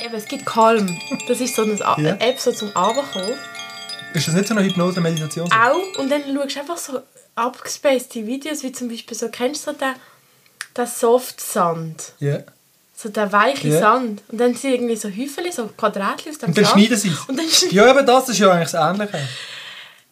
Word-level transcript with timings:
Nein, 0.00 0.08
aber 0.08 0.18
es 0.18 0.26
gibt 0.26 0.46
Calm. 0.46 0.98
Das 1.28 1.40
ist 1.40 1.54
so 1.54 1.62
eine 1.62 1.74
A- 1.84 2.00
Ja. 2.00 2.14
App 2.16 2.40
so 2.40 2.52
zum 2.52 2.74
Abkommen. 2.76 3.34
Ist 4.14 4.26
das 4.26 4.34
nicht 4.34 4.48
so 4.48 4.54
eine 4.56 4.64
Hypnose-Meditation? 4.66 5.50
Auch. 5.52 5.98
Und 5.98 6.10
dann 6.10 6.22
schaust 6.34 6.56
du 6.56 6.60
einfach 6.60 6.76
so 6.78 7.00
abgespacede 7.36 8.26
Videos, 8.26 8.62
wie 8.62 8.72
zum 8.72 8.88
Beispiel 8.88 9.16
so, 9.16 9.28
kennst 9.28 9.66
du 9.66 9.72
so 9.72 9.78
den, 9.78 9.94
den 10.76 10.86
Soft-Sand? 10.86 12.12
Ja. 12.18 12.38
So 12.96 13.08
der 13.08 13.30
weiche 13.32 13.68
Ja. 13.68 13.80
Sand. 13.80 14.22
Und 14.28 14.38
dann 14.40 14.54
sind 14.54 14.72
irgendwie 14.72 14.96
so 14.96 15.08
Häufchen, 15.08 15.52
so 15.52 15.68
Quadratchen 15.76 16.32
aus 16.32 16.38
dem 16.38 16.48
Und 16.50 16.58
dann 16.58 16.64
Sand. 16.64 16.76
schneiden 16.80 16.96
sie 16.96 17.08
es. 17.08 17.20
Und 17.28 17.38
dann 17.38 17.46
Ja, 17.70 17.90
aber 17.90 18.02
das 18.02 18.28
ist 18.28 18.38
ja 18.38 18.50
eigentlich 18.50 18.70
das 18.70 18.94
Ähnliche. 18.94 19.28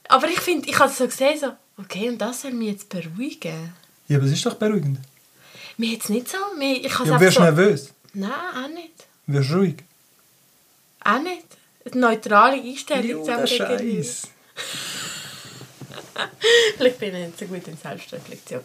Aber 0.09 0.29
ich 0.29 0.41
finde, 0.41 0.69
ich 0.69 0.79
habe 0.79 0.93
so 0.93 1.07
gesehen, 1.07 1.39
so, 1.39 1.49
okay, 1.83 2.09
und 2.09 2.19
das 2.19 2.43
soll 2.43 2.53
mich 2.53 2.69
jetzt 2.73 2.89
beruhigen. 2.89 3.75
Ja, 4.07 4.17
aber 4.19 4.27
es 4.27 4.33
ist 4.33 4.47
doch 4.47 4.55
beruhigend. 4.55 4.99
Mir 5.77 5.91
jetzt 5.93 6.09
nicht 6.09 6.29
so. 6.31 6.39
Mir, 6.57 6.77
ich 6.77 6.93
Ja, 7.05 7.15
es 7.15 7.21
wirst 7.21 7.37
so, 7.37 7.43
nervös? 7.43 7.91
Nein, 8.15 8.31
auch 8.31 8.69
nicht. 8.69 9.07
Wirst 9.29 9.51
du 9.51 9.55
ruhig? 9.57 9.77
Auch 11.05 11.21
nicht. 11.21 11.45
Eine 11.93 12.01
neutrale 12.01 12.61
Einstellung 12.63 13.25
zusammen 13.25 13.47
der 13.47 13.77
gegen- 13.79 14.03
Scheiß. 14.05 14.23
Vielleicht 16.77 16.99
bin 17.01 17.15
ich 17.15 17.27
nicht 17.27 17.39
so 17.39 17.45
gut 17.47 17.69
in 17.69 17.77
Selbstreflexion. 17.77 18.61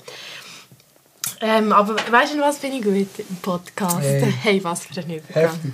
Ähm, 1.42 1.72
aber 1.74 1.96
weißt 2.12 2.34
du, 2.36 2.40
was 2.40 2.58
bin 2.60 2.74
ich 2.74 2.82
gut 2.84 3.08
im 3.30 3.36
Podcast? 3.42 4.02
Hey. 4.02 4.34
Hey, 4.42 4.64
was 4.64 4.86
für 4.86 5.00
ein 5.00 5.10
Übergang. 5.10 5.52
Heftig. 5.52 5.72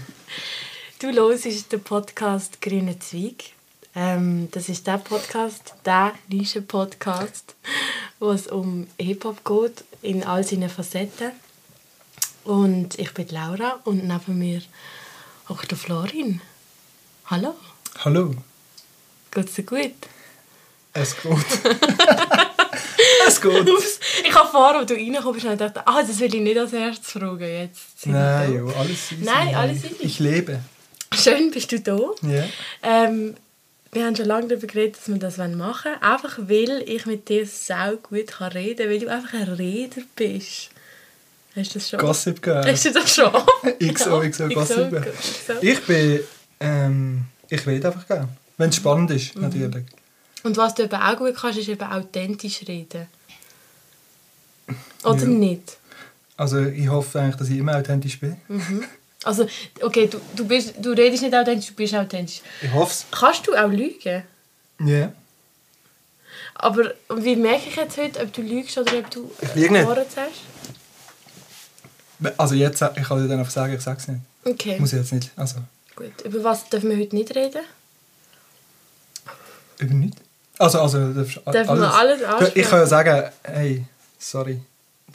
Du 0.99 1.11
hörst 1.11 1.71
den 1.71 1.83
Podcast 1.83 2.59
«Grüne 2.61 2.97
Zweig». 2.99 3.53
Ähm, 3.95 4.49
das 4.51 4.69
ist 4.69 4.85
der 4.87 4.97
Podcast, 4.97 5.73
der 5.85 6.13
Nischen-Podcast, 6.27 7.55
wo 8.19 8.31
es 8.31 8.47
um 8.47 8.87
Hip-Hop 8.99 9.43
geht, 9.45 9.83
in 10.01 10.23
all 10.23 10.43
seinen 10.43 10.69
Facetten. 10.69 11.31
Und 12.43 12.97
ich 12.97 13.13
bin 13.13 13.27
Laura 13.29 13.79
und 13.83 14.07
neben 14.07 14.37
mir 14.37 14.61
hockt 15.47 15.71
der 15.71 15.77
Florin. 15.77 16.41
Hallo, 17.25 17.55
Hallo. 18.03 18.33
geht's 19.31 19.53
dir 19.55 19.63
gut? 19.63 19.91
Es 20.93 21.15
geht. 21.21 21.31
es 23.27 23.41
geht. 23.41 23.69
Ups, 23.69 23.99
ich 24.23 24.33
habe 24.33 24.49
vorher, 24.49 24.79
als 24.79 24.87
du 24.87 24.95
reinkommst, 24.95 25.45
und 25.45 25.51
gedacht, 25.51 25.77
ah, 25.85 26.01
das 26.01 26.19
will 26.19 26.33
ich 26.33 26.41
nicht 26.41 26.57
als 26.57 26.73
erstes 26.73 27.11
fragen. 27.11 27.39
Jetzt 27.41 28.05
Nein, 28.05 28.53
jo, 28.53 28.67
alles 28.69 29.11
easy. 29.11 29.23
Nein, 29.23 29.55
alles 29.55 29.83
easy. 29.83 29.95
Ich 29.99 30.19
lebe. 30.19 30.61
Schön, 31.13 31.51
bist 31.51 31.71
du 31.71 31.79
da. 31.79 31.99
Ja. 32.23 32.45
Ähm, 32.81 33.35
wir 33.91 34.05
haben 34.05 34.15
schon 34.15 34.25
lange 34.25 34.47
darüber 34.47 34.67
geredet, 34.67 34.97
dass 34.97 35.07
wir 35.07 35.17
das 35.17 35.37
machen 35.37 35.59
wollen. 35.59 36.01
Einfach 36.01 36.37
weil 36.39 36.83
ich 36.87 37.05
mit 37.05 37.29
dir 37.29 37.45
sau 37.45 37.95
gut 37.97 38.39
reden 38.41 38.77
kann, 38.77 38.89
weil 38.89 38.99
du 38.99 39.07
einfach 39.07 39.33
ein 39.33 39.43
Redner 39.43 40.03
bist. 40.15 40.69
Hast 41.55 41.75
du 41.75 41.79
das 41.79 41.89
schon? 41.89 41.99
Gossip 41.99 42.41
Girl. 42.41 42.65
Hast 42.71 42.85
du 42.85 42.91
das 42.91 43.13
schon? 43.15 43.31
XO, 43.93 44.21
XO, 44.29 44.47
Gossip 44.53 44.89
Girl. 44.89 45.13
Ich 45.61 45.81
bin... 45.85 46.19
Ähm, 46.59 47.25
ich 47.49 47.65
rede 47.65 47.87
einfach 47.87 48.05
gerne. 48.07 48.29
Wenn 48.57 48.69
es 48.69 48.75
spannend 48.75 49.11
ist, 49.11 49.35
Mhm. 49.35 49.41
natürlich. 49.43 49.85
Und 50.43 50.55
was 50.57 50.73
du 50.75 50.83
eben 50.83 50.95
auch 50.95 51.17
gut 51.17 51.35
kannst, 51.35 51.59
ist 51.59 51.67
eben 51.69 51.83
authentisch 51.83 52.61
reden. 52.67 53.07
Oder 55.03 55.21
Ja. 55.21 55.27
nicht? 55.27 55.77
Also 56.37 56.59
ich 56.65 56.87
hoffe 56.87 57.19
eigentlich, 57.19 57.35
dass 57.37 57.49
ich 57.49 57.57
immer 57.57 57.75
authentisch 57.77 58.19
bin. 58.19 58.37
Also, 59.23 59.47
okay, 59.81 60.07
du, 60.07 60.19
du, 60.35 60.45
bist, 60.47 60.73
du 60.79 60.91
redest 60.91 61.23
nicht 61.23 61.35
authentisch, 61.35 61.67
du 61.67 61.73
bist 61.73 61.93
authentisch. 61.95 62.41
Ich 62.61 62.71
hoffe 62.71 62.91
es. 62.93 63.05
Kannst 63.11 63.45
du 63.47 63.55
auch 63.55 63.69
lügen? 63.69 64.23
Ja. 64.85 65.11
Aber 66.55 66.93
wie 67.15 67.35
merke 67.35 67.69
ich 67.69 67.75
jetzt 67.75 67.97
heute, 67.97 68.21
ob 68.21 68.31
du 68.33 68.41
lügst 68.41 68.77
oder 68.77 68.99
ob 68.99 69.09
du. 69.11 69.29
Wahrheit 69.55 70.11
sagst? 70.11 70.41
Also 72.37 72.55
jetzt, 72.55 72.81
ich 72.81 73.03
kann 73.07 73.21
dir 73.21 73.27
dann 73.27 73.39
einfach 73.39 73.51
sagen, 73.51 73.73
ich 73.73 73.81
sage 73.81 73.97
es 73.99 74.07
nicht. 74.07 74.21
Okay, 74.45 74.79
Muss 74.79 74.93
ich 74.93 74.99
jetzt 74.99 75.13
nicht. 75.13 75.31
Also, 75.35 75.57
gut. 75.95 76.11
Über 76.23 76.43
was 76.43 76.67
dürfen 76.69 76.89
wir 76.89 76.97
heute 76.97 77.15
nicht 77.15 77.33
reden? 77.35 77.61
über 79.79 79.93
nichts. 79.93 80.21
Also, 80.57 80.81
also, 80.81 81.13
darfst 81.13 81.37
du 81.45 81.51
Dürfen 81.51 81.79
wir 81.79 81.93
alles 81.93 82.21
ansprechen? 82.23 82.59
Ich 82.59 82.69
kann 82.69 82.79
ja 82.79 82.85
sagen, 82.85 83.31
hey, 83.43 83.85
sorry. 84.17 84.59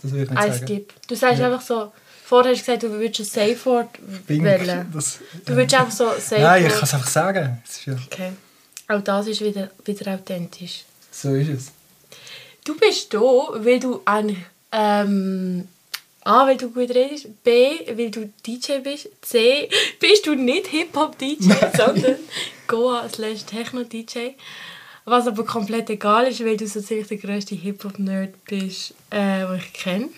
Das 0.03 0.10
will 0.12 0.22
ich 0.22 0.31
nicht 0.31 0.38
Ein 0.41 0.53
sagen. 0.53 0.66
Skip. 0.66 0.93
Du 1.06 1.14
sagst 1.14 1.38
Ja. 1.41 1.47
einfach 1.53 1.60
so, 1.60 1.93
vorher 2.25 2.53
hast 2.53 2.60
du 2.60 2.64
gesagt, 2.64 2.82
du 2.82 2.91
würdest 2.93 3.20
ein 3.20 3.25
Safe 3.56 3.64
Word 3.66 3.88
Bing. 4.26 4.43
wählen. 4.44 4.91
Das, 4.94 5.19
Du 5.44 5.54
würdest 5.54 5.75
einfach 5.78 5.93
so 5.93 6.06
Safe 6.19 6.41
Nein, 6.41 6.62
ich 6.64 6.70
Word- 6.70 6.78
kann 6.78 6.84
es 6.88 6.94
einfach 6.94 7.09
sagen. 7.10 7.62
Es 7.66 7.76
ist 7.78 7.87
ja, 7.87 7.94
Okay. 8.10 8.32
Auch 8.88 9.00
das 9.03 9.26
ist 9.26 9.41
wieder, 9.43 9.70
wieder 9.84 10.14
authentisch. 10.14 10.84
so 11.10 11.34
ist 11.34 11.48
es. 11.48 11.72
Du 12.64 12.75
bist 12.78 13.12
da, 13.12 13.19
weil 13.20 13.81
du 13.81 14.00
eigentlich 14.06 14.38
ähm, 14.72 15.69
A, 16.25 16.47
weil 16.47 16.57
du 16.57 16.71
gut 16.71 16.91
redest, 16.91 17.43
B, 17.45 17.81
weil 17.97 18.11
du 18.11 18.33
DJ 18.47 18.79
bist, 18.83 19.11
C, 19.21 19.69
bist 20.01 20.27
du 20.27 20.35
nicht 20.35 20.69
Hip-Hop-DJ, 20.69 21.53
sondern 21.77 22.17
Goa 22.67 23.09
slash 23.09 23.45
Techno-DJ. 23.45 24.31
Was 25.05 25.27
aber 25.27 25.45
komplett 25.45 25.91
egal 25.91 26.27
ist, 26.27 26.43
weil 26.43 26.57
du 26.57 26.67
so 26.67 26.81
ziemlich 26.81 27.09
der 27.09 27.19
grösste 27.19 27.55
Hip-Hop-Nerd 27.55 28.43
bist, 28.47 28.95
äh, 29.11 29.41
den 29.47 29.57
ich 29.59 29.73
kenne. 29.75 30.09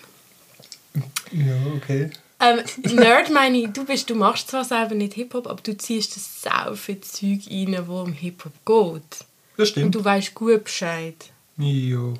Ja, 1.33 1.55
okay. 1.75 2.09
Ähm, 2.39 2.61
Nerd 2.95 3.29
meine 3.31 3.57
ich, 3.57 3.69
du, 3.69 3.83
bist, 3.83 4.09
du 4.09 4.15
machst 4.15 4.49
zwar 4.49 4.63
selber 4.63 4.95
nicht 4.95 5.15
Hip-Hop, 5.15 5.47
aber 5.47 5.61
du 5.61 5.75
ziehst 5.75 6.15
das 6.15 6.41
sau 6.41 6.73
viel 6.75 7.01
Zeug 7.01 7.41
rein, 7.49 7.83
wo 7.85 8.01
um 8.01 8.13
Hip-Hop 8.13 8.53
geht. 8.65 9.25
Das 9.57 9.69
Und 9.69 9.71
stimmt. 9.71 9.95
du 9.95 10.05
weißt 10.05 10.33
gut 10.35 10.63
Bescheid. 10.63 11.15
Jo. 11.57 12.13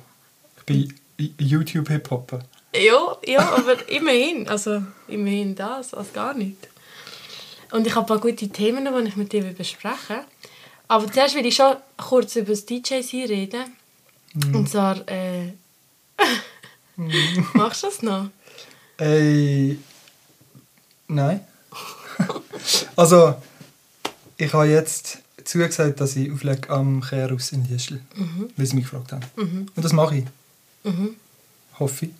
Ich 0.58 0.64
bin 0.64 0.94
YouTube-Hip-Hopper. 1.38 2.40
Ja, 2.74 3.16
ja, 3.26 3.40
aber 3.54 3.88
immerhin. 3.88 4.48
Also 4.48 4.82
immerhin 5.06 5.54
das, 5.54 5.94
als 5.94 6.12
gar 6.12 6.34
nicht. 6.34 6.68
Und 7.70 7.86
ich 7.86 7.94
habe 7.94 8.04
ein 8.04 8.06
paar 8.06 8.18
gute 8.18 8.48
Themen, 8.48 8.84
die 8.84 9.08
ich 9.08 9.16
mit 9.16 9.32
dir 9.32 9.42
besprechen. 9.42 10.20
Aber 10.86 11.10
zuerst 11.12 11.34
will 11.34 11.44
ich 11.44 11.56
schon 11.56 11.76
kurz 11.96 12.36
über 12.36 12.50
das 12.50 12.64
DJ-Sein 12.64 13.26
reden. 13.26 13.64
Und 14.54 14.70
zwar, 14.70 15.06
äh... 15.08 15.52
Machst 17.54 17.82
du 17.82 17.86
das 17.86 18.02
noch? 18.02 18.30
Ey. 18.96 19.78
Nein. 21.06 21.40
also, 22.96 23.34
ich 24.36 24.52
habe 24.52 24.66
jetzt 24.66 25.18
zugesagt, 25.44 26.00
dass 26.00 26.16
ich 26.16 26.32
auflege 26.32 26.70
am 26.70 27.02
Kehrhaus 27.02 27.52
in 27.52 27.64
Liestel. 27.68 28.00
Weil 28.56 28.66
sie 28.66 28.76
mich 28.76 28.84
gefragt 28.84 29.12
haben. 29.12 29.22
Und 29.36 29.84
das 29.84 29.92
mache 29.92 30.16
ich. 30.16 30.24
Mhm. 30.84 31.16
Hoffe 31.78 32.06
ich. 32.06 32.12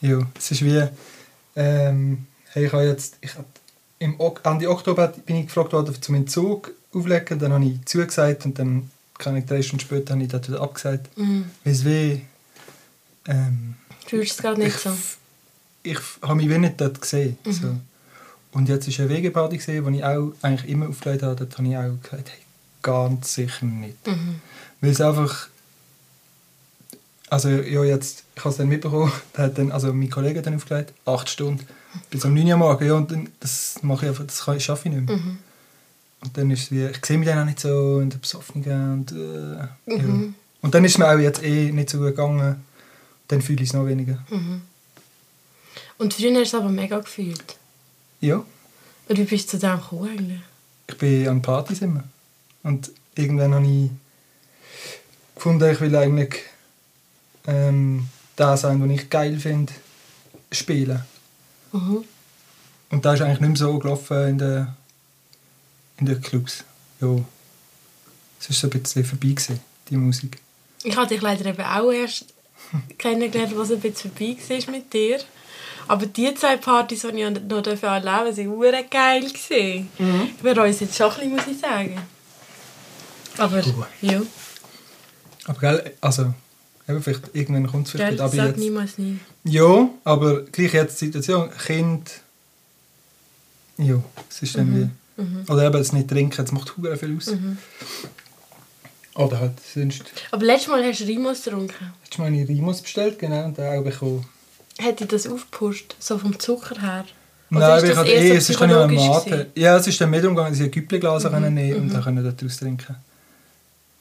Ja, 0.00 0.20
es 0.36 0.50
ist 0.50 0.64
wie. 0.64 0.84
Ähm, 1.56 2.26
hey, 2.50 2.66
ich 2.66 2.72
habe 2.72 2.84
jetzt. 2.84 3.16
Ich 3.20 3.34
hab, 3.34 3.44
im 3.98 4.16
Ende 4.44 4.70
Oktober 4.70 5.08
bin 5.08 5.36
ich 5.36 5.46
gefragt 5.46 5.72
worden, 5.72 5.94
zum 6.00 6.14
Entzug 6.14 6.70
auflegen. 6.92 7.38
Dann 7.38 7.52
habe 7.52 7.64
ich 7.64 7.84
zugesagt 7.84 8.44
und 8.44 8.58
dann, 8.58 8.90
keine 9.18 9.42
drei 9.42 9.62
Stunden 9.62 9.80
später, 9.80 10.14
habe 10.14 10.22
ich 10.22 10.28
das 10.28 10.48
wieder 10.48 10.60
abgesagt. 10.60 11.16
Mhm. 11.18 11.46
Weil 11.64 11.72
es 11.72 11.84
wie. 11.84 12.22
Ähm, 13.26 13.74
Fühlst 14.06 14.30
du 14.30 14.36
es 14.36 14.42
gerade 14.42 14.60
nicht 14.60 14.76
ich, 14.76 14.82
so? 14.82 14.92
ich 15.82 15.98
habe 16.22 16.36
mich 16.36 16.48
wie 16.48 16.58
nicht 16.58 16.80
dort 16.80 17.00
gesehen. 17.00 17.36
Mhm. 17.44 17.52
So. 17.52 17.76
Und 18.52 18.68
jetzt 18.68 18.88
war 18.88 19.04
eine 19.04 19.14
Wegeparty, 19.14 19.58
gesehen, 19.58 19.84
wo 19.84 19.90
ich 19.90 20.04
auch 20.04 20.32
eigentlich 20.42 20.70
immer 20.70 20.88
aufgelegt 20.88 21.22
habe. 21.22 21.36
Dort 21.36 21.58
habe 21.58 21.68
ich 21.68 21.76
auch 21.76 22.02
gesagt, 22.02 22.30
hey, 22.30 22.38
ganz 22.82 23.34
sicher 23.34 23.66
nicht. 23.66 24.06
Mhm. 24.06 24.40
Weil 24.80 24.90
es 24.90 25.00
einfach... 25.00 25.48
Also 27.30 27.48
ja, 27.48 27.84
jetzt, 27.84 28.24
ich 28.34 28.40
habe 28.44 28.50
es 28.50 28.56
dann 28.56 28.68
mitbekommen, 28.68 29.12
da 29.32 29.44
hat 29.44 29.58
dann, 29.58 29.72
also 29.72 29.92
mein 29.92 30.10
Kollege 30.10 30.38
hat 30.38 30.46
dann 30.46 30.56
aufgelegt, 30.56 30.92
acht 31.04 31.28
Stunden, 31.28 31.66
bis 32.10 32.24
um 32.24 32.34
9 32.34 32.46
Uhr 32.46 32.56
morgens, 32.56 32.88
ja, 32.88 32.94
und 32.94 33.10
dann, 33.10 33.28
das 33.40 33.82
mache 33.82 34.06
ich 34.06 34.10
einfach, 34.10 34.24
das 34.24 34.44
kann, 34.44 34.60
schaffe 34.60 34.88
ich 34.88 34.94
nicht 34.94 35.08
mehr. 35.08 35.16
Mhm. 35.16 35.38
Und 36.20 36.36
dann 36.36 36.50
ist 36.50 36.62
es 36.62 36.70
wie, 36.72 36.84
ich 36.86 37.04
sehe 37.04 37.18
mich 37.18 37.28
dann 37.28 37.38
auch 37.38 37.44
nicht 37.44 37.60
so 37.60 37.96
und 38.00 38.12
der 38.12 38.18
Besoffene 38.18 38.92
und 38.92 39.12
äh, 39.12 39.92
ja. 39.94 40.02
Mhm. 40.02 40.34
Und 40.60 40.74
dann 40.74 40.84
ist 40.84 40.92
es 40.92 40.98
mir 40.98 41.08
auch 41.08 41.18
jetzt 41.18 41.42
eh 41.42 41.70
nicht 41.70 41.90
so 41.90 42.00
gegangen, 42.00 42.64
dann 43.28 43.42
fühle 43.42 43.62
ich 43.62 43.68
es 43.68 43.74
noch 43.74 43.86
weniger. 43.86 44.18
Mhm. 44.30 44.62
Und 45.98 46.14
früher 46.14 46.30
hast 46.30 46.52
du 46.52 46.56
es 46.56 46.62
aber 46.62 46.70
mega 46.70 46.98
gefühlt. 46.98 47.56
Ja. 48.20 48.44
Und 49.08 49.18
wie 49.18 49.24
bist 49.24 49.52
du 49.52 49.58
zu 49.58 49.66
dem 49.66 49.76
gekommen 49.76 50.08
eigentlich? 50.08 50.40
ich 50.88 50.96
bin 50.96 51.28
an 51.28 51.42
Partys 51.42 51.82
immer. 51.82 52.04
Und 52.62 52.90
irgendwann 53.14 53.54
habe 53.54 53.66
ich 53.66 53.90
gefunden, 55.34 55.70
ich 55.70 55.80
will 55.80 55.94
eigentlich 55.94 56.36
ähm, 57.48 58.06
das 58.36 58.60
sein, 58.60 58.80
was 58.80 58.90
ich 58.90 59.10
geil 59.10 59.38
finde, 59.40 59.72
spielen. 60.52 61.02
Mhm. 61.72 62.04
Und 62.90 63.04
da 63.04 63.14
ist 63.14 63.22
eigentlich 63.22 63.40
nicht 63.40 63.48
mehr 63.48 63.56
so 63.56 63.78
gelaufen 63.78 64.28
in 64.28 64.38
den, 64.38 64.68
in 65.98 66.06
den 66.06 66.20
Clubs. 66.20 66.64
Ja. 67.00 67.08
Es 68.40 68.48
war 68.50 68.56
so 68.56 68.66
ein 68.68 68.82
bisschen 68.82 69.04
vorbei, 69.04 69.28
gewesen, 69.28 69.60
die 69.88 69.96
Musik. 69.96 70.38
Ich 70.84 70.96
habe 70.96 71.08
dich 71.08 71.20
leider 71.20 71.46
eben 71.46 71.62
auch 71.62 71.90
erst 71.90 72.26
kennengelernt, 72.98 73.56
was 73.56 73.72
ein 73.72 73.80
bisschen 73.80 74.12
vorbei 74.12 74.36
war 74.48 74.70
mit 74.74 74.92
dir. 74.92 75.18
Aber 75.88 76.04
die 76.06 76.34
zwei 76.34 76.56
Partys, 76.58 77.00
die 77.00 77.06
ich 77.08 77.12
noch 77.14 77.22
erleben 77.22 77.48
durfte, 77.48 77.82
waren 77.82 78.46
hure 78.48 78.84
geil. 78.90 79.22
Mhm. 79.98 80.30
Ich 80.36 80.42
bereue 80.42 80.70
es 80.70 80.80
jetzt 80.80 80.96
schon 80.96 81.10
ein 81.10 81.14
bisschen, 81.16 81.30
muss 81.36 81.46
ich 81.46 81.58
sagen. 81.58 81.98
Aber, 83.38 83.62
Du. 83.62 83.84
ja, 84.02 84.20
Aber 85.46 85.60
gell, 85.60 85.94
also, 86.00 86.34
eben 86.88 87.02
vielleicht 87.02 87.34
irgendwann 87.34 87.66
kommt 87.66 87.86
es 87.86 87.92
vielleicht 87.92 88.16
gell. 88.16 88.20
Aber 88.20 88.34
sag 88.34 88.46
jetzt, 88.48 88.58
niemals 88.58 88.98
nie. 88.98 89.18
ja, 89.44 89.88
aber 90.04 90.42
gleich 90.42 90.72
jetzt 90.72 91.00
die 91.00 91.06
Situation, 91.06 91.50
Kind, 91.66 92.20
Ja, 93.78 94.02
es 94.28 94.42
ist 94.42 94.56
dann 94.56 94.74
wie... 94.74 94.88
Oder 95.50 95.66
eben 95.66 95.72
das 95.72 95.92
nicht 95.92 96.08
trinken, 96.08 96.36
das 96.36 96.52
macht 96.52 96.76
hure 96.76 96.96
viel 96.96 97.16
aus. 97.16 97.32
Oder 99.14 99.40
halt 99.40 99.52
sonst... 99.74 100.04
Aber 100.30 100.44
letztes 100.44 100.68
Mal 100.68 100.84
hast 100.84 101.00
du 101.00 101.04
Rimos 101.04 101.42
getrunken. 101.42 101.92
Jetzt 102.04 102.18
habe 102.18 102.36
ich 102.36 102.48
Rimos 102.48 102.82
bestellt, 102.82 103.18
genau, 103.18 103.46
und 103.46 103.58
den 103.58 103.66
auch 103.66 103.82
bekommen. 103.82 104.24
Hat 104.80 105.00
dich 105.00 105.08
das 105.08 105.26
aufgepusht? 105.26 105.96
So 105.98 106.18
vom 106.18 106.38
Zucker 106.38 106.80
her? 106.80 107.04
Nein, 107.50 107.62
Oder 107.62 107.72
aber 107.74 107.82
ist 107.82 107.90
ich 107.90 107.96
hatte 107.96 108.10
eh, 108.10 108.28
so 108.28 108.34
es 108.34 108.50
ist 108.50 108.62
am 108.62 108.68
psychologisch 108.68 109.08
Mate. 109.08 109.50
Ja, 109.56 109.76
es 109.76 109.86
ist 109.86 110.00
dann 110.00 110.10
mehr 110.10 110.20
darum 110.20 110.36
gegangen, 110.36 110.52
dass 110.52 110.60
ich 110.60 110.66
ein 110.66 110.70
Güppelglas 110.70 111.24
mhm. 111.24 111.54
nehmen 111.54 111.80
und 111.80 111.94
dann 111.94 112.02
können 112.02 112.36
daraus 112.36 112.56
trinken. 112.58 112.96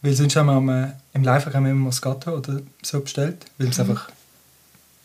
Weil 0.02 0.14
sonst 0.14 0.36
haben 0.36 0.46
wir 0.48 0.54
am, 0.54 0.70
äh, 0.70 0.92
im 1.14 1.24
Live 1.24 1.46
haben 1.48 1.64
wir 1.66 1.72
immer 1.72 1.86
Moscato 1.86 2.32
oder 2.38 2.60
so 2.84 3.00
bestellt, 3.02 3.46
weil 3.58 3.68
Mhm. 3.68 3.72
es 3.74 3.80
einfach 3.80 4.10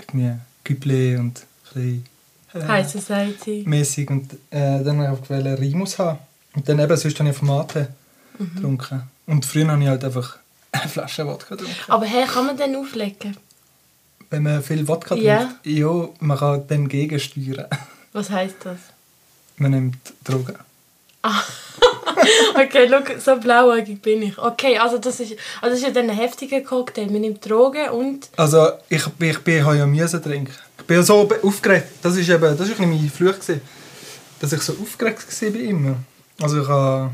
irgendwie 0.00 0.32
Güppli 0.64 1.16
und 1.16 1.40
ein 1.74 2.04
bisschen 2.52 2.68
High 2.68 2.88
Society. 2.90 3.64
mäßig 3.66 4.10
und 4.10 4.32
äh, 4.50 4.82
dann 4.84 5.00
habe 5.00 5.18
ich 5.22 5.28
gewählt 5.28 5.58
Rimus 5.60 5.98
haben. 5.98 6.18
Und 6.54 6.68
dann 6.68 6.78
eben, 6.78 6.96
sonst 6.96 7.18
habe 7.18 7.30
ich 7.30 7.36
auf 7.36 7.42
Mate 7.42 7.88
Mhm. 8.38 8.54
getrunken. 8.54 9.02
Und 9.26 9.46
früher 9.46 9.68
habe 9.68 9.82
ich 9.82 9.88
halt 9.88 10.04
einfach 10.04 10.36
eine 10.72 10.88
Flasche 10.88 11.26
Wodka 11.26 11.54
getrunken. 11.54 11.76
Aber 11.88 12.04
hey, 12.06 12.26
kann 12.26 12.46
man 12.46 12.56
den 12.56 12.76
auflegen? 12.76 13.36
Wenn 14.30 14.42
man 14.42 14.62
viel 14.62 14.86
Wodka 14.88 15.14
Ja. 15.14 15.38
trinkt, 15.38 15.66
ja, 15.66 16.08
man 16.20 16.38
kann 16.38 16.66
dann 16.68 16.88
gegensteuern. 16.88 17.66
Was 18.12 18.30
heisst 18.30 18.56
das? 18.64 18.78
Man 19.56 19.70
nimmt 19.72 19.98
Drogen. 20.24 20.56
Okay, 22.54 22.88
schau, 22.88 23.18
so 23.18 23.40
blauäugig 23.40 24.00
bin 24.02 24.22
ich. 24.22 24.38
Okay, 24.38 24.78
also 24.78 24.98
das 24.98 25.20
ist, 25.20 25.36
also 25.60 25.74
das 25.74 25.78
ist 25.78 25.82
ja 25.84 25.90
dann 25.90 26.10
ein 26.10 26.16
heftiger 26.16 26.60
Cocktail. 26.60 27.06
Man 27.06 27.22
nimmt 27.22 27.48
Drogen 27.48 27.90
und... 27.90 28.28
Also 28.36 28.68
ich, 28.88 29.04
ich 29.18 29.38
bin, 29.38 29.64
habe 29.64 29.78
ja 29.78 29.86
müssen 29.86 30.22
trinken. 30.22 30.54
Ich 30.78 30.84
bin 30.84 30.96
ja 30.96 31.02
so 31.02 31.28
aufgeregt. 31.42 31.88
Das 32.02 32.16
ist 32.16 32.28
eben, 32.28 32.40
das 32.56 32.68
ist 32.68 32.80
ein 32.80 32.90
bisschen 32.90 32.90
mein 32.90 33.10
Fluch 33.10 33.34
gewesen, 33.34 33.60
dass 34.40 34.52
ich 34.52 34.62
so 34.62 34.74
aufgeregt 34.80 35.42
war 35.42 35.60
ihm. 35.60 35.96
Also 36.40 36.62
ich 36.62 36.68
habe, 36.68 37.12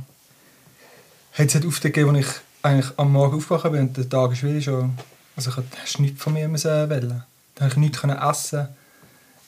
hat 1.32 1.46
es 1.46 1.54
halt 1.54 1.66
Auftritt 1.66 1.94
gegeben, 1.94 2.14
wo 2.14 2.19
ich 2.19 2.26
eigentlich 2.62 2.90
am 2.96 3.12
Morgen 3.12 3.37
aufgewacht 3.37 3.70
bin 3.70 3.81
und 3.81 3.96
der 3.96 4.08
Tag 4.08 4.32
ist 4.32 4.43
wieder 4.43 4.61
schon, 4.61 4.99
also 5.37 5.50
ich 5.50 5.56
hast 5.82 6.00
nichts 6.00 6.22
von 6.22 6.32
mir 6.32 6.49
müssen 6.49 6.90
wählen. 6.90 7.25
Dann 7.54 7.70
konnte 7.70 7.87
ich 7.87 8.02
nichts 8.04 8.25
essen. 8.31 8.69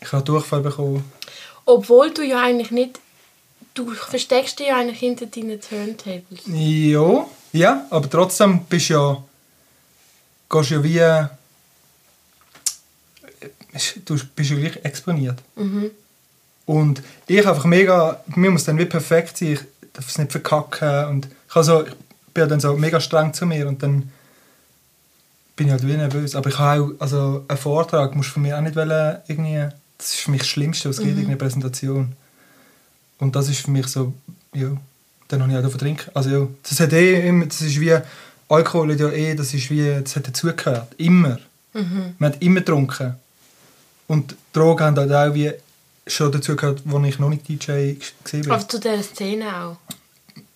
Ich 0.00 0.12
habe 0.12 0.24
Durchfall 0.24 0.60
bekommen. 0.60 1.04
Obwohl 1.66 2.10
du 2.10 2.22
ja 2.22 2.42
eigentlich 2.42 2.70
nicht... 2.70 2.98
Du 3.74 3.90
versteckst 3.92 4.58
dich 4.58 4.68
ja 4.68 4.78
eigentlich 4.78 4.98
hinter 4.98 5.26
deinen 5.26 5.60
Turntables. 5.60 6.40
Ja, 6.46 7.26
ja, 7.52 7.86
aber 7.90 8.10
trotzdem 8.10 8.64
bist 8.64 8.90
du 8.90 8.94
ja, 8.94 9.22
gehst 10.50 10.70
ja 10.70 10.82
wie, 10.82 11.28
du 14.04 14.18
bist 14.34 14.50
ja 14.50 14.56
gleich 14.56 14.84
exponiert. 14.84 15.38
Mhm. 15.56 15.90
Und 16.66 17.02
ich 17.26 17.46
einfach 17.46 17.64
mega, 17.64 18.22
mir 18.34 18.50
muss 18.50 18.64
dann 18.64 18.78
wie 18.78 18.86
perfekt 18.86 19.38
sein, 19.38 19.52
ich 19.52 19.60
darf 19.92 20.08
es 20.08 20.18
nicht 20.18 20.32
verkacken 20.32 21.06
und 21.06 21.26
ich, 21.26 21.56
also, 21.56 21.84
ich 21.84 21.94
bin 22.32 22.48
dann 22.48 22.60
so 22.60 22.76
mega 22.76 23.00
streng 23.00 23.34
zu 23.34 23.46
mir 23.46 23.66
und 23.66 23.82
dann 23.82 24.10
bin 25.56 25.66
ich 25.66 25.72
halt 25.72 25.86
wie 25.86 25.96
nervös. 25.96 26.34
Aber 26.34 26.48
ich 26.48 26.58
habe 26.58 26.82
auch, 26.82 27.00
also 27.00 27.44
einen 27.48 27.58
Vortrag 27.58 28.14
musst 28.14 28.30
du 28.30 28.34
von 28.34 28.42
mir 28.42 28.56
auch 28.56 28.62
nicht 28.62 28.76
wollen, 28.76 29.18
irgendwie, 29.26 29.68
das 29.98 30.14
ist 30.14 30.20
für 30.20 30.30
mich 30.30 30.40
das 30.40 30.48
Schlimmste, 30.48 30.88
was 30.88 30.98
geht, 30.98 31.08
irgendeine 31.08 31.36
Präsentation. 31.36 32.16
Und 33.20 33.36
das 33.36 33.48
ist 33.48 33.60
für 33.60 33.70
mich 33.70 33.86
so, 33.86 34.12
ja, 34.54 34.70
dann 35.28 35.42
habe 35.42 35.52
ich 35.52 35.58
auch 35.58 35.62
davon 35.62 35.78
trinken. 35.78 36.10
Also 36.14 36.30
ja, 36.30 36.48
das 36.62 36.80
hat 36.80 36.92
eh 36.92 37.28
immer, 37.28 37.46
das 37.46 37.60
ist 37.60 37.80
wie, 37.80 37.96
Alkohol 38.48 38.98
ja 38.98 39.08
eh, 39.10 39.34
das 39.34 39.54
ist 39.54 39.70
wie, 39.70 40.00
das 40.02 40.16
hat 40.16 40.26
dazugehört, 40.26 40.88
immer. 40.98 41.38
Mhm. 41.72 42.14
Man 42.18 42.32
hat 42.32 42.42
immer 42.42 42.60
getrunken. 42.60 43.14
Und 44.08 44.34
Drogen 44.52 44.84
haben 44.84 44.96
halt 44.96 45.12
auch 45.12 45.34
wie 45.34 45.52
schon 46.06 46.32
dazu 46.32 46.56
gehört, 46.56 46.82
als 46.84 47.06
ich 47.06 47.18
noch 47.18 47.28
nicht 47.28 47.48
DJ 47.48 47.94
gesehen 48.24 48.42
bin. 48.42 48.50
Aber 48.50 48.68
zu 48.68 48.80
dieser 48.80 49.02
Szene 49.02 49.46
auch. 49.56 49.76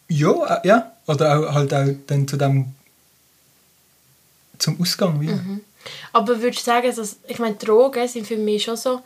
Ja, 0.08 0.56
äh, 0.56 0.68
ja. 0.68 0.90
Oder 1.06 1.38
auch, 1.38 1.54
halt 1.54 1.72
auch 1.74 1.86
dann 2.06 2.26
zu 2.26 2.36
dem 2.36 2.74
zum 4.58 4.80
Ausgang 4.80 5.20
wie. 5.20 5.28
Mhm. 5.28 5.60
Aber 6.12 6.40
würdest 6.40 6.62
du 6.62 6.64
sagen, 6.64 6.92
dass, 6.94 7.16
ich 7.28 7.38
meine, 7.38 7.56
Drogen 7.56 8.08
sind 8.08 8.26
für 8.26 8.36
mich 8.36 8.64
schon 8.64 8.76
so 8.76 9.02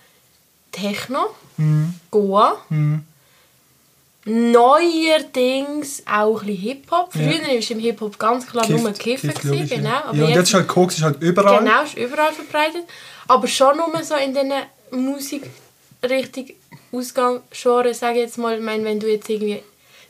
Techno, 0.71 1.35
Mhm. 1.57 1.95
Goa, 2.11 2.57
Mhm. 2.69 3.03
Neuerdings 4.29 6.03
auch 6.07 6.41
ein 6.41 6.47
bisschen 6.47 6.63
Hip-Hop. 6.63 7.15
Ja. 7.15 7.21
Früher 7.31 7.43
war 7.43 7.71
im 7.71 7.79
Hip-Hop 7.79 8.19
ganz 8.19 8.47
klar 8.47 8.69
nur 8.69 8.93
Kiffen, 8.93 9.31
Gift, 9.31 9.43
gewesen, 9.43 9.69
genau. 9.69 9.89
Ja. 9.89 10.05
Aber 10.05 10.17
ja, 10.17 10.25
und 10.25 10.31
jetzt 10.31 10.49
ist 10.49 10.55
halt 10.55 10.69
Koks 10.69 10.97
ist 10.99 11.03
halt 11.05 11.21
überall. 11.23 11.59
Genau, 11.59 11.83
ist 11.83 11.97
überall 11.97 12.33
verbreitet. 12.33 12.85
Aber 13.27 13.47
schon 13.47 13.77
nur 13.77 14.03
so 14.03 14.15
in 14.15 14.33
diesen 14.35 14.53
Musikrichtung 14.91 16.47
Ausgang 16.91 17.41
Genre, 17.51 17.93
sage 17.93 18.15
ich 18.15 18.25
jetzt 18.25 18.39
mal, 18.39 18.57
ich 18.57 18.63
meine, 18.65 18.83
wenn 18.85 18.99
du 18.99 19.11
jetzt 19.11 19.29
irgendwie 19.29 19.63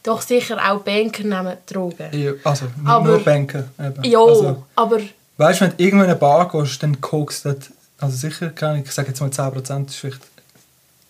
doch 0.02 0.20
sicher 0.22 0.56
auch 0.70 0.80
Banker 0.82 1.24
nehmen 1.24 1.56
Drogen. 1.66 2.08
Ja, 2.12 2.32
also, 2.44 2.66
Aber- 2.84 3.08
nur 3.08 3.18
Banken. 3.24 3.64
Eben. 3.78 4.04
Ja, 4.04 4.20
Also, 4.20 4.64
aber 4.76 5.00
weißt 5.38 5.60
du, 5.60 5.64
wenn 5.64 5.76
du 5.76 5.82
irgendwo 5.82 6.04
in 6.04 6.10
eine 6.10 6.18
Bar 6.18 6.48
gehst, 6.48 6.82
dann 6.82 7.00
Koks 7.00 7.42
dort, 7.42 7.70
also 7.98 8.16
sicher 8.16 8.50
kann 8.50 8.80
ich, 8.82 8.90
sage 8.92 9.08
jetzt 9.08 9.20
mal 9.20 9.30
10% 9.30 9.88
ist 9.88 9.96
vielleicht 9.96 10.20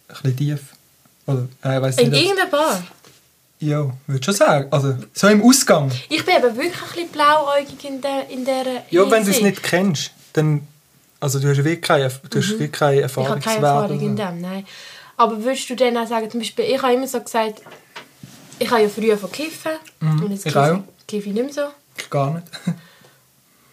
ein 0.09 0.15
bisschen 0.23 0.37
tief. 0.37 0.61
Oder, 1.27 1.47
äh, 1.63 1.77
ich 1.77 1.83
weiss 1.83 1.99
in 1.99 2.11
nicht. 2.11 2.23
irgendeiner 2.23 2.51
Bar. 2.51 2.83
Ja, 3.61 3.91
würde 4.07 4.25
schon 4.25 4.35
sagen. 4.35 4.69
Also, 4.71 4.95
so 5.13 5.27
im 5.29 5.43
Ausgang. 5.43 5.91
Ich 6.09 6.25
bin 6.25 6.37
eben 6.37 6.57
wirklich 6.57 6.75
ein 6.75 6.89
bisschen 6.93 7.09
blauäugig 7.09 7.85
in, 7.85 8.01
der, 8.01 8.29
in 8.31 8.45
dieser 8.45 8.85
Ja, 8.91 9.11
wenn 9.11 9.25
du 9.25 9.31
es 9.31 9.41
nicht 9.41 9.63
kennst, 9.63 10.13
dann. 10.33 10.67
Also, 11.21 11.41
du 11.41 11.49
hast 11.49 11.57
wirklich 11.59 11.83
keine, 11.83 12.09
du 12.31 12.39
hast 12.39 12.51
wirklich 12.51 12.71
keine 12.73 13.01
Mhm. 13.01 13.07
Ich 13.07 13.17
habe 13.17 13.41
keine. 13.41 13.57
Erfahrung 13.67 14.01
in 14.01 14.15
dem, 14.17 14.41
nein. 14.41 14.67
Aber 15.17 15.43
würdest 15.43 15.69
du 15.69 15.75
dann 15.75 15.97
auch 15.97 16.07
sagen, 16.07 16.31
zum 16.31 16.39
Beispiel, 16.41 16.67
ich 16.67 16.81
habe 16.81 16.95
immer 16.95 17.09
so 17.09 17.21
gesagt, 17.21 17.63
ich 18.61 18.71
habe 18.71 18.83
ja 18.83 18.89
früher 18.89 19.19
von 19.19 19.33
kiffen 19.33 19.73
und 20.01 20.31
jetzt 20.31 20.45
Mhm. 20.45 20.49
ich 20.49 20.55
kiffe 20.55 20.85
kiffe 21.09 21.29
ich 21.31 21.35
nicht 21.35 21.45
mehr 21.45 21.53
so. 21.55 22.07
Gar 22.11 22.35
nicht. 22.35 22.47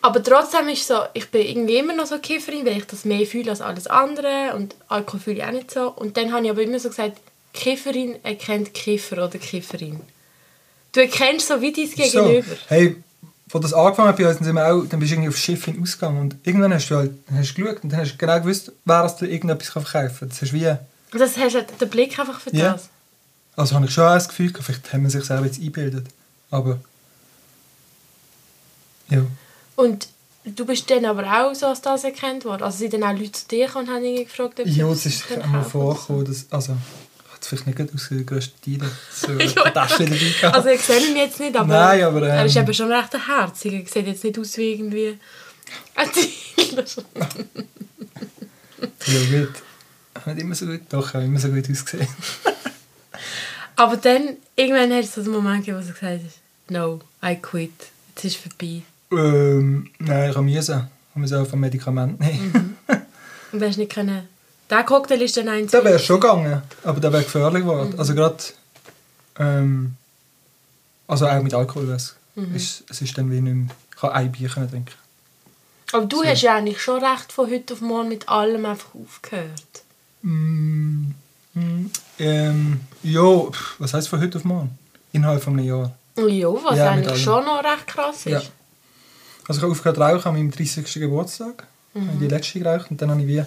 Aber 0.01 0.21
trotzdem 0.23 0.67
ist 0.69 0.87
so, 0.87 0.99
ich 1.13 1.29
bin 1.31 1.41
irgendwie 1.45 1.77
immer 1.77 1.95
noch 1.95 2.05
so 2.05 2.19
Kifferin, 2.19 2.63
weil 2.65 2.77
ich 2.77 2.85
das 2.85 3.05
mehr 3.05 3.25
fühle 3.25 3.49
als 3.49 3.61
alles 3.61 3.87
andere 3.87 4.53
und 4.55 4.75
Alkohol 4.87 5.19
fühle 5.19 5.37
ich 5.37 5.43
auch 5.43 5.51
nicht 5.51 5.71
so. 5.71 5.89
Und 5.91 6.15
dann 6.17 6.31
habe 6.31 6.45
ich 6.45 6.51
aber 6.51 6.61
immer 6.61 6.77
so 6.79 6.89
gesagt, 6.89 7.17
Kifferin 7.55 8.23
erkennt 8.23 8.73
Kiffer 8.73 9.23
oder 9.25 9.37
Kifferin. 9.39 9.99
Du 10.91 10.99
erkennst 11.01 11.47
so 11.47 11.59
wie 11.61 11.71
dein 11.73 11.87
So, 11.87 11.95
Gegenüber. 12.23 12.55
hey, 12.67 12.95
wo 13.49 13.59
das 13.59 13.73
angefangen 13.73 14.09
hat 14.09 14.17
bei 14.17 14.27
uns, 14.27 14.37
dann, 14.37 14.45
sind 14.45 14.55
wir 14.55 14.65
auch, 14.71 14.85
dann 14.87 14.99
bist 14.99 15.11
du 15.11 15.15
irgendwie 15.15 15.29
aufs 15.29 15.39
Schiff 15.41 15.67
in 15.67 15.81
Ausgang 15.81 16.19
und 16.19 16.35
irgendwann 16.43 16.73
hast 16.73 16.89
du 16.89 16.95
halt 16.95 17.11
hast 17.31 17.57
du 17.57 17.61
geschaut 17.63 17.83
und 17.83 17.91
dann 17.91 17.99
hast 18.01 18.13
du 18.13 18.17
genau 18.17 18.39
gewusst, 18.39 18.71
wer 18.85 19.03
das 19.03 19.17
dir 19.17 19.27
irgendetwas 19.27 19.69
verkaufen 19.69 20.17
kann. 20.19 20.29
Das 20.29 20.41
ist 20.41 20.53
wie, 20.53 20.75
das 21.11 21.37
hast 21.37 21.53
du 21.55 21.63
den 21.63 21.89
Blick 21.89 22.17
einfach 22.19 22.39
für 22.39 22.55
Ja. 22.55 22.73
das. 22.73 22.89
also 23.55 23.75
habe 23.75 23.85
ich 23.85 23.93
schon 23.93 24.03
auch 24.05 24.13
das 24.15 24.27
Gefühl, 24.29 24.53
vielleicht 24.59 24.91
haben 24.93 25.03
wir 25.03 25.09
sich 25.09 25.23
selber 25.25 25.45
jetzt 25.45 25.59
eingebildet, 25.59 26.07
aber 26.51 26.79
ja. 29.09 29.21
Und 29.75 30.07
du 30.45 30.65
bist 30.65 30.89
dann 30.89 31.05
aber 31.05 31.23
auch 31.25 31.53
so 31.53 31.67
als 31.67 31.81
das 31.81 32.03
erkannt 32.03 32.45
worden. 32.45 32.63
Also 32.63 32.79
sind 32.79 32.93
dann 32.93 33.03
auch 33.03 33.13
Leute 33.17 33.31
zu 33.33 33.47
dir 33.47 33.67
gekommen 33.67 33.87
und 33.89 33.93
haben 33.95 34.03
irgendwie 34.03 34.25
gefragt, 34.25 34.59
ob 34.59 34.65
sie 34.67 34.79
Ja, 34.79 34.87
das 34.87 35.05
es 35.05 35.15
ist 35.17 35.31
einmal 35.37 35.63
so. 35.63 35.69
vorgekommen, 35.69 36.25
dass, 36.25 36.45
also, 36.51 36.75
es 37.53 37.61
vielleicht 37.61 37.79
nicht 37.79 37.93
aus 37.93 38.09
der 38.09 38.23
grössten 38.23 38.61
Dealer 38.65 38.89
so 39.11 39.31
ein 39.31 39.39
Ja, 39.39 39.69
Täschchen 39.69 40.05
dabei 40.05 40.17
gehabt. 40.41 40.55
Also 40.55 40.69
ich 40.69 40.81
sehe 40.81 41.07
ihn 41.07 41.15
jetzt 41.15 41.39
nicht, 41.39 41.55
aber, 41.55 41.67
Nein, 41.67 42.03
aber, 42.03 42.21
ähm, 42.23 42.29
er 42.29 42.45
ist 42.45 42.55
eben 42.55 42.73
schon 42.73 42.91
recht 42.91 43.13
herzig. 43.27 43.73
Er 43.73 43.91
sieht 43.91 44.07
jetzt 44.07 44.23
nicht 44.23 44.39
aus 44.39 44.57
wie 44.57 44.73
irgendwie 44.73 45.17
ein 45.95 46.09
Dealer. 46.11 46.85
Ja, 49.07 49.39
gut. 49.39 49.55
Nicht 50.25 50.39
immer 50.39 50.55
so 50.55 50.65
gut, 50.65 50.81
doch, 50.89 51.13
habe 51.13 51.25
immer 51.25 51.39
so 51.39 51.49
gut 51.49 51.69
ausgesehen. 51.69 52.07
Aber 53.75 53.97
dann, 53.97 54.37
irgendwann 54.55 54.91
hat 54.93 55.03
es 55.03 55.13
so 55.13 55.21
einen 55.21 55.31
Moment 55.31 55.65
gegeben, 55.65 55.77
wo 55.77 55.87
er 55.87 55.93
gesagt 55.93 56.23
hat, 56.23 56.71
no, 56.71 57.01
I 57.23 57.35
quit. 57.35 57.71
Jetzt 58.15 58.25
ist 58.25 58.35
es 58.35 58.41
vorbei. 58.41 58.81
Ähm, 59.11 59.89
nein, 59.99 60.29
ich 60.29 60.35
habe 60.35 60.45
müssen. 60.45 60.87
Ich 61.11 61.15
musste 61.15 61.39
auch 61.39 61.53
ein 61.53 61.59
Medikament 61.59 62.19
nehmen. 62.19 62.77
Und 63.51 63.59
du 63.59 63.67
hast 63.67 63.77
nicht 63.77 63.91
können... 63.93 64.27
Der 64.69 64.83
Cocktail 64.83 65.21
ist 65.21 65.37
dann 65.37 65.47
eins... 65.49 65.71
Da 65.71 65.83
wäre 65.83 65.99
schon 65.99 66.19
gegangen, 66.19 66.61
aber 66.83 66.99
der 66.99 67.13
wäre 67.13 67.23
gefährlich 67.23 67.61
geworden. 67.61 67.93
Also 67.97 68.15
gerade, 68.15 68.37
ähm, 69.37 69.95
also 71.07 71.27
auch 71.27 71.41
mit 71.41 71.53
Alkohol 71.53 71.87
wär's. 71.87 72.15
Ist, 72.53 72.83
es 72.89 73.01
ist 73.01 73.17
dann 73.17 73.31
wie 73.31 73.39
nicht 73.39 73.53
mehr, 73.53 73.75
ich 73.91 73.95
kann 74.01 74.11
ein 74.11 74.31
Bier 74.31 74.49
können 74.49 74.69
trinken. 74.69 74.91
Aber 75.93 76.05
du 76.05 76.17
So. 76.17 76.25
hast 76.25 76.41
ja 76.41 76.55
eigentlich 76.55 76.81
schon 76.81 77.01
recht 77.01 77.31
von 77.31 77.49
heute 77.49 77.73
auf 77.75 77.81
morgen 77.81 78.09
mit 78.09 78.27
allem 78.27 78.65
einfach 78.65 78.93
aufgehört. 78.93 79.83
Mm, 80.21 81.11
mm, 81.53 81.85
ähm, 82.19 82.81
ja, 83.03 83.41
was 83.79 83.93
heisst 83.93 84.09
von 84.09 84.19
heute 84.19 84.37
auf 84.39 84.43
morgen? 84.43 84.77
Innerhalb 85.13 85.41
von 85.41 85.53
einem 85.53 85.65
Jahr. 85.65 85.91
Ja, 86.17 86.47
was 86.49 86.77
Ja, 86.77 86.89
eigentlich 86.89 87.23
schon 87.23 87.45
noch 87.45 87.63
recht 87.63 87.87
krass 87.87 88.25
ist. 88.25 88.25
Ja. 88.25 88.41
Also 89.47 89.59
ich 89.59 89.61
habe 89.61 89.71
aufgehört 89.71 89.99
rauchen 89.99 90.27
an 90.27 90.33
meinem 90.33 90.51
30. 90.51 90.91
Geburtstag. 90.95 91.67
Mhm. 91.93 92.07
Habe 92.09 92.17
die 92.19 92.27
letzte 92.27 92.59
geraucht 92.59 92.91
und 92.91 93.01
dann 93.01 93.11
habe 93.11 93.21
ich 93.21 93.27
wie... 93.27 93.43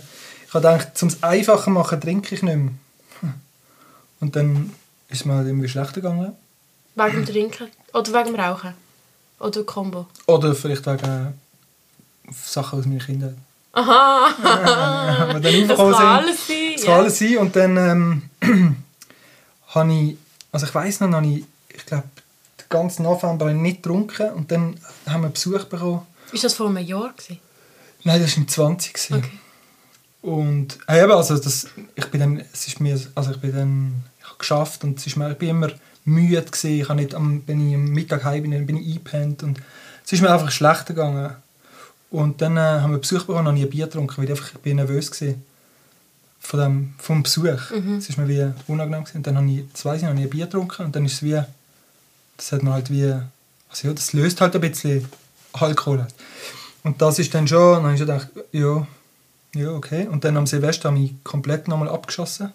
Ich 0.48 0.54
habe 0.54 0.66
gedacht, 0.66 1.02
um 1.02 1.08
es 1.08 1.22
einfacher 1.22 1.70
machen, 1.70 2.00
trinke 2.00 2.34
ich 2.34 2.42
nicht 2.42 2.56
mehr. 2.56 2.72
Und 4.20 4.34
dann 4.34 4.72
ist 5.10 5.20
es 5.20 5.24
mir 5.26 5.34
halt 5.34 5.46
irgendwie 5.46 5.68
schlechter 5.68 6.00
gegangen. 6.00 6.34
Wegen 6.94 7.16
dem 7.16 7.26
Trinken. 7.26 7.68
Oder 7.92 8.14
wegen 8.14 8.32
dem 8.32 8.40
Rauchen. 8.40 8.72
Oder 9.40 9.62
Combo. 9.64 10.06
Oder 10.26 10.54
vielleicht 10.54 10.86
wegen 10.86 11.38
Sachen 12.32 12.78
aus 12.78 12.86
meiner 12.86 13.04
Kindheit. 13.04 13.34
Aha! 13.72 15.26
Aber 15.28 15.38
dann 15.38 15.68
das 15.68 15.76
kann 15.76 15.94
sind. 15.94 16.02
alles 16.02 16.46
sein. 16.46 16.72
Das 16.72 16.82
ja. 16.82 16.86
kann 16.86 17.00
alles 17.00 17.18
sein. 17.18 17.36
Und 17.36 17.54
dann 17.54 17.76
ähm, 17.76 18.22
habe 19.68 19.92
ich, 19.92 20.16
also 20.50 20.64
ich 20.64 20.74
weiss 20.74 21.00
noch, 21.00 21.12
habe 21.12 21.26
ich, 21.26 21.44
ich 21.68 21.84
glaube, 21.84 22.08
den 22.58 22.68
ganzen 22.70 23.02
November 23.02 23.52
nicht 23.52 23.82
getrunken 23.82 24.30
und 24.30 24.50
dann 24.50 24.80
haben 25.06 25.24
wir 25.24 25.28
Besuch 25.28 25.64
bekommen. 25.64 26.06
Ist 26.32 26.44
das 26.44 26.54
vor 26.54 26.68
einem 26.68 26.78
Jahr? 26.78 27.12
Gewesen? 27.12 27.38
Nein, 28.04 28.22
das 28.22 28.30
war 28.30 28.38
im 28.38 28.48
20. 28.48 28.94
gewesen. 28.94 29.16
Okay. 29.18 29.38
Und 30.28 30.78
äh, 30.86 31.02
eben, 31.02 31.12
also 31.12 31.38
das, 31.38 31.68
ich 31.94 32.06
bin 32.06 32.20
dann, 32.20 32.42
es 32.52 32.68
ist 32.68 32.80
mir, 32.80 33.00
also 33.14 33.30
ich 33.30 33.38
bin 33.38 33.52
dann, 33.52 34.04
ich 34.20 34.26
habe 34.26 34.38
geschafft 34.38 34.84
und 34.84 34.98
es 34.98 35.06
ist 35.06 35.16
mir, 35.16 35.30
ich 35.30 35.38
bin 35.38 35.48
immer 35.48 35.70
müde 36.04 36.42
gewesen. 36.42 36.80
Ich 36.80 36.88
habe 36.88 37.00
nicht, 37.00 37.14
am, 37.14 37.42
wenn 37.46 37.66
ich 37.66 37.74
am 37.74 37.84
Mittag 37.86 38.24
heim 38.24 38.42
bin, 38.42 38.50
dann 38.50 38.66
bin 38.66 38.76
ich 38.76 38.86
eingepennt 38.88 39.42
und 39.42 39.58
es 40.04 40.12
ist 40.12 40.20
mir 40.20 40.30
einfach 40.30 40.50
schlechter 40.50 40.92
gegangen. 40.92 41.32
Und 42.10 42.42
dann 42.42 42.58
äh, 42.58 42.60
haben 42.60 42.92
wir 42.92 42.98
Besuch 42.98 43.20
bekommen 43.20 43.40
und 43.40 43.46
habe 43.48 43.58
ich 43.58 43.64
ein 43.64 43.70
Bier 43.70 43.86
getrunken, 43.86 44.18
weil 44.18 44.24
ich 44.24 44.30
einfach, 44.30 44.52
ich 44.52 44.58
bin 44.60 44.76
nervös 44.76 45.10
gewesen 45.10 45.42
von 46.40 46.60
dem, 46.60 46.94
vom 46.98 47.22
Besuch. 47.22 47.70
Es 47.98 48.08
ist 48.08 48.18
mir 48.18 48.28
wie 48.28 48.52
unangenehm 48.70 49.04
gewesen. 49.04 49.18
Und 49.18 49.26
dann 49.26 49.36
habe 49.38 49.50
ich, 49.50 49.64
das 49.72 49.84
weiss 49.86 50.02
ich, 50.02 50.06
habe 50.06 50.18
ich 50.18 50.24
ein 50.24 50.30
Bier 50.30 50.44
getrunken 50.44 50.86
und 50.86 50.96
dann 50.96 51.06
ist 51.06 51.14
es 51.14 51.22
wie, 51.22 51.40
das 52.36 52.52
hat 52.52 52.62
man 52.62 52.74
halt 52.74 52.90
wie, 52.90 53.12
also 53.70 53.88
ja, 53.88 53.94
das 53.94 54.12
löst 54.12 54.40
halt 54.40 54.54
ein 54.54 54.60
bisschen 54.60 55.08
Alkohol. 55.54 56.06
Und 56.84 57.00
das 57.00 57.18
ist 57.18 57.34
dann 57.34 57.48
schon, 57.48 57.74
dann 57.74 57.82
habe 57.84 57.94
ich 57.94 58.00
gedacht, 58.00 58.28
ja, 58.52 58.86
ja, 59.54 59.70
okay. 59.70 60.06
Und 60.06 60.24
dann 60.24 60.36
am 60.36 60.46
Silvester 60.46 60.90
habe 60.90 61.00
ich 61.00 61.12
komplett 61.24 61.68
nochmal 61.68 61.88
abgeschossen. 61.88 62.52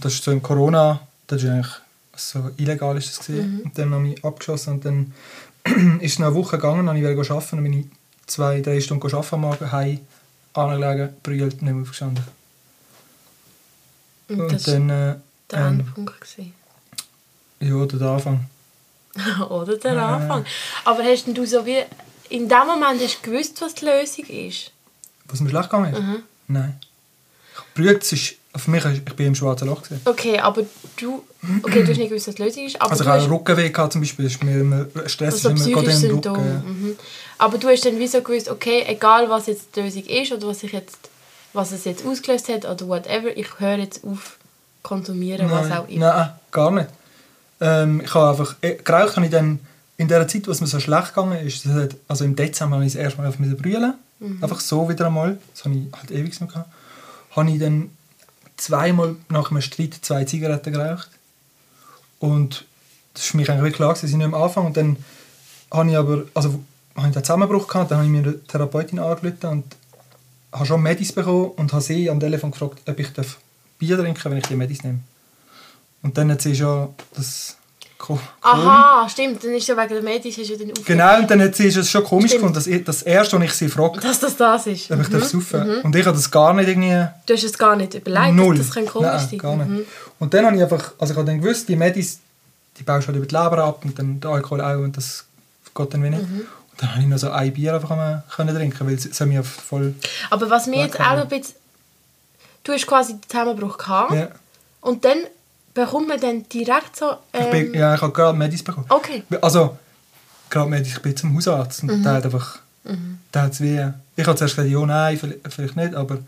Das 0.00 0.14
ist 0.14 0.24
so 0.24 0.30
im 0.30 0.42
Corona, 0.42 1.00
das 1.26 1.42
ist 1.42 1.48
eigentlich 1.48 1.74
so 2.16 2.50
illegal 2.56 2.96
ist 2.96 3.10
das 3.10 3.26
gewesen. 3.26 3.62
Und 3.62 3.78
dann 3.78 3.94
habe 3.94 4.08
ich 4.08 4.24
abgeschossen 4.24 4.74
und 4.74 4.84
dann 4.84 5.14
ist 6.00 6.12
es 6.12 6.18
noch 6.18 6.28
eine 6.28 6.36
Woche 6.36 6.56
gegangen, 6.56 6.88
habe 6.88 6.98
ich 6.98 7.04
wieder 7.04 7.18
arbeiten, 7.18 7.56
dann 7.56 7.62
bin 7.62 7.72
ich 7.72 7.86
zwei, 8.26 8.60
drei 8.60 8.80
Stunden 8.80 9.06
arbeiten 9.06 9.34
am 9.34 9.40
Morgen, 9.40 9.72
heim, 9.72 10.00
angelegen, 10.54 11.16
brüllt, 11.22 11.62
nicht 11.62 11.72
mehr 11.72 11.82
aufgestanden. 11.82 12.24
Und 14.28 14.40
Und 14.40 14.52
das 14.52 14.66
war 14.66 14.74
dann, 14.74 14.90
äh, 14.90 15.16
der 15.50 15.58
ähm, 15.58 15.80
Endpunkt. 15.80 16.36
ja, 17.60 17.74
oder 17.74 17.98
der 17.98 18.08
Anfang. 18.08 18.46
Oder 19.48 19.76
der. 19.78 20.02
Anfang. 20.02 20.44
Aber 20.84 21.02
hast 21.02 21.26
denn 21.26 21.34
du 21.34 21.46
so 21.46 21.64
wie... 21.66 21.82
In 22.30 22.46
dem 22.46 22.66
Moment 22.66 23.00
hast 23.02 23.24
du 23.24 23.30
gewusst, 23.30 23.60
was 23.62 23.74
die 23.74 23.86
Lösung 23.86 24.26
ist? 24.26 24.70
Was 25.28 25.40
mir 25.40 25.50
schlecht 25.50 25.70
gegangen 25.70 25.92
ist? 25.92 26.00
Mhm. 26.00 26.22
Nein. 26.48 26.80
Brüllt, 27.74 28.02
es 28.02 28.12
ist, 28.12 28.34
für 28.56 28.70
mich, 28.70 28.84
ich 28.84 29.04
bin 29.04 29.26
im 29.28 29.34
schwarzen 29.34 29.68
Loch 29.68 29.82
gewesen. 29.82 30.00
Okay, 30.04 30.38
aber 30.38 30.62
du... 30.96 31.24
Okay, 31.62 31.84
du 31.84 31.90
hast 31.90 31.98
nicht 31.98 32.08
gewusst, 32.08 32.28
was 32.28 32.34
die 32.34 32.42
Lösung 32.42 32.66
ist, 32.66 32.80
aber 32.80 32.90
Also 32.90 33.04
ich 33.04 33.10
hatte 33.10 33.22
einen 33.22 33.32
Rückenweh 33.32 33.70
gehabt 33.70 33.92
zum 33.92 34.00
Beispiel, 34.00 34.24
ist 34.26 34.42
mir 34.42 34.60
immer, 34.60 34.86
Stress 35.06 35.34
Also 35.34 35.50
ist 35.50 35.66
immer 35.66 35.82
gerade 35.82 36.06
im. 36.06 36.16
Rücken. 36.16 36.62
Mhm. 36.66 36.96
Aber 37.38 37.58
du 37.58 37.68
hast 37.68 37.84
dann 37.84 37.98
wie 37.98 38.08
so 38.08 38.20
gewusst, 38.20 38.48
okay, 38.48 38.84
egal 38.86 39.30
was 39.30 39.46
jetzt 39.46 39.76
die 39.76 39.82
Lösung 39.82 40.04
ist 40.04 40.32
oder 40.32 40.48
was, 40.48 40.62
ich 40.64 40.72
jetzt, 40.72 40.98
was 41.52 41.70
es 41.70 41.84
jetzt 41.84 42.04
ausgelöst 42.04 42.48
hat 42.48 42.64
oder 42.64 42.88
whatever, 42.88 43.36
ich 43.36 43.60
höre 43.60 43.78
jetzt 43.78 44.02
auf 44.04 44.38
konsumieren, 44.82 45.50
was 45.50 45.70
auch 45.70 45.88
immer. 45.88 46.14
Nein, 46.14 46.30
gar 46.50 46.70
nicht. 46.70 46.88
Ähm, 47.60 48.00
ich 48.04 48.14
habe 48.14 48.30
einfach, 48.30 48.56
äh, 48.60 48.74
geraucht 48.74 49.16
habe 49.16 49.26
ich 49.26 49.32
dann 49.32 49.60
in 49.96 50.08
der 50.08 50.26
Zeit, 50.28 50.46
wo 50.46 50.50
es 50.50 50.60
mir 50.60 50.66
so 50.66 50.80
schlecht 50.80 51.14
gegangen 51.14 51.46
ist, 51.46 51.64
also 52.06 52.24
im 52.24 52.34
Dezember 52.34 52.76
habe 52.76 52.86
ich 52.86 52.92
das 52.92 53.02
erste 53.02 53.20
Mal 53.20 53.28
auf 53.28 53.36
brüllen, 53.36 53.94
Mhm. 54.20 54.42
einfach 54.42 54.60
so 54.60 54.88
wieder 54.88 55.06
einmal, 55.06 55.38
das 55.54 55.64
habe 55.64 55.74
ich 55.76 55.92
halt 55.92 56.10
ewig 56.10 56.40
nicht 56.40 56.52
gehabt, 56.52 56.70
habe 57.30 57.50
ich 57.50 57.58
dann 57.58 57.90
zweimal 58.56 59.16
nach 59.28 59.50
einem 59.50 59.60
Streit 59.60 59.94
zwei 60.02 60.24
Zigaretten 60.24 60.72
geraucht 60.72 61.10
und 62.18 62.64
das 63.14 63.26
für 63.26 63.36
mich 63.36 63.50
eigentlich 63.50 63.74
klar, 63.74 63.94
dass 63.94 64.02
ich 64.02 64.14
nicht 64.14 64.24
am 64.24 64.34
Anfang 64.34 64.66
und 64.66 64.76
dann 64.76 64.96
habe 65.70 65.90
ich 65.90 65.96
aber, 65.96 66.24
also 66.34 66.62
habe 66.96 67.08
ich 67.08 67.14
den 67.14 67.24
Zusammenbruch 67.24 67.68
gehabt, 67.68 67.90
dann 67.90 67.98
habe 67.98 68.06
ich 68.06 68.12
mir 68.12 68.22
eine 68.22 68.44
Therapeutin 68.44 68.98
angerufen 68.98 69.46
und 69.48 69.64
habe 70.52 70.66
schon 70.66 70.82
Medis 70.82 71.12
bekommen 71.12 71.52
und 71.56 71.72
habe 71.72 71.82
sie 71.82 72.10
am 72.10 72.20
Telefon 72.20 72.50
gefragt, 72.50 72.88
ob 72.88 72.98
ich 72.98 73.12
darf 73.12 73.38
Bier 73.78 73.96
trinken 73.96 74.30
wenn 74.30 74.38
ich 74.38 74.46
die 74.46 74.56
Medis 74.56 74.82
nehme. 74.82 75.00
Und 76.02 76.16
dann 76.18 76.30
hat 76.32 76.42
sie 76.42 76.56
schon 76.56 76.94
das 77.14 77.57
ko- 77.98 78.18
Aha, 78.42 79.08
stimmt, 79.08 79.42
dann 79.44 79.50
ist 79.52 79.66
ja 79.66 79.76
wegen 79.76 79.88
der 79.88 80.02
Medis 80.02 80.38
hast 80.38 80.48
du 80.50 80.56
dann 80.56 80.70
aufgehört, 80.70 80.86
Genau, 80.86 81.18
und 81.18 81.30
dann 81.30 81.42
hat 81.42 81.54
sie 81.56 81.66
es 81.66 81.90
schon 81.90 82.04
komisch 82.04 82.30
Stimmt. 82.30 82.42
gefunden, 82.42 82.54
dass 82.54 82.66
ich, 82.66 82.84
das 82.84 83.02
erste, 83.02 83.36
was 83.38 83.44
ich 83.44 83.52
sie 83.54 83.68
frage, 83.68 84.00
dass 84.00 84.20
das 84.20 84.36
das 84.36 84.66
ist. 84.68 84.90
ob 84.90 85.00
ich 85.00 85.08
Mhm. 85.08 85.12
darf 85.12 85.24
saufen 85.24 85.80
Und 85.82 85.96
ich 85.96 86.06
habe 86.06 86.16
das 86.16 86.30
gar 86.30 86.52
nicht 86.54 86.68
irgendwie... 86.68 87.06
Du 87.26 87.34
hast 87.34 87.42
es 87.44 87.58
gar 87.58 87.76
nicht 87.76 87.94
überlegt, 87.94 88.34
Null. 88.34 88.56
das 88.58 88.70
könnte 88.70 88.90
komisch 88.92 89.08
Nein, 89.10 89.28
sein. 89.28 89.38
gar 89.38 89.56
nicht. 89.56 89.68
Mhm. 89.68 89.84
Und 90.20 90.32
dann 90.34 90.46
habe 90.46 90.56
ich 90.56 90.62
einfach, 90.62 90.92
also 90.98 91.12
ich 91.12 91.18
habe 91.18 91.26
dann 91.26 91.40
gewusst, 91.40 91.68
die 91.68 91.76
Medis, 91.76 92.20
die 92.78 92.82
baust 92.84 93.04
du 93.04 93.08
halt 93.08 93.16
über 93.18 93.26
die 93.26 93.34
Leber 93.34 93.64
ab 93.64 93.80
und 93.84 93.98
dann 93.98 94.20
der 94.20 94.30
Alkohol 94.30 94.60
auch 94.60 94.78
und 94.78 94.96
das 94.96 95.24
geht 95.74 95.94
dann 95.94 96.02
wie 96.04 96.10
nicht. 96.10 96.22
Mhm. 96.22 96.40
Und 96.70 96.82
dann 96.82 96.90
habe 96.92 97.02
ich 97.02 97.08
noch 97.08 97.18
so 97.18 97.30
ein 97.30 97.52
Bier 97.52 97.74
einfach 97.74 97.88
können 98.36 98.54
trinken, 98.56 98.86
weil 98.86 98.94
es 98.94 99.20
mich 99.20 99.38
auf 99.38 99.46
voll... 99.48 99.94
Aber 100.30 100.48
was 100.50 100.66
mir 100.68 100.84
jetzt 100.86 101.00
auch 101.00 101.16
noch 101.16 101.22
ein 101.22 101.28
bisschen... 101.28 101.54
Du 102.64 102.72
hast 102.72 102.86
quasi 102.86 103.14
den 103.14 103.22
Zusammenbruch 103.28 103.78
gehabt 103.78 104.12
Ja, 104.12 104.28
und 104.82 105.04
dann 105.04 105.18
bekommt 105.84 106.08
man 106.08 106.20
dann 106.20 106.48
direkt 106.48 106.96
so... 106.96 107.12
ich, 107.32 107.40
Ähm, 107.40 107.50
bin, 107.50 107.74
ja, 107.74 107.94
ich 107.94 108.00
habe 108.00 108.12
gerade 108.12 108.36
Medis 108.36 108.62
bekommen. 108.62 108.86
Okay. 108.88 109.22
Also, 109.40 109.76
gerade 110.50 110.70
Medis, 110.70 110.92
ich 110.94 111.02
bin 111.02 111.16
zum 111.16 111.34
Hausarzt 111.36 111.82
Mhm. 111.82 111.90
und 111.90 112.02
der 112.04 112.12
hat 112.12 112.24
einfach... 112.24 112.58
Der 113.34 113.42
hat's 113.42 113.60
wie... 113.60 113.86
Ich 114.16 114.26
habe 114.26 114.36
zuerst 114.36 114.56
gesagt, 114.56 114.70
ja, 114.70 114.86
nein, 114.86 115.18
vielleicht 115.18 115.52
vielleicht 115.52 115.76
nicht, 115.76 115.94
aber... 115.94 116.18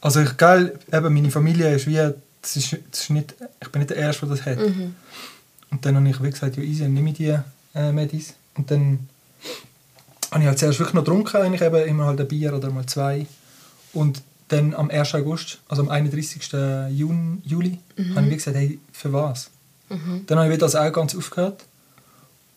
Also 0.00 0.20
ich, 0.20 0.36
gell, 0.36 0.78
eben 0.92 1.14
meine 1.14 1.30
Familie 1.30 1.74
ist 1.74 1.86
wie... 1.86 2.12
Das 2.42 2.56
ist, 2.56 2.76
das 2.90 3.00
ist 3.00 3.10
nicht, 3.10 3.34
ich 3.62 3.68
bin 3.70 3.80
nicht 3.80 3.90
der 3.90 3.96
Erste, 3.96 4.26
der 4.26 4.36
das 4.36 4.44
hat. 4.44 4.58
Mhm. 4.58 4.94
Und 5.70 5.86
dann 5.86 5.96
habe 5.96 6.08
ich 6.08 6.22
wie 6.22 6.30
gesagt, 6.30 6.56
ja 6.56 6.62
easy, 6.62 6.86
nehme 6.86 7.10
ich 7.10 7.16
die 7.16 7.36
äh, 7.74 7.90
Medis. 7.90 8.34
Und 8.54 8.70
dann 8.70 9.08
habe 10.30 10.42
ich 10.42 10.48
halt 10.48 10.58
zuerst 10.58 10.78
wirklich 10.78 10.94
noch 10.94 11.04
getrunken, 11.04 11.36
eigentlich 11.38 11.62
eben 11.62 11.88
immer 11.88 12.04
halt 12.04 12.20
ein 12.20 12.28
Bier 12.28 12.52
oder 12.54 12.70
mal 12.70 12.84
zwei. 12.86 13.26
Und 13.94 14.20
dann 14.48 14.74
am 14.74 14.90
1. 14.90 15.14
August, 15.14 15.58
also 15.68 15.82
am 15.82 15.88
31. 15.88 16.52
Juni, 16.90 17.38
Juli, 17.44 17.78
Mhm. 17.96 18.16
habe 18.16 18.28
ich 18.28 18.36
gesagt, 18.36 18.56
hey, 18.56 18.78
für 18.92 19.12
was? 19.12 19.50
Dann 19.88 20.38
habe 20.38 20.48
ich 20.48 20.54
wieder 20.56 20.66
das 20.66 20.74
auch 20.74 20.92
ganz 20.92 21.14
aufgehört. 21.14 21.64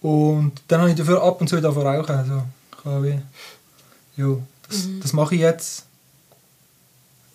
Und 0.02 0.54
dann 0.70 0.80
habe 0.82 0.90
ich 0.92 0.96
dafür 0.96 1.22
ab 1.24 1.40
und 1.42 1.48
zu 1.48 1.58
wieder 1.58 1.70
rauchen. 1.70 2.16
Also, 2.16 2.44
ich 2.80 2.86
habe 2.86 3.22
ja, 4.16 4.38
das, 4.68 4.86
Mhm. 4.86 5.00
das 5.02 5.14
mache 5.14 5.36
ich 5.36 5.42
jetzt 5.42 5.86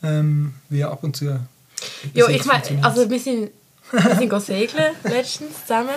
ähm, 0.02 0.54
wie 0.68 0.82
ab 0.84 1.02
und 1.04 1.16
zu. 1.16 1.26
Ja, 2.14 2.28
ich 2.28 2.44
meine, 2.44 2.62
also 2.84 3.08
wir 3.08 3.20
sind, 3.20 3.50
wir 3.92 4.16
sind 4.16 4.40
segeln 4.46 4.94
letztens 5.04 5.60
zusammen 5.62 5.96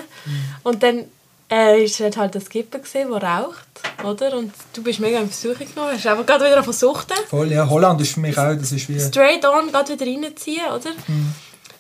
und 0.64 0.84
dann 0.84 1.06
äh, 1.52 1.84
ist 1.84 2.00
halt 2.00 2.18
halt 2.18 2.36
das 2.36 2.46
Skipper 2.46 2.80
gesehen, 2.80 3.10
der 3.12 3.22
raucht, 3.24 3.68
oder? 4.04 4.36
Und 4.38 4.52
du 4.74 4.82
bist 4.84 5.00
mega 5.00 5.20
in 5.20 5.30
Versuchung 5.30 5.68
genommen, 5.68 5.94
hast 5.94 6.08
einfach 6.08 6.26
gerade 6.26 6.46
wieder 6.46 6.64
versucht, 6.64 7.12
Voll, 7.30 7.52
ja, 7.52 7.70
Holland 7.70 8.02
ist 8.02 8.14
für 8.14 8.20
mich 8.20 8.38
auch, 8.38 8.56
das 8.56 8.72
ist 8.72 8.90
wie... 8.90 9.00
straight 9.00 9.46
on, 9.46 9.72
gerade 9.72 9.94
wieder 9.94 10.06
reinziehen, 10.06 10.66
oder? 10.68 10.92
Mhm. 11.08 11.32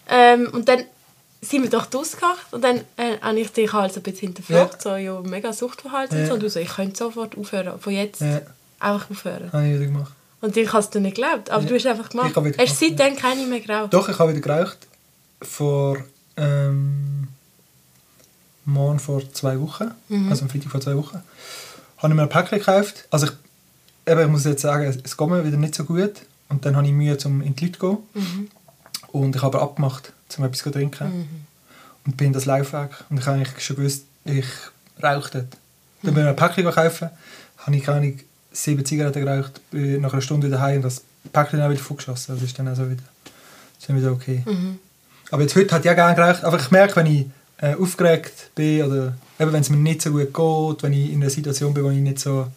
Ähm, 0.10 0.50
und 0.54 0.70
dann 0.70 0.84
sind 1.42 1.64
wir 1.64 1.70
doch 1.70 1.88
ausgekocht 1.94 2.46
und 2.52 2.64
dann 2.64 2.78
äh, 2.98 3.18
habe 3.22 3.40
ich 3.40 3.52
dich 3.52 3.72
halt 3.74 3.94
so 3.94 4.00
ein 4.00 4.04
bisschen 4.04 4.34
hinterfragt, 4.34 4.82
so, 4.82 4.96
ja, 4.96 5.20
mega 5.22 5.52
Suchtverhalten 5.54 6.16
und 6.18 6.22
Ja. 6.24 6.28
so. 6.28 6.34
Und 6.36 6.44
du 6.44 6.50
so, 6.50 6.60
ich 6.60 6.70
könnte 6.70 6.98
sofort 6.98 7.38
aufhören, 7.38 7.80
von 7.80 7.94
jetzt 7.94 8.22
Ja. 8.22 8.42
einfach 8.80 9.10
aufhören. 9.12 9.52
Habe 9.52 9.68
ich 9.68 9.76
wieder 9.76 9.86
gemacht. 9.86 10.12
Und 10.42 10.56
ich 10.58 10.72
es 10.74 10.90
dir 10.92 11.00
nicht 11.02 11.16
geglaubt, 11.16 11.50
aber 11.50 11.64
Ja. 11.64 11.70
du 11.70 11.76
hast 11.76 11.86
einfach 11.88 12.10
gemacht. 12.10 12.30
Ich 12.32 12.36
habe 12.36 12.48
wieder 12.50 12.64
Hast 12.64 12.82
du 12.82 12.86
gemacht, 12.86 13.00
seitdem 13.00 13.18
keine 13.18 13.46
mehr 13.48 13.60
geraucht? 13.62 13.94
Doch, 13.94 14.10
ich 14.10 14.20
habe 14.20 14.36
wieder 14.36 14.42
geraucht. 14.42 14.78
Vor, 15.42 15.98
ähm, 16.38 17.28
morgen 18.66 19.00
vor 19.00 19.22
zwei 19.34 19.60
Wochen, 19.60 19.92
Mhm. 20.10 20.30
also 20.30 20.44
am 20.44 20.50
Freitag 20.50 20.72
vor 20.72 20.82
zwei 20.82 20.96
Wochen, 20.96 21.22
habe 21.98 22.10
ich 22.14 22.16
mir 22.16 22.24
ein 22.24 22.30
Päckchen 22.30 22.60
gekauft. 22.60 23.06
Also 23.12 23.28
ich, 23.28 23.32
eben, 24.12 24.22
ich 24.22 24.28
muss 24.28 24.44
jetzt 24.44 24.62
sagen, 24.62 24.84
es, 25.04 25.18
geht 25.18 25.28
mir 25.30 25.46
wieder 25.46 25.58
nicht 25.58 25.76
so 25.76 25.84
gut. 25.86 26.14
Und 26.50 26.66
dann 26.66 26.76
habe 26.76 26.86
ich 26.86 26.94
Mühe, 26.94 27.18
um 27.26 27.42
in 27.42 27.56
die 27.56 27.66
Leute 27.66 27.80
zu 27.80 27.88
gehen. 27.88 27.98
Mhm. 28.14 28.48
Und 29.12 29.36
ich 29.36 29.42
habe 29.42 29.58
aber 29.58 29.64
abgemacht, 29.66 30.12
um 30.38 30.44
etwas 30.44 30.60
zu 30.60 30.70
trinken. 30.72 31.28
Und 32.06 32.18
bin 32.18 32.28
in 32.28 32.34
das 32.34 32.46
Laufweg. 32.46 32.90
Und 33.10 33.20
ich 33.20 33.26
habe 33.26 33.38
eigentlich 33.38 33.64
schon 33.66 33.78
gewusst, 33.78 34.04
ich 34.26 34.46
rauche 35.02 35.32
dort. 35.32 35.58
Dann 36.04 36.14
bin 36.14 36.18
ich 36.18 36.24
mir 36.24 36.30
ein 36.30 36.36
Päckchen 36.36 36.66
gekauft, 36.66 37.02
habe 37.02 37.76
ich 37.76 37.84
keine 37.84 38.14
sieben 38.52 38.86
Zigaretten 38.86 39.26
geraucht, 39.26 39.60
bin 39.72 40.02
nach 40.02 40.14
einer 40.14 40.22
Stunde 40.22 40.48
wieder 40.48 40.62
heim 40.62 40.78
und 40.78 40.84
das 40.84 41.02
Päckchen 41.34 41.60
dann 41.60 41.68
auch 41.68 41.72
wieder 41.74 41.84
vorgeschossen. 41.84 42.36
Das 42.36 42.44
ist 42.44 42.58
dann 42.60 42.68
also 42.68 42.90
wieder, 42.90 43.02
ist 43.80 43.90
dann 43.90 43.98
wieder 43.98 44.12
okay. 44.12 44.44
Mhm. 44.46 44.80
Aber 45.32 45.42
jetzt 45.42 45.56
heute 45.56 45.74
hat 45.74 45.82
auch 45.88 45.96
gerne 45.96 46.16
geraucht. 46.16 46.44
Aber 46.44 46.60
ich 46.60 46.70
merke, 46.70 46.96
wenn 46.98 47.08
ich 47.08 47.26
äh, 47.58 47.76
aufgeregt 47.76 48.52
bin 48.56 48.84
oder 48.84 49.18
eben, 49.40 49.54
wenn 49.54 49.62
es 49.62 49.70
mir 49.70 49.78
nicht 49.78 50.02
so 50.02 50.12
gut 50.12 50.34
geht, 50.34 50.84
wenn 50.84 50.94
ich 50.94 51.12
in 51.12 51.22
einer 51.22 51.30
Situation 51.30 51.74
bin, 51.74 51.84
wo 51.84 51.90
ich 51.90 51.98
nicht 51.98 52.20
so, 52.20 52.48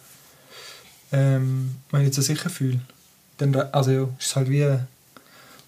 ähm, 1.11 1.75
wenn 1.91 2.01
ich 2.01 2.07
nicht 2.07 2.15
so 2.15 2.21
sicher 2.21 2.49
fühle, 2.49 2.79
dann 3.37 3.55
also, 3.55 3.91
ja, 3.91 4.03
ist 4.03 4.27
es 4.27 4.35
halt 4.35 4.49
wie... 4.49 4.67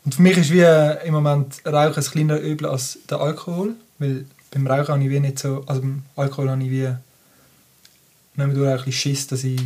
Und 0.04 0.16
für 0.16 0.22
mich 0.24 0.38
ist 0.38 0.52
wie 0.52 0.62
äh, 0.62 1.06
im 1.06 1.14
Moment 1.14 1.62
Rauchen 1.66 2.04
ein 2.04 2.12
kleiner 2.12 2.40
Übel 2.40 2.68
als 2.68 2.98
der 3.08 3.20
Alkohol, 3.20 3.76
weil 4.00 4.26
beim 4.50 4.66
Rauchen 4.66 4.96
habe 4.96 5.04
ich 5.04 5.10
wie 5.10 5.20
nicht 5.20 5.38
so, 5.38 5.64
also 5.68 5.82
beim 5.82 6.04
Alkohol 6.16 6.50
habe 6.50 6.64
ich 6.64 6.72
wie 6.72 6.90
nehmen 8.36 8.56
wir 8.56 8.70
ein 8.70 8.78
bisschen 8.78 8.94
Schiss, 8.94 9.28
dass 9.28 9.44
ich 9.44 9.62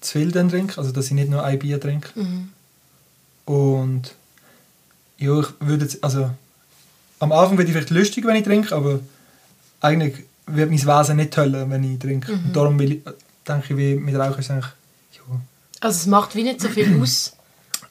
zu 0.00 0.18
viel 0.18 0.30
dann 0.30 0.48
trinke, 0.48 0.78
also 0.78 0.92
dass 0.92 1.06
ich 1.06 1.12
nicht 1.12 1.30
nur 1.30 1.42
ein 1.42 1.58
Bier 1.58 1.80
trinke. 1.80 2.08
Mhm. 2.14 2.50
Und 3.46 4.14
ja, 5.18 5.40
ich 5.40 5.46
würde 5.60 5.84
jetzt, 5.84 6.02
also 6.04 6.30
am 7.24 7.32
Anfang 7.32 7.56
bin 7.56 7.66
ich 7.66 7.72
vielleicht 7.72 7.90
lustig, 7.90 8.26
wenn 8.26 8.36
ich 8.36 8.44
trinke, 8.44 8.74
aber 8.74 9.00
eigentlich 9.80 10.24
wird 10.46 10.70
mein 10.70 10.78
Wesen 10.78 11.16
nicht 11.16 11.32
toller, 11.32 11.68
wenn 11.70 11.82
ich 11.82 11.98
trinke. 11.98 12.32
Mhm. 12.32 12.44
Und 12.44 12.56
darum 12.56 12.80
ich, 12.80 13.00
denke 13.48 13.64
ich, 13.70 13.76
wie 13.76 13.94
mit 13.94 14.14
Rauchen 14.14 14.38
ist 14.38 14.46
es 14.46 14.50
eigentlich, 14.50 14.72
ja. 15.12 15.40
Also 15.80 15.96
es 15.96 16.06
macht 16.06 16.34
wie 16.34 16.42
nicht 16.42 16.60
so 16.60 16.68
viel 16.68 17.00
aus. 17.00 17.32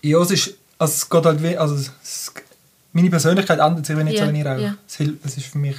Ja, 0.01 0.19
es 0.19 0.31
ist, 0.31 0.53
also 0.77 0.91
es 0.93 1.09
geht 1.09 1.25
halt 1.25 1.41
wie, 1.43 1.57
also 1.57 1.75
es, 1.75 2.31
meine 2.91 3.09
Persönlichkeit 3.09 3.59
ändert 3.59 3.85
sich, 3.85 3.97
wenn 3.97 4.07
ich 4.07 4.19
so 4.19 4.27
wenn 4.27 4.35
ich 4.35 4.45
rauche. 4.45 4.61
ja. 4.61 4.75
Es, 4.87 4.97
hilft, 4.97 5.25
es 5.25 5.37
ist 5.37 5.47
für 5.47 5.57
mich, 5.57 5.77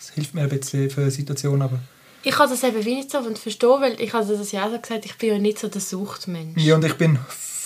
es 0.00 0.10
hilft 0.10 0.34
mir 0.34 0.42
ein 0.42 0.48
bisschen 0.48 0.90
für 0.90 1.10
Situationen, 1.10 1.62
aber 1.62 1.78
Ich 2.24 2.34
kann 2.34 2.50
das 2.50 2.64
eben 2.64 2.84
wie 2.84 2.96
nicht 2.96 3.10
so 3.10 3.22
verstehen, 3.22 3.80
weil 3.80 4.00
ich 4.00 4.12
habe 4.12 4.26
das 4.26 4.52
ja 4.52 4.66
auch 4.66 4.72
so 4.72 4.78
gesagt, 4.78 5.04
ich 5.06 5.16
bin 5.18 5.28
ja 5.30 5.38
nicht 5.38 5.58
so 5.58 5.68
der 5.68 5.80
Suchtmensch. 5.80 6.60
ja, 6.60 6.74
und 6.74 6.84
ich 6.84 6.94
bin 6.94 7.18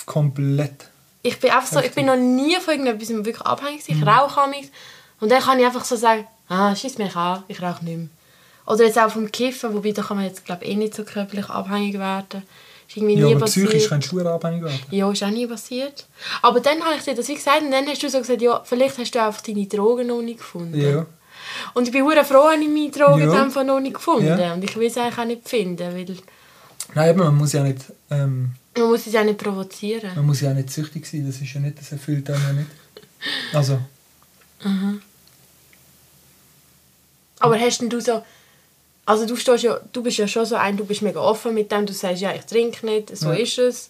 komplett 0.05 0.91
Ich 1.23 1.39
bin 1.41 1.51
einfach 1.51 1.73
so, 1.73 1.81
ich 1.81 1.93
bin 1.93 2.07
noch 2.07 2.17
nie 2.17 2.57
von 2.57 2.75
irgendetwas 2.75 3.09
wirklich 3.09 3.41
abhängig. 3.41 3.83
Ich 3.87 4.05
rauche 4.05 4.43
amigs. 4.43 4.69
Und 5.23 5.31
dann 5.31 5.41
kann 5.41 5.59
ich 5.61 5.65
einfach 5.65 5.85
so 5.85 5.95
sagen, 5.95 6.27
ah, 6.49 6.75
schieß 6.75 6.99
mich 6.99 7.15
an, 7.15 7.45
ich 7.47 7.63
rauche 7.63 7.85
nicht 7.85 7.97
mehr. 7.97 8.09
Oder 8.67 8.85
jetzt 8.85 8.99
auch 8.99 9.11
vom 9.11 9.31
Kiffen, 9.31 9.73
wobei 9.73 9.93
da 9.93 10.03
kann 10.03 10.17
man 10.17 10.27
jetzt 10.27 10.45
glaube 10.45 10.65
eh 10.65 10.75
nicht 10.75 10.95
so 10.95 11.05
körperlich 11.05 11.49
abhängig 11.49 11.97
werden. 11.97 12.43
Ist 12.89 12.97
irgendwie 12.97 13.15
ja, 13.19 13.27
nie 13.29 13.37
aber 13.37 13.47
psychisch 13.47 13.71
passiert. 13.71 13.89
kannst 13.91 14.13
du 14.13 14.21
abhängig 14.29 14.65
werden. 14.65 14.81
Ja, 14.91 15.11
ist 15.13 15.23
auch 15.23 15.31
nie 15.31 15.47
passiert. 15.47 16.07
Aber 16.43 16.59
dann 16.59 16.83
habe 16.83 16.97
ich 16.97 17.05
dir 17.05 17.15
das 17.15 17.29
wie 17.29 17.37
gesagt 17.37 17.63
und 17.63 17.71
dann 17.71 17.87
hast 17.87 18.03
du 18.03 18.11
so 18.11 18.19
gesagt, 18.19 18.43
ja, 18.43 18.61
vielleicht 18.65 18.99
hast 18.99 19.15
du 19.15 19.23
einfach 19.23 19.41
deine 19.43 19.67
Drogen 19.67 20.09
noch 20.09 20.23
nicht 20.23 20.39
gefunden. 20.39 20.81
Ja. 20.81 21.07
Und 21.75 21.87
ich 21.87 21.93
bin 21.93 22.03
hure 22.03 22.25
froh, 22.25 22.51
dass 22.51 22.61
ich 22.61 22.69
meine 22.69 22.91
Drogen 22.91 23.33
Ja. 23.33 23.43
einfach 23.45 23.65
noch 23.65 23.79
nicht 23.79 23.95
gefunden 23.95 24.27
Ja. 24.27 24.55
Und 24.55 24.65
ich 24.65 24.77
will 24.77 24.89
es 24.89 24.99
eigentlich 24.99 25.19
auch 25.19 25.25
nicht 25.25 25.49
finden, 25.49 25.95
weil 25.95 26.17
Nein, 26.95 27.11
eben, 27.11 27.19
man 27.21 27.37
muss 27.37 27.53
ja 27.53 27.63
nicht, 27.63 27.79
ähm, 28.11 28.53
man 28.77 28.89
muss 28.89 29.07
es 29.07 29.13
ja 29.13 29.23
nicht 29.23 29.39
provozieren. 29.39 30.11
man 30.17 30.27
muss 30.27 30.41
ja 30.41 30.53
nicht 30.53 30.71
süchtig 30.71 31.07
sein, 31.07 31.27
das 31.27 31.41
ist 31.41 31.55
ja 31.55 31.61
nicht, 31.61 31.79
das 31.79 31.93
erfüllt 31.93 32.29
einen 32.29 32.43
ja 32.45 32.53
nicht. 32.53 32.71
Also, 33.55 33.79
Aber 37.43 37.59
hast 37.59 37.81
denn 37.81 37.91
du 37.91 38.01
so... 38.01 38.23
Also 39.05 39.27
du, 39.27 39.35
stehst 39.35 39.65
ja, 39.65 39.81
du 39.93 40.03
bist 40.03 40.19
ja 40.19 40.29
schon 40.29 40.47
so 40.47 40.55
ein, 40.55 40.77
du 40.77 40.85
bist 40.85 41.03
mega 41.03 41.19
offen 41.19 41.55
mit 41.55 41.73
dem, 41.73 41.87
du 41.87 41.93
sagst, 41.93 42.23
ja, 42.23 42.33
ich 42.33 42.43
trinke 42.43 42.87
nicht, 42.87 43.17
so 43.17 43.33
Ja. 43.33 43.35
ist 43.35 43.59
es. 43.59 43.89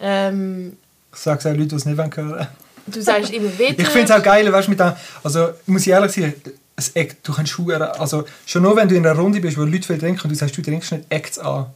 Ähm, 0.00 0.76
ich 1.12 1.18
sage 1.20 1.38
es 1.38 1.46
auch 1.46 1.50
Leuten, 1.52 1.68
die 1.68 1.74
es 1.76 1.84
nicht 1.84 1.96
hören 1.96 2.30
wollen. 2.30 2.48
du 2.88 3.00
sagst 3.00 3.32
immer 3.32 3.56
wieder... 3.56 3.78
Ich 3.78 3.88
finde 3.88 4.12
es 4.12 4.18
auch 4.18 4.22
geil, 4.22 4.52
weißt 4.52 4.66
du, 4.66 4.70
mit 4.70 4.80
dem, 4.80 4.92
also 5.22 5.50
muss 5.66 5.82
ich 5.82 5.88
ehrlich 5.92 6.10
sagen, 6.10 6.34
es 6.74 6.90
eckt, 6.90 7.26
du 7.26 7.32
kannst 7.32 7.52
schwören, 7.52 7.82
also 7.82 8.24
schon 8.46 8.62
nur 8.62 8.74
wenn 8.76 8.88
du 8.88 8.96
in 8.96 9.06
einer 9.06 9.18
Runde 9.18 9.40
bist, 9.40 9.56
wo 9.56 9.62
Leute 9.62 9.86
viel 9.86 9.98
trinken 9.98 10.22
und 10.22 10.30
du 10.30 10.34
sagst, 10.34 10.56
du 10.56 10.62
trinkst 10.62 10.90
nicht, 10.92 11.04
eckt 11.08 11.32
es 11.32 11.38
an. 11.38 11.66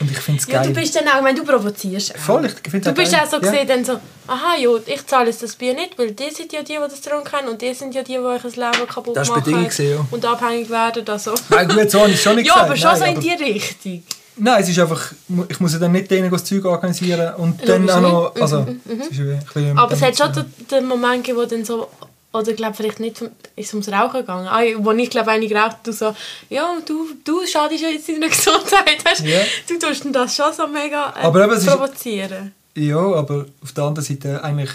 Und 0.00 0.10
ich 0.10 0.18
finde 0.18 0.40
es 0.40 0.46
Ja, 0.46 0.62
geil. 0.62 0.72
du 0.72 0.80
bist 0.80 0.94
dann 0.94 1.08
auch, 1.08 1.20
meine, 1.22 1.38
du 1.40 1.44
provozierst 1.44 2.14
auch. 2.14 2.18
Voll, 2.18 2.44
ich 2.46 2.52
finde 2.70 2.80
Du 2.84 2.90
es 2.90 2.94
bist 2.96 3.12
geil. 3.12 3.22
auch 3.26 3.30
so 3.30 3.40
gesehen, 3.40 3.66
dann 3.66 3.84
so, 3.84 3.94
aha, 4.28 4.56
ja, 4.56 4.70
ich 4.86 5.04
zahle 5.06 5.26
jetzt 5.26 5.42
das 5.42 5.56
Bier 5.56 5.74
nicht, 5.74 5.98
weil 5.98 6.12
die 6.12 6.30
sind 6.30 6.52
ja 6.52 6.62
die, 6.62 6.74
die 6.74 6.78
das 6.78 7.32
haben 7.32 7.48
und 7.48 7.60
die 7.60 7.74
sind 7.74 7.92
ja 7.94 8.02
die, 8.02 8.12
die 8.12 8.18
euch 8.18 8.42
das 8.42 8.54
Leben 8.54 8.86
kaputt 8.88 9.16
Das 9.16 9.28
ist 9.28 9.34
machen 9.34 9.42
bedingt 9.44 9.70
gewesen, 9.70 9.90
ja. 9.98 10.06
und 10.08 10.24
abhängig 10.24 10.70
werden. 10.70 11.04
Also. 11.08 11.34
Nein, 11.48 11.68
gut, 11.68 11.90
so 11.90 12.00
habe 12.00 12.10
ich 12.10 12.16
es 12.16 12.22
schon 12.22 12.36
nicht 12.36 12.46
ja, 12.46 12.52
gesagt. 12.54 12.68
aber 12.70 12.76
schon 12.76 12.90
Nein, 12.90 12.98
so 12.98 13.04
in 13.06 13.10
aber- 13.10 13.20
die 13.44 13.52
Richtung. 13.52 14.02
Nein, 14.40 14.62
es 14.62 14.68
ist 14.68 14.78
einfach, 14.78 15.12
ich 15.48 15.58
muss 15.58 15.72
ja 15.72 15.80
dann 15.80 15.90
nicht 15.90 16.08
denen 16.12 16.30
das 16.30 16.44
Zeug 16.44 16.64
organisieren 16.64 17.34
und 17.34 17.68
dann 17.68 17.82
Logisch 17.88 17.96
auch 17.96 18.00
noch, 18.00 18.36
also, 18.40 18.66
es 18.88 19.08
ist 19.08 19.18
ja 19.18 19.24
ein 19.24 19.40
bisschen 19.44 19.78
Aber 19.78 19.92
es 19.92 20.00
hat 20.02 20.16
schon 20.16 20.44
den 20.70 20.86
Moment 20.86 21.24
gegeben, 21.24 21.38
wo 21.38 21.44
dann 21.44 21.64
so, 21.64 21.88
oder 22.32 22.52
glaube 22.52 22.74
vielleicht 22.76 23.00
nicht, 23.00 23.22
ist 23.56 23.72
ums 23.72 23.88
Rauchen 23.90 24.20
gegangen, 24.20 24.46
ah, 24.48 24.60
wo 24.78 24.90
ich 24.92 25.08
glaube 25.10 25.30
einige 25.30 25.54
geraucht 25.54 25.78
du 25.84 25.92
so, 25.92 26.14
ja, 26.50 26.76
du, 26.86 27.08
du 27.24 27.46
schadest 27.46 27.82
ja 27.82 27.88
jetzt 27.88 28.08
deiner 28.08 28.28
Gesundheit, 28.36 29.04
weißt? 29.04 29.24
Ja. 29.24 29.40
du 29.66 29.78
tust 29.78 30.04
das 30.12 30.36
schon 30.36 30.52
so 30.52 30.66
mega 30.66 31.14
äh, 31.16 31.24
Aber 31.24 31.44
eben, 31.44 31.52
es 31.54 31.60
ist- 31.64 31.70
provozieren. 31.70 32.52
Ja, 32.74 32.98
aber 32.98 33.46
auf 33.62 33.72
der 33.72 33.84
anderen 33.84 34.04
Seite 34.06 34.44
eigentlich 34.44 34.70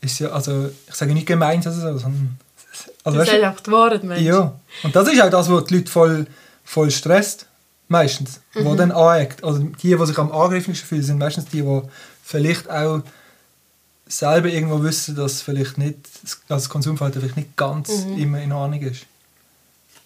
ist 0.00 0.18
ja, 0.18 0.30
also 0.30 0.70
ich 0.88 0.94
sage 0.94 1.14
nicht 1.14 1.26
gemeint 1.26 1.64
oder 1.66 1.74
so, 1.74 1.98
sondern 1.98 2.38
also, 3.04 3.18
das 3.18 3.28
ist 3.28 3.34
einfach 3.34 3.60
die 3.60 3.70
Wahrheit, 3.72 4.04
Mensch. 4.04 4.22
ja. 4.22 4.52
Und 4.82 4.94
das 4.96 5.08
ist 5.08 5.20
auch 5.20 5.30
das, 5.30 5.50
was 5.50 5.64
die 5.64 5.76
Leute 5.76 5.90
voll, 5.90 6.26
voll 6.64 6.90
stresst, 6.90 7.46
meistens, 7.88 8.40
Mhm. 8.54 8.64
wo 8.64 8.74
dann 8.74 8.90
aneckt. 8.92 9.42
Also 9.44 9.58
die, 9.60 9.96
die 9.96 10.06
sich 10.06 10.18
am 10.18 10.30
angreiflichsten 10.32 10.86
fühlen, 10.88 11.02
sind 11.02 11.18
meistens 11.18 11.46
die, 11.46 11.62
die 11.62 11.82
vielleicht 12.22 12.68
auch 12.70 13.00
selber 14.12 14.48
irgendwo 14.48 14.82
wissen, 14.82 15.14
dass 15.16 15.42
vielleicht 15.42 15.78
nicht, 15.78 15.96
das 16.48 16.68
Konsumverhalten 16.68 17.20
vielleicht 17.20 17.36
nicht 17.36 17.56
ganz 17.56 18.04
Mhm. 18.04 18.18
immer 18.18 18.42
in 18.42 18.52
Ordnung 18.52 18.80
ist. 18.80 19.06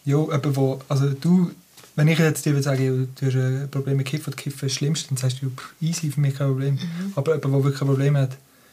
Ja, 0.05 0.19
jemand, 0.21 0.57
wo, 0.57 0.81
also 0.89 1.11
du, 1.11 1.51
wenn 1.97 2.07
ich 2.09 2.19
jetzt 2.19 2.45
dir 2.47 2.53
würde 2.53 2.63
sagen, 2.63 3.09
du 3.19 3.27
hast 3.27 3.35
ein 3.35 3.69
Problem 3.71 3.97
mit 3.97 4.07
Kiffen 4.07 4.33
und 4.33 4.37
Kiffen 4.37 4.67
ist 4.67 4.73
das 4.75 4.79
Schlimmste, 4.79 5.09
dann 5.09 5.17
sagst 5.17 5.43
du, 5.43 5.51
easy, 5.81 6.11
für 6.11 6.21
mich 6.21 6.37
kein 6.37 6.49
Problem. 6.49 6.79
Aber 7.17 7.35
jemand, 7.35 7.55
der 7.55 7.65
wirklich 7.65 7.83
ein 7.83 7.89
Problem 7.89 8.17
hat, 8.17 8.31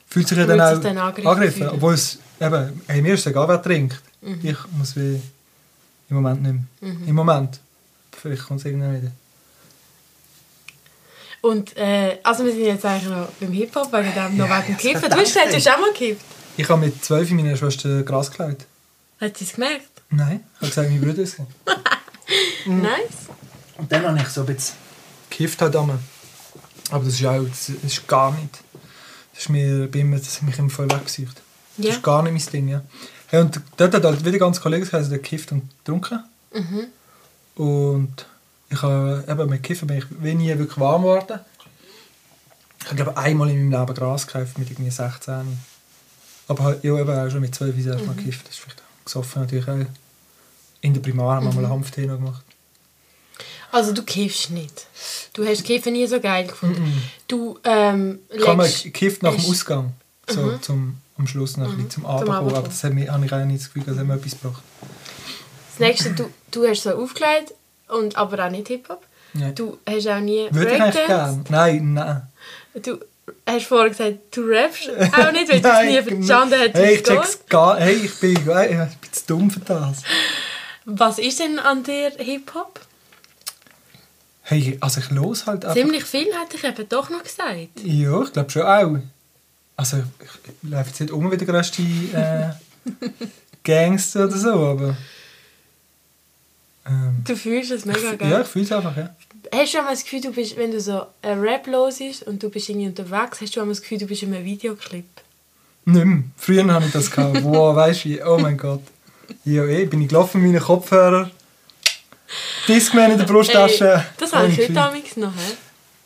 fühlt 0.08 0.28
sich 0.28 0.38
ja 0.38 0.46
dann 0.46 0.62
auch 0.62 0.80
dann 0.80 0.98
angegriffen 0.98 1.28
angegriffen. 1.28 1.70
Obwohl 1.70 1.96
es, 1.96 2.20
eben, 2.40 2.82
hey, 2.88 3.02
mir 3.02 3.16
ist 3.16 3.26
egal, 3.26 3.48
wer 3.48 3.62
trinkt. 3.62 4.00
Mhm. 4.22 4.40
Ich 4.44 4.58
muss 4.78 4.96
wie, 4.96 5.20
im 6.10 6.16
Moment 6.16 6.44
nicht 6.44 6.54
mehr. 6.82 6.94
Im 7.08 7.16
Moment. 7.16 7.60
Vielleicht 8.12 8.44
kommt 8.46 8.60
es 8.60 8.66
irgendwann 8.68 9.02
wieder. 9.02 9.12
Und 11.44 11.76
äh, 11.76 12.20
also 12.24 12.46
wir 12.46 12.54
sind 12.54 12.64
jetzt 12.64 12.86
eigentlich 12.86 13.10
noch 13.10 13.28
beim 13.40 13.52
Hip-Hop, 13.52 13.92
wegen 13.92 14.14
dem 14.14 14.38
noch 14.38 14.48
wegen 14.50 14.66
dem 14.68 14.78
Kiffen. 14.78 15.10
Du 15.10 15.18
hast 15.18 15.26
gesagt, 15.26 15.52
du 15.52 15.56
hast 15.58 15.70
auch 15.70 15.78
mal 15.78 15.92
gekifft. 15.92 16.26
Ich 16.56 16.70
habe 16.70 16.80
mit 16.86 17.04
zwölf 17.04 17.30
meiner 17.32 17.58
Schwester 17.58 18.02
Gras 18.04 18.32
geklaut. 18.32 18.60
Hat 19.20 19.38
sie 19.38 19.44
es 19.44 19.52
gemerkt? 19.54 19.90
Nein, 20.10 20.40
ich 20.54 20.58
habe 20.62 20.68
gesagt, 20.70 20.90
mein 20.90 21.02
Bruder 21.02 21.22
ist 21.22 21.40
es. 21.40 22.66
Mhm. 22.66 22.82
Nice. 22.82 23.28
Und 23.78 23.92
dann 23.92 24.08
habe 24.08 24.20
ich 24.20 24.28
so 24.30 24.42
ein 24.42 24.48
bisschen 24.56 24.76
gekifft 25.30 25.62
halt 25.62 25.76
einmal. 25.76 26.00
Aber 26.92 27.04
das 27.04 27.16
ist 27.16 27.26
auch, 27.26 27.44
das 27.44 27.70
ist 27.70 28.08
gar 28.08 28.32
nicht. 28.32 28.60
Das 29.34 29.42
ist 29.42 29.50
mir, 29.50 29.94
immer, 29.94 30.18
das 30.20 30.38
hat 30.38 30.44
mich 30.44 30.58
immer 30.58 30.70
voll 30.70 30.90
weggesucht. 30.90 31.42
Das 31.76 31.86
Ja. 31.88 31.92
ist 31.92 32.04
gar 32.04 32.24
nicht 32.24 32.32
mein 32.32 32.54
Ding, 32.54 32.70
ja. 32.70 32.82
Hey, 33.28 33.42
und 33.42 33.60
dort 33.76 33.94
hat 33.96 34.04
halt 34.06 34.24
wieder 34.24 34.38
ganz 34.38 34.62
Kollegen 34.62 34.86
gesagt, 34.86 35.12
der 35.12 35.18
gekifft 35.18 35.52
und 35.52 35.64
getrunken. 35.80 36.24
Mhm. 36.54 37.62
Und 37.62 38.26
ich 38.74 38.82
habe, 38.82 39.24
eben 39.28 39.50
mit 39.50 39.64
Kiffen 39.64 39.88
bin 39.88 39.98
ich 40.00 40.06
wie 40.10 40.34
nie 40.36 40.50
wirklich 40.58 40.80
warm 40.80 41.04
geworden. 41.04 41.40
Ich 42.82 42.86
habe 42.88 42.96
glaube 42.96 43.18
einmal 43.18 43.50
in 43.50 43.70
meinem 43.70 43.80
Leben 43.82 43.94
Gras 43.96 44.28
gekauft 44.28 44.58
mit 44.58 44.70
irgendwie 44.70 44.92
16. 44.92 45.58
Aber 46.48 46.64
halt, 46.64 46.84
ja, 46.84 46.98
eben 47.00 47.10
auch 47.10 47.30
schon 47.30 47.40
mit 47.42 47.56
12 47.56 47.76
das 47.78 47.86
erste 47.86 48.08
Mal 48.08 48.16
gekifft. 48.16 48.46
Das 48.48 48.56
ist 48.56 48.60
vielleicht 48.62 48.80
auch 48.82 49.06
gesoffen 49.06 49.42
natürlich 49.44 49.68
auch. 49.70 49.86
In 50.82 50.94
der 50.94 51.02
Primar 51.02 51.38
haben 51.38 51.46
wir 51.48 51.54
mal 51.54 51.64
einen 51.64 51.70
Hanftee 51.74 52.06
noch 52.06 52.18
gemacht. 52.18 52.44
Also 53.72 53.92
du 53.94 54.04
kiffst 54.04 54.52
nicht. 54.52 54.86
Du 55.34 55.46
hast 55.46 55.64
Kiffen 55.64 55.94
nie 55.94 56.06
so 56.06 56.20
geil 56.20 56.46
gefunden. 56.46 57.02
Du 57.28 57.58
ähm, 57.64 58.20
Ich 58.30 58.46
habe 58.46 58.58
mal 58.58 58.68
legst- 58.68 58.84
gekifft 58.84 59.24
nach 59.24 59.34
dem 59.34 59.46
Ausgang. 59.46 59.94
So 60.30 60.58
zum, 60.58 60.98
am 61.18 61.26
Schluss 61.28 61.58
noch 61.58 61.70
bisschen 61.72 61.90
zum 61.90 62.06
Abend. 62.06 62.30
Aber 62.30 62.62
das 62.62 62.84
hat 62.84 62.94
mir, 62.94 63.12
habe 63.12 63.26
ich 63.26 63.34
auch 63.34 63.44
nicht 63.46 63.62
das 63.62 63.74
Gefühl, 63.74 63.84
das 63.86 63.98
hat 63.98 64.06
mir 64.06 64.14
etwas 64.16 64.32
gebracht. 64.40 64.62
Das 65.72 65.80
nächste, 65.80 66.12
du, 66.12 66.30
du 66.52 66.68
hast 66.68 66.84
so 66.84 66.92
aufgelegt, 66.92 67.54
und, 67.94 68.18
aber 68.18 68.46
auch 68.46 68.50
nicht 68.50 68.68
Hip-Hop. 68.68 69.06
Nein. 69.34 69.56
Du 69.56 69.78
hast 69.88 70.08
auch 70.08 70.20
nie 70.20 70.48
Würde 70.52 70.76
ich 70.76 70.82
eigentlich 70.82 70.96
Breakdance. 71.06 71.44
gerne? 71.44 71.44
Nein, 71.50 71.94
nein. 71.94 72.22
Du 72.82 73.00
hast 73.48 73.66
vorher 73.66 73.90
gesagt, 73.90 74.18
du 74.32 74.42
rappst 74.48 74.90
auch 74.90 75.32
nicht, 75.32 75.52
weil 75.52 75.62
du 75.62 75.70
es 75.70 75.86
nie 75.86 76.02
verstanden 76.18 76.56
hast, 76.60 76.74
Hey, 76.76 76.88
wie 76.88 76.94
ich 76.94 77.02
es 77.02 77.08
geht. 77.08 77.18
check's 77.18 77.40
gar 77.50 77.80
Hey, 77.80 77.96
ich 77.96 78.20
bin, 78.20 78.32
ich 78.32 78.44
bin 78.46 78.88
zu 79.12 79.24
dumm 79.28 79.50
für 79.52 79.60
das. 79.62 80.04
Was 80.86 81.18
ist 81.20 81.40
denn 81.40 81.60
an 81.60 81.84
dir 81.84 82.12
Hip-Hop? 82.18 82.80
Hey, 84.46 84.78
also 84.82 85.00
ich 85.00 85.10
los 85.12 85.46
halt 85.46 85.64
einfach. 85.64 85.76
Ziemlich 85.76 86.04
viel 86.04 86.26
hätte 86.26 86.58
ich 86.58 86.64
eben 86.64 86.90
doch 86.90 87.10
noch 87.10 87.24
gesagt. 87.24 87.80
Ja, 87.84 88.22
ich 88.22 88.34
glaube 88.34 88.50
schon 88.50 88.62
auch. 88.64 88.98
Also 89.78 89.98
ich 89.98 90.70
laufe 90.70 90.90
jetzt 90.90 91.00
nicht 91.00 91.12
um 91.14 91.32
wie 91.32 91.38
der 91.38 91.48
grösste 91.48 91.82
äh, 91.82 92.50
Gangster 93.64 94.26
oder 94.26 94.38
so, 94.38 94.52
aber... 94.52 94.98
Ähm, 96.86 97.24
Du 97.26 97.36
fühlst 97.36 97.72
es 97.72 97.86
mega 97.86 98.14
geil. 98.16 98.32
ja, 98.32 98.42
ich 98.42 98.48
fühle 98.48 98.66
es 98.66 98.72
einfach, 98.72 98.96
ja. 98.98 99.16
Hast 99.54 99.74
du 99.74 99.78
auch 99.80 99.84
mal 99.84 99.92
das 99.92 100.04
Gefühl, 100.04 100.22
du 100.22 100.32
bist, 100.32 100.58
wenn 100.58 100.72
du 100.72 100.80
so 100.82 101.06
ein 101.22 101.40
Rap 101.40 101.68
los 101.68 102.00
ist 102.02 102.24
und 102.24 102.42
du 102.42 102.50
bist 102.50 102.70
irgendwie 102.70 102.88
unterwegs, 102.88 103.40
hast 103.42 103.56
du 103.56 103.62
auch 103.62 103.66
mal 103.66 103.72
das 103.72 103.82
Gefühl, 103.82 103.98
du 104.00 104.06
bist 104.08 104.24
in 104.24 104.34
einem 104.34 104.44
Videoclip? 104.46 105.06
Nicht 105.86 106.06
mehr. 106.06 106.24
Früher 106.38 106.74
hatte 106.74 106.86
ich 106.88 106.92
das. 106.94 107.12
Gehabt. 107.12 107.40
Wow, 107.44 107.76
weißt 107.76 108.06
du? 108.06 108.26
Oh 108.32 108.38
mein 108.38 108.58
Gott. 108.58 108.82
Ja, 109.46 109.64
eh, 109.66 109.86
bin 109.86 110.02
ich 110.02 110.08
gelaufen 110.10 110.42
mit 110.42 110.52
meinen 110.54 110.64
Kopfhörer. 110.64 111.30
Discman 112.68 113.12
in 113.12 113.18
der 113.18 113.26
Brusttasche. 113.26 113.94
Ey, 113.96 114.02
das 114.18 114.34
habe 114.34 114.48
ich 114.48 114.58
heute 114.58 114.74
damals 114.74 115.18
noch. 115.18 115.34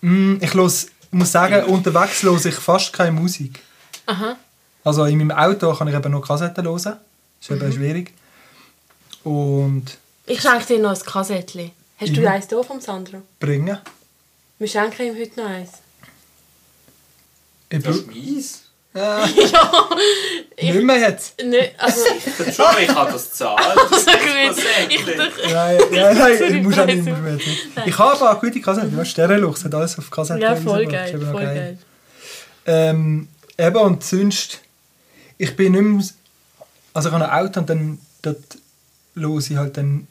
He? 0.02 0.08
Mm, 0.08 0.40
Ich 0.42 0.54
los, 0.54 0.88
muss 1.12 1.32
sagen, 1.32 1.64
unterwegs 1.66 2.22
höre 2.24 2.44
ich 2.46 2.56
fast 2.56 2.92
keine 2.94 3.12
Musik. 3.12 3.60
Aha. 4.08 4.36
Also 4.84 5.06
in 5.06 5.18
meinem 5.20 5.32
Auto 5.32 5.74
kann 5.74 5.88
ich 5.88 5.96
eben 5.96 6.12
noch 6.12 6.22
Kassetten 6.28 6.64
hören. 6.66 6.78
Das 6.84 6.96
ist 7.42 7.50
Mhm. 7.52 7.62
eben 7.62 7.72
schwierig. 7.74 8.14
Und 9.24 9.98
Ich 10.28 10.42
schenke 10.42 10.66
dir 10.66 10.80
noch 10.80 10.94
ein 10.96 11.00
Kassettchen. 11.06 11.72
Hast 12.00 12.16
du 12.16 12.22
Mhm. 12.22 12.28
eins 12.28 12.48
hier 12.50 12.64
vom 12.64 12.80
Sandro? 12.80 13.22
bringen. 13.40 13.78
Wir 14.60 14.68
schenken 14.68 15.02
ihm 15.08 15.16
heute 15.18 15.40
noch 15.40 15.50
eins. 15.50 15.70
Ich 17.70 17.84
Das 17.84 17.84
br- 17.84 18.00
ist 18.02 18.08
mies. 18.08 18.62
ja, 18.94 19.26
Nicht 20.62 20.82
mehr 20.84 20.98
jetzt. 21.00 21.42
nicht, 21.44 21.74
also, 21.78 22.00
Schon, 22.52 22.82
ich 22.82 22.90
habe 22.90 23.12
das 23.12 23.30
gezahlt. 23.32 23.60
Das 23.92 24.08
also 24.08 24.12
gut. 24.12 24.64
Ich 24.90 25.04
Prozent. 25.04 25.20
dachte, 25.20 25.54
Nein, 25.54 25.78
nein, 25.92 26.18
nein, 26.18 26.56
ich 26.56 26.64
muss 26.64 26.80
auch 26.80 26.86
nicht 26.86 27.04
mehr. 27.04 27.18
nicht. 27.34 27.48
Ich 27.86 27.98
habe 28.00 28.12
aber 28.14 28.32
auch 28.38 28.42
gute 28.42 28.62
Kassetten. 28.62 29.06
Sternenluch, 29.06 29.64
hat 29.64 29.74
alles 29.76 29.98
auf 30.00 30.10
Kassetten. 30.10 30.42
ja, 30.42 30.56
voll. 30.56 30.86
Das 30.86 30.94
geil, 30.94 31.20
voll 31.32 31.42
geil. 31.44 31.78
Ähm, 32.66 33.28
eben, 33.58 33.78
und 33.78 34.04
sonst, 34.04 34.60
ich 35.38 35.56
bin 35.56 35.74
nicht 35.74 35.82
mehr, 35.82 36.06
also 36.94 37.10
ich 37.10 37.14
habe 37.16 37.30
ein 37.32 37.46
Auto 37.46 37.60
und 37.60 37.70
dann 37.70 38.00
dort 38.22 38.58
höre 39.16 39.38
ich 39.40 39.56
halt 39.58 39.78
dann, 39.78 40.08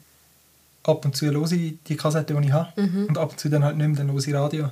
ab 0.87 1.05
und 1.05 1.15
zu 1.15 1.25
höre 1.27 1.51
ich 1.51 1.75
die 1.87 1.95
Kassette, 1.95 2.33
die 2.33 2.47
ich 2.47 2.51
habe. 2.53 2.81
Mhm. 2.81 3.05
Und 3.07 3.17
ab 3.17 3.31
und 3.31 3.39
zu 3.39 3.49
dann 3.49 3.63
halt 3.63 3.77
nicht 3.77 3.87
mehr, 3.87 3.97
dann 3.97 4.11
höre 4.11 4.19
ich 4.27 4.33
Radio. 4.33 4.69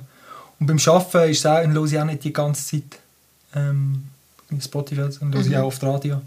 Und 0.58 0.66
beim 0.66 0.78
Arbeiten 0.86 1.30
ist 1.30 1.38
es 1.40 1.46
auch, 1.46 1.60
dann 1.60 1.72
höre 1.74 1.84
ich 1.84 1.98
auch 1.98 2.04
nicht 2.04 2.24
die 2.24 2.32
ganze 2.32 2.64
Zeit 2.66 2.98
ähm, 3.54 4.04
Spotify 4.60 5.02
und 5.20 5.34
höre 5.34 5.42
ich 5.42 5.48
Mhm. 5.48 5.54
auch 5.56 5.64
oft 5.66 5.82
Radio. 5.84 6.22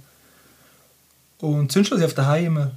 Und 1.39 1.71
sonst 1.71 1.89
höre 1.91 1.99
ich 1.99 2.05
auf 2.05 2.13
daheim 2.13 2.45
immer, 2.47 2.71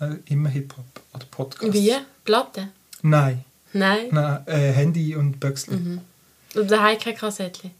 äh, 0.00 0.16
immer 0.26 0.48
Hip-Hop 0.48 0.84
oder 1.14 1.26
Podcasts. 1.30 1.74
Wie? 1.74 1.92
Platte? 2.24 2.68
Nein, 3.02 3.44
Nein. 3.72 4.06
nein 4.10 4.40
äh, 4.46 4.72
Handy 4.72 5.14
und 5.14 5.38
Böxli. 5.40 5.76
Mhm. 5.76 6.00
Und 6.54 6.70
daheim 6.70 6.98
kein 6.98 7.14
Kassettchen. 7.14 7.70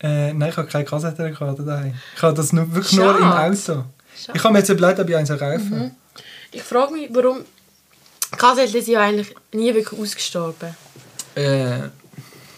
Äh, 0.00 0.32
nein, 0.32 0.50
ich 0.50 0.56
habe 0.56 0.68
keine 0.68 0.84
Kassettenrekorder 0.84 1.62
daheim. 1.62 1.94
Ich 2.16 2.22
habe 2.22 2.34
das 2.34 2.52
nur, 2.52 2.72
wirklich 2.74 2.98
Schade. 3.00 3.18
nur 3.18 3.20
im 3.20 3.32
Auto. 3.32 3.84
Schade. 4.16 4.36
Ich 4.38 4.44
habe 4.44 4.52
mir 4.52 4.58
jetzt 4.60 4.68
überlegt, 4.70 4.98
ob 5.00 5.08
ich 5.08 5.16
eins 5.16 5.28
kaufen 5.28 5.70
Mhm. 5.78 5.90
Ich 6.52 6.62
frage 6.62 6.92
mich, 6.92 7.08
warum. 7.12 7.38
Kassettchen 8.32 8.82
sind 8.82 8.94
ja 8.94 9.00
eigentlich 9.00 9.34
nie 9.52 9.72
wirklich 9.74 9.98
ausgestorben. 10.00 10.74
äh, 11.34 11.78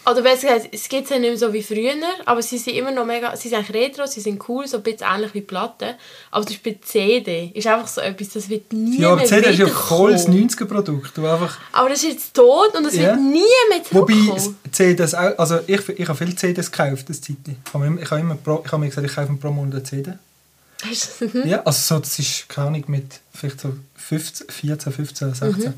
Oder 0.09 0.21
besser 0.23 0.47
gesagt, 0.55 0.69
es 0.73 0.89
gibt 0.89 1.09
ja 1.11 1.19
nicht 1.19 1.29
mehr 1.29 1.37
so 1.37 1.53
wie 1.53 1.61
früher, 1.61 1.93
aber 2.25 2.41
sie 2.41 2.57
sind 2.57 2.75
immer 2.75 2.89
noch 2.91 3.05
mega, 3.05 3.35
sie 3.35 3.49
sind 3.49 3.59
eigentlich 3.59 3.75
retro, 3.75 4.07
sie 4.07 4.21
sind 4.21 4.41
cool, 4.49 4.65
so 4.67 4.77
ein 4.77 4.83
bisschen 4.83 5.05
ähnlich 5.13 5.33
wie 5.35 5.41
Platten. 5.41 5.93
Aber 6.31 6.43
zum 6.45 6.55
Beispiel 6.55 6.79
CD 6.81 7.51
ist 7.53 7.67
einfach 7.67 7.87
so 7.87 8.01
etwas, 8.01 8.29
das 8.29 8.49
wird 8.49 8.73
nie 8.73 9.01
ja, 9.01 9.09
aber 9.09 9.17
mehr 9.17 9.25
CD 9.27 9.49
ist 9.51 9.59
ja 9.59 9.67
voll 9.67 10.13
das 10.13 10.27
90er-Produkt. 10.27 11.15
Du 11.15 11.27
einfach, 11.27 11.57
Aber 11.73 11.89
das 11.89 11.99
ist 12.03 12.11
jetzt 12.13 12.33
tot 12.33 12.73
und 12.75 12.85
es 12.85 12.95
Ja. 12.95 13.03
wird 13.11 13.17
nie 13.19 13.43
mehr 13.69 13.81
wobei 13.91 14.13
zurückkommen. 14.13 14.57
CDs 14.71 15.13
auch, 15.13 15.37
also 15.37 15.59
ich, 15.67 15.87
ich 15.89 16.07
habe 16.07 16.17
viele 16.17 16.35
CDs 16.35 16.71
gekauft, 16.71 17.07
das 17.09 17.21
Zeit. 17.21 17.35
Ich 17.45 17.73
habe 17.73 17.87
mir, 17.89 18.01
ich 18.01 18.09
habe 18.09 18.21
immer 18.21 18.35
pro, 18.35 18.63
ich 18.65 18.71
habe 18.71 18.79
mir 18.81 18.89
gesagt, 18.89 19.05
ich 19.07 19.15
kaufe 19.15 19.33
pro 19.33 19.51
Monat 19.51 19.73
eine 19.75 19.83
CD. 19.83 20.13
Ja, 21.45 21.61
also 21.63 21.95
so, 21.95 21.99
das 21.99 22.17
ist 22.19 22.47
keine 22.47 22.67
Ahnung, 22.67 22.83
mit 22.87 23.19
vielleicht 23.33 23.59
so 23.59 23.75
15, 23.95 24.47
14, 24.49 24.93
15, 24.93 25.33
16. 25.33 25.65
Mhm. 25.69 25.73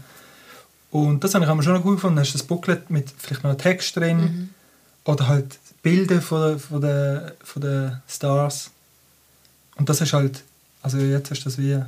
Und 0.91 1.23
das 1.23 1.33
habe 1.33 1.45
ich 1.45 1.51
mir 1.53 1.63
schon 1.63 1.73
noch 1.73 1.81
gut 1.83 1.95
gefunden. 1.95 2.17
Da 2.17 2.21
hast 2.21 2.33
du 2.33 2.37
das 2.37 2.45
Booklet 2.47 2.89
mit 2.89 3.09
vielleicht 3.17 3.43
noch 3.43 3.49
einem 3.51 3.59
Text 3.59 3.95
drin 3.95 4.17
Mhm. 4.19 4.49
oder 5.05 5.27
halt 5.27 5.57
Bilder 5.81 6.21
von 6.21 6.41
den 6.51 6.59
von 6.59 6.81
der, 6.81 7.33
von 7.43 7.61
der 7.61 8.01
Stars. 8.07 8.69
Und 9.77 9.89
das 9.89 10.01
ist 10.01 10.13
halt, 10.13 10.43
also 10.83 10.97
jetzt 10.97 11.31
hast 11.31 11.39
du 11.41 11.45
das 11.45 11.57
wie, 11.57 11.79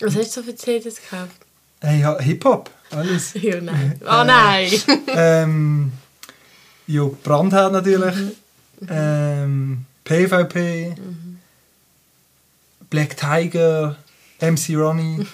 Was 0.00 0.14
hast 0.16 0.36
du 0.36 0.40
so 0.40 0.42
für 0.44 0.54
CDs 0.56 0.96
gekauft? 0.96 1.36
hey, 1.82 2.00
ja, 2.00 2.18
Hip-Hop, 2.18 2.70
alles. 2.90 3.32
Ja, 3.40 3.60
nein. 3.60 4.00
Oh 4.02 4.24
nein! 4.24 4.70
ähm, 5.08 5.92
ja, 6.86 7.04
Brandherd 7.22 7.72
natürlich, 7.72 8.14
Mhm. 8.16 8.88
ähm, 8.88 9.84
PvP, 10.04 10.94
Black 12.90 13.16
Tiger, 13.16 13.96
MC 14.40 14.76
Ronnie, 14.76 15.26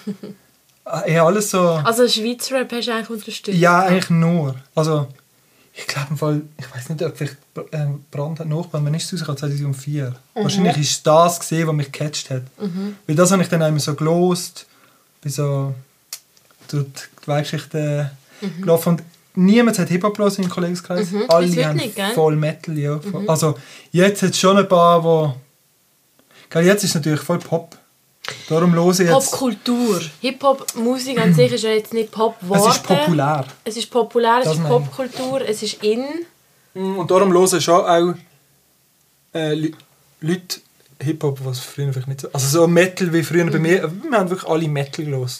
ja, 1.07 1.25
alles 1.25 1.49
so. 1.51 1.61
Also 1.71 2.07
Schweizer 2.07 2.55
Rap 2.59 2.71
hast 2.71 2.87
du 2.87 2.91
eigentlich 2.93 3.09
unterstützt? 3.09 3.57
Ja, 3.57 3.79
eigentlich 3.81 4.09
nur. 4.09 4.55
Also, 4.75 5.07
ich 5.73 5.85
glaube 5.87 6.07
im 6.11 6.17
Fall, 6.17 6.41
ich 6.57 6.73
weiß 6.73 6.89
nicht, 6.89 7.03
ob 7.03 7.17
vielleicht 7.17 7.37
ähm, 7.71 8.03
Brand 8.11 8.39
hat 8.39 8.47
nachgebracht, 8.47 8.83
wann 8.83 8.93
ist 8.93 9.05
es 9.05 9.13
rausgekommen? 9.13 9.37
2004. 9.37 10.15
Wahrscheinlich 10.35 10.77
ist 10.77 11.05
das 11.05 11.39
gesehen, 11.39 11.67
was 11.67 11.75
mich 11.75 11.91
gecatcht 11.91 12.29
hat. 12.29 12.43
Weil 13.05 13.15
das 13.15 13.31
habe 13.31 13.41
ich 13.43 13.49
dann 13.49 13.61
einmal 13.61 13.79
so 13.79 13.93
gelost, 13.95 14.65
bin 15.21 15.31
so 15.31 15.73
durch 16.69 16.85
die 17.23 17.27
Weltgeschichte 17.27 18.11
gelaufen 18.61 18.89
und 18.89 19.03
niemand 19.35 19.77
hat 19.79 19.89
Hip-Hop 19.89 20.17
gelesen 20.17 20.43
im 20.43 20.49
Kollegenkreis. 20.49 21.11
Mhm. 21.11 21.23
Alle 21.27 21.65
haben 21.65 21.77
nicht, 21.77 21.99
voll 22.13 22.35
Metal, 22.35 22.77
ja. 22.77 22.99
voll- 22.99 23.25
Also, 23.27 23.57
jetzt 23.91 24.21
hat 24.23 24.31
es 24.31 24.39
schon 24.39 24.57
ein 24.57 24.67
paar, 24.67 25.03
wo... 25.03 25.35
Gell, 26.49 26.65
jetzt 26.65 26.83
ist 26.83 26.91
es 26.91 26.95
natürlich 26.95 27.21
voll 27.21 27.39
Pop. 27.39 27.77
Darum 28.49 28.73
höre 28.73 28.91
ich 28.91 28.99
jetzt... 28.99 29.11
Popkultur. 29.31 30.01
Hip-Hop-Musik 30.21 31.19
an 31.19 31.33
sich 31.33 31.51
ist 31.51 31.63
ja 31.63 31.69
jetzt 31.71 31.93
nicht 31.93 32.11
Pop 32.11 32.35
Es 32.41 32.47
geworden. 32.47 32.71
ist 32.71 32.83
populär. 32.83 33.45
Es 33.63 33.77
ist 33.77 33.89
populär, 33.89 34.39
es 34.39 34.45
Das 34.45 34.57
ist. 34.57 34.67
Popkultur, 34.67 35.41
es 35.41 35.63
ist 35.63 35.83
in. 35.83 36.05
Mm, 36.73 36.97
Und 36.99 37.09
darum 37.11 37.31
hören 37.31 37.61
schon 37.61 37.85
auch 37.85 38.13
äh, 39.33 39.71
Leute 40.21 40.59
Hip-Hop, 41.01 41.39
was 41.45 41.59
früher 41.59 41.93
vielleicht 41.93 42.07
nicht 42.07 42.21
so... 42.21 42.29
Also 42.33 42.47
so 42.47 42.67
Metal 42.67 43.11
wie 43.13 43.23
früher 43.23 43.45
bei 43.49 43.59
mir. 43.59 43.83
Wir 44.03 44.17
haben 44.17 44.29
wirklich 44.29 44.49
alle 44.49 44.67
Metal 44.67 45.05
gehört. 45.05 45.39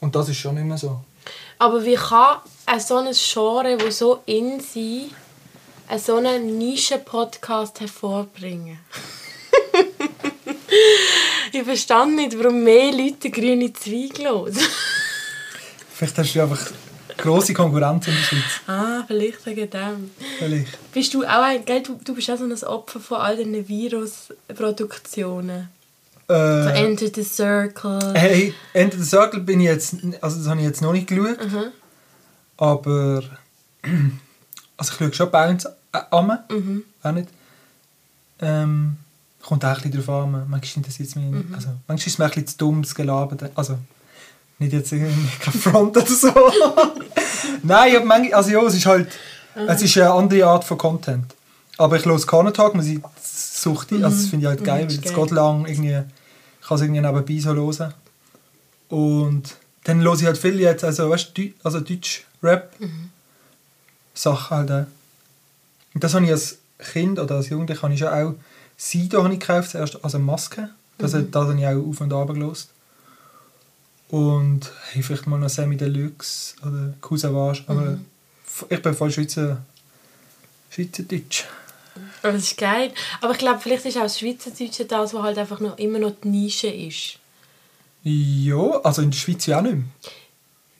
Und 0.00 0.14
das 0.14 0.28
ist 0.28 0.36
schon 0.38 0.54
nicht 0.54 0.64
mehr 0.64 0.78
so. 0.78 1.00
Aber 1.58 1.84
wie 1.84 1.96
kann 1.96 2.38
ein 2.66 2.80
so 2.80 2.96
ein 2.96 3.08
Genre, 3.12 3.76
das 3.76 3.98
so 3.98 4.22
in 4.26 4.60
sein, 4.60 5.10
einen 5.88 6.00
so 6.00 6.16
einen 6.16 6.58
Nischen-Podcast 6.58 7.80
hervorbringen? 7.80 8.78
ich 11.52 11.62
verstand 11.62 12.16
nicht, 12.16 12.38
warum 12.38 12.62
mehr 12.62 12.92
Leute 12.92 13.30
grüne 13.30 13.72
Zweige 13.72 14.24
hören. 14.24 14.56
Vielleicht 15.94 16.18
hast 16.18 16.34
du 16.34 16.42
einfach 16.42 16.60
grosse 17.16 17.54
Konkurrenz 17.54 18.06
in 18.06 18.14
der 18.14 18.22
Schweiz. 18.22 18.42
ah, 18.68 19.02
vielleicht 19.08 19.44
wegen 19.44 19.68
dem. 19.68 20.10
Vielleicht. 20.38 20.92
Bist 20.92 21.12
du 21.14 21.24
auch 21.24 21.42
ein, 21.42 21.64
gell, 21.64 21.82
du, 21.82 21.98
du 22.04 22.14
bist 22.14 22.30
auch 22.30 22.38
so 22.38 22.44
ein 22.44 22.52
Opfer 22.64 23.00
von 23.00 23.18
all 23.18 23.36
diesen 23.36 23.66
Virusproduktionen. 23.66 25.68
So 26.28 26.34
Äh, 26.34 26.84
Enter 26.84 27.08
the 27.12 27.24
Circle. 27.24 28.12
hey, 28.14 28.54
Enter 28.72 28.98
the 28.98 29.04
Circle 29.04 29.40
bin 29.40 29.58
ich 29.60 29.66
jetzt... 29.66 29.96
Also 30.20 30.38
das 30.38 30.46
habe 30.46 30.60
ich 30.60 30.66
jetzt 30.66 30.82
noch 30.82 30.92
nicht 30.92 31.08
geschaut. 31.08 31.40
Mhm. 31.44 31.72
Aber... 32.56 33.22
Also 34.80 34.92
ich 34.92 34.98
schaue 34.98 35.12
schon 35.12 35.30
Bounce 35.32 35.66
äh, 35.92 35.98
an. 36.12 36.38
Mhm. 36.48 36.84
Auch 37.02 37.10
nicht. 37.10 37.28
Ähm, 38.40 38.96
kommt 39.42 39.64
auch 39.64 39.68
ein 39.68 39.74
bisschen 39.90 39.92
darauf 40.04 40.24
an. 40.24 40.46
Manchmal 40.48 40.76
interessiert 40.84 41.08
es 41.08 41.14
mich 41.16 41.24
Mhm. 41.26 41.38
nicht. 41.38 41.54
Also, 41.54 41.68
manchmal 41.86 41.96
ist 41.98 42.06
es 42.14 42.18
mir 42.18 42.24
ein 42.24 42.30
bisschen 42.30 42.46
zu 42.48 42.56
dumm, 42.58 42.82
das 42.82 42.94
Gelabert. 42.94 43.50
Also, 43.54 43.78
nicht 44.58 44.72
jetzt 44.72 44.92
irgendwie 44.92 45.28
kein 45.40 45.54
Front 45.54 45.96
oder 45.96 46.06
so. 46.06 46.32
Nein, 47.62 47.96
aber 47.96 48.04
manchmal, 48.04 48.34
also 48.34 48.50
ja, 48.50 48.62
es 48.62 48.74
ist 48.74 48.86
halt... 48.86 49.08
Es 49.66 49.82
ist 49.82 49.96
eine 49.98 50.12
andere 50.12 50.46
Art 50.46 50.62
von 50.64 50.78
Content. 50.78 51.34
Aber 51.78 51.96
ich 51.96 52.04
höre 52.04 52.18
Corner 52.26 52.52
Talk, 52.52 52.74
man 52.74 52.84
sieht 52.84 53.02
Sucht. 53.24 53.92
Also 53.92 54.04
das 54.04 54.26
finde 54.26 54.44
ich 54.46 54.48
halt 54.48 54.64
geil, 54.64 54.84
Mhm, 54.84 54.88
weil 54.88 54.94
ist 54.98 55.04
es 55.06 55.12
geil. 55.14 55.22
geht 55.24 55.30
lang 55.32 55.66
irgendwie... 55.66 56.02
Ich 56.60 56.66
kann 56.68 56.76
es 56.76 56.82
irgendwie 56.82 57.00
nebenbei 57.00 57.38
so 57.40 57.54
hören. 57.54 57.94
Und 58.88 59.56
dann 59.84 60.00
höre 60.02 60.14
ich 60.14 60.24
halt 60.24 60.38
viel 60.38 60.60
jetzt, 60.60 60.84
also 60.84 61.10
weißt 61.10 61.36
du, 61.36 61.50
also 61.64 61.80
Deutsch-Rap. 61.80 62.72
Sachen 64.14 64.56
halt 64.56 64.70
auch. 64.70 64.86
Und 65.94 66.04
das 66.04 66.14
habe 66.14 66.24
ich 66.24 66.30
als 66.30 66.58
Kind 66.92 67.18
oder 67.18 67.36
als 67.36 67.48
Jugendlicher 67.48 67.82
habe 67.82 67.94
ich 67.94 68.00
schon 68.00 68.08
auch 68.08 68.34
Sido 68.80 69.24
habe 69.24 69.34
ich 69.34 69.40
gekauft, 69.40 69.70
zuerst 69.70 70.02
als 70.02 70.14
eine 70.14 70.24
Maske. 70.24 70.70
Das, 70.96 71.12
Mhm. 71.12 71.30
das 71.30 71.48
habe 71.48 71.58
ich 71.58 71.66
auch 71.66 71.86
auf 71.90 72.00
und 72.00 72.12
ab 72.12 72.28
gelost. 72.28 72.70
Und 74.08 74.60
hey, 74.92 75.02
vielleicht 75.02 75.26
mal 75.26 75.38
noch 75.38 75.50
Sammy 75.50 75.76
Deluxe 75.76 76.54
oder 76.62 76.94
Cousin 77.00 77.34
Aber 77.34 77.58
Mhm. 77.82 78.04
ich 78.70 78.80
bin 78.80 78.94
voll 78.94 79.10
Schweizer, 79.10 79.58
Schweizerdeutsch. 80.70 81.44
Aber 82.22 82.32
das 82.32 82.44
ist 82.44 82.56
geil. 82.56 82.92
Aber 83.20 83.32
ich 83.32 83.38
glaube, 83.38 83.60
vielleicht 83.60 83.84
ist 83.84 83.96
auch 83.98 84.02
das 84.04 84.18
Schweizerdeutsche 84.18 84.84
das, 84.86 85.12
was 85.12 85.22
halt 85.22 85.36
einfach 85.38 85.60
noch 85.60 85.76
immer 85.78 85.98
noch 85.98 86.12
die 86.22 86.28
Nische 86.28 86.68
ist. 86.68 87.18
Ja, 88.04 88.80
also 88.84 89.02
in 89.02 89.10
der 89.10 89.18
Schweiz 89.18 89.44
ja 89.46 89.58
auch 89.58 89.62
nicht 89.62 89.74
mehr. 89.74 89.84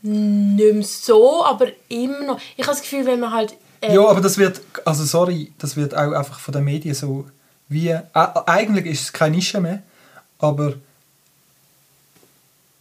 Nicht 0.02 0.74
mehr 0.74 0.84
so, 0.84 1.44
aber 1.44 1.66
immer 1.88 2.20
noch. 2.24 2.40
Ich 2.56 2.64
habe 2.64 2.72
das 2.76 2.82
Gefühl, 2.82 3.04
wenn 3.04 3.18
man 3.20 3.32
halt... 3.32 3.54
äh, 3.80 3.92
Ja, 3.94 4.06
aber 4.06 4.20
das 4.20 4.38
wird, 4.38 4.60
also 4.84 5.04
sorry, 5.04 5.52
das 5.58 5.76
wird 5.76 5.94
auch 5.94 6.12
einfach 6.12 6.38
von 6.38 6.52
den 6.54 6.64
Medien 6.64 6.94
so 6.94 7.26
wie, 7.68 7.88
äh, 7.88 8.02
eigentlich 8.14 8.86
ist 8.86 9.00
es 9.02 9.12
keine 9.12 9.36
Nische 9.36 9.60
mehr, 9.60 9.82
aber 10.38 10.74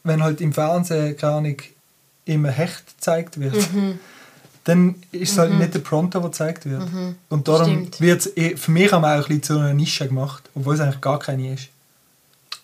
wenn 0.03 0.23
halt 0.23 0.39
im 0.41 0.53
Fernsehen, 0.53 1.17
keine 1.17 1.33
Ahnung, 1.33 1.57
immer 2.25 2.49
Hecht 2.51 2.95
gezeigt 2.97 3.39
wird, 3.39 3.55
Mhm. 3.73 3.99
dann 4.63 4.95
ist 5.11 5.31
es 5.33 5.37
halt 5.37 5.53
nicht 5.53 5.73
der 5.73 5.79
Pronto, 5.79 6.19
der 6.19 6.29
gezeigt 6.29 6.65
wird. 6.69 6.83
Und 7.29 7.47
darum 7.47 7.89
wird 7.99 8.25
es 8.35 8.59
für 8.61 8.71
mich 8.71 8.91
auch 8.93 9.01
ein 9.03 9.19
bisschen 9.19 9.43
zu 9.43 9.53
einer 9.59 9.73
Nische 9.73 10.07
gemacht, 10.07 10.49
obwohl 10.55 10.75
es 10.75 10.81
eigentlich 10.81 11.01
gar 11.01 11.19
keine 11.19 11.53
ist. 11.53 11.69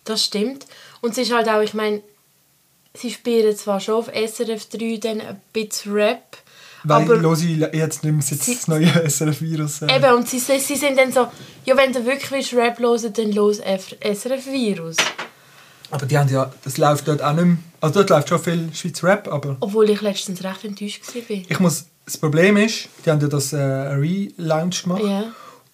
Das 0.06 0.24
stimmt. 0.24 0.66
Und 1.02 1.12
es 1.12 1.18
ist 1.18 1.34
halt 1.34 1.48
auch, 1.48 1.62
ich 1.62 1.74
meine, 1.74 2.02
sie 2.94 3.10
spielen 3.12 3.56
zwar 3.56 3.80
schon 3.80 3.96
auf 3.96 4.08
SRF 4.10 4.68
3 4.70 4.98
dann 5.02 5.22
ein 5.22 5.42
bisschen 5.54 5.94
Rap, 5.94 6.38
Weil 6.84 7.04
aber... 7.04 7.15
ich 7.15 7.22
jetzt 7.74 8.04
seit 8.22 8.39
Sie- 8.43 8.56
das 8.56 8.67
neue 8.67 8.88
SRF-Virus. 9.10 9.84
Äh, 9.84 9.96
Eben, 9.98 10.13
und 10.15 10.28
sie, 10.30 10.39
sie 10.39 10.76
sind 10.76 10.98
dann 10.98 11.12
so, 11.12 11.28
ja, 11.65 11.78
wenn 11.78 11.93
du 11.93 12.06
wirklich 12.06 12.32
willst 12.32 12.54
Rap 12.54 12.80
hören 12.80 13.13
dann 13.13 13.32
los 13.32 13.60
SRF-Virus. 13.60 14.98
aber 15.91 16.06
die 16.06 16.17
haben 16.17 16.30
ja, 16.30 16.52
das 16.63 16.78
läuft 16.78 17.08
dort 17.08 17.22
auch 17.22 17.34
nicht 17.34 17.46
mehr. 17.46 17.58
Also 17.82 17.96
dort 17.96 18.10
läuft 18.10 18.30
schon 18.30 18.39
viel 18.39 18.69
Schweizer 18.74 19.08
Rap, 19.08 19.28
aber... 19.28 19.58
Obwohl 19.60 19.89
ich 19.89 20.02
letztens 20.02 20.43
recht 20.43 20.63
enttäuscht 20.65 21.02
war. 21.15 21.22
Ich 21.30 21.60
muss, 21.60 21.86
das 22.06 22.17
Problem 22.17 22.58
ist, 22.58 22.88
die 23.06 23.12
haben 23.12 23.22
ja 23.22 23.28
das 23.28 23.54
äh, 23.54 23.58
Relaunch 23.58 24.84
gemacht. 24.84 25.04
Ja. 25.04 25.24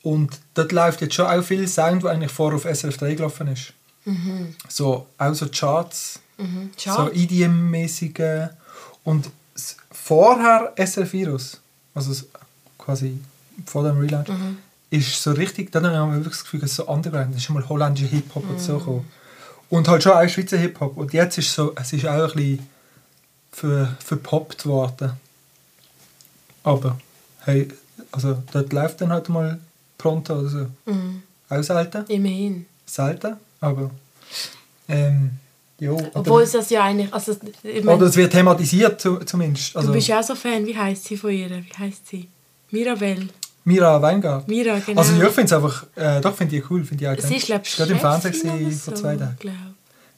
Und 0.01 0.39
dort 0.53 0.71
läuft 0.71 1.01
jetzt 1.01 1.15
schon 1.15 1.25
auch 1.27 1.41
viel 1.43 1.67
Sound, 1.67 2.03
der 2.03 2.11
eigentlich 2.11 2.31
vorher 2.31 2.55
auf 2.57 2.63
SRF 2.63 2.97
3 2.97 3.15
gelaufen 3.15 3.47
ist. 3.47 3.73
So, 4.69 5.05
auch 5.17 5.33
so 5.33 5.47
Charts, 5.51 6.19
Mhm. 6.37 6.69
so 6.77 6.89
Schade. 6.91 7.11
EDM-mäßige. 7.15 8.49
Und 9.03 9.29
vorher 9.91 10.73
SRF 10.77 11.13
Virus, 11.13 11.59
also 11.93 12.13
quasi 12.77 13.19
vor 13.65 13.83
dem 13.83 13.97
Relaunch, 13.99 14.27
Mhm. 14.29 14.57
ist 14.89 15.21
so 15.21 15.31
richtig, 15.31 15.71
dann 15.71 15.85
haben 15.85 16.11
wir 16.11 16.17
wirklich 16.19 16.35
das 16.35 16.43
Gefühl, 16.43 16.63
es 16.63 16.71
ist 16.71 16.77
so 16.77 16.87
underground. 16.87 17.31
Es 17.31 17.37
ist 17.37 17.43
schon 17.43 17.55
mal 17.55 17.67
holländischer 17.69 18.07
Hip-Hop 18.07 18.43
und 18.43 18.53
Mhm. 18.55 18.59
so 18.59 18.77
gekommen. 18.79 19.07
Und 19.69 19.87
halt 19.87 20.01
schon 20.03 20.13
auch 20.13 20.27
Schweizer 20.27 20.57
Hip-Hop. 20.57 20.97
Und 20.97 21.13
jetzt 21.13 21.37
ist 21.37 21.53
so, 21.53 21.73
es 21.75 21.93
ist 21.93 22.05
auch 22.07 22.29
ein 22.29 22.33
bisschen 22.35 22.67
ver, 23.51 23.95
verpoppt 24.03 24.65
worden. 24.65 25.11
Aber, 26.63 26.99
hey, 27.41 27.67
also 28.11 28.41
dort 28.51 28.73
läuft 28.73 29.01
dann 29.01 29.11
halt 29.11 29.29
mal 29.29 29.59
pronto 29.97 30.39
oder 30.39 30.49
so. 30.49 30.67
Mhm. 30.85 31.23
Auch 31.49 31.61
selten. 31.63 32.05
Immerhin. 32.07 32.65
Selten, 32.85 33.35
aber... 33.61 33.91
Ähm, 34.87 35.31
ja, 35.79 35.91
Obwohl 36.13 36.43
es 36.43 36.51
das 36.51 36.69
ja 36.69 36.83
eigentlich... 36.83 37.13
Also, 37.13 37.35
ich 37.63 37.83
mein, 37.83 37.95
oder 37.95 38.07
es 38.07 38.15
wird 38.15 38.31
thematisiert 38.31 38.99
zu, 38.99 39.17
zumindest. 39.19 39.75
Also, 39.75 39.87
du 39.87 39.93
bist 39.93 40.07
ja 40.07 40.19
auch 40.19 40.23
so 40.23 40.35
Fan. 40.35 40.65
Wie 40.65 40.77
heißt 40.77 41.05
sie 41.05 41.17
von 41.17 41.31
ihr? 41.31 41.49
Wie 41.49 41.77
heißt 41.77 42.07
sie? 42.07 42.27
Mirabelle. 42.71 43.27
Mira 43.63 44.01
Weingart. 44.01 44.47
Mira, 44.47 44.79
genau. 44.79 44.99
Also 44.99 45.13
ja, 45.15 45.27
ich 45.27 45.33
finde 45.33 45.45
es 45.45 45.53
einfach... 45.53 45.85
Äh, 45.95 46.21
doch, 46.21 46.35
finde 46.35 46.55
ich 46.57 46.69
cool. 46.69 46.83
Finde 46.83 47.03
ich 47.03 47.09
auch 47.09 47.27
sie 47.27 47.35
ist, 47.35 47.45
glaube 47.45 47.63
ich, 47.65 47.75
gerade 47.75 47.91
im 47.91 47.99
Fernsehen 47.99 48.71
vor 48.71 48.95
zwei 48.95 49.15
Tagen. 49.15 49.37
glaub. 49.39 49.53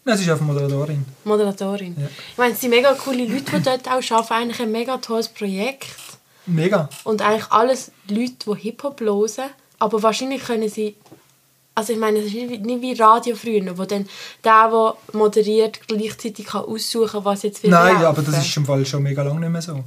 Nein, 0.04 0.18
sie 0.18 0.24
ist 0.24 0.30
einfach 0.30 0.46
Moderatorin. 0.46 1.06
Moderatorin. 1.26 1.96
Ja. 2.00 2.08
Ich 2.32 2.38
meine, 2.38 2.54
es 2.54 2.62
sind 2.62 2.70
mega 2.70 2.94
coole 2.94 3.26
Leute, 3.26 3.52
die 3.58 3.64
dort 3.64 3.88
auch 3.88 4.12
arbeiten. 4.12 4.34
Eigentlich 4.34 4.62
ein 4.62 4.72
mega 4.72 4.98
tolles 4.98 5.28
Projekt. 5.28 5.88
Mega. 6.46 6.90
Und 7.04 7.22
eigentlich 7.22 7.52
alles 7.52 7.92
Leute, 8.10 8.34
die 8.48 8.56
Hip-Hop 8.62 9.00
hören. 9.00 9.50
Aber 9.80 10.02
wahrscheinlich 10.02 10.44
können 10.44 10.70
sie... 10.70 10.96
Also 11.82 11.94
ich 11.94 12.00
meine, 12.00 12.20
es 12.20 12.28
ist 12.28 12.34
nicht 12.36 12.50
wie, 12.52 12.58
nicht 12.60 12.82
wie 12.84 12.94
Radio 13.02 13.36
früher, 13.36 13.76
wo 13.76 13.86
dann 13.86 14.08
der, 14.44 14.70
der 14.70 14.96
moderiert, 15.14 15.80
gleichzeitig 15.88 16.46
kann 16.46 16.64
aussuchen 16.66 17.10
kann, 17.10 17.26
was 17.26 17.42
jetzt 17.42 17.64
wieder 17.64 17.84
Nein, 17.84 17.94
laufen. 17.96 18.06
aber 18.06 18.22
das 18.22 18.46
ist 18.46 18.56
im 18.56 18.66
Fall 18.68 18.86
schon 18.86 19.02
mega 19.02 19.24
lange 19.24 19.40
nicht 19.40 19.50
mehr 19.50 19.62
so. 19.64 19.84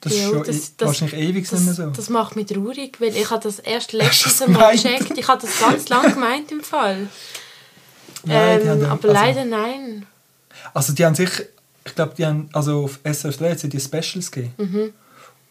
Das 0.00 0.14
ist 0.14 0.20
Ja, 0.20 0.28
schon 0.30 0.44
das- 0.44 0.56
e- 0.56 0.70
das- 0.78 0.86
wahrscheinlich 0.88 1.20
ewig 1.20 1.42
das, 1.50 1.60
nicht 1.60 1.64
mehr 1.66 1.74
so. 1.88 1.90
das 1.94 2.08
macht 2.08 2.36
mich 2.36 2.46
traurig, 2.46 2.98
weil 3.02 3.14
ich 3.14 3.28
habe 3.30 3.42
das 3.42 3.58
erst 3.58 3.92
letztes 4.02 4.46
Mal 4.48 4.72
gecheckt. 4.72 5.18
Ich 5.18 5.28
habe 5.28 5.42
das 5.46 5.60
ganz 5.60 5.88
lange 5.90 6.14
gemeint 6.14 6.50
im 6.50 6.62
Fall. 6.62 7.06
Nein, 8.24 8.60
ähm, 8.62 8.66
dann- 8.66 8.84
aber 8.86 9.08
also- 9.10 9.12
leider 9.12 9.44
nein. 9.44 10.06
Also 10.72 10.94
die 10.94 11.04
haben 11.04 11.14
sich, 11.14 11.28
ich 11.84 11.94
glaube, 11.94 12.14
die 12.16 12.24
haben, 12.24 12.48
also 12.54 12.84
auf 12.84 12.98
SRF 13.04 13.36
3 13.36 13.50
hat 13.50 13.56
es 13.58 13.62
ja 13.64 13.68
die 13.68 13.80
Specials 13.80 14.30
gegeben. 14.30 14.94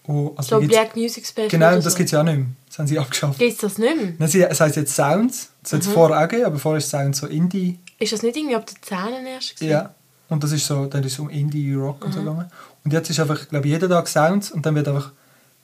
Oh, 0.07 0.33
also 0.35 0.59
So 0.61 0.67
Black 0.67 0.95
Music 0.95 1.25
Special 1.25 1.47
Genau, 1.49 1.75
das 1.75 1.83
so. 1.85 1.97
gibt 1.97 2.07
es 2.07 2.11
ja 2.11 2.19
auch 2.21 2.23
nicht 2.23 2.37
mehr. 2.37 2.47
Das 2.67 2.79
haben 2.79 2.87
sie 2.87 2.97
abgeschafft. 2.99 3.37
Gibt 3.39 3.51
es 3.53 3.57
das 3.59 3.77
nicht 3.77 3.95
mehr? 3.95 4.13
Nein, 4.17 4.27
sie, 4.29 4.41
es 4.41 4.59
heisst 4.59 4.75
jetzt 4.75 4.95
Sounds. 4.95 5.49
Das 5.61 5.71
Mhm. 5.73 5.75
hat 5.77 5.85
es 5.85 5.93
vorher 5.93 6.17
auch 6.17 6.27
gegeben, 6.27 6.45
aber 6.45 6.59
vorher 6.59 6.77
ist 6.79 6.89
Sounds 6.89 7.19
so 7.19 7.27
Indie. 7.27 7.79
Ist 7.99 8.11
das 8.13 8.23
nicht 8.23 8.35
irgendwie 8.35 8.55
ab 8.55 8.65
den 8.65 8.77
Zähnen 8.81 9.25
erst 9.27 9.55
gewesen? 9.55 9.69
Ja. 9.71 9.93
Und 10.29 10.43
das 10.43 10.51
ist 10.53 10.65
so, 10.65 10.85
dann 10.85 11.03
ist 11.03 11.13
es 11.13 11.19
um 11.19 11.29
Indie, 11.29 11.73
Rock 11.73 11.99
Mhm. 11.99 12.05
und 12.05 12.11
so 12.13 12.19
gegangen. 12.21 12.51
Und 12.83 12.93
jetzt 12.93 13.09
ist 13.09 13.19
einfach, 13.19 13.47
glaube 13.49 13.67
ich, 13.67 13.73
jeden 13.73 13.89
Tag 13.89 14.07
Sounds 14.07 14.51
und 14.51 14.65
dann 14.65 14.73
wird 14.75 14.87
einfach 14.87 15.11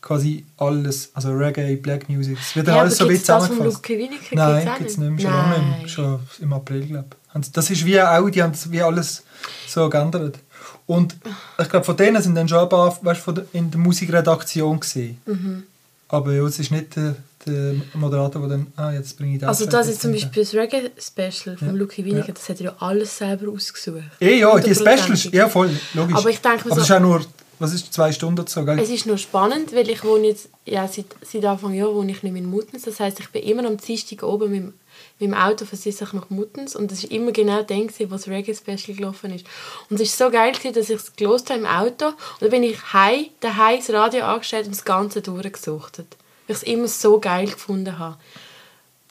quasi 0.01 0.45
alles, 0.57 1.09
also 1.15 1.31
Reggae, 1.31 1.75
Black 1.77 2.07
Music, 2.07 2.37
es 2.39 2.55
wird 2.55 2.67
dann 2.67 2.75
Ja, 2.75 2.81
alles 2.81 2.97
so 2.97 3.05
das 3.07 3.15
vom 3.25 3.39
zusammengefasst. 3.41 3.89
Nein, 4.33 4.69
gibt 4.77 4.89
es 4.91 4.97
nicht 4.97 5.09
mehr. 5.09 5.19
Schon 5.19 5.31
lange 5.33 5.65
nicht 5.69 5.77
mehr. 5.79 5.87
Schon 5.87 6.19
im 6.41 6.53
April, 6.53 6.85
glaube 6.85 7.07
ich. 7.41 7.51
Das 7.51 7.69
ist 7.69 7.85
wie 7.85 7.99
auch, 8.01 8.29
die 8.29 8.41
haben 8.43 8.53
wie 8.69 8.81
alles 8.81 9.23
so 9.67 9.89
geändert. 9.89 10.39
Und 10.87 11.15
ich 11.61 11.69
glaube, 11.69 11.85
von 11.85 11.97
denen 11.97 12.21
sind 12.21 12.33
dann 12.35 12.47
schon 12.47 12.59
ein 12.59 12.69
paar 12.69 12.97
weißt, 13.01 13.21
von 13.21 13.35
der, 13.35 13.45
in 13.53 13.69
der 13.69 13.79
Musikredaktion 13.79 14.79
gesehen. 14.79 15.17
Mhm. 15.25 15.63
Aber 16.09 16.31
ja, 16.33 16.43
es 16.45 16.57
ist 16.59 16.71
nicht 16.71 16.95
der, 16.95 17.15
der 17.45 17.75
Moderator, 17.93 18.41
der 18.47 18.49
dann, 18.57 18.67
ah, 18.77 18.91
jetzt 18.93 19.17
bringe 19.17 19.35
ich 19.35 19.41
das. 19.41 19.49
Also 19.49 19.65
das 19.69 19.89
ist 19.89 20.01
zum 20.01 20.13
Beispiel 20.13 20.43
das 20.43 20.53
Reggae-Special 20.53 21.57
von 21.57 21.67
Ja. 21.67 21.73
Lucky 21.73 22.05
Winiger, 22.05 22.27
Ja. 22.27 22.33
das 22.33 22.47
hat 22.47 22.59
er 22.61 22.65
ja 22.67 22.75
alles 22.79 23.17
selber 23.17 23.51
ausgesucht. 23.51 23.97
Eh 24.21 24.39
ja, 24.39 24.57
die 24.59 24.69
Hundertprozentig. 24.69 25.19
Specials, 25.19 25.33
ja 25.35 25.49
voll, 25.49 25.69
logisch. 25.93 26.15
Aber 26.15 26.29
ich 26.29 26.39
denke 26.39 26.65
mir 26.65 26.71
Aber 26.71 26.81
es 26.81 26.87
so- 26.87 26.93
ist 26.93 26.97
auch 26.97 27.01
nur, 27.01 27.21
was 27.59 27.73
ist, 27.73 27.93
zwei 27.93 28.11
Stunden 28.13 28.47
so, 28.47 28.63
gell? 28.63 28.79
Es 28.79 28.89
ist 28.89 29.05
nur 29.05 29.17
spannend, 29.17 29.75
weil 29.75 29.89
ich 29.89 30.03
wohne 30.05 30.27
jetzt, 30.27 30.47
ja, 30.65 30.87
seit, 30.87 31.07
seit 31.29 31.43
Anfang 31.43 31.73
Jahr 31.73 31.93
wohne 31.93 32.11
ich 32.13 32.23
nicht 32.23 32.31
mehr 32.31 32.41
in 32.41 32.49
Muttens. 32.49 32.83
Das 32.83 33.01
heisst, 33.01 33.19
ich 33.19 33.29
bin 33.29 33.43
immer 33.43 33.65
am 33.67 33.75
Dienstag 33.75 34.23
oben 34.23 34.49
mit, 34.51 34.61
dem- 34.61 34.73
mit 35.19 35.29
dem 35.29 35.33
Auto 35.33 35.65
von 35.65 35.77
Sissach 35.77 36.13
nach 36.13 36.29
Muttens 36.29 36.75
und 36.75 36.91
das 36.91 37.03
war 37.03 37.11
immer 37.11 37.31
genau 37.31 37.63
gewesen, 37.63 38.11
wo 38.11 38.15
das 38.15 38.27
Reggae-Special 38.27 38.95
gelaufen 38.95 39.33
ist. 39.33 39.45
Und 39.89 39.99
es 39.99 40.19
war 40.19 40.27
so 40.27 40.31
geil, 40.31 40.51
gewesen, 40.51 40.73
dass 40.73 40.89
ich 40.89 40.97
es 40.97 41.15
gelost 41.15 41.49
habe 41.49 41.59
im 41.59 41.65
Auto 41.65 42.07
und 42.07 42.41
dann 42.41 42.49
bin 42.49 42.63
ich 42.63 42.93
heim, 42.93 43.27
daheim 43.39 43.77
das 43.79 43.89
Radio 43.91 44.25
angestellt 44.25 44.65
und 44.65 44.75
das 44.75 44.85
Ganze 44.85 45.21
durchgesuchtet. 45.21 46.07
Weil 46.47 46.55
ich 46.55 46.61
es 46.61 46.63
immer 46.63 46.87
so 46.87 47.19
geil 47.19 47.47
gefunden 47.47 47.97
habe. 47.97 48.17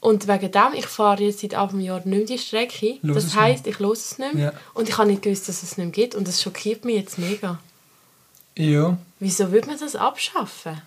Und 0.01 0.29
wegen 0.29 0.53
dem, 0.53 0.75
ich 0.75 0.87
fahre 0.87 1.25
jetzt 1.25 1.41
seit 1.41 1.55
Anfang 1.55 1.81
Jahr 1.81 1.97
nicht 1.97 2.07
mehr 2.07 2.25
die 2.25 2.39
Strecke. 2.39 2.99
Los 3.03 3.25
das 3.25 3.35
heisst, 3.35 3.67
ich 3.67 3.79
höre 3.79 3.93
es 3.93 4.19
nicht 4.19 4.35
mehr. 4.35 4.45
Ja. 4.45 4.53
Und 4.75 4.89
ich 4.89 4.97
habe 4.99 5.09
nicht 5.09 5.23
gewusst, 5.23 5.49
dass 5.49 5.63
es 5.63 5.77
nicht 5.77 5.87
mehr 5.87 5.93
gibt. 5.93 6.15
Und 6.15 6.29
das 6.29 6.41
schockiert 6.41 6.85
mich 6.85 6.97
jetzt 6.97 7.19
mega. 7.19 7.59
Ja. 8.57 8.97
Wieso 9.19 9.51
würde 9.51 9.67
man 9.67 9.79
das 9.79 9.97
abschaffen? 9.97 10.81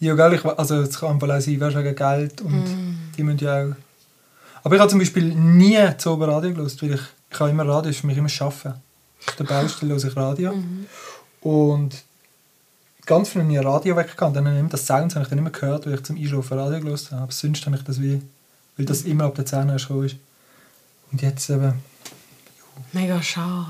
Ja, 0.00 0.14
gell, 0.14 0.34
ich, 0.34 0.44
also 0.44 0.76
es 0.76 0.98
kann 0.98 1.10
einfach 1.10 1.28
auch 1.28 1.40
sein, 1.40 1.60
weißt, 1.60 1.76
wegen 1.76 1.94
Geld 1.94 2.40
und 2.40 2.64
Mm. 2.64 3.12
die 3.16 3.22
müssen 3.22 3.44
ja 3.44 3.62
auch... 3.62 3.72
Aber 4.64 4.74
ich 4.74 4.80
habe 4.80 4.90
zum 4.90 4.98
Beispiel 4.98 5.34
nie 5.34 5.78
zu 5.98 6.12
Oben 6.12 6.24
Radio 6.24 6.56
weil 6.56 6.66
ich, 6.66 7.00
ich 7.30 7.40
habe 7.40 7.50
immer 7.50 7.66
Radio, 7.66 7.90
ist 7.90 8.00
für 8.00 8.06
mich 8.06 8.16
immer 8.16 8.30
Arbeiten. 8.40 8.80
Auf 9.26 9.36
der 9.36 9.44
Baustelle 9.44 9.94
höre 9.94 10.04
ich 10.04 10.16
Radio. 10.16 10.52
Mhm. 10.52 10.86
Und 11.40 12.02
ganz 13.06 13.30
früh 13.30 13.40
ich 13.40 13.64
Radio 13.64 13.96
weggegangen, 13.96 14.34
dann 14.34 14.44
habe 14.46 14.54
ich 14.54 14.60
immer 14.60 14.70
das 14.70 14.86
Sounds 14.86 15.14
habe 15.14 15.24
ich 15.24 15.28
dann 15.28 15.38
immer 15.38 15.50
gehört, 15.50 15.86
weil 15.86 15.94
ich 15.94 16.02
zum 16.02 16.16
Einschlafen 16.16 16.58
Radio 16.58 16.80
gehört 16.80 17.10
habe. 17.10 17.22
Aber 17.22 17.32
sonst 17.32 17.64
habe 17.66 17.76
ich 17.76 17.82
das 17.82 18.00
wie... 18.00 18.22
Weil 18.76 18.86
das 18.86 19.02
immer 19.02 19.24
ab 19.24 19.34
der 19.34 19.44
10 19.44 19.68
erst 19.68 19.88
gekommen 19.88 20.06
ist. 20.06 20.16
Und 21.10 21.20
jetzt 21.20 21.50
eben... 21.50 21.74
Mega 22.92 23.20
schade. 23.22 23.66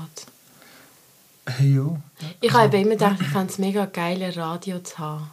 Hey, 1.45 1.75
ja, 1.75 2.01
Ich 2.39 2.53
habe 2.53 2.77
immer 2.77 2.91
gedacht, 2.91 3.19
ich 3.19 3.27
fände 3.27 3.51
es 3.51 3.57
mega 3.57 3.85
geil, 3.85 4.23
ein 4.23 4.31
Radio 4.31 4.79
zu 4.79 4.97
haben. 4.97 5.29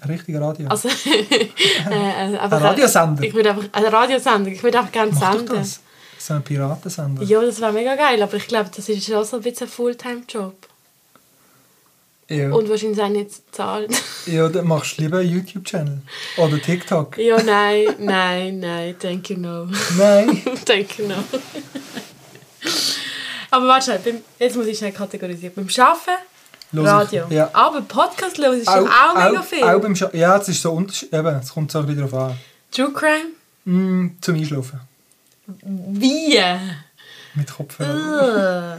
Ein 0.00 0.10
richtiger 0.10 0.40
Radio. 0.40 0.68
Also, 0.68 0.88
äh, 1.06 1.48
äh, 1.90 2.38
Ein 2.38 2.52
Radiosender? 2.52 3.22
Ich 3.24 3.34
würde 3.34 3.50
einfach, 3.50 3.64
ein 3.72 3.84
Radiosender, 3.84 4.50
ich 4.50 4.62
würde 4.62 4.78
einfach 4.78 4.92
gerne 4.92 5.12
Mach 5.12 5.20
doch 5.20 5.38
senden. 5.38 5.56
das. 5.56 5.80
So 6.18 6.34
ein 6.34 6.42
Piratensender. 6.42 7.22
Ja, 7.22 7.40
das 7.42 7.60
wäre 7.60 7.72
mega 7.72 7.94
geil, 7.94 8.22
aber 8.22 8.34
ich 8.34 8.46
glaube, 8.46 8.70
das 8.74 8.88
ist 8.88 9.04
schon 9.04 9.24
so 9.24 9.36
ein 9.36 9.42
bisschen 9.42 9.66
ein 9.66 9.70
Fulltime-Job. 9.70 10.54
Ja. 12.30 12.52
Und 12.52 12.68
wahrscheinlich 12.68 13.00
auch 13.00 13.08
nicht 13.08 13.54
zahlen. 13.54 13.88
ja, 14.26 14.48
dann 14.48 14.66
machst 14.66 14.98
du 14.98 15.02
lieber 15.02 15.18
einen 15.18 15.30
YouTube-Channel. 15.30 16.02
Oder 16.36 16.60
TikTok. 16.60 17.16
ja, 17.18 17.42
nein, 17.42 17.86
nein, 17.98 18.60
nein, 18.60 18.96
thank 18.98 19.30
you 19.30 19.38
no. 19.38 19.66
Nein. 19.96 20.42
thank 20.64 20.98
you 20.98 21.06
no. 21.06 21.16
aber 23.50 23.66
warte 23.66 23.98
jetzt 24.38 24.56
muss 24.56 24.66
ich 24.66 24.76
schnell 24.76 24.92
kategorisieren. 24.92 25.54
Beim 25.54 25.68
Arbeiten, 25.78 26.22
Los 26.72 26.84
ich- 26.86 26.92
Radio. 26.92 27.26
Ja. 27.30 27.50
Aber 27.52 27.80
Podcast 27.82 28.38
hören 28.38 28.58
ist 28.58 28.68
doch 28.68 28.88
auch 28.88 29.14
mega 29.14 29.42
viel. 29.42 29.62
Auch 29.62 29.80
beim 29.80 29.94
ja, 30.12 30.36
es 30.36 30.48
ist 30.48 30.62
so 30.62 30.72
unterschiedlich. 30.72 31.18
Eben, 31.18 31.34
es 31.36 31.50
kommt 31.50 31.70
so 31.70 31.78
ein 31.80 31.86
bisschen 31.86 32.08
darauf 32.08 32.30
an. 32.30 32.38
True 32.70 32.92
Crime? 32.92 33.30
Mm, 33.64 34.16
zum 34.20 34.34
Einschlafen. 34.34 34.80
Wie? 35.46 36.38
Mit 37.34 37.52
Kopfhörer. 37.52 38.78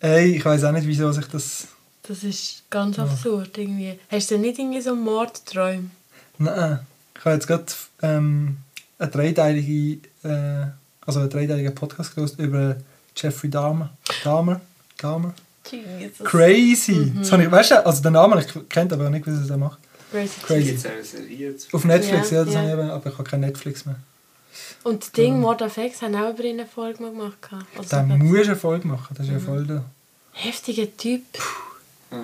Ey, 0.00 0.36
ich 0.36 0.44
weiß 0.44 0.64
auch 0.64 0.72
nicht, 0.72 0.86
wieso 0.86 1.10
sich 1.12 1.26
das... 1.28 1.68
Das 2.06 2.22
ist 2.22 2.64
ganz 2.68 2.98
absurd 2.98 3.56
irgendwie. 3.56 3.98
Hast 4.10 4.30
du 4.30 4.38
nicht 4.38 4.58
irgendwie 4.58 4.80
so 4.80 4.94
Mordträume? 4.94 5.90
Nein. 6.38 6.80
Ich 7.16 7.24
habe 7.24 7.34
jetzt 7.36 7.46
gerade 7.46 7.64
ähm, 8.02 8.58
eine 8.98 9.10
dreiteilige... 9.10 10.00
Äh, 10.24 10.66
also 11.06 11.20
einen 11.20 11.30
dreiteiligen 11.30 11.74
Podcast 11.74 12.14
gehört 12.14 12.38
über 12.38 12.76
Jeffrey 13.16 13.50
Dahmer. 13.50 13.90
Dahmer? 14.22 14.60
Dahmer? 14.98 15.34
Jesus. 15.70 16.26
Crazy! 16.26 17.12
Das 17.18 17.32
habe 17.32 17.44
ich, 17.44 17.50
weißt 17.50 17.70
du, 17.72 17.86
also 17.86 18.02
den 18.02 18.12
Namen 18.12 18.38
ich 18.38 18.68
kennt, 18.68 18.92
aber 18.92 19.10
nicht, 19.10 19.26
wie 19.26 19.30
er 19.30 19.36
das 19.46 19.56
macht. 19.56 19.78
Crazy. 20.12 20.40
Crazy. 20.46 21.54
Auf 21.72 21.84
Netflix, 21.84 22.30
ja, 22.30 22.38
Ja, 22.38 22.44
das 22.44 22.54
ja. 22.54 22.60
habe 22.60 22.68
ich 22.68 22.74
eben, 22.78 22.90
aber 22.90 23.10
ich 23.10 23.18
habe 23.18 23.24
kein 23.28 23.40
Netflix 23.40 23.84
mehr. 23.86 23.96
Und 24.84 25.02
das 25.02 25.12
Ding 25.12 25.40
Mord 25.40 25.62
of 25.62 25.76
X 25.76 26.02
haben 26.02 26.14
auch 26.14 26.30
über 26.30 26.44
ihn 26.44 26.60
eine 26.60 26.68
Folge 26.68 27.02
mal 27.02 27.10
gemacht. 27.10 27.36
Also 27.76 27.88
sogar- 27.88 28.04
musst 28.18 28.32
du 28.44 28.50
eine 28.50 28.56
Folge 28.56 28.86
machen, 28.88 29.14
das 29.16 29.26
ist 29.26 29.32
ja 29.32 29.38
Mhm. 29.38 29.44
voll 29.44 29.66
da. 29.66 29.84
Heftiger 30.32 30.96
Typ. 30.96 31.22
Äh, 32.10 32.16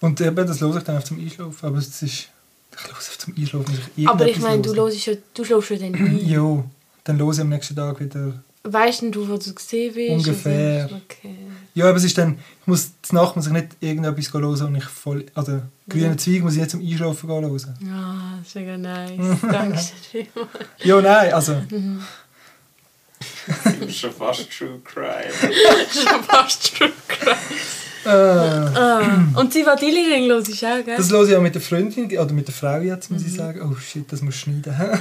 Und 0.00 0.20
eben, 0.20 0.36
das 0.46 0.60
höre 0.60 0.76
ich 0.76 0.82
dann 0.84 0.96
auf 0.98 1.04
zum 1.04 1.18
Einschlafen, 1.18 1.66
aber 1.66 1.78
es 1.78 1.88
ist... 1.88 2.02
Ich 2.02 2.28
höre 2.86 2.92
auf 2.92 3.18
zum 3.18 3.34
Einschlafen, 3.36 3.72
muss 3.74 3.80
ich 3.96 4.08
Aber 4.08 4.28
ich 4.28 4.38
meine, 4.40 4.62
du 4.62 4.74
ja, 4.74 5.14
du 5.34 5.44
schläfst 5.44 5.70
ja 5.70 5.76
dann 5.78 5.94
ein. 5.94 6.18
Jo, 6.28 6.64
dann 7.04 7.18
höre 7.18 7.32
ich 7.32 7.40
am 7.40 7.48
nächsten 7.48 7.74
Tag 7.76 7.98
wieder... 8.00 8.34
Weißt 8.66 9.02
du, 9.02 9.28
wo 9.28 9.36
du 9.36 9.54
gesehen 9.54 9.94
bist? 9.94 10.10
Ungefähr. 10.26 10.86
Okay. 11.04 11.36
Ja, 11.74 11.88
aber 11.88 11.96
es 11.96 12.04
ist 12.04 12.16
dann... 12.18 12.38
Ich 12.60 12.66
muss 12.66 12.92
Nacht 13.10 13.34
muss 13.36 13.46
ich 13.46 13.52
nicht 13.52 13.68
irgendetwas 13.80 14.32
hören 14.32 14.44
und 14.66 14.74
ich 14.76 14.84
voll... 14.84 15.26
Also, 15.34 15.60
grüne 15.88 16.06
Ja. 16.08 16.16
Zweig 16.16 16.42
muss 16.42 16.54
ich 16.54 16.60
nicht 16.60 16.70
zum 16.70 16.80
Einschlafen 16.80 17.28
hören. 17.28 17.44
Ah, 17.92 18.38
das 18.38 18.48
ist 18.48 18.54
mega 18.54 18.76
nice. 18.78 19.38
Danke 19.42 19.78
dir 19.78 20.26
vielmals. 20.32 20.50
Ja, 20.84 21.00
nein, 21.00 21.32
also... 21.32 21.62
ist 23.86 23.98
schon 23.98 24.12
fast 24.12 24.48
True 24.56 24.80
Crime. 24.84 25.32
Schon 25.92 26.22
fast 26.24 26.76
True 26.76 26.92
Crime. 27.08 27.36
Äh. 28.06 29.38
Und 29.38 29.52
sie 29.52 29.64
war 29.64 29.76
Dilling 29.76 30.28
los, 30.28 30.48
ist 30.48 30.62
auch, 30.64 30.84
gell? 30.84 30.96
das 30.96 31.10
höre 31.10 31.26
ich 31.28 31.34
auch 31.34 31.40
mit 31.40 31.54
der 31.54 31.62
Freundin, 31.62 32.06
oder 32.18 32.32
mit 32.32 32.46
der 32.46 32.54
Frau 32.54 32.78
jetzt, 32.80 33.10
muss 33.10 33.22
Mhm. 33.22 33.28
ich 33.28 33.34
sagen. 33.34 33.62
Oh 33.62 33.74
shit, 33.76 34.10
das 34.12 34.20
muss 34.20 34.34
ich 34.34 34.40
schneiden. 34.42 34.74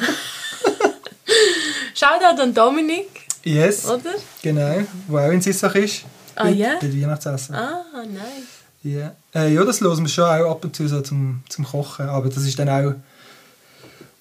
Shoutout 1.96 2.42
an 2.42 2.54
Dominik, 2.54 3.10
yes, 3.44 3.86
oder? 3.86 4.14
genau. 4.42 4.84
Wo 5.08 5.18
auch 5.18 5.32
in 5.32 5.42
Sissach 5.42 5.76
ist. 5.76 6.06
Ah, 6.36 6.48
ja? 6.48 6.78
Bei 6.80 6.92
Weihnachtsessen. 6.92 7.56
Ah, 7.56 7.84
nice. 8.06 8.64
Ja, 8.84 9.14
äh, 9.34 9.54
ja 9.54 9.64
das 9.64 9.80
hören 9.82 10.04
wir 10.04 10.10
schon 10.10 10.26
auch 10.26 10.52
ab 10.52 10.64
und 10.66 10.76
zu 10.76 10.88
so 10.88 11.02
zum, 11.02 11.42
zum 11.48 11.66
Kochen, 11.66 12.10
aber 12.10 12.30
das 12.30 12.44
ist 12.44 12.60
dann 12.60 12.70
auch 12.70 12.96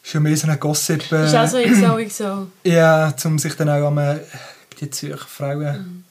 schon 0.02 0.22
mehr 0.22 0.36
so 0.36 0.46
ein 0.48 0.58
Gossip. 0.60 1.10
Äh, 1.12 1.26
Ist 1.26 1.34
auch 1.34 1.46
so 1.46 1.58
XOXO. 1.58 2.46
Ja, 2.64 3.14
um 3.24 3.38
sich 3.38 3.54
dann 3.56 3.68
auch 3.68 3.88
an 3.88 4.20
die 4.80 4.90
Zürcher 4.90 5.26
Frauen 5.26 6.04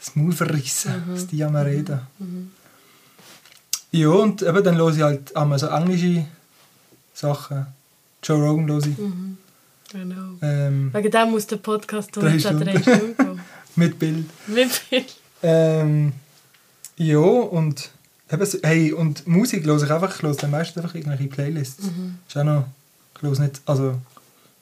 das 0.00 0.16
Maul 0.16 0.32
verrissen, 0.32 1.04
dass 1.08 1.28
die 1.28 1.44
am 1.44 1.54
reden. 1.54 2.00
Ja, 3.92 4.08
und 4.08 4.42
eben 4.42 4.64
dann 4.64 4.76
höre 4.76 4.94
ich 4.94 5.02
halt 5.02 5.36
einmal 5.36 5.58
so 5.58 5.68
englische 5.68 6.24
Sachen. 7.14 7.66
Joe 8.22 8.38
Rogan 8.38 8.68
höre 8.68 8.78
ich. 8.78 8.96
Genau. 9.92 10.38
Ähm, 10.40 10.90
Wegen 10.92 11.10
dem 11.10 11.30
muss 11.30 11.46
der 11.46 11.56
Podcast 11.58 12.16
Drei 12.16 12.30
durch 12.30 12.46
an 12.48 12.60
drei 12.60 12.80
Stunden 12.80 13.16
gehen. 13.16 13.40
mit 13.76 13.98
Bild. 13.98 14.26
Wie 14.46 14.64
viel? 14.64 15.04
Ähm, 15.42 16.12
ja, 16.96 17.18
und, 17.18 17.90
eben, 18.30 18.46
so- 18.46 18.58
hey, 18.62 18.92
und 18.92 19.26
Musik 19.26 19.64
höre 19.64 19.82
ich 19.82 19.90
einfach, 19.90 20.14
ich 20.16 20.22
höre 20.22 20.48
meistens 20.48 20.82
einfach 20.82 20.94
irgendwelche 20.94 21.26
Playlists. 21.28 21.84
Mhm. 21.84 22.18
Ist 22.28 22.36
auch 22.36 22.44
noch, 22.44 22.64
ich 23.16 23.22
höre 23.22 23.38
nicht, 23.40 23.60
also, 23.66 23.94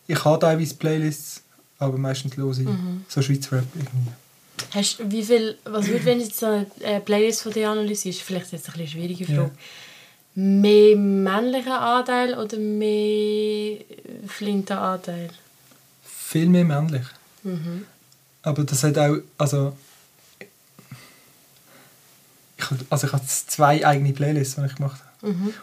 ich 0.07 0.25
habe 0.25 0.39
teilweise 0.39 0.75
Playlists, 0.75 1.43
aber 1.79 1.99
meistens 1.99 2.37
höre 2.37 2.53
ich 2.53 2.59
Mhm. 2.61 3.05
so 3.09 3.21
Schweizer 3.23 3.57
Rap 3.59 3.65
irgendwie. 3.75 4.13
Hast, 4.75 4.99
wie 5.11 5.23
viel, 5.23 5.57
was 5.65 5.87
würde, 5.87 6.05
wenn 6.05 6.19
du 6.19 6.25
jetzt 6.25 6.39
so 6.39 6.47
eine 6.47 6.67
äh, 6.81 7.01
Playlist 7.01 7.43
von 7.43 7.53
dir 7.53 7.71
analysierst? 7.71 8.21
Vielleicht 8.23 8.53
jetzt 8.53 8.69
ein 8.69 8.73
bisschen 8.73 8.89
schwierige 8.89 9.25
Ja. 9.25 9.37
Frage. 9.37 9.51
Mehr 10.35 10.97
männlicher 10.97 11.81
Anteil 11.81 12.39
oder 12.39 12.57
mehr 12.59 13.79
flinter 14.29 14.81
Anteil? 14.81 15.31
Viel 16.05 16.47
mehr 16.49 16.65
männlich. 16.65 17.03
Mhm. 17.43 17.85
Aber 18.43 18.63
das 18.65 18.85
hat 18.85 18.97
auch, 18.99 19.17
also, 19.39 19.73
also 22.89 23.07
ich 23.07 23.13
habe 23.13 23.25
zwei 23.27 23.87
eigene 23.87 24.13
Playlists, 24.13 24.57
die 24.57 24.65
ich 24.65 24.75
gemacht 24.75 25.01
habe. 25.23 25.33
Mhm. 25.33 25.55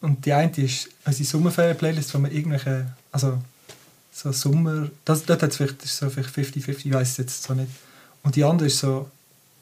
Und 0.00 0.26
die 0.26 0.32
eine 0.32 0.50
ist 0.56 0.88
unsere 1.04 1.24
Sommerferien-Playlist, 1.24 2.14
wo 2.14 2.18
wir 2.18 2.30
irgendwelche, 2.30 2.86
also 3.12 3.38
so 4.12 4.32
Sommer, 4.32 4.88
das, 5.04 5.24
dort 5.24 5.42
hat 5.42 5.50
es 5.50 5.56
vielleicht, 5.56 5.82
ist 5.84 5.96
so 5.96 6.08
vielleicht 6.10 6.34
50-50, 6.34 6.86
ich 6.86 6.92
weiß 6.92 7.10
es 7.10 7.16
jetzt 7.16 7.42
so 7.42 7.54
nicht. 7.54 7.70
Und 8.22 8.36
die 8.36 8.44
andere 8.44 8.68
ist 8.68 8.78
so, 8.78 9.10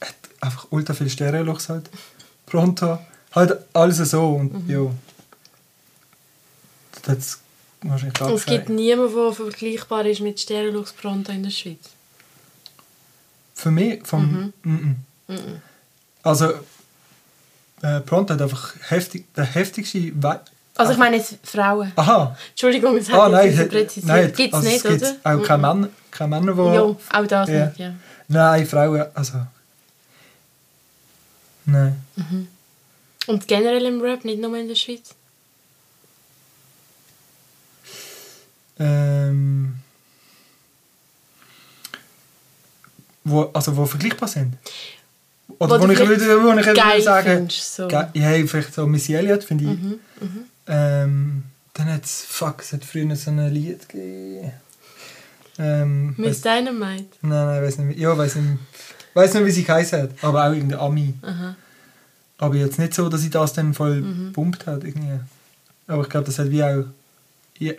hat 0.01 0.15
einfach 0.41 0.67
ultra 0.71 0.95
viele 0.95 1.11
Stereolochs 1.11 1.69
halt, 1.69 1.89
Pronto, 2.47 2.99
halt 3.33 3.59
alles 3.73 3.99
so 3.99 4.29
und 4.29 4.69
ja. 4.69 4.91
Das 6.93 7.09
hat 7.09 7.19
es 7.19 7.39
wahrscheinlich 7.83 8.21
Und 8.21 8.35
es 8.35 8.47
gibt 8.47 8.69
niemanden, 8.69 9.15
der 9.15 9.33
vergleichbar 9.33 10.07
ist 10.07 10.21
mit 10.21 10.39
Stereolux 10.39 10.93
Pronto 10.93 11.33
in 11.33 11.43
der 11.43 11.51
Schweiz. 11.51 11.91
Für 13.55 13.71
mich, 13.71 14.07
vom, 14.07 14.53
mhm. 14.63 14.97
Mhm. 15.29 15.63
also 16.23 16.53
äh, 17.85 18.01
Pronto 18.01 18.33
hat 18.35 18.41
einfach 18.43 18.75
heftig, 18.89 19.33
der 19.35 19.45
heftigste, 19.45 19.99
We 20.15 20.41
Also 20.77 20.93
ich 20.93 20.99
meine 20.99 21.17
jetzt 21.19 21.37
Frauen. 21.45 21.93
aha, 21.97 22.37
Entschuldigung, 22.51 22.97
es 22.97 23.09
hat 23.11 23.21
ah 23.21 23.29
nein, 23.29 23.49
nicht 23.51 23.59
hat- 23.59 23.69
präzisiert. 23.69 24.07
nein, 24.07 24.33
Gibt 24.33 24.49
es 24.49 24.55
also 24.55 24.69
nicht, 24.69 24.85
es 24.85 24.91
gibt 24.91 25.03
oder? 25.25 25.37
auch 25.41 25.43
keine 25.47 25.63
Männer, 25.63 25.89
keine 26.11 26.31
Männer, 26.31 26.53
die 26.55 26.75
Ja, 26.75 26.83
auch 26.83 27.27
das 27.27 27.49
Ja. 27.51 27.67
nicht, 27.67 27.79
ja. 27.79 27.95
Nein, 28.29 28.67
Frauen, 28.67 29.05
also. 29.15 29.47
Nein. 31.67 32.03
Und 33.27 33.49
generell 33.49 33.85
im 33.87 34.01
Rap, 34.01 34.25
nicht 34.25 34.41
nur 34.41 34.57
in 34.57 34.69
der 34.69 34.75
Schweiz? 34.75 35.15
Ähm. 38.79 39.77
Wo, 43.27 43.43
also, 43.55 43.75
wo 43.77 43.87
vergleichbar 43.87 44.29
sind. 44.29 44.57
Oder 45.59 45.81
Wo 45.81 45.87
wo, 45.87 45.93
ich 45.93 45.99
würde, 45.99 46.43
wo 46.43 46.53
ich 46.59 46.75
geil 46.75 47.03
sagen. 47.03 47.29
findest, 47.37 47.75
so. 47.77 47.89
Ja, 47.89 48.11
vielleicht 48.47 48.75
so 48.75 48.87
Missy 48.87 49.15
Elliott, 49.15 49.45
finde 49.45 49.65
ich. 49.65 49.71
Mhm, 49.71 49.89
mhm. 50.21 50.45
Ähm, 50.67 51.43
dann 51.75 51.93
hat 51.93 52.05
es, 52.05 52.23
fuck, 52.27 52.63
es 52.63 52.73
hat 52.73 52.85
früher 52.85 53.15
so 53.17 53.31
ein 53.31 53.53
Lied 53.53 53.89
gegeben. 53.89 54.53
Ähm, 55.59 56.15
Miss 56.17 56.41
Dynamite. 56.41 57.05
nein, 57.23 57.47
nein, 57.47 57.63
weiß 57.63 57.79
nicht. 57.79 57.99
Ja, 57.99 58.17
weiß 58.17 58.37
nicht. 58.37 58.59
Weiß 59.15 59.35
nicht, 59.35 59.45
wie 59.47 59.51
sie 59.51 59.63
geheißen 59.65 60.03
hat. 60.03 60.11
Aber 60.23 60.45
auch 60.49 60.53
irgendein 60.53 60.81
Ami. 60.81 61.15
Aha. 61.23 61.55
Aber 62.39 62.57
jetzt 62.57 62.79
nicht 62.79 62.95
so, 62.95 63.09
dass 63.09 63.23
ich 63.23 63.31
das 63.31 63.53
dann 63.53 63.75
voll 63.75 64.01
Mhm. 64.01 64.33
pumpt 64.33 64.67
hat. 64.67 64.83
Irgendwie. 64.83 65.21
Aber 65.87 66.03
ich 66.03 66.09
glaube, 66.09 66.27
das 66.27 66.39
hat 66.39 66.51
wie 66.51 66.65
auch, 66.65 66.85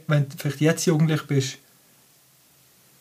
wenn 0.08 0.30
du 0.30 0.38
vielleicht 0.38 0.62
jetzt 0.62 0.86
jugendlich 0.86 1.24
bist, 1.24 1.58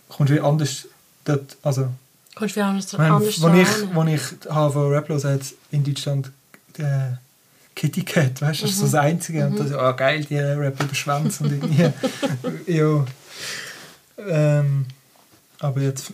kommst 0.09 0.31
du 0.33 0.37
wie 0.37 0.41
anders 0.41 0.89
dort, 1.25 1.57
also, 1.63 1.89
Kommst 2.35 2.57
du 2.57 2.61
wieder 2.61 2.67
anders, 2.67 2.93
ich 2.93 2.99
meine, 2.99 3.15
anders 3.15 3.41
wo 3.41 3.49
ich, 3.49 3.69
wo 3.95 4.03
ich 4.05 4.23
habe 4.51 4.73
von 4.73 4.91
Rap 4.91 5.09
los 5.09 5.25
hat 5.25 5.41
in 5.71 5.85
Deutschland 5.85 6.31
äh, 6.79 7.13
Kitty 7.77 8.03
Cat, 8.03 8.41
weißt 8.43 8.61
du, 8.61 8.65
das 8.65 8.73
ist 8.73 8.79
so 8.79 8.85
das 8.87 8.95
Einzige. 8.95 9.47
Und 9.47 9.59
das 9.59 9.67
ist, 9.71 9.77
oh 9.77 9.93
geil, 9.95 10.25
die 10.25 10.39
Rap 10.39 10.83
über 10.83 10.95
Schwanz 10.95 11.41
und 11.41 11.53
irgendwie, 11.53 11.91
ja. 12.73 13.05
Ähm, 14.19 14.87
aber 15.61 15.81
jetzt, 15.81 16.13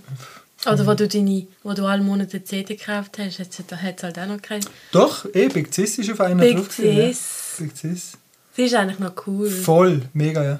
Oder 0.66 0.87
wo 0.87 0.94
du, 0.94 1.09
deine, 1.09 1.46
wo 1.62 1.72
du 1.72 1.85
alle 1.87 2.02
Monate 2.02 2.37
eine 2.37 2.44
CD 2.44 2.76
gekauft 2.76 3.18
hast, 3.18 3.38
hat 3.38 3.48
es 3.48 4.02
halt 4.02 4.18
auch 4.18 4.26
noch 4.26 4.42
keine. 4.42 4.64
doch, 4.92 5.26
eh, 5.35 5.48
Big 5.48 5.72
Cis 5.72 5.98
ist 5.98 6.11
auf 6.11 6.20
einer 6.20 6.42
Big 6.42 6.56
drauf 6.56 6.76
gewesen, 6.76 6.98
ja. 6.98 7.64
Big 7.66 7.76
Cis. 7.76 8.12
Sie 8.56 8.62
ist 8.62 8.74
eigentlich 8.74 8.98
noch 8.98 9.14
cool. 9.26 9.50
Voll, 9.50 10.02
mega, 10.12 10.42
ja. 10.44 10.59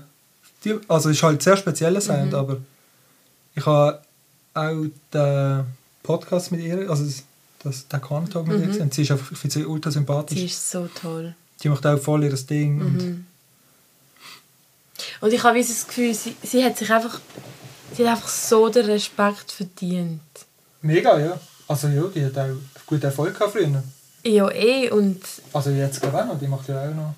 Die, 0.65 0.79
also 0.89 1.11
es 1.11 1.17
ist 1.17 1.23
halt 1.23 1.43
sehr 1.43 1.57
spezieller 1.57 2.01
Mhm. 2.01 2.05
Sound, 2.05 2.35
aber 2.35 2.59
ich 3.55 3.65
habe 3.67 4.01
auch 4.55 4.85
den 5.13 5.65
Podcast 6.03 6.53
mit 6.53 6.61
ihr, 6.63 6.89
also 6.91 7.05
das, 7.05 7.23
das, 7.63 7.89
den 7.89 8.01
Kantalk 8.01 8.47
mit 8.47 8.61
ihr 8.61 8.67
gesehen. 8.67 8.83
und 8.83 8.95
Sie 8.95 9.03
ist 9.03 9.11
einfach, 9.11 9.31
ich 9.33 9.39
finde 9.39 9.55
sie 9.55 9.65
ultra 9.67 9.91
sympathisch. 9.91 10.37
Mhm. 10.37 10.41
Sie 10.41 10.47
ist 10.47 10.71
so 10.71 10.89
toll. 11.01 11.35
Die 11.63 11.69
macht 11.69 11.87
auch 11.87 11.99
voll 11.99 12.25
ihr 12.25 12.33
Ding. 12.35 12.81
Und 12.81 12.97
Mhm. 12.97 13.27
Und 15.23 15.33
ich 15.33 15.43
habe 15.43 15.59
das 15.59 15.87
Gefühl, 15.87 16.15
sie, 16.15 16.37
sie 16.43 16.63
hat 16.65 16.77
sich 16.77 16.91
einfach, 16.93 17.21
sie 17.97 18.07
hat 18.07 18.17
einfach 18.17 18.29
so 18.29 18.69
den 18.69 18.85
Respekt 18.87 19.51
verdient. 19.53 20.21
mega, 20.83 21.19
ja. 21.19 21.39
Also 21.69 21.89
ja, 21.89 22.03
die 22.15 22.25
hat 22.25 22.37
auch 22.37 22.57
guten 22.87 23.05
Erfolg 23.05 23.35
gehabt 23.35 23.53
früher. 23.53 23.83
Ja, 24.25 24.51
eh. 24.51 24.91
Und 24.91 25.23
Also 25.53 25.71
jetzt 25.71 26.01
glaube 26.03 26.17
ich 26.19 26.23
auch 26.23 26.27
noch, 26.27 26.39
die 26.39 26.47
macht 26.49 26.69
ja 26.69 26.83
auch 26.83 26.95
noch. 26.95 27.15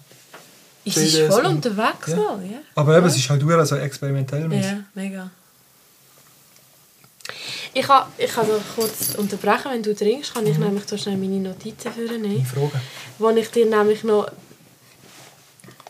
sie 0.85 1.01
ist 1.07 1.19
voll 1.33 1.45
und- 1.47 1.57
unterwegs 1.57 2.09
ja. 2.09 2.17
so, 2.17 2.23
ja. 2.43 2.59
Aber 2.75 2.97
eben, 2.97 3.07
es 3.07 3.17
ist 3.17 3.29
halt 3.31 3.43
auch 3.43 3.65
so 3.65 3.77
experimentell. 3.77 4.53
Ja, 4.53 4.85
mega. 4.95 5.31
Ich 7.75 7.87
kann, 7.87 8.05
ich 8.19 8.31
kann 8.31 8.47
noch 8.49 8.61
kurz 8.77 9.15
unterbrechen, 9.17 9.71
wenn 9.73 9.83
du 9.83 9.95
trinkst, 9.95 10.35
kann 10.35 10.47
ich 10.47 10.59
Mhm. 10.59 10.65
nämlich 10.65 10.85
so 10.87 10.97
schnell 10.99 11.17
meine 11.17 11.41
Notizen 11.41 11.91
vornehmen, 11.93 12.45
Frage. 12.45 12.81
wo 13.19 13.31
ich 13.31 13.49
dir 13.51 13.67
nämlich 13.67 14.05
noch 14.05 14.27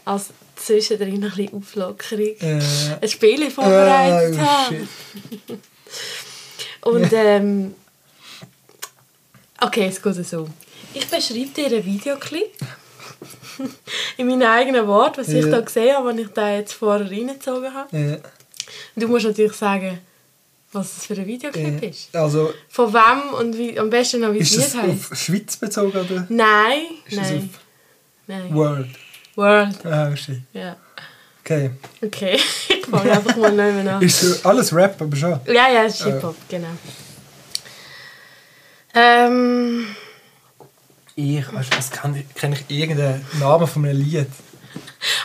als 0.04 0.30
zwischendrin 0.56 1.18
noch 1.20 1.30
ein 1.30 1.36
bisschen 1.46 1.54
Auflockerung 1.58 2.36
Äh, 2.40 2.60
ein 3.00 3.08
Spiel 3.08 3.50
vorbereitet 3.50 4.38
oh, 4.38 4.42
habe. 4.44 4.88
Und 6.90 7.12
ähm, 7.12 7.74
okay, 9.60 9.86
es 9.88 10.00
geht 10.02 10.26
so. 10.26 10.48
Ich 10.94 11.06
beschreibe 11.08 11.46
dir 11.48 11.66
einen 11.66 11.84
Videoclip 11.84 12.52
in 14.16 14.26
meinen 14.28 14.42
eigenen 14.44 14.86
Worten, 14.86 15.20
was 15.20 15.28
ich 15.28 15.44
Ja. 15.44 15.50
da 15.50 15.60
gesehen 15.60 15.96
habe, 15.96 16.08
als 16.10 16.18
ich 16.20 16.28
da 16.28 16.50
jetzt 16.54 16.72
vorher 16.74 17.10
reingezogen 17.10 17.72
habe. 17.74 17.96
Äh, 17.96 18.14
Und 18.94 19.02
du 19.02 19.08
musst 19.08 19.24
natürlich 19.26 19.52
sagen, 19.54 19.98
was 20.72 20.94
das 20.94 21.06
für 21.06 21.14
ein 21.14 21.26
Videoclip 21.26 21.82
äh, 21.82 21.88
ist. 21.88 22.14
also, 22.16 22.52
Von 22.68 22.92
wem 22.92 23.34
und 23.38 23.56
wie, 23.58 23.78
am 23.78 23.90
besten 23.90 24.20
noch, 24.20 24.32
wie 24.32 24.38
es 24.38 24.50
Lied 24.56 24.64
das 24.64 24.76
auf 24.76 25.18
Schweiz 25.18 25.56
bezogen 25.56 25.98
oder 25.98 26.26
Nein, 26.28 26.82
ist 27.06 27.16
nein, 27.16 27.50
nein. 28.26 28.54
World? 28.54 28.88
World, 29.36 29.86
Ah, 29.86 30.14
shit. 30.16 30.40
ja. 30.52 30.76
Okay. 31.44 31.70
Okay, 32.02 32.34
ich 32.68 32.86
fange 32.86 33.10
einfach 33.10 33.36
mal 33.36 33.50
neu 33.52 33.90
an. 33.90 34.00
Ist 34.02 34.46
alles 34.46 34.72
Rap, 34.74 35.00
aber 35.02 35.16
schon. 35.16 35.40
Ja, 35.46 35.68
ja, 35.70 35.84
es 35.84 35.96
ist 36.00 36.04
Hip-Hop, 36.04 36.36
genau. 36.48 36.68
Ähm, 38.94 39.86
Ich, 41.14 41.52
weißt 41.52 41.72
du, 41.72 41.76
was 41.78 41.90
kann 41.90 42.14
ich, 42.16 42.34
kenne 42.34 42.56
ich 42.56 42.74
irgendeinen 42.76 43.24
Namen 43.40 43.66
von 43.66 43.84
einem 43.84 43.98
Lied? 43.98 44.28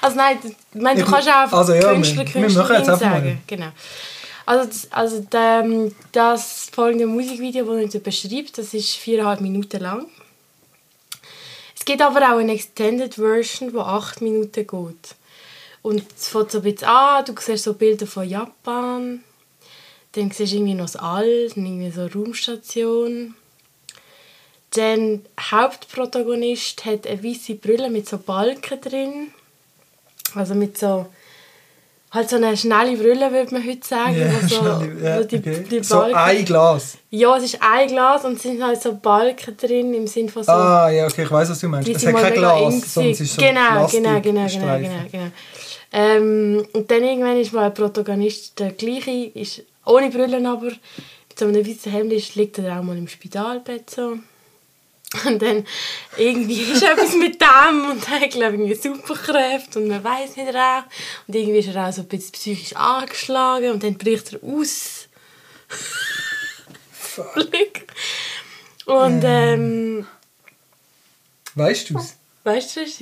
also 0.02 0.18
nein, 0.18 0.38
ich 0.44 0.82
meine, 0.82 1.04
du 1.04 1.10
kannst 1.10 1.30
auch 1.30 1.36
einfach 1.44 1.58
also 1.60 1.74
ja, 1.74 1.94
Künstler, 1.94 2.26
Künstlerin 2.26 2.86
mal. 2.86 2.98
sagen. 2.98 3.42
Genau. 3.48 3.68
Also, 4.48 4.66
das, 4.66 4.92
also 4.94 5.28
ähm, 5.34 5.94
das 6.14 6.70
folgende 6.72 7.06
Musikvideo, 7.06 7.66
das 7.66 7.84
ich 7.84 7.90
dir 7.92 8.00
beschreibe, 8.00 8.50
das 8.56 8.74
ist 8.74 8.96
viereinhalb 8.96 9.42
Minuten 9.42 9.82
lang. 9.82 10.08
Es 11.78 11.84
gibt 11.84 12.02
aber 12.02 12.22
auch 12.22 12.38
eine 12.38 12.54
Extended 12.54 13.16
Version, 13.16 13.74
die 13.74 13.78
acht 13.78 14.22
Minuten 14.22 14.66
geht. 14.66 15.16
Und 15.82 16.04
es 16.18 16.30
fängt 16.30 16.52
so 16.52 16.60
ein 16.60 16.64
bisschen 16.64 16.88
an, 16.88 17.26
du 17.26 17.34
siehst 17.38 17.66
so 17.66 17.74
Bilder 17.74 18.08
von 18.08 18.28
Japan, 18.28 19.22
dann 20.14 20.32
siehst 20.32 20.54
du 20.54 20.56
irgendwie 20.56 20.76
noch 20.76 20.86
das 20.86 20.96
All, 20.96 21.50
dann 21.50 21.66
irgendwie 21.66 21.92
so 21.92 22.02
eine 22.02 22.14
Raumstation. 22.14 23.36
Der 24.78 25.20
Hauptprotagonist 25.42 26.86
hat 26.86 27.06
eine 27.06 27.22
weiße 27.22 27.56
Brille 27.56 27.90
mit 27.90 28.08
so 28.08 28.18
Balken 28.18 28.80
drin. 28.80 29.34
Also 30.36 30.56
mit 30.56 30.78
so... 30.78 31.08
Halt 32.10 32.30
so 32.30 32.38
eine 32.38 32.56
schnelle 32.56 32.96
Brille, 32.96 33.32
würde 33.32 33.54
man 33.54 33.68
heute 33.68 33.86
sagen. 33.86 34.18
Ja, 34.18 34.28
wo 34.28 34.48
so, 34.48 34.56
schnell, 34.56 35.04
ja, 35.04 35.24
die, 35.24 35.38
okay. 35.38 35.64
die 35.70 35.84
so 35.84 36.02
ein 36.02 36.46
Glas. 36.46 36.98
Ja, 37.10 37.36
es 37.36 37.44
ist 37.44 37.62
ein 37.62 37.88
Glas 37.90 38.24
und 38.24 38.34
es 38.34 38.44
sind 38.44 38.64
halt 38.64 38.82
so 38.82 38.96
Balken 38.96 39.58
drin 39.58 39.94
im 39.94 40.08
Sinne 40.08 40.30
von 40.30 40.44
so... 40.44 40.52
Ah, 40.52 40.90
ja, 40.90 41.06
okay, 41.06 41.24
ich 41.24 41.32
weiß, 41.32 41.50
was 41.50 41.60
du 41.60 41.68
meinst. 41.68 41.90
Es 41.90 42.06
hat 42.06 42.16
kein 42.16 42.34
Glas, 42.34 42.94
sondern 42.94 43.12
es 43.12 43.20
ist 43.20 43.34
so 43.34 43.42
genau, 43.42 43.88
genau, 43.88 43.88
genau, 43.88 44.22
genau, 44.22 44.32
Plastikstreifen. 44.32 44.90
genau, 44.90 45.04
genau. 45.12 45.32
Ähm, 45.92 46.66
und 46.74 46.92
dann 46.92 47.04
irgendwann 47.04 47.40
ist 47.40 47.54
mal 47.54 47.66
ein 47.66 47.74
Protagonist 47.74 48.60
der 48.60 48.72
gleiche, 48.72 49.32
ist 49.34 49.64
ohne 49.86 50.10
Brille 50.10 50.38
aber, 50.48 50.66
mit 50.66 51.40
so 51.40 51.46
einem 51.46 51.66
weißen 51.66 51.92
Hemd 51.92 52.36
liegt 52.36 52.58
er 52.58 52.80
auch 52.80 52.84
mal 52.84 52.98
im 52.98 53.08
Spitalbett 53.08 53.90
so. 53.90 54.18
Und 55.26 55.42
dann 55.42 55.66
irgendwie 56.18 56.62
ist 56.74 56.84
etwas 56.84 57.16
mit 57.16 57.40
dem 57.42 57.92
und 57.92 58.08
er 58.10 58.20
hat, 58.20 58.30
glaube 58.32 58.56
ich, 58.56 58.60
irgendwie 58.62 58.76
Superkräfte 58.76 59.80
und 59.80 59.88
man 59.88 60.04
weiß 60.04 60.36
nicht 60.36 60.48
recht. 60.50 60.86
Und 61.28 61.36
irgendwie 61.36 61.60
ist 61.60 61.70
er 61.74 61.88
auch 61.88 61.94
so 61.94 62.02
ein 62.02 62.08
bisschen 62.08 62.34
psychisch 62.34 62.76
angeschlagen 62.76 63.72
und 63.72 63.84
dann 63.84 63.98
bricht 63.98 64.34
er 64.34 64.44
aus. 64.44 65.08
Blick. 67.34 67.88
und 68.86 69.24
ähm, 69.26 70.06
Weißt 71.56 71.90
du 71.90 71.98
es? 71.98 72.16
weißt 72.44 72.76
du, 72.76 72.82
was 72.82 73.02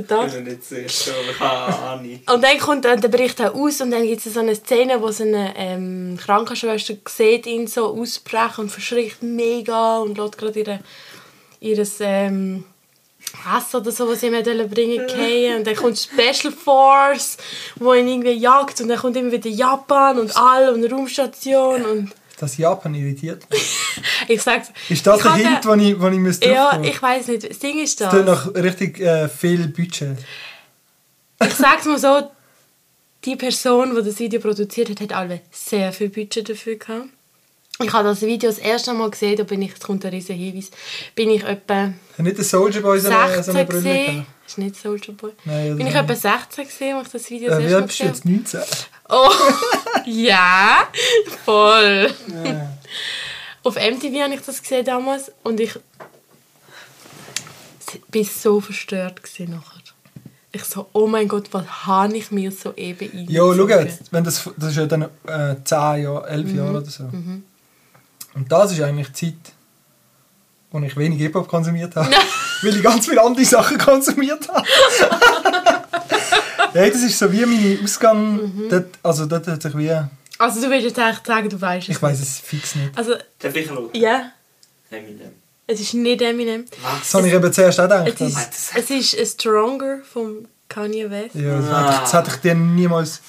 ich? 0.00 0.34
Ich 0.34 0.40
nicht 0.40 0.64
sicher, 0.64 1.12
aber 1.12 1.30
ich 1.30 1.40
habe 1.40 1.82
Ahnung. 1.82 2.20
Und 2.32 2.44
dann 2.44 2.58
kommt 2.58 2.84
dann 2.84 3.00
der 3.00 3.08
Bericht 3.08 3.40
auch 3.40 3.54
aus 3.54 3.80
und 3.80 3.90
dann 3.90 4.02
gibt 4.02 4.24
es 4.24 4.34
so 4.34 4.40
eine 4.40 4.54
Szene, 4.54 5.00
wo 5.00 5.10
so 5.10 5.24
eine 5.24 5.54
ähm, 5.56 6.18
Krankenschwester 6.22 6.94
sieht 7.08 7.46
ihn 7.46 7.66
so 7.66 7.86
ausbrechen 7.86 8.62
und 8.62 8.70
verschrickt 8.70 9.22
mega 9.22 9.98
und 9.98 10.18
lässt 10.18 10.38
gerade 10.38 10.58
ihre, 10.58 10.80
ihres 11.60 11.96
ähm, 12.00 12.64
Hass 13.44 13.74
oder 13.74 13.90
so, 13.90 14.08
was 14.08 14.20
sie 14.20 14.28
ihm 14.28 14.70
bringen 14.70 15.08
fallen. 15.08 15.58
Und 15.58 15.66
dann 15.66 15.76
kommt 15.76 15.98
Special 15.98 16.52
Force, 16.52 17.36
wo 17.76 17.94
ihn 17.94 18.08
irgendwie 18.08 18.32
jagt 18.32 18.80
und 18.80 18.88
dann 18.88 18.98
kommt 18.98 19.16
immer 19.16 19.32
wieder 19.32 19.50
Japan 19.50 20.18
und 20.18 20.36
all 20.36 20.72
und 20.72 20.84
Raumstation 20.90 21.84
und 21.84 22.12
Das 22.38 22.56
Japan 22.56 22.94
irritiert 22.94 23.46
ich 24.28 24.42
sag's. 24.42 24.72
Ist 24.88 25.06
das 25.06 25.20
ich 25.20 25.24
hatte- 25.24 25.48
Hint, 25.48 25.64
den 25.64 25.80
ich, 25.80 25.98
den 25.98 26.12
ich 26.12 26.18
müsste 26.18 26.48
Ja, 26.50 26.80
ich 26.82 27.00
weiß 27.00 27.28
nicht. 27.28 27.48
Das 27.48 27.58
Ding 27.60 27.78
ist 27.78 28.00
Das 28.00 28.10
das. 28.10 28.18
tut 28.18 28.26
nach 28.26 28.54
richtig 28.54 29.00
äh, 29.00 29.28
viel 29.28 29.68
Budget. 29.68 30.18
Ich 31.44 31.54
sag's 31.54 31.84
mal 31.86 31.98
so, 31.98 32.30
die 33.24 33.36
Person, 33.36 33.94
die 33.96 34.02
das 34.02 34.18
Video 34.18 34.40
produziert 34.40 34.90
hat, 34.90 35.00
hat 35.00 35.12
alle 35.12 35.40
sehr 35.50 35.92
viel 35.92 36.08
Budget 36.10 36.48
dafür 36.48 36.76
gehabt. 36.76 37.08
Ich 37.82 37.92
habe 37.92 38.08
das 38.08 38.22
Video 38.22 38.48
das 38.50 38.58
erste 38.58 38.94
Mal 38.94 39.10
gesehen, 39.10 39.36
da 39.36 39.42
bin 39.42 39.60
ich, 39.60 39.70
jetzt 39.70 39.84
kommt 39.84 40.04
ein 40.04 40.10
riesen 40.12 40.36
Hinweis, 40.36 40.70
bin 41.16 41.28
ich 41.30 41.42
etwa 41.42 41.92
nicht 42.18 42.36
der 42.38 42.44
Soldier 42.44 42.80
Boy 42.82 43.00
so 43.00 43.08
eine, 43.08 43.42
so 43.42 43.52
16 43.52 43.56
eine 43.56 43.64
Brille 43.66 43.82
gesehen. 43.82 44.06
gehabt? 44.14 44.28
Ist 44.46 44.58
nicht 44.58 44.76
Soulja 44.76 45.12
Boy. 45.14 45.32
Nein, 45.44 45.66
ja, 45.68 45.74
bin 45.74 45.86
das 45.86 45.94
ich 45.94 46.00
etwa 46.00 46.14
16 46.14 46.64
gesehen, 46.66 46.96
als 46.96 47.06
ich 47.08 47.12
das 47.14 47.30
Video 47.30 47.48
das 47.50 47.58
Äh, 47.58 47.62
wie 47.62 47.64
erste 47.64 47.74
Mal 47.74 47.80
alt 47.82 47.86
bist 47.88 48.00
du 48.00 48.04
gesehen 48.04 48.44
jetzt? 48.44 48.54
19? 48.54 48.86
Oh, 49.08 49.30
ja, 50.06 50.88
voll. 51.44 52.10
Ja. 52.44 52.72
Auf 53.64 53.74
MTV 53.76 54.20
habe 54.22 54.34
ich 54.34 54.40
das 54.42 54.62
gesehen 54.62 54.84
damals 54.84 55.32
und 55.42 55.58
ich 55.60 55.72
bin 58.10 58.24
so 58.24 58.60
verstört 58.60 59.22
gewesen 59.22 59.50
nachher. 59.52 59.80
Ich 60.52 60.62
so, 60.64 60.86
oh 60.92 61.08
mein 61.08 61.26
Gott, 61.26 61.48
was 61.50 61.66
habe 61.86 62.16
ich 62.16 62.30
mir 62.30 62.52
so 62.52 62.72
eben 62.76 63.10
eingezogen? 63.10 63.30
Ja, 63.30 63.42
schau 63.56 63.68
jetzt, 63.68 64.12
wenn 64.12 64.22
das, 64.22 64.48
das 64.56 64.70
ist 64.70 64.76
ja 64.76 64.86
dann 64.86 65.02
äh, 65.26 65.56
10 65.64 66.02
Jahre, 66.04 66.28
11 66.28 66.46
Mhm. 66.46 66.56
Jahre 66.56 66.70
oder 66.78 66.86
so. 66.86 67.04
Und 68.34 68.50
das 68.50 68.72
ist 68.72 68.80
eigentlich 68.80 69.08
die 69.12 69.30
Zeit, 69.32 69.52
wo 70.70 70.80
ich 70.80 70.96
wenig 70.96 71.18
Hip-Hop 71.20 71.48
konsumiert 71.48 71.94
habe. 71.96 72.10
weil 72.62 72.76
ich 72.76 72.82
ganz 72.82 73.06
viele 73.06 73.22
andere 73.22 73.44
Sachen 73.44 73.78
konsumiert 73.78 74.48
habe. 74.48 74.66
ja, 76.74 76.88
das 76.88 77.02
ist 77.02 77.18
so 77.18 77.30
wie 77.32 77.44
mein 77.46 77.78
Ausgang. 77.82 78.34
Mhm. 78.36 78.68
Dort, 78.68 78.86
also 79.02 79.26
dort 79.26 79.46
hat 79.46 79.62
sich 79.62 79.76
wie... 79.76 79.90
Also 80.38 80.60
du 80.60 80.70
willst 80.70 80.86
jetzt 80.86 80.98
eigentlich 80.98 81.26
sagen, 81.26 81.48
du 81.48 81.60
weißt 81.60 81.88
es 81.88 81.96
Ich 81.96 82.02
weiß 82.02 82.20
es 82.20 82.38
fix 82.40 82.74
nicht. 82.74 82.96
Also, 82.98 83.14
Darf 83.38 83.54
ich 83.54 83.66
schauen? 83.68 83.88
ja, 83.92 84.30
Eminem. 84.90 85.30
es 85.66 85.80
ist 85.80 85.94
nicht 85.94 86.20
Eminem. 86.22 86.64
Was? 86.82 87.00
Das 87.00 87.14
habe 87.14 87.28
ich 87.28 87.34
eben 87.34 87.52
zuerst 87.52 87.78
auch 87.80 87.84
gedacht. 87.84 88.20
Es 88.20 88.20
ist, 88.20 88.72
es 88.76 88.90
ist 88.90 89.18
a 89.20 89.24
Stronger 89.24 89.98
von 90.12 90.48
Kanye 90.68 91.08
West. 91.08 91.36
ja, 91.36 91.60
das, 91.60 91.70
Ah. 91.70 91.82
hätte 91.82 91.94
ich, 91.94 92.00
das 92.00 92.12
hätte 92.14 92.30
ich 92.30 92.36
dir 92.40 92.54
niemals... 92.54 93.20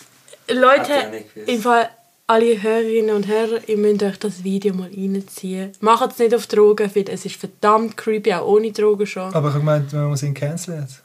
Leute, 0.47 1.23
im 1.47 1.61
Fall 1.61 1.89
alle 2.27 2.61
Hörerinnen 2.61 3.15
und 3.15 3.27
Hörer, 3.27 3.67
ihr 3.67 3.77
müsst 3.77 4.01
euch 4.03 4.17
das 4.17 4.43
Video 4.43 4.73
mal 4.73 4.89
reinziehen. 4.89 5.71
Macht 5.79 6.11
es 6.11 6.19
nicht 6.19 6.33
auf 6.33 6.47
Drogen, 6.47 6.89
weil 6.95 7.09
es 7.09 7.25
ist 7.25 7.35
verdammt 7.35 7.97
creepy, 7.97 8.33
auch 8.33 8.47
ohne 8.47 8.71
Drogen 8.71 9.05
schon. 9.05 9.33
Aber 9.33 9.49
ich 9.49 9.53
habe 9.53 9.59
gemeint, 9.59 9.93
man 9.93 10.07
muss 10.07 10.23
ihn 10.23 10.33
canceln 10.33 10.81
jetzt. 10.81 11.01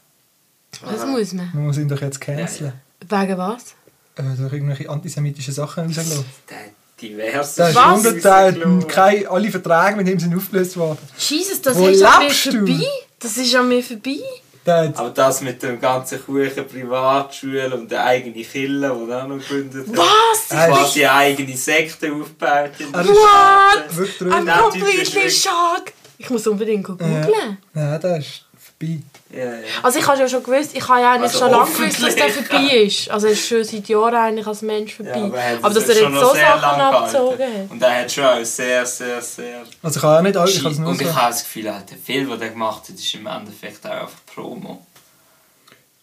Was 0.83 1.05
muss 1.05 1.33
man? 1.33 1.51
Man 1.53 1.65
muss 1.67 1.77
ihn 1.77 1.87
doch 1.87 2.01
jetzt 2.01 2.19
canceln. 2.19 2.73
Wegen 3.07 3.37
was? 3.37 3.75
Äh, 4.15 4.23
durch 4.37 4.53
irgendwelche 4.53 4.89
antisemitischen 4.89 5.53
Sachen 5.53 5.85
rausgelassen. 5.85 6.25
Der 6.49 6.57
hat 6.57 6.63
diverse 7.01 7.61
Da 7.61 7.69
ist 7.69 7.75
Was? 7.75 8.05
unterteilt, 8.05 8.87
keine, 8.87 9.29
alle 9.29 9.51
Verträge 9.51 9.97
mit 9.97 10.07
ihm 10.07 10.19
sind 10.19 10.35
aufgelöst 10.35 10.77
worden. 10.77 10.99
Jesus, 11.17 11.61
das 11.61 11.77
Wo 11.77 11.87
ist 11.87 12.03
an 12.03 12.23
mir 12.23 12.31
vorbei. 12.31 12.85
Das 13.19 13.37
ist 13.37 13.55
an 13.55 13.67
mir 13.67 13.83
vorbei. 13.83 14.19
Hat, 14.65 14.97
Aber 14.97 15.09
das 15.09 15.41
mit 15.41 15.61
dem 15.63 15.79
ganzen 15.81 16.23
Kuchen 16.23 16.67
Privatschule 16.67 17.73
und 17.75 17.89
der 17.91 18.05
eigene 18.05 18.43
Kille, 18.43 18.95
die 18.95 19.09
er 19.11 19.23
auch 19.23 19.27
noch 19.27 19.37
gegründet 19.39 19.87
hat. 19.87 19.97
Was? 19.97 20.51
Äh, 20.51 20.67
Quasi 20.71 21.05
eine 21.05 21.13
eigene 21.17 21.57
Sekte 21.57 22.11
aufgebaut. 22.13 22.71
In 22.79 22.91
der 22.91 23.01
Er 23.01 23.05
ist- 23.05 24.21
What? 24.21 24.31
I'm 24.31 24.59
completely 24.61 25.31
shocked. 25.31 25.93
Ich 26.19 26.29
muss 26.29 26.45
unbedingt 26.45 26.83
googeln. 26.83 27.57
Ja, 27.73 27.97
der 27.97 28.17
ist 28.17 28.45
vorbei. 28.81 28.99
Ja, 29.33 29.45
ja. 29.45 29.51
Also 29.81 29.99
ich 29.99 30.07
habe 30.07 30.19
ja 30.19 30.27
schon 30.27 30.43
gewusst, 30.43 30.71
ich 30.73 30.87
habe 30.87 31.01
ja 31.01 31.13
eigentlich 31.13 31.31
Also 31.31 31.39
schon 31.39 31.51
lange 31.51 31.71
gewusst, 31.71 32.03
dass 32.03 32.15
der 32.15 32.29
vorbei 32.29 32.77
ist. 32.77 33.09
Also 33.09 33.27
er 33.27 33.33
ist 33.33 33.47
schon 33.47 33.63
seit 33.63 33.87
Jahren 33.87 34.15
eigentlich 34.15 34.47
als 34.47 34.61
Mensch 34.61 34.95
vorbei. 34.95 35.11
Ja, 35.17 35.23
aber, 35.25 35.37
er 35.37 35.57
aber 35.57 35.73
dass 35.73 35.89
er 35.89 35.95
jetzt 35.95 36.19
so 36.19 36.33
sehr 36.33 36.59
Sachen 36.59 36.81
abgezogen 36.81 37.39
hat. 37.39 37.71
Und 37.71 37.81
er 37.81 38.01
hat 38.01 38.11
schon 38.11 38.23
auch 38.25 38.43
sehr, 38.43 38.85
sehr, 38.85 39.21
sehr... 39.21 39.63
Also 39.81 39.99
ich 39.99 40.03
habe 40.03 40.17
auch 40.17 40.21
nicht 40.21 40.37
alle, 40.37 40.51
ich 40.51 40.59
habe 40.59 40.69
es 40.73 40.79
nur 40.79 40.89
Und 40.89 40.97
so. 40.97 41.05
ich 41.05 41.13
habe 41.15 41.31
das 41.31 41.43
Gefühl, 41.43 41.67
Alter, 41.69 41.95
viel, 42.03 42.29
was 42.29 42.41
er 42.41 42.49
gemacht 42.49 42.81
hat, 42.89 42.95
ist 42.95 43.13
im 43.15 43.27
Endeffekt 43.27 43.85
auch 43.85 43.91
einfach 43.91 44.25
Promo. 44.33 44.85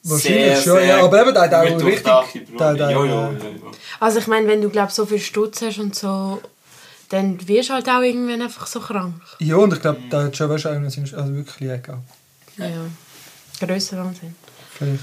Wahrscheinlich 0.05 0.63
schon, 0.63 0.87
ja, 0.87 1.05
aber 1.05 1.21
eben, 1.21 1.35
der 1.35 1.43
hat 1.43 1.55
auch 1.55 1.63
richtig- 1.65 2.05
der 2.57 2.75
Ja, 2.77 2.91
ja, 2.91 3.05
ja, 3.05 3.05
ja. 3.05 3.31
Also 4.01 4.21
ich 4.21 4.27
meine, 4.27 4.49
wenn 4.49 4.63
du 4.63 4.71
glaub, 4.71 4.91
so 4.91 5.05
viel 5.05 5.19
Stutz 5.19 5.61
hast 5.61 5.79
und 5.79 5.95
so, 5.95 6.41
dann 7.11 7.47
wirst 7.47 7.69
du 7.69 7.75
halt 7.75 7.89
auch 7.89 8.01
irgendwann 8.01 8.41
einfach 8.41 8.67
so 8.67 8.81
krank. 8.81 9.21
Ja, 9.39 9.57
und 9.57 9.73
ich 9.73 9.81
glaube, 9.81 10.01
der 10.11 10.25
hat 10.25 10.37
schon 10.37 10.49
wahrscheinlich 10.49 10.97
also 11.15 11.35
wirklich 11.35 11.71
egal. 11.71 11.99
Ja. 12.59 13.67
Grösser 13.67 13.99
Wahnsinn. 14.05 14.35
Vielleicht. 14.77 15.03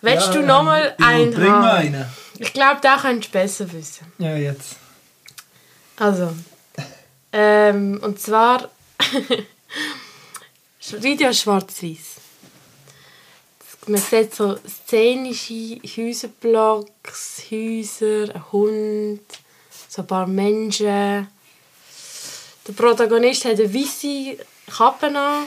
Willst 0.00 0.26
Ja, 0.28 0.32
du 0.34 0.42
nochmal 0.42 0.94
einen 1.02 1.32
Bring 1.32 1.50
mal 1.50 1.78
haben? 1.78 1.94
einen. 1.94 2.06
Ich 2.38 2.52
glaube, 2.52 2.80
da 2.82 2.96
könntest 2.98 3.34
du 3.34 3.38
besser 3.38 3.72
wissen. 3.72 4.12
Ja, 4.18 4.36
jetzt. 4.36 4.76
Also, 5.96 6.32
ähm, 7.32 7.98
und 8.02 8.20
zwar 8.20 8.68
Video 11.00 11.32
schwarz-weiß. 11.32 12.16
Man 13.88 14.00
sieht 14.00 14.34
so 14.34 14.58
szenische 14.66 15.80
Häuserblocks, 15.96 17.42
Häuser, 17.50 18.34
ein 18.34 18.52
Hund, 18.52 19.20
so 19.88 20.02
ein 20.02 20.06
paar 20.08 20.26
Menschen. 20.26 21.28
Der 22.66 22.72
Protagonist 22.76 23.44
hat 23.44 23.60
eine 23.60 23.72
weiße 23.72 24.38
Kappe 24.76 25.06
an. 25.06 25.46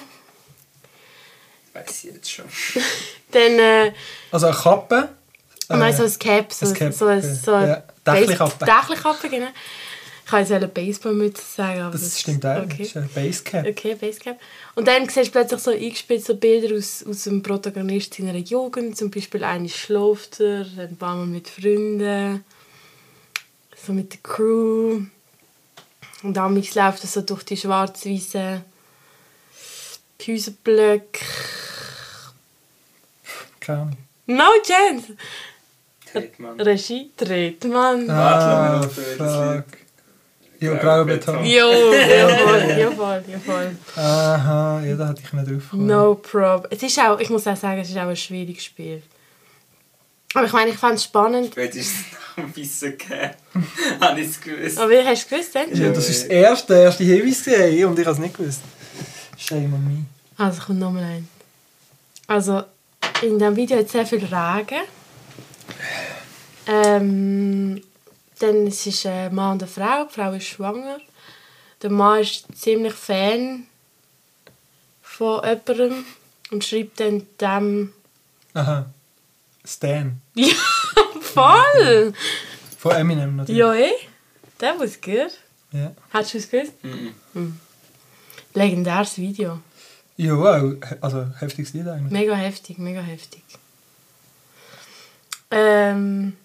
Weiß 1.88 2.04
ich 2.06 2.12
jetzt 2.14 2.32
schon. 2.32 2.46
Dann 3.32 3.60
äh, 3.60 3.92
Also 4.32 4.48
eine 4.48 4.56
Kappe. 4.56 5.10
äh, 5.70 5.78
nein, 5.78 5.96
so 5.96 6.04
ein 6.04 6.20
Cap, 6.20 6.52
so, 6.52 6.66
ein 6.68 6.74
Cap, 6.74 6.94
so, 6.94 7.06
ein- 7.08 7.22
so 7.22 7.52
Ja, 7.52 7.84
Dächelkappe. 8.06 8.66
Base- 8.66 8.72
Dächelkappe, 8.88 9.30
genau. 9.30 9.48
Ich 10.26 10.32
kann 10.32 10.42
jetzt 10.42 10.52
eine 10.52 10.68
Baseballmütze 10.68 11.42
sagen, 11.56 11.82
aber 11.82 11.92
Das 11.98 12.20
stimmt 12.20 12.46
auch. 12.46 12.56
Das 12.64 12.66
Okay. 12.66 12.84
ist 12.84 12.98
ein 12.98 13.10
Basecap. 13.16 13.66
Okay, 13.68 13.96
Basecap. 13.96 14.40
Und 14.76 14.88
dann 14.88 15.10
siehst 15.10 15.28
du 15.30 15.32
plötzlich 15.32 15.60
so 15.60 15.72
eingespielt 15.72 16.24
so 16.24 16.36
Bilder 16.36 16.76
aus, 16.78 17.04
aus 17.10 17.24
dem 17.24 17.42
Protagonist 17.42 18.14
seiner 18.14 18.36
Jugend. 18.36 18.96
Zum 18.96 19.10
Beispiel 19.10 19.44
eine 19.44 19.68
schläft 19.70 20.40
er, 20.40 20.68
ein 20.78 20.96
paar 20.98 21.16
Mal 21.16 21.26
mit 21.26 21.50
Freunden, 21.50 22.44
so 23.84 23.92
mit 23.92 24.14
der 24.14 24.20
Crew. 24.22 25.02
Und 26.22 26.34
dann 26.36 26.54
läuft 26.56 26.76
er 26.76 27.08
so 27.08 27.22
durch 27.22 27.42
die 27.44 27.58
schwarz-weißen 27.58 28.62
Häuserblöcke. 30.28 31.20
Keine 33.60 33.82
Ahnung. 33.82 33.98
No 34.28 34.50
chance! 34.64 35.16
Tretmann. 36.12 36.60
Regie 36.60 37.12
dreht 37.16 37.64
man. 37.66 38.10
Ah, 38.10 38.82
fuck. 38.82 39.66
Ja, 40.60 40.74
grauer 40.74 41.06
Beton. 41.06 41.46
Jo, 41.46 41.94
ja 41.94 42.92
voll, 42.92 43.24
ja 43.28 43.40
voll. 43.40 43.78
Aha, 43.96 44.82
ja, 44.84 44.96
da 44.96 45.08
hatte 45.08 45.22
ich 45.24 45.32
nicht 45.32 45.50
drauf. 45.50 45.74
No 45.74 46.16
problem. 46.16 46.70
Es 46.70 46.84
ist 46.84 47.00
auch, 47.00 47.20
ich 47.20 47.30
muss 47.30 47.48
auch 47.48 47.56
sagen, 47.56 47.80
es 47.80 47.90
ist 47.90 47.98
auch 47.98 48.08
ein 48.08 48.16
schwieriges 48.16 48.66
Spiel. 48.66 49.02
Aber 50.34 50.46
ich 50.46 50.54
meine, 50.54 50.72
ich 50.72 50.78
fand 50.78 50.96
es 50.96 51.06
spannend. 51.06 51.54
Spätestens 51.54 52.06
nach 52.36 52.44
dem 52.44 52.58
Weissen 52.58 52.98
gegeben. 52.98 53.32
Habe 54.02 54.20
ich 54.20 54.28
es 54.28 54.42
gewusst. 54.42 54.78
Aber 54.78 54.90
wie 54.90 55.02
hast 55.02 55.26
du 55.26 55.36
gewusst, 55.36 55.56
denn? 55.56 55.74
Ja, 55.76 55.90
das 55.92 56.10
ist 56.10 56.24
das 56.24 56.30
erste, 56.30 56.74
der 56.74 56.84
erste 56.84 57.04
Hinweis 57.04 57.48
und 57.48 58.00
ich 58.00 58.06
habe 58.06 58.12
es 58.12 58.20
nicht 58.20 58.38
gewusst. 58.38 58.62
Shame 59.40 59.74
on 59.74 59.88
me. 59.88 60.06
Also 60.38 60.62
kommt 60.62 60.80
nochmal 60.80 61.04
ein. 61.04 61.28
Also, 62.28 62.64
in 63.22 63.40
diesem 63.40 63.56
Video 63.56 63.78
hat 63.78 63.86
es 63.86 63.92
sehr 63.94 64.06
viel 64.06 64.24
Regen. 64.24 64.84
Ähm, 66.68 67.82
dann 68.40 68.68
es 68.68 68.86
ist 68.86 69.06
ein 69.06 69.34
Mann 69.34 69.54
und 69.54 69.64
eine 69.64 69.72
Frau. 69.72 70.06
Die 70.06 70.14
Frau 70.14 70.32
ist 70.34 70.46
schwanger. 70.46 71.00
Der 71.82 71.90
Mann 71.90 72.20
ist 72.22 72.46
ziemlich 72.56 72.94
Fan 72.94 73.66
von 75.02 75.42
jemandem 75.44 76.06
und 76.52 76.64
schreibt 76.64 77.00
dann 77.00 77.26
dem... 77.40 77.94
Aha. 78.54 78.86
Stan. 79.66 80.22
Ja, 80.36 80.56
voll! 81.22 82.14
Von 82.78 82.92
Eminem 82.92 83.36
natürlich. 83.38 83.60
Ja, 83.60 83.74
eh? 83.74 83.92
That 84.58 84.80
was 84.80 85.00
good. 85.00 85.32
Ja. 85.72 85.94
Hast 86.12 86.34
du 86.34 86.38
es 86.38 86.50
gewusst? 86.50 86.74
Mhm. 86.84 87.14
Dann 87.34 87.60
Legendäres 88.60 89.18
Video. 89.18 89.60
Ja, 90.18 90.34
auch. 90.34 90.74
Also, 91.02 91.28
heftiges 91.40 91.74
Lied 91.74 91.88
eigentlich. 91.88 92.12
Mega 92.12 92.36
heftig, 92.36 92.78
mega 92.78 93.00
heftig. 93.02 93.42
Ähm, 95.52 96.36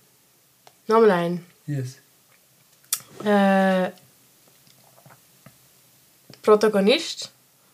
nochmal 0.87 1.11
ein. 1.11 1.45
Yes. 1.67 1.97
Äh, 3.25 3.91
Protagonist, 6.43 7.31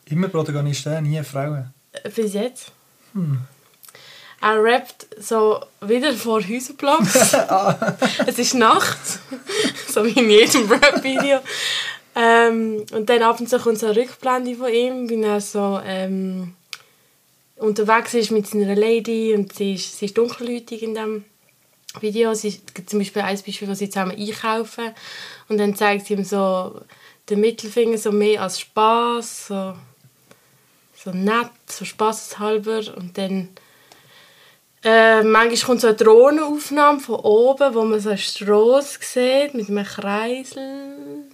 Immer 0.06 0.28
Protagonisten, 0.28 1.02
nie 1.04 1.22
Frauen. 1.22 1.72
äh, 1.92 2.08
bis 2.08 2.32
jetzt. 2.34 2.72
Hm. 3.12 3.40
Er 4.40 4.62
rappt 4.62 5.06
so 5.18 5.60
wieder 5.82 6.14
vor 6.14 6.40
Häuserblocks. 6.42 7.34
es 8.26 8.38
ist 8.38 8.54
Nacht, 8.54 8.98
so 9.92 10.04
wie 10.04 10.18
in 10.18 10.30
jedem 10.30 10.66
Rap-Video. 10.70 11.40
Ähm, 12.14 12.84
und 12.92 13.08
dann 13.08 13.22
ab 13.22 13.40
und 13.40 13.48
zu 13.48 13.58
kommt 13.58 13.78
so 13.78 13.86
eine 13.86 13.96
Rückblende 13.96 14.54
von 14.56 14.72
ihm, 14.72 15.08
wie 15.08 15.22
er 15.22 15.40
so 15.40 15.80
ähm, 15.84 16.54
unterwegs 17.56 18.14
ist 18.14 18.30
mit 18.30 18.46
seiner 18.46 18.74
Lady 18.74 19.34
und 19.34 19.52
sie 19.52 19.74
ist, 19.74 19.98
sie 19.98 20.06
ist 20.06 20.18
dunkelhäutig 20.18 20.82
in 20.82 20.94
dem 20.94 21.24
Video. 22.00 22.34
Sie 22.34 22.60
zum 22.86 22.98
Beispiel 22.98 23.22
ein 23.22 23.40
Beispiel, 23.40 23.68
wo 23.68 23.74
sie 23.74 23.90
zusammen 23.90 24.16
einkaufen 24.16 24.92
und 25.48 25.58
dann 25.58 25.74
zeigt 25.76 26.06
sie 26.06 26.14
ihm 26.14 26.24
so 26.24 26.80
den 27.28 27.40
Mittelfinger 27.40 27.98
so 27.98 28.10
mehr 28.10 28.42
als 28.42 28.60
Spaß, 28.60 29.46
so, 29.48 29.74
so 30.96 31.10
nett, 31.12 31.50
so 31.66 31.84
spaßeshalber 31.84 32.96
und 32.96 33.16
dann 33.16 33.48
äh, 34.82 35.22
manchmal 35.22 35.66
kommt 35.66 35.80
so 35.82 35.88
eine 35.88 35.96
Drohnenaufnahme 35.96 37.00
von 37.00 37.16
oben, 37.16 37.74
wo 37.74 37.84
man 37.84 38.00
so 38.00 38.10
eine 38.10 38.18
Strasse 38.18 38.98
sieht 39.00 39.54
mit 39.54 39.68
einem 39.68 39.84
Kreisel. 39.84 41.29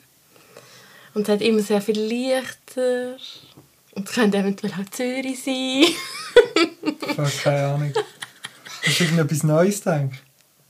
Und 1.16 1.22
es 1.22 1.28
hat 1.30 1.40
immer 1.40 1.62
sehr 1.62 1.80
viel 1.80 1.98
Lichter. 1.98 3.16
Und 3.92 4.06
es 4.06 4.14
könnte 4.14 4.36
eventuell 4.36 4.70
auch 4.74 4.90
Zürich 4.90 5.42
sein. 5.42 5.84
Fuck, 7.16 7.42
keine 7.42 7.68
Ahnung. 7.68 7.92
Hast 8.84 9.00
du 9.00 9.04
irgendetwas 9.04 9.42
Neues 9.42 9.78
gedacht? 9.78 10.10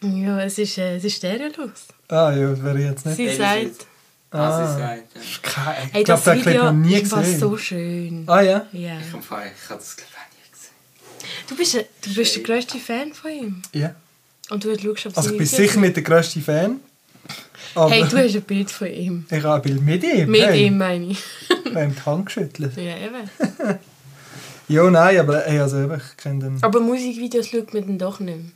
ja, 0.02 0.40
es 0.42 0.56
ist, 0.58 0.78
äh, 0.78 0.98
es 0.98 1.04
ist 1.04 1.16
stereolos. 1.16 1.88
Ah 2.06 2.30
ja, 2.30 2.50
das 2.50 2.62
wäre 2.62 2.78
jetzt 2.78 3.04
nicht. 3.06 3.16
Sie 3.16 3.34
sagt, 3.34 3.62
jetzt. 3.62 3.86
Ah, 4.30 4.66
sie 4.68 4.78
sagt, 4.78 5.14
ja. 5.16 5.20
Keine, 5.42 5.86
ich 5.88 5.92
hey, 5.94 6.04
glaube, 6.04 6.22
das 6.24 6.46
Video 6.46 6.64
noch 6.66 6.72
nie 6.74 7.10
war 7.10 7.20
gesehen. 7.22 7.40
so 7.40 7.56
schön. 7.56 8.24
Ah 8.28 8.40
ja? 8.40 8.66
Ja. 8.70 9.00
Ich, 9.00 9.06
ich 9.08 9.12
habe 9.12 9.80
das 9.80 9.96
glaube 9.96 10.12
ich 10.30 10.36
nie 10.36 10.52
gesehen. 10.52 11.48
Du 11.48 11.56
bist, 11.56 11.74
ein- 11.76 11.84
du 12.02 12.14
bist 12.14 12.36
der 12.36 12.42
grösste 12.44 12.78
Fan 12.78 13.12
von 13.12 13.30
ihm. 13.32 13.62
Ja. 13.72 13.96
Und 14.50 14.62
du 14.62 14.76
schaust 14.96 15.08
auf 15.08 15.16
Also 15.18 15.32
ich 15.32 15.38
bin 15.38 15.46
sicher 15.48 15.80
nicht 15.80 15.96
der 15.96 16.04
grösste 16.04 16.40
Fan. 16.40 16.78
Aber 17.74 17.90
Hey, 17.90 18.02
du 18.08 18.16
hast 18.16 18.34
ein 18.36 18.42
Bild 18.42 18.70
von 18.70 18.86
ihm. 18.88 19.26
ich 19.30 19.42
habe 19.42 19.54
ein 19.56 19.62
Bild 19.62 19.82
mit 19.82 20.02
ihm. 20.04 20.30
Mit 20.30 20.42
hey, 20.46 20.66
ihm, 20.66 20.78
meine 20.78 21.06
ich. 21.06 21.18
Beim 21.74 21.94
Hand 22.06 22.26
geschüttelt. 22.26 22.76
Ja, 22.76 22.96
eben. 22.96 23.78
Ja, 24.68 24.90
nein, 24.90 25.20
aber 25.20 25.42
hey, 25.46 25.60
also 25.60 25.80
eben, 25.80 25.94
ich 25.94 26.16
kenne 26.16 26.40
den... 26.42 26.58
Aber 26.60 26.80
Musikvideos 26.80 27.46
schaut 27.46 27.72
man 27.72 27.86
dann 27.86 27.98
doch 28.00 28.18
nicht 28.18 28.36
mehr. 28.36 28.46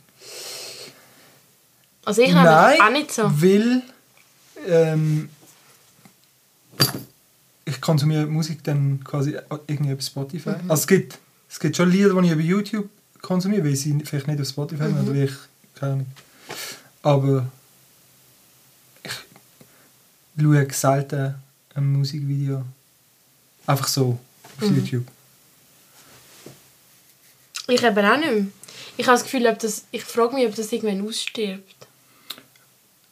Also 2.03 2.21
ich 2.21 2.33
habe 2.33 2.83
auch 2.83 2.91
nicht 2.91 3.13
so. 3.13 3.23
weil 3.41 3.81
ähm, 4.67 5.29
ich 7.65 7.79
konsumiere 7.79 8.25
Musik 8.25 8.63
dann 8.63 9.01
quasi 9.03 9.37
irgendwie 9.67 9.91
über 9.93 10.01
Spotify. 10.01 10.49
Mhm. 10.49 10.69
Also 10.71 10.81
es 10.81 10.87
gibt, 10.87 11.19
es 11.49 11.59
gibt 11.59 11.77
schon 11.77 11.89
Lieder, 11.89 12.09
die 12.13 12.25
ich 12.27 12.31
über 12.33 12.41
YouTube 12.41 12.89
konsumiere, 13.21 13.63
weil 13.63 13.75
sie 13.75 13.97
vielleicht 14.03 14.27
nicht 14.27 14.41
auf 14.41 14.47
Spotify 14.47 14.83
Mhm. 14.89 15.03
oder 15.03 15.13
wie 15.13 15.23
ich, 15.23 15.31
keine 15.75 15.93
Ahnung. 15.93 16.05
Aber 17.03 17.45
schaue 20.39 20.67
selten 20.71 21.35
ein 21.75 21.91
Musikvideo 21.93 22.63
einfach 23.67 23.87
so 23.87 24.17
auf 24.59 24.69
Mhm. 24.69 24.75
YouTube. 24.77 25.07
Ich 27.67 27.83
eben 27.83 28.05
auch 28.05 28.17
nicht 28.17 28.31
mehr. 28.31 28.45
Ich 28.97 29.07
habe 29.07 29.15
das 29.17 29.23
Gefühl, 29.23 29.47
ob 29.47 29.59
das, 29.59 29.83
ich 29.91 30.03
frage 30.03 30.35
mich, 30.35 30.45
ob 30.47 30.55
das 30.55 30.71
irgendwann 30.71 31.07
ausstirbt. 31.07 31.87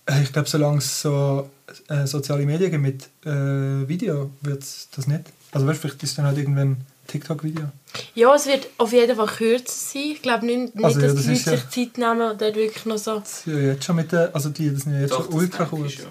Äh, 0.06 0.24
Ich 0.24 0.34
glaube, 0.34 0.50
solange 0.50 0.80
es 0.80 1.02
so 1.02 1.50
äh, 1.88 2.06
soziale 2.06 2.46
Medien 2.46 2.72
gibt 2.72 2.84
mit 2.84 3.04
äh, 3.26 3.88
Video, 3.88 4.32
wird 4.42 4.64
es 4.64 4.88
das 4.96 5.08
nicht. 5.08 5.24
Also 5.52 5.66
weißt, 5.66 5.78
du, 5.84 5.88
vielleicht 5.88 6.04
ist 6.04 6.18
dann 6.18 6.26
halt 6.26 6.38
irgendwann 6.38 6.72
ein 6.72 6.86
TikTok-Video. 7.08 7.70
Ja, 8.16 8.36
es 8.36 8.46
wird 8.46 8.68
auf 8.78 8.92
jeden 8.92 9.16
Fall 9.16 9.28
kürzer 9.28 9.72
sein. 9.72 10.02
Ich 10.14 10.22
glaube 10.22 10.46
nicht, 10.46 10.76
nicht 10.76 10.86
Also, 10.86 11.00
ja, 11.00 11.08
dass 11.08 11.16
das 11.16 11.26
die 11.26 11.32
Leute 11.32 11.52
ja- 11.52 11.58
sich 11.58 11.70
Zeit 11.70 11.98
nehmen 11.98 12.32
und 12.32 12.42
dort 12.42 12.56
wirklich 12.56 12.86
noch 12.86 12.98
so... 12.98 13.20
Das 13.20 13.38
ist 13.40 13.46
ja 13.48 13.54
jetzt 13.60 13.84
schon 13.86 13.96
mit 13.96 14.12
den, 14.12 14.34
also 14.34 14.50
die 14.50 14.64
Lieder 14.64 14.80
sind 14.80 14.94
ja 14.94 15.00
jetzt 15.02 15.12
Doch, 15.12 15.18
schon 15.24 15.26
das 15.28 15.36
ultra 15.36 15.66
kurz. 15.66 15.92
schon. 15.94 16.06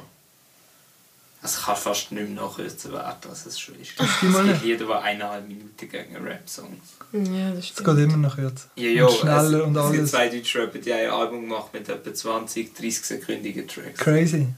Es 1.41 1.63
kann 1.63 1.77
fast 1.77 2.11
nicht 2.11 2.29
mehr 2.29 2.43
nachkürzen 2.43 2.93
werden, 2.93 3.31
als 3.31 3.47
es 3.47 3.61
schon 3.61 3.77
ist. 3.81 3.93
Es 4.01 4.23
nicht. 4.23 4.47
gibt 4.47 4.65
Lieder, 4.65 4.87
die 4.87 4.93
eineinhalb 4.93 5.47
Minuten 5.47 5.89
gegen 5.89 6.17
Rap-Songs. 6.17 6.97
Ja, 7.13 7.51
das 7.51 7.59
Es 7.61 7.67
stimmt. 7.69 7.87
geht 7.89 7.99
immer 8.05 8.17
noch 8.17 8.39
jetzt. 8.39 8.67
Ja, 8.75 8.89
ja, 8.91 9.07
und 9.07 9.13
schneller 9.19 9.59
es, 9.61 9.65
und 9.65 9.77
es 9.77 9.83
gibt 9.87 9.99
alles. 10.01 10.11
zwei 10.11 10.29
deutsche 10.29 10.63
Rapper, 10.63 10.79
die 10.79 10.93
ein 10.93 11.11
Album 11.11 11.43
gemacht 11.43 11.73
mit 11.73 11.89
etwa 11.89 12.13
20, 12.13 12.75
30 12.75 13.05
sekündigen 13.05 13.69
Tracks. 13.69 14.01
Crazy. 14.01 14.49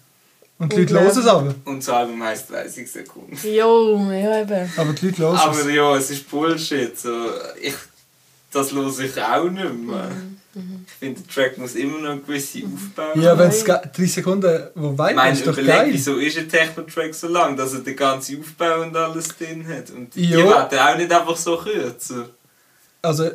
Und 0.59 0.73
die 0.73 0.77
Leute 0.81 0.95
hören 1.01 1.07
es 1.19 1.27
aber. 1.27 1.55
Und 1.67 1.79
das 1.79 1.89
Album 1.91 2.23
heisst 2.23 2.51
30 2.51 2.91
Sekunden. 2.91 3.39
Jo, 3.47 3.97
ja 4.11 4.41
eben. 4.43 4.73
Aber 4.77 4.93
die 4.95 5.07
Leute 5.07 5.19
hören 5.19 5.37
Aber 5.37 5.59
es. 5.59 5.67
ja, 5.75 5.97
es 5.97 6.11
ist 6.11 6.31
Bullshit. 6.31 6.99
So, 6.99 7.29
ich, 7.61 7.75
das 8.53 8.73
höre 8.73 8.99
ich 9.01 9.23
auch 9.23 9.45
nicht 9.51 9.75
mehr. 9.75 10.11
Ich 10.53 10.93
finde, 10.99 11.21
der 11.21 11.29
Track 11.33 11.59
muss 11.59 11.77
immer 11.77 11.99
noch 11.99 12.11
eine 12.11 12.21
gewisse 12.23 12.59
Aufbau 12.65 13.15
Ja, 13.21 13.31
haben. 13.31 13.39
wenn 13.39 13.49
es 13.51 13.63
3 13.65 14.05
Sekunden, 14.07 14.63
wo 14.75 14.99
weit 14.99 15.15
meine, 15.15 15.33
ist, 15.33 15.39
ist 15.41 15.47
doch 15.47 15.53
überleg, 15.53 15.77
geil. 15.77 15.89
wieso 15.93 16.17
ist 16.17 16.39
ein 16.39 16.49
Techno-Track 16.49 17.15
so 17.15 17.29
lang, 17.29 17.57
dass 17.57 17.73
er 17.73 17.81
den 17.81 17.95
ganzen 17.97 18.41
Aufbau 18.41 18.83
und 18.83 18.97
alles 18.97 19.29
drin 19.37 19.65
hat. 19.69 19.91
Und 19.91 20.13
die 20.15 20.29
Ja. 20.29 20.39
werden 20.69 20.79
auch 20.79 20.97
nicht 20.97 21.13
einfach 21.13 21.37
so 21.37 21.57
kürzer. 21.57 22.31
Also, 23.03 23.31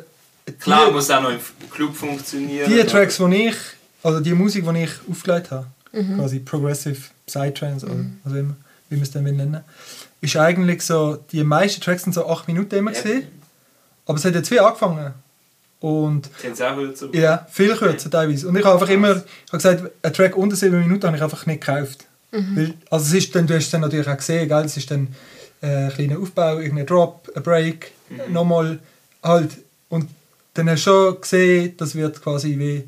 Klar, 0.60 0.86
die, 0.88 0.92
muss 0.92 1.10
auch 1.10 1.22
noch 1.22 1.30
im 1.30 1.40
Club 1.70 1.96
funktionieren. 1.96 2.70
die 2.70 2.84
Tracks, 2.84 3.16
die 3.16 3.46
ich, 3.48 3.56
also 4.02 4.20
die 4.20 4.32
Musik, 4.34 4.64
die 4.70 4.82
ich 4.82 4.90
aufgelegt 5.10 5.50
habe, 5.50 5.66
Mhm. 5.92 6.18
quasi 6.18 6.40
Progressive 6.40 7.00
Psytrance 7.26 7.86
oder 7.86 7.94
was 8.24 8.32
immer, 8.34 8.54
wie 8.90 8.96
wir 8.96 9.02
es 9.02 9.10
dann 9.10 9.24
will 9.24 9.32
nennen, 9.32 9.64
ist 10.20 10.36
eigentlich 10.36 10.82
so, 10.82 11.16
die 11.32 11.42
meisten 11.42 11.80
Tracks 11.80 12.02
sind 12.02 12.12
so 12.12 12.26
8 12.28 12.46
Minuten 12.46 12.74
immer 12.74 12.92
Ja. 12.92 13.00
gesehen, 13.02 13.26
aber 14.04 14.18
es 14.18 14.24
hat 14.26 14.34
jetzt 14.34 14.50
wie 14.50 14.60
angefangen. 14.60 15.14
Und 15.86 16.28
auch 16.68 16.76
kürzer 16.76 17.08
ja, 17.12 17.46
viel 17.48 17.76
kürzer 17.76 18.10
teilweise. 18.10 18.48
Und 18.48 18.56
ich 18.56 18.64
habe 18.64 18.74
einfach 18.74 18.88
immer, 18.88 19.12
ich 19.12 19.52
habe 19.52 19.62
gesagt, 19.62 19.90
ein 20.02 20.12
Track 20.12 20.36
unter 20.36 20.56
7 20.56 20.76
Minuten 20.80 21.06
habe 21.06 21.16
ich 21.16 21.22
einfach 21.22 21.46
nicht 21.46 21.60
gekauft. 21.60 22.06
Weil, 22.56 22.74
also 22.90 23.06
es 23.06 23.24
ist 23.24 23.34
dann, 23.36 23.46
du 23.46 23.54
hast 23.54 23.66
es 23.66 23.70
dann 23.70 23.82
natürlich 23.82 24.08
auch 24.08 24.16
gesehen, 24.16 24.48
gell? 24.48 24.64
es 24.64 24.76
ist 24.76 24.90
dann 24.90 25.14
äh, 25.62 25.66
ein 25.66 25.90
kleiner 25.90 26.18
Aufbau, 26.18 26.58
irgendein 26.58 26.86
Drop, 26.86 27.30
ein 27.36 27.42
Break, 27.42 27.92
nochmal 28.28 28.80
halt. 29.22 29.52
Und 29.88 30.10
dann 30.54 30.68
hast 30.68 30.86
du 30.86 30.90
schon 30.90 31.20
gesehen, 31.20 31.74
das 31.76 31.94
wird 31.94 32.20
quasi 32.20 32.58
wie 32.58 32.82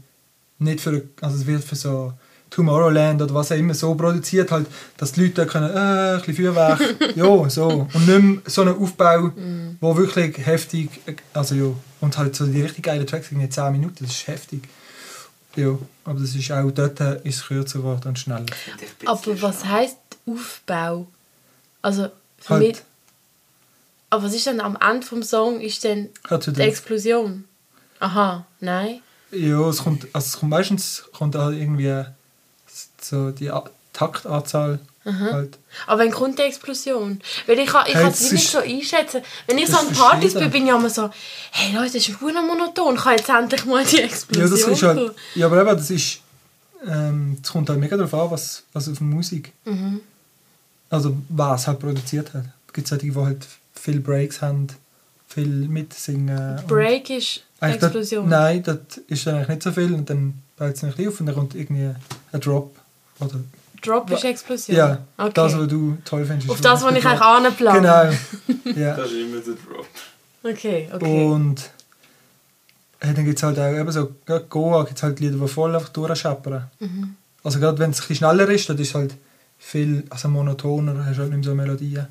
nicht 0.58 0.80
für, 0.80 1.04
also 1.20 1.36
es 1.36 1.46
wird 1.46 1.62
für 1.62 1.76
so 1.76 2.12
Tomorrowland 2.50 3.20
oder 3.22 3.34
was 3.34 3.52
auch 3.52 3.56
immer 3.56 3.74
so 3.74 3.94
produziert, 3.94 4.50
halt, 4.50 4.66
dass 4.96 5.12
die 5.12 5.22
Leute 5.22 5.34
da 5.34 5.44
können, 5.44 5.70
äh, 5.70 6.14
ein 6.14 6.18
bisschen 6.18 6.34
Feuerwerk, 6.54 6.80
ja, 7.16 7.50
so. 7.50 7.86
Und 7.92 8.06
nicht 8.06 8.22
mehr 8.22 8.42
so 8.46 8.62
einen 8.62 8.76
Aufbau, 8.76 9.32
wo 9.80 9.96
wirklich 9.96 10.38
heftig, 10.46 10.90
also 11.32 11.54
ja, 11.54 11.70
und 12.00 12.16
halt 12.16 12.34
so 12.34 12.46
die 12.46 12.62
richtig 12.62 12.84
geilen 12.84 13.06
Tracks, 13.06 13.30
irgendwie 13.30 13.48
10 13.48 13.72
Minuten, 13.72 13.96
das 14.00 14.10
ist 14.10 14.26
heftig. 14.26 14.62
Ja, 15.56 15.76
aber 16.04 16.20
das 16.20 16.34
ist 16.34 16.50
auch, 16.52 16.70
dort 16.70 17.00
ist 17.00 17.36
es 17.36 17.46
kürzer 17.46 17.78
geworden 17.80 18.08
und 18.08 18.18
schneller. 18.18 18.46
Aber 19.06 19.42
was 19.42 19.64
heisst 19.64 19.96
Aufbau? 20.26 21.06
Also, 21.82 22.08
für 22.38 22.54
Halt. 22.54 22.66
mich... 22.66 22.76
Aber 24.10 24.24
was 24.24 24.34
ist 24.34 24.46
dann 24.46 24.60
am 24.60 24.76
Ende 24.80 25.06
vom 25.06 25.22
Song? 25.22 25.60
Ist 25.60 25.84
dann 25.84 26.08
Halt 26.30 26.46
die 26.56 26.60
Explosion? 26.62 27.44
Aha, 28.00 28.46
nein. 28.60 29.00
Ja, 29.30 29.68
es 29.68 29.78
kommt, 29.78 30.06
also 30.12 30.26
es 30.26 30.38
kommt 30.38 30.50
meistens 30.50 31.04
kommt 31.12 31.34
halt 31.34 31.58
irgendwie 31.58 32.04
so 33.00 33.30
die 33.30 33.50
A 33.50 33.64
Taktanzahl 33.92 34.78
halt. 35.04 35.58
Aber 35.86 36.02
wann 36.02 36.10
kommt 36.10 36.38
die 36.38 36.42
Explosion? 36.42 37.20
Weil 37.46 37.58
ich, 37.60 37.66
kann- 37.68 37.86
ich 37.88 37.94
Hey, 37.94 38.02
kann 38.02 38.12
es 38.12 38.20
das 38.20 38.32
nicht 38.32 38.48
so 38.50 38.58
einschätzen. 38.58 39.22
Wenn 39.46 39.56
ich 39.58 39.64
das 39.66 39.80
so 39.80 39.86
an 39.88 39.92
Partys 39.94 40.34
bin, 40.34 40.50
bin 40.50 40.66
ich 40.66 40.72
immer 40.72 40.90
so, 40.90 41.10
hey 41.50 41.72
Leute, 41.74 41.86
das 41.94 42.08
ist 42.08 42.16
verdammt 42.18 42.46
monoton, 42.48 42.94
kann 42.96 43.16
jetzt 43.16 43.28
endlich 43.28 43.64
mal 43.64 43.82
die 43.84 43.96
Ja, 43.96 44.02
Explosion 44.04 44.50
das 44.50 44.60
ist 44.60 44.82
halt, 44.82 45.14
ja, 45.34 45.46
aber 45.46 45.60
eben, 45.62 45.76
das 45.78 45.90
ist, 45.90 46.20
ähm, 46.86 47.38
es 47.42 47.50
kommt 47.50 47.68
halt 47.70 47.80
mega 47.80 47.96
darauf 47.96 48.12
an, 48.14 48.30
was, 48.30 48.62
was 48.74 48.88
auf 48.88 49.00
Musik, 49.00 49.52
Mhm. 49.64 50.00
also 50.90 51.16
was 51.30 51.66
halt 51.66 51.80
produziert 51.80 52.34
hat. 52.34 52.44
Es 52.66 52.72
gibt 52.74 52.86
solche, 52.88 53.06
die 53.06 53.14
halt 53.16 53.46
viele 53.74 54.00
Breaks 54.00 54.42
haben, 54.42 54.66
viel 55.26 55.46
mitsingen. 55.48 56.62
Break 56.68 57.08
ist 57.10 57.42
Eigentlich 57.60 57.80
dort- 57.80 57.94
Explosion. 57.96 58.28
nein, 58.28 58.62
das 58.62 58.76
ist 59.08 59.26
dann 59.26 59.36
eigentlich 59.36 59.48
nicht 59.48 59.62
so 59.62 59.72
viel 59.72 59.92
und 59.94 60.08
dann 60.10 60.34
baut 60.56 60.74
es 60.74 60.82
nicht 60.82 61.08
auf 61.08 61.18
und 61.18 61.26
dann 61.26 61.34
kommt 61.34 61.54
irgendwie 61.54 61.94
ein 62.32 62.40
Drop. 62.40 62.76
Oder, 63.20 63.40
Drop 63.82 64.10
ist 64.10 64.24
Explosion? 64.24 64.76
ja, 64.76 64.98
okay. 65.16 65.30
das, 65.34 65.56
was 65.56 65.68
du 65.68 65.98
toll 66.04 66.24
findest. 66.24 66.50
Auf 66.50 66.60
das, 66.60 66.82
was 66.82 66.94
ich 66.94 67.02
der 67.02 67.10
eigentlich 67.10 67.20
Drop. 67.20 67.72
anplane. 67.72 67.80
Genau, 67.80 68.78
ja. 68.80 68.96
Das 68.96 69.06
ist 69.06 69.16
immer 69.16 69.40
der 69.40 69.54
Drop. 69.54 69.86
Okay, 70.42 70.88
okay. 70.92 71.24
Und 71.24 71.70
äh, 73.00 73.14
dann 73.14 73.24
gibt 73.24 73.38
es 73.38 73.42
halt 73.42 73.58
auch 73.58 73.72
eben 73.72 73.92
so, 73.92 74.10
gerade 74.26 74.44
Goa 74.46 74.84
gibt 74.84 74.96
es 74.96 75.02
halt 75.02 75.20
Lieder, 75.20 75.36
die 75.36 75.48
voll 75.48 75.74
einfach 75.74 75.90
durchscheppern. 75.90 76.64
Mhm. 76.80 77.16
Also 77.44 77.60
gerade 77.60 77.78
wenn 77.78 77.90
es 77.90 77.98
ein 77.98 78.08
bisschen 78.08 78.16
schneller 78.16 78.48
ist, 78.48 78.68
dann 78.68 78.78
ist 78.78 78.88
es 78.88 78.94
halt 78.94 79.14
viel 79.58 80.04
also 80.10 80.28
monotoner, 80.28 81.04
hast 81.04 81.18
halt 81.18 81.30
nicht 81.30 81.38
mehr 81.38 81.44
so 81.44 81.54
Melodien. 81.54 82.06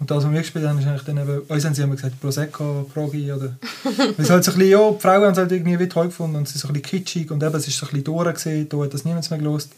Und 0.00 0.10
das, 0.10 0.24
was 0.24 0.32
wir 0.32 0.40
gespielt 0.40 0.66
haben, 0.66 0.78
ist 0.78 0.86
eigentlich 0.86 1.04
dann 1.04 1.18
eben, 1.18 1.38
uns 1.40 1.64
haben 1.64 1.74
sie 1.74 1.82
immer 1.82 1.94
gesagt 1.94 2.20
Prosecco, 2.20 2.90
Progi 2.92 3.32
oder... 3.32 3.56
Weil 3.84 4.14
es 4.18 4.30
halt 4.30 4.42
so 4.42 4.50
ein 4.50 4.58
bisschen, 4.58 4.70
ja, 4.70 4.90
die 4.90 5.00
Frauen 5.00 5.22
haben 5.22 5.32
es 5.32 5.38
halt 5.38 5.52
irgendwie 5.52 5.78
wie 5.78 5.88
toll 5.88 6.06
gefunden 6.06 6.36
und 6.36 6.48
es 6.48 6.54
ist 6.56 6.62
so 6.62 6.68
ein 6.68 6.74
bisschen 6.74 7.04
kitschig 7.04 7.30
und 7.30 7.42
eben, 7.42 7.54
es 7.54 7.68
ist 7.68 7.78
so 7.78 7.86
ein 7.86 7.90
bisschen 7.90 8.04
durch 8.04 8.34
gewesen, 8.34 8.68
da 8.68 8.76
hat 8.78 8.94
das 8.94 9.04
niemand 9.04 9.30
mehr 9.30 9.38
gelost. 9.38 9.70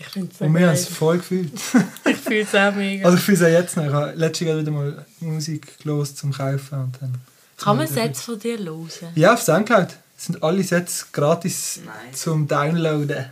Ich 0.00 0.06
finde 0.06 0.28
es 0.32 0.38
so 0.38 0.44
Und 0.44 0.54
wir 0.54 0.66
haben 0.66 0.74
es 0.74 0.86
voll 0.86 1.18
gefühlt. 1.18 1.50
Ich 2.06 2.16
fühle 2.16 2.40
es 2.42 2.54
auch 2.54 2.74
mega. 2.74 3.04
Also 3.04 3.18
ich 3.18 3.24
fühle 3.24 3.36
es 3.38 3.42
auch 3.42 3.48
jetzt 3.48 3.76
noch. 3.76 3.84
Ich 3.84 3.92
habe 3.92 4.12
letztes 4.12 4.46
Jahr 4.46 4.58
wieder 4.58 4.70
mal 4.70 5.04
Musik 5.20 5.78
gelost 5.82 6.16
zum 6.18 6.32
Kaufen 6.32 6.78
und 6.78 6.92
dann... 7.00 7.14
Kann 7.56 7.76
man 7.76 7.86
Sätze 7.88 8.22
von 8.22 8.38
dir 8.38 8.56
hören? 8.58 8.88
Ja, 9.16 9.34
auf 9.34 9.42
Soundcloud 9.42 9.88
sind 10.16 10.42
alle 10.42 10.62
Sätze 10.62 11.06
gratis 11.12 11.80
Nice. 11.84 12.20
zum 12.22 12.46
Downloaden. 12.46 13.26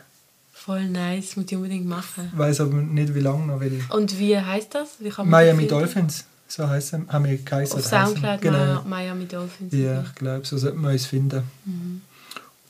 Voll 0.52 0.84
nice, 0.88 1.36
muss 1.36 1.46
ich 1.48 1.56
unbedingt 1.56 1.86
machen. 1.86 2.30
Ich 2.32 2.38
weiss 2.38 2.60
aber 2.60 2.74
nicht, 2.74 3.14
wie 3.14 3.20
lange 3.20 3.46
noch, 3.46 3.60
weil... 3.60 3.80
Und 3.90 4.18
wie 4.18 4.36
heisst 4.36 4.74
das? 4.74 4.88
Wie 4.98 5.10
kann 5.10 5.28
man 5.28 5.42
Miami? 5.44 5.68
Dolphins, 5.68 6.24
so 6.48 6.68
heißen, 6.68 7.06
haben 7.12 7.24
wir 7.24 7.38
geheißen. 7.38 7.78
Auf. 7.78 7.86
Soundcloud 7.86 8.40
Genau. 8.40 8.80
Mi- 8.80 8.88
Miami 8.88 9.26
Dolphins. 9.26 9.72
Ja, 9.72 10.02
ich 10.02 10.14
glaube, 10.16 10.44
so 10.44 10.58
sollten 10.58 10.80
wir 10.80 10.90
uns 10.90 11.06
finden. 11.06 11.44
Mhm. 11.64 12.00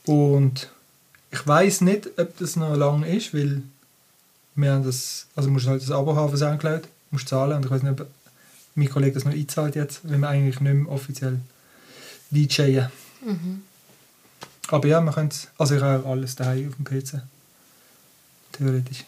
Und 0.05 0.69
ich 1.31 1.45
weiß 1.47 1.81
nicht, 1.81 2.07
ob 2.19 2.37
das 2.37 2.55
noch 2.55 2.75
lang 2.75 3.01
ist, 3.03 3.33
weil 3.33 3.63
wir 4.57 4.71
haben 4.71 4.83
das, 4.83 5.27
also 5.35 5.49
musst 5.49 5.65
du 5.65 5.69
halt 5.69 5.81
das 5.81 5.91
Abo 5.91 6.15
haben 6.15 6.31
für 6.31 6.37
Soundcloud, 6.37 6.81
musst 7.11 7.29
zahlen 7.29 7.57
und 7.57 7.65
ich 7.65 7.71
weiß 7.71 7.83
nicht, 7.83 8.01
ob 8.01 8.07
mein 8.75 8.89
Kollege 8.89 9.13
das 9.13 9.23
noch 9.23 9.31
einzahlt 9.31 9.75
jetzt, 9.75 10.01
weil 10.03 10.17
wir 10.17 10.27
eigentlich 10.27 10.59
nicht 10.59 10.73
mehr 10.73 10.91
offiziell 10.91 11.39
DJen. 12.31 12.89
Mhm. 13.23 13.61
Aber 14.69 14.87
ja, 14.87 15.01
können 15.11 15.29
es, 15.29 15.47
also 15.57 15.75
ich 15.75 15.81
habe 15.81 16.07
alles 16.07 16.35
daheim 16.35 16.69
auf 16.69 16.75
dem 16.75 16.85
PC. 16.85 17.21
Theoretisch. 18.51 19.05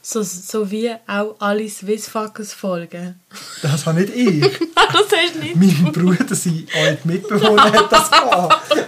So, 0.00 0.22
so 0.22 0.70
wie 0.70 0.90
auch 1.06 1.36
alle 1.38 1.68
Swissfuckers 1.68 2.54
folgen. 2.54 3.20
Das 3.60 3.86
habe 3.86 4.00
nicht 4.00 4.14
ich. 4.14 4.40
das 4.74 5.06
hast 5.12 5.36
nicht. 5.36 5.54
mein 5.54 5.92
Bruder, 5.92 6.34
sein 6.34 6.66
alter 6.74 7.06
Mitbewohner, 7.06 7.72
hat 7.72 7.92
das 7.92 8.10
gehabt. 8.10 8.86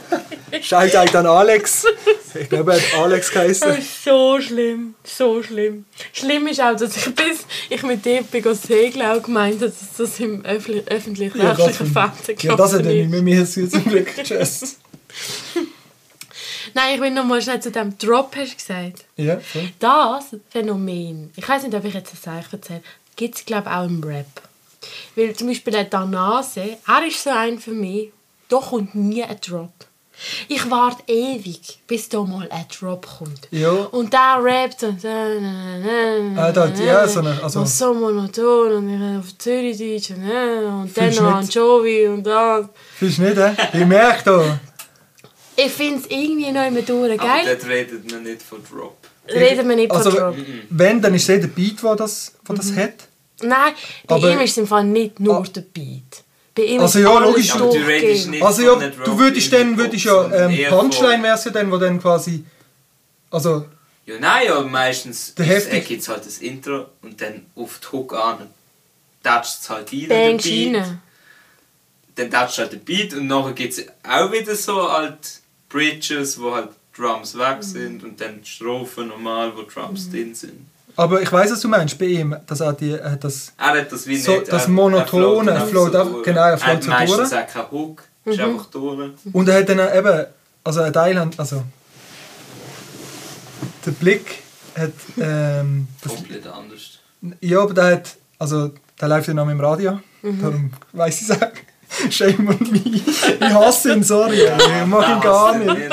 Shoutout 0.62 1.16
an 1.18 1.26
Alex. 1.26 1.84
Ich 2.34 2.48
glaube, 2.48 2.72
er 2.72 2.78
hat 2.80 2.94
Alex 2.98 3.26
Das 3.26 3.34
geheißen. 3.34 3.70
ist 3.78 4.04
so 4.04 4.40
schlimm, 4.40 4.94
so 5.04 5.42
schlimm. 5.42 5.84
Schlimm 6.12 6.46
ist 6.48 6.60
auch, 6.60 6.76
dass 6.76 6.96
ich 6.96 7.14
bis 7.14 7.46
ich 7.70 7.82
mit 7.82 8.04
dir 8.04 8.22
bin 8.22 8.42
go 8.42 8.52
segeln 8.54 9.06
auch 9.06 9.22
gemeint 9.22 9.56
habe, 9.62 9.66
dass 9.70 9.96
das 9.96 10.20
im 10.20 10.42
öffentlich- 10.44 10.86
öffentlich-rechtlichen 10.88 11.86
Fernsehen 11.92 12.38
ja, 12.40 12.56
das 12.56 12.72
hat 12.72 12.80
er 12.80 12.86
nicht 12.86 13.04
ist. 13.04 13.10
mit 13.10 13.22
mir 13.22 13.46
zu 13.46 13.68
zum 13.68 13.84
Glück. 13.84 14.08
Tschüss. 14.22 14.78
Nein, 16.74 16.94
ich 16.96 17.00
will 17.00 17.10
noch 17.10 17.24
mal 17.24 17.40
schnell 17.40 17.60
zu 17.60 17.70
dem 17.70 17.96
Drop, 17.98 18.34
hast 18.36 18.52
du 18.52 18.56
gesagt. 18.56 19.04
Ja, 19.16 19.38
voll. 19.38 19.70
Das 19.78 20.24
Phänomen, 20.50 21.30
ich 21.36 21.48
weiß 21.48 21.62
nicht, 21.62 21.74
ob 21.74 21.84
ich 21.84 21.94
jetzt 21.94 22.12
das 22.12 22.26
eigentlich 22.26 22.52
erzähle, 22.52 22.82
gibt 23.16 23.36
es 23.36 23.44
glaube 23.44 23.68
ich 23.68 23.74
auch 23.76 23.84
im 23.84 24.02
Rap. 24.02 24.26
Weil 25.14 25.34
zum 25.34 25.48
Beispiel 25.48 25.72
der 25.72 25.84
Danase, 25.84 26.76
er 26.86 27.06
ist 27.06 27.22
so 27.22 27.30
ein 27.30 27.58
für 27.60 27.70
mich, 27.70 28.10
da 28.48 28.56
kommt 28.58 28.94
nie 28.94 29.22
ein 29.22 29.38
Drop. 29.40 29.72
Ich 30.48 30.70
warte 30.70 31.02
ewig, 31.12 31.80
bis 31.86 32.08
da 32.08 32.22
mal 32.22 32.48
ein 32.50 32.64
Drop 32.78 33.06
kommt. 33.18 33.48
Ja. 33.50 33.70
Und 33.70 34.12
der 34.12 34.38
rappt. 34.42 34.84
Ah, 34.84 36.52
da 36.52 36.62
hat- 36.68 36.78
ja, 36.78 37.06
so 37.08 37.20
eine- 37.20 37.42
also- 37.42 37.60
Und 37.60 37.68
so 37.68 37.94
monoton 37.94 38.72
und 38.72 39.18
auf 39.18 39.36
Zürichdeutsch 39.38 40.10
und, 40.10 40.28
äh, 40.28 40.64
und 40.64 40.90
dann 40.96 41.14
noch? 41.14 41.34
Anchovy 41.36 42.06
und 42.08 42.22
das. 42.24 42.66
Findest 42.96 43.18
du 43.18 43.22
nicht, 43.22 43.36
hä? 43.36 43.78
Ich 43.80 43.86
merke 43.86 44.22
da. 44.24 44.60
Ich 45.56 45.72
finde 45.72 46.00
es 46.00 46.06
irgendwie 46.10 46.50
noch 46.50 46.66
immer 46.66 46.82
durch, 46.82 47.20
Aber 47.20 47.28
geil? 47.28 47.44
dort 47.46 47.66
redet 47.70 48.10
man 48.10 48.22
nicht 48.24 48.42
von 48.42 48.58
Drop. 48.64 48.96
Reden 49.28 49.68
wir 49.68 49.76
nicht 49.76 49.88
von 49.92 49.96
Also, 49.98 50.10
Drop. 50.10 50.36
wenn, 50.70 51.00
dann 51.00 51.14
ist 51.14 51.22
es 51.22 51.28
eh 51.28 51.38
der 51.40 51.48
Beat, 51.48 51.82
der 51.82 51.96
das, 51.96 52.32
Mhm. 52.48 52.54
das 52.56 52.72
hat. 52.76 52.94
Nein, 53.42 53.72
bei 54.06 54.14
Aber- 54.16 54.30
ihm 54.32 54.40
ist 54.40 54.50
es 54.52 54.56
im 54.58 54.66
Fall 54.66 54.84
nicht 54.84 55.20
nur 55.20 55.38
Ah. 55.38 55.44
der 55.54 55.60
Beat. 55.62 56.23
Bei 56.54 56.62
ihm 56.62 56.80
Also 56.80 57.00
ja, 57.00 57.18
logisch. 57.18 57.50
Aber 57.52 57.60
du 57.64 57.70
redest 57.78 57.82
durchgehend. 58.02 58.30
nicht 58.30 58.42
Also 58.42 58.62
ja, 58.62 58.74
du 58.88 59.18
würdest 59.18 59.52
dann, 59.52 59.76
würdest 59.76 60.04
ja 60.04 60.46
ähm, 60.48 60.58
Punchline 60.70 61.22
wär's 61.22 61.44
ja 61.44 61.50
dann, 61.50 61.70
wo 61.70 61.76
dann 61.78 62.00
quasi, 62.00 62.44
also 63.30 63.66
Ja, 64.06 64.14
nein, 64.20 64.46
ja, 64.46 64.60
meistens 64.60 65.34
Der 65.34 65.46
ist- 65.56 65.66
heftig- 65.68 65.72
äh, 65.72 65.80
gibt's 65.80 66.08
halt 66.08 66.24
das 66.26 66.38
Intro 66.38 66.86
und 67.02 67.20
dann 67.20 67.46
auf 67.56 67.80
die 67.82 67.96
Hook 67.96 68.12
an. 68.14 68.48
Datscht 69.22 69.62
es 69.62 69.70
halt 69.70 69.90
rein, 69.92 70.08
Bang, 70.08 70.38
der 70.38 70.50
Beat. 70.78 70.84
Dann 72.16 72.30
datscht 72.30 72.58
halt 72.58 72.72
der 72.72 72.78
Beat 72.78 73.14
und 73.14 73.26
nachher 73.26 73.52
gibt 73.52 73.72
es 73.76 73.86
auch 74.08 74.30
wieder 74.30 74.54
so 74.54 74.92
halt 74.92 75.40
Bridges, 75.68 76.40
wo 76.40 76.54
halt 76.54 76.68
Drums 76.96 77.36
weg 77.36 77.56
sind 77.62 78.04
und 78.04 78.20
dann 78.20 78.44
Strophen 78.44 79.08
normal, 79.08 79.52
wo 79.56 79.62
Drums 79.62 80.08
drin 80.10 80.32
sind. 80.34 80.66
Aber 80.96 81.22
ich 81.22 81.30
weiß 81.32 81.50
was 81.52 81.60
du 81.60 81.68
meinst, 81.68 81.98
bei 81.98 82.06
ihm, 82.06 82.36
dass 82.46 82.60
er 82.60 82.72
die, 82.72 82.92
äh, 82.92 83.16
das, 83.18 83.52
Er 83.58 83.66
hat 83.80 83.90
das 83.92 84.06
wie 84.06 84.16
So, 84.16 84.32
nicht. 84.36 84.52
das 84.52 84.64
er- 84.64 84.70
Monotone, 84.70 85.50
er 85.50 85.56
er 85.58 85.66
float 85.66 85.92
so 85.92 86.04
durch. 86.04 86.22
genau, 86.24 86.42
er 86.42 86.58
float 86.58 86.76
hat 86.76 86.82
so 86.84 86.90
meistens 86.90 87.30
durch. 87.30 87.42
auch 87.42 87.46
keinen 87.48 87.70
Hook, 87.70 88.02
ist 88.24 88.40
einfach 88.40 88.66
durch. 88.66 89.10
und 89.32 89.48
er 89.48 89.58
hat 89.60 89.68
dann 89.68 89.80
auch 89.80 89.94
eben, 89.94 90.24
also 90.64 90.80
ein 90.82 90.92
Teil, 90.92 91.30
also 91.36 91.62
der 93.86 93.90
Blick 93.92 94.42
hat, 94.76 94.92
ähm, 95.20 95.88
das, 96.02 96.14
Komplett 96.14 96.46
anders. 96.46 96.98
ja, 97.40 97.60
aber 97.60 97.74
der 97.74 97.84
hat, 97.84 98.16
also 98.38 98.70
der 99.00 99.08
läuft 99.08 99.28
ja 99.28 99.34
noch 99.34 99.48
im 99.48 99.60
Radio, 99.60 100.00
darum 100.22 100.72
weiss 100.92 101.20
ich 101.22 101.28
es 101.30 101.42
auch. 101.42 101.48
Shame 102.10 102.48
on 102.48 102.58
me. 102.72 102.80
Ich 102.84 103.40
hasse 103.40 103.92
ihn, 103.92 104.02
sorry. 104.02 104.40
Ich 104.42 104.86
mag 104.86 105.08
ihn 105.08 105.20
gar 105.20 105.56
nicht. 105.56 105.92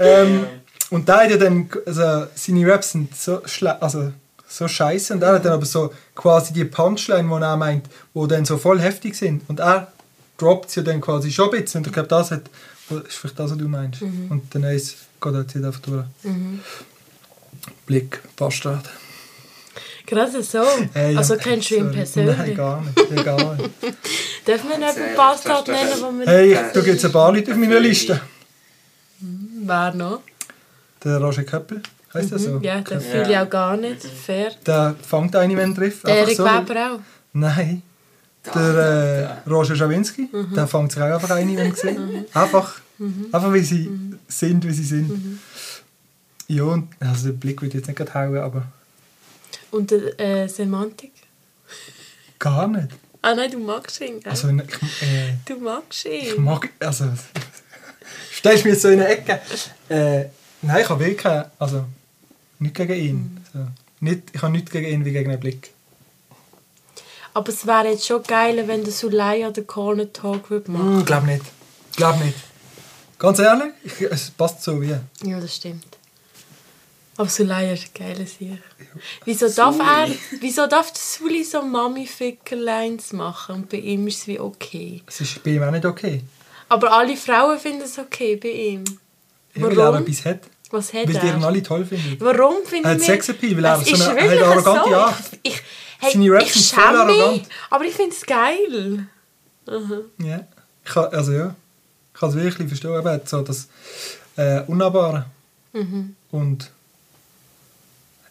Ähm, 0.00 0.46
und 0.90 1.06
der 1.06 1.16
hat 1.16 1.30
ja 1.30 1.36
dann, 1.36 1.68
also 1.86 2.26
seine 2.34 2.66
Raps 2.72 2.90
sind 2.92 3.14
so 3.14 3.42
schle 3.44 3.80
also 3.80 4.10
so 4.58 4.66
scheiße 4.66 5.14
und 5.14 5.22
er 5.22 5.34
hat 5.34 5.44
dann 5.44 5.52
aber 5.52 5.64
so 5.64 5.92
quasi 6.14 6.52
die 6.52 6.64
Punchline, 6.64 7.28
die 7.28 7.42
er 7.42 7.56
meint, 7.56 7.86
wo 8.12 8.26
dann 8.26 8.44
so 8.44 8.58
voll 8.58 8.80
heftig 8.80 9.14
sind 9.14 9.42
und 9.48 9.60
er 9.60 9.92
droppt 10.36 10.70
sie 10.70 10.82
dann 10.82 11.00
quasi 11.00 11.30
schon 11.30 11.52
ein 11.52 11.62
bisschen 11.62 11.78
und 11.78 11.86
ich 11.86 11.92
glaube, 11.92 12.08
das 12.08 12.32
hat, 12.32 12.42
ist 13.06 13.16
vielleicht 13.16 13.38
das, 13.38 13.50
was 13.52 13.58
du 13.58 13.68
meinst. 13.68 14.02
Und 14.02 14.42
dann 14.50 14.64
ist, 14.64 14.96
geht 15.20 15.32
er 15.32 15.40
jetzt 15.40 15.56
einfach 15.56 15.80
durch. 15.80 16.04
Blick, 17.86 18.20
Bastard. 18.36 18.88
Gerade 20.06 20.42
so. 20.42 20.58
Ja. 20.58 21.18
Also 21.18 21.36
kennst 21.36 21.70
du 21.70 21.76
ihn 21.76 21.90
persönlich? 21.92 22.36
Nein, 22.36 22.56
gar 22.56 22.80
nicht. 22.80 23.26
Ja, 23.26 23.54
nicht. 23.54 23.70
Dürfen 24.46 24.70
wir 24.70 24.78
nicht 24.78 24.96
einen 24.96 25.16
Bastard 25.16 25.68
das 25.68 25.76
nennen, 25.76 26.00
wo 26.00 26.18
wir 26.18 26.26
Hey, 26.26 26.48
nicht 26.48 26.76
da 26.76 26.80
gibt 26.80 26.96
es 26.96 27.04
ein 27.04 27.12
paar 27.12 27.30
Leute 27.32 27.52
auf 27.52 27.58
meiner 27.58 27.78
Liste. 27.78 28.20
Wer 29.20 29.94
noch? 29.94 30.22
Der 31.04 31.18
Roger 31.18 31.44
Köppel, 31.44 31.82
heißt 32.14 32.30
der 32.32 32.38
so? 32.38 32.50
Mhm. 32.52 32.62
Ja, 32.62 32.80
Köppel. 32.82 33.00
fühle 33.00 33.30
ich 33.30 33.36
auch 33.38 33.50
gar 33.50 33.76
nicht. 33.76 34.02
Fair. 34.02 34.52
Der 34.66 34.94
fängt 35.06 35.34
einen, 35.36 35.56
wenn 35.56 35.70
er 35.72 35.76
trifft. 35.76 36.06
Der 36.06 36.16
Erik 36.18 36.36
so. 36.36 36.44
Weber 36.44 36.94
auch. 36.94 37.00
Nein. 37.32 37.82
Der 38.54 39.42
äh, 39.46 39.50
Roger 39.50 39.76
Schawinski, 39.76 40.28
Mhm. 40.32 40.54
der 40.54 40.66
fängt 40.66 40.92
sich 40.92 41.02
auch 41.02 41.06
einfach 41.14 41.30
ein, 41.30 41.48
wenn 41.56 41.70
er 41.70 41.76
sieht. 41.76 41.98
Einfach, 42.34 42.80
einfach 43.32 43.52
wie 43.52 43.60
sie 43.62 43.88
Mhm. 43.88 44.18
sind, 44.26 44.66
wie 44.66 44.72
sie 44.72 44.84
sind. 44.84 45.38
Ja, 46.46 46.62
und 46.62 46.88
also 47.00 47.28
den 47.28 47.38
Blick 47.38 47.60
würde 47.60 47.68
ich 47.68 47.74
jetzt 47.74 47.88
nicht 47.88 47.96
gerade 47.96 48.14
hauen, 48.14 48.38
aber 48.38 48.62
Und 49.70 49.90
der 49.90 50.18
äh, 50.18 50.48
Semantik? 50.48 51.12
gar 52.38 52.66
nicht. 52.68 52.88
Ah 53.20 53.34
nein, 53.34 53.50
du 53.50 53.58
magst 53.58 54.00
ihn, 54.00 54.20
gell? 54.20 54.30
Also, 54.30 54.48
ich, 54.48 54.54
äh, 55.02 55.34
du 55.44 55.56
magst 55.56 56.06
ich 56.06 56.34
ihn. 56.36 56.42
mag, 56.42 56.70
also, 56.78 57.04
stellst 58.32 58.64
du 58.64 58.68
mich 58.68 58.74
jetzt 58.76 58.82
so 58.82 58.88
in 58.88 59.00
eine 59.00 59.08
Ecke. 59.08 59.40
Äh, 59.88 60.26
nein, 60.62 60.82
ich 60.82 60.88
habe 60.88 61.00
wirklich, 61.00 61.18
keine- 61.18 61.50
also, 61.58 61.84
nicht 62.58 62.74
gegen 62.74 62.94
ihn. 62.94 63.14
Mhm. 63.16 63.38
So. 63.52 63.66
Nicht, 64.00 64.22
ich 64.32 64.42
habe 64.42 64.52
nichts 64.52 64.70
gegen 64.70 64.86
ihn 64.88 65.04
wie 65.04 65.12
gegen 65.12 65.30
einen 65.30 65.40
Blick. 65.40 65.72
Aber 67.34 67.48
es 67.50 67.66
wäre 67.66 67.88
jetzt 67.88 68.06
schon 68.06 68.22
geil, 68.22 68.66
wenn 68.66 68.82
der 68.84 68.92
Sulaya 68.92 69.50
den 69.50 69.66
Corner 69.66 70.12
Talk 70.12 70.50
würde 70.50 70.70
machen 70.70 70.98
Mm, 71.00 71.04
glaub 71.04 71.24
nicht. 71.24 71.42
Glaub 71.96 72.18
nicht. 72.24 72.36
Ganz 73.18 73.38
ehrlich, 73.40 73.72
ich, 73.84 74.00
es 74.02 74.30
passt 74.30 74.62
so 74.62 74.80
wie. 74.80 74.94
Ja, 75.24 75.40
das 75.40 75.54
stimmt. 75.56 75.84
Aber 77.16 77.28
Sulaya 77.28 77.72
ist 77.72 77.86
ein 77.86 77.90
geiler 77.94 78.26
Sieg. 78.26 78.58
Wieso 79.24 79.48
darf 79.48 79.76
er, 79.80 80.08
wieso 80.40 80.66
darf 80.68 80.92
der 80.92 81.00
Suli 81.00 81.42
so 81.42 81.62
Mami-Fickerlines 81.62 83.12
machen 83.12 83.56
und 83.56 83.68
bei 83.68 83.78
ihm 83.78 84.06
ist 84.06 84.18
es 84.20 84.26
wie 84.28 84.38
okay? 84.38 85.02
Es 85.06 85.20
ist 85.20 85.42
bei 85.42 85.50
ihm 85.50 85.62
auch 85.64 85.70
nicht 85.72 85.84
okay. 85.84 86.22
Aber 86.68 86.92
alle 86.92 87.16
Frauen 87.16 87.58
finden 87.58 87.82
es 87.82 87.98
okay 87.98 88.36
bei 88.36 88.50
ihm. 88.50 88.84
Weil 89.54 89.78
er 89.78 89.94
etwas 90.00 90.24
hat. 90.24 90.40
Was 90.70 90.92
hat 90.92 91.06
Weil 91.08 91.14
die 91.20 91.26
ihn 91.26 91.40
er? 91.42 91.46
alle 91.46 91.62
toll 91.62 91.84
finden. 91.86 92.16
Warum 92.20 92.56
finde 92.66 92.88
Er 92.90 92.96
ich 92.96 93.00
hat 93.02 93.06
Sexappeal, 93.06 93.56
weil 93.56 93.64
er 93.64 93.80
Es 93.80 93.88
so 93.88 94.04
eine- 94.10 94.18
eine 94.20 94.44
arrogante 94.44 94.90
so. 94.90 94.94
Art. 94.96 95.14
Ich, 95.42 95.54
ich, 95.54 95.62
hey, 95.98 96.12
Seine 96.12 96.32
Raps 96.32 96.44
ich 96.46 96.52
sind 96.68 96.80
voll 96.80 97.06
mich, 97.06 97.16
arrogant. 97.22 97.48
aber 97.70 97.84
ich 97.84 97.94
finde 97.94 98.14
es 98.14 98.26
geil. 98.26 99.06
Ja. 100.18 100.40
Ich 100.84 100.90
kann, 100.92 101.04
also 101.06 101.32
ja. 101.32 101.54
Ich 102.14 102.20
kann 102.20 102.28
es 102.30 102.34
wirklich 102.36 102.68
verstehen. 102.68 102.90
Er 102.92 103.04
hat 103.04 103.28
so 103.28 103.42
das 103.42 103.68
äh, 104.36 104.60
Unnahbare. 104.66 105.24
Mhm. 105.72 106.14
Und 106.30 106.70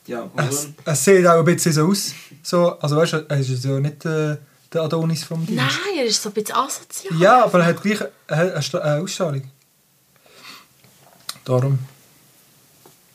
Ja, 0.05 0.29
es, 0.37 0.65
und 0.65 0.75
es 0.85 1.03
sieht 1.03 1.25
auch 1.27 1.39
ein 1.39 1.45
bisschen 1.45 1.73
so 1.73 1.87
aus. 1.87 2.11
So, 2.43 2.79
also 2.79 2.95
weißt 2.97 3.13
du, 3.13 3.25
er 3.27 3.39
ist 3.39 3.63
ja 3.63 3.79
nicht 3.79 4.05
äh, 4.05 4.37
der 4.71 4.81
Adonis 4.81 5.23
vom 5.23 5.45
Dienst. 5.45 5.61
Nein, 5.61 5.97
er 5.97 6.05
ist 6.05 6.21
so 6.21 6.29
ein 6.29 6.33
bisschen 6.33 6.55
asozial. 6.55 7.19
Ja, 7.19 7.43
aber 7.45 7.59
er 7.59 7.65
hat 7.67 7.81
gleich 7.81 7.99
er 8.01 8.11
eine 8.37 8.83
eine 8.83 9.01
Ausstrahlung. 9.03 9.43
Darum. 11.47 11.79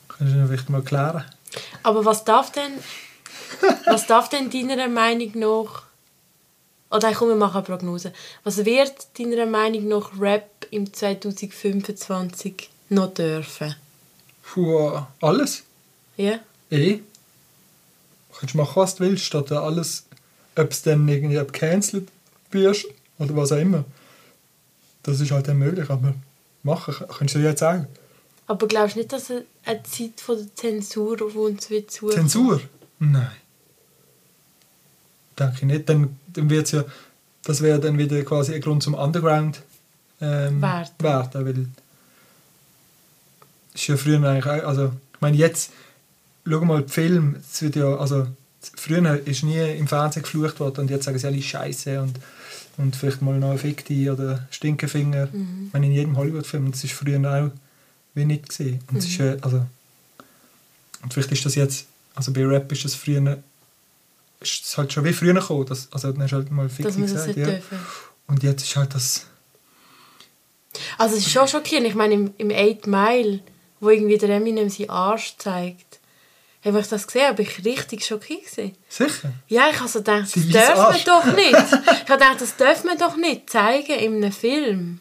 Kannst 0.08 0.32
du 0.32 0.38
ihn 0.38 0.46
vielleicht 0.46 0.70
mal 0.70 0.80
klären. 0.80 1.22
Aber 1.82 2.02
was 2.06 2.24
darf 2.24 2.50
denn, 2.50 2.72
was 3.84 4.06
darf 4.06 4.30
denn 4.30 4.48
deiner 4.48 4.88
Meinung 4.88 5.32
nach 5.34 5.82
Oder 6.90 7.12
komm, 7.12 7.28
wir 7.28 7.36
machen 7.36 7.58
eine 7.58 7.64
Prognose. 7.66 8.14
Was 8.42 8.64
wird 8.64 9.18
deiner 9.18 9.44
Meinung 9.44 9.86
nach 9.88 10.18
Rap 10.18 10.66
im 10.70 10.90
2025 10.90 12.70
noch 12.88 13.12
dürfen? 13.12 13.74
Puh, 14.42 15.02
alles. 15.20 15.64
Ja? 16.16 16.38
Eh. 16.70 17.00
Kannst 18.38 18.54
machen, 18.54 18.76
was 18.76 18.94
du 18.94 19.04
willst, 19.04 19.24
statt 19.24 19.52
alles, 19.52 20.06
ob 20.56 20.70
es 20.70 20.80
dann 20.80 21.06
irgendwie 21.06 21.34
gecancelt 21.34 22.08
wirst 22.50 22.86
oder 23.18 23.36
was 23.36 23.52
auch 23.52 23.58
immer. 23.58 23.84
Das 25.02 25.20
ist 25.20 25.30
halt 25.32 25.48
dann 25.48 25.58
möglich, 25.58 25.90
aber 25.90 26.14
machen 26.62 26.94
kannst 27.18 27.34
du 27.34 27.40
ja 27.40 27.50
jetzt 27.50 27.62
auch. 27.62 27.84
Aber 28.52 28.68
glaubst 28.68 28.96
du 28.96 28.98
nicht, 28.98 29.10
dass 29.10 29.30
eine 29.30 29.82
Zeit 29.84 30.20
von 30.20 30.36
der 30.36 30.54
Zensur 30.54 31.22
auf 31.22 31.34
uns 31.36 31.70
wird 31.70 31.90
zukommen? 31.90 32.12
Zensur? 32.12 32.60
Nein. 32.98 33.30
Denke 35.38 35.54
ich 35.56 35.62
nicht. 35.62 35.88
Dann, 35.88 36.18
dann 36.26 36.50
wird's 36.50 36.72
ja, 36.72 36.84
das 37.44 37.62
wäre 37.62 37.80
dann 37.80 37.96
wieder 37.96 38.22
quasi 38.24 38.52
ein 38.52 38.60
Grund 38.60 38.82
zum 38.82 38.92
Underground 38.92 39.62
ähm, 40.20 40.60
Werden. 40.60 40.90
werden. 40.98 41.46
Weil 41.46 41.66
ist 43.72 43.86
ja 43.86 43.96
früher 43.96 44.22
eigentlich 44.22 44.44
auch, 44.44 44.68
also 44.68 44.92
ich 45.14 45.20
meine 45.20 45.38
jetzt, 45.38 45.72
schau 46.46 46.60
mal, 46.60 46.82
die 46.82 46.92
Film, 46.92 47.36
es 47.50 47.62
wird 47.62 47.76
ja, 47.76 47.96
also 47.96 48.26
früher 48.60 49.26
ist 49.26 49.44
nie 49.44 49.78
im 49.78 49.88
Fernsehen 49.88 50.24
geflucht 50.24 50.60
worden 50.60 50.80
und 50.80 50.90
jetzt 50.90 51.06
sagen 51.06 51.18
sie 51.18 51.26
alle 51.26 51.40
Scheiße 51.40 52.02
und, 52.02 52.20
und 52.76 52.96
vielleicht 52.96 53.22
mal 53.22 53.38
noch 53.38 53.56
Fick 53.56 53.86
dich 53.86 54.10
oder 54.10 54.46
Stinkefinger. 54.50 55.28
Mhm. 55.32 55.68
Ich 55.68 55.72
meine, 55.72 55.86
in 55.86 55.92
jedem 55.92 56.18
Hollywood-Film, 56.18 56.66
und 56.66 56.74
das 56.74 56.84
ist 56.84 56.92
früher 56.92 57.18
auch 57.18 57.50
wie 58.14 58.24
nicht 58.24 58.48
gesehen. 58.48 58.80
Und, 58.90 58.98
es 58.98 59.06
ist, 59.06 59.18
Mhm. 59.18 59.26
äh, 59.26 59.38
also, 59.42 59.66
und 61.02 61.12
vielleicht 61.14 61.32
ist 61.32 61.44
das 61.46 61.54
jetzt, 61.54 61.86
also 62.14 62.32
bei 62.32 62.44
Rap 62.44 62.70
ist 62.72 62.84
das 62.84 62.94
früher, 62.94 63.42
ist 64.40 64.64
es 64.64 64.76
halt 64.78 64.92
schon 64.92 65.04
wie 65.04 65.12
früher 65.12 65.34
gekommen, 65.34 65.66
dass, 65.66 65.88
also 65.92 66.12
dann 66.12 66.22
hast 66.22 66.30
du 66.32 66.36
halt 66.36 66.50
mal 66.50 66.68
Fick 66.68 66.86
Dass 66.86 66.96
wir 66.96 67.02
das 67.04 67.12
gesagt, 67.12 67.36
nicht 67.36 67.38
ja. 67.38 67.46
dürfen. 67.54 67.78
Und 68.26 68.42
jetzt 68.42 68.62
ist 68.62 68.76
halt 68.76 68.94
das, 68.94 69.26
Also 70.98 71.16
es 71.16 71.26
ist 71.26 71.32
schon 71.32 71.48
schockierend. 71.48 71.86
Ich 71.86 71.94
meine, 71.94 72.14
im, 72.14 72.34
im 72.38 72.50
8 72.50 72.86
Mile, 72.86 73.40
wo 73.80 73.90
irgendwie 73.90 74.18
der 74.18 74.30
Eminem 74.30 74.68
seinen 74.70 74.90
Arsch 74.90 75.34
zeigt, 75.38 75.98
habe 76.64 76.78
ich 76.80 76.86
das 76.86 77.06
gesehen, 77.08 77.28
aber 77.28 77.40
ich 77.40 77.64
richtig 77.64 78.04
schockiert 78.04 78.44
gewesen. 78.44 78.76
sicher. 78.88 79.32
Ja, 79.48 79.68
ich 79.70 79.78
habe 79.80 79.88
so 79.88 79.98
gedacht, 79.98 80.28
das 80.34 80.44
man 80.76 80.78
Arsch. 80.78 81.04
doch 81.04 81.24
nicht. 81.34 81.52
Ich 82.04 82.08
habe 82.08 82.24
gedacht, 82.24 82.40
das 82.40 82.56
darf 82.56 82.84
man 82.84 82.96
doch 82.98 83.16
nicht 83.16 83.50
zeigen 83.50 83.98
in 83.98 84.16
einem 84.16 84.32
Film. 84.32 85.00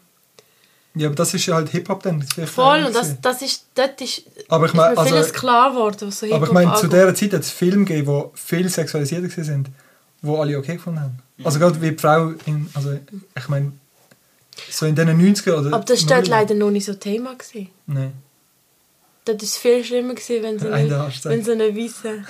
Ja, 0.94 1.08
aber 1.08 1.16
das 1.16 1.34
ist 1.34 1.46
ja 1.46 1.56
halt 1.56 1.70
Hip-Hop 1.70 2.04
dann. 2.04 2.22
Voll, 2.22 2.84
und 2.84 2.94
das, 2.94 3.20
das 3.22 3.42
ist, 3.42 3.66
dort 3.76 4.02
ist, 4.02 4.24
aber 4.50 4.66
ich 4.66 4.72
ist 4.72 4.78
meine, 4.78 4.96
mir 4.96 5.06
vieles 5.06 5.28
also, 5.28 5.34
klar 5.34 5.70
geworden, 5.72 6.08
was 6.08 6.20
so 6.20 6.34
aber 6.34 6.48
ich 6.48 6.52
meine, 6.52 6.74
zu 6.76 6.88
dieser 6.88 7.16
Zeit 7.16 7.34
hat 7.34 7.42
es 7.42 7.52
Filme 7.52 7.86
gegeben, 7.86 8.12
die 8.34 8.40
viel 8.40 8.70
sexualisiert 8.70 9.24
waren, 9.38 9.68
die 10.22 10.30
alle 10.30 10.58
okay 10.58 10.76
gefunden 10.76 11.00
haben. 11.00 11.20
Also 11.44 11.60
gerade 11.60 11.82
wie 11.82 11.92
die 11.92 11.98
Frau, 11.98 12.34
in, 12.46 12.70
also 12.74 12.98
ich 13.38 13.48
meine, 13.48 13.72
so 14.70 14.86
in 14.86 14.96
den 14.96 15.10
90er 15.10 15.54
oder... 15.54 15.74
Aber 15.74 15.86
das 15.86 16.08
war 16.10 16.18
dort 16.18 16.28
90er. 16.28 16.30
leider 16.30 16.56
noch 16.56 16.72
nicht 16.72 16.86
so 16.86 16.94
Thema. 16.94 17.36
Gewesen. 17.36 17.70
Nein. 17.88 18.14
Dort 19.24 19.42
war 19.42 19.48
viel 19.48 19.84
schlimmer, 19.84 20.16
gewesen, 20.16 20.44
wenn 20.44 20.60
so 20.60 20.68
Ein 20.68 20.92
eine, 20.92 21.14
wenn 21.24 21.44
so 21.44 21.52
eine 21.52 21.76
weiße 21.76 22.24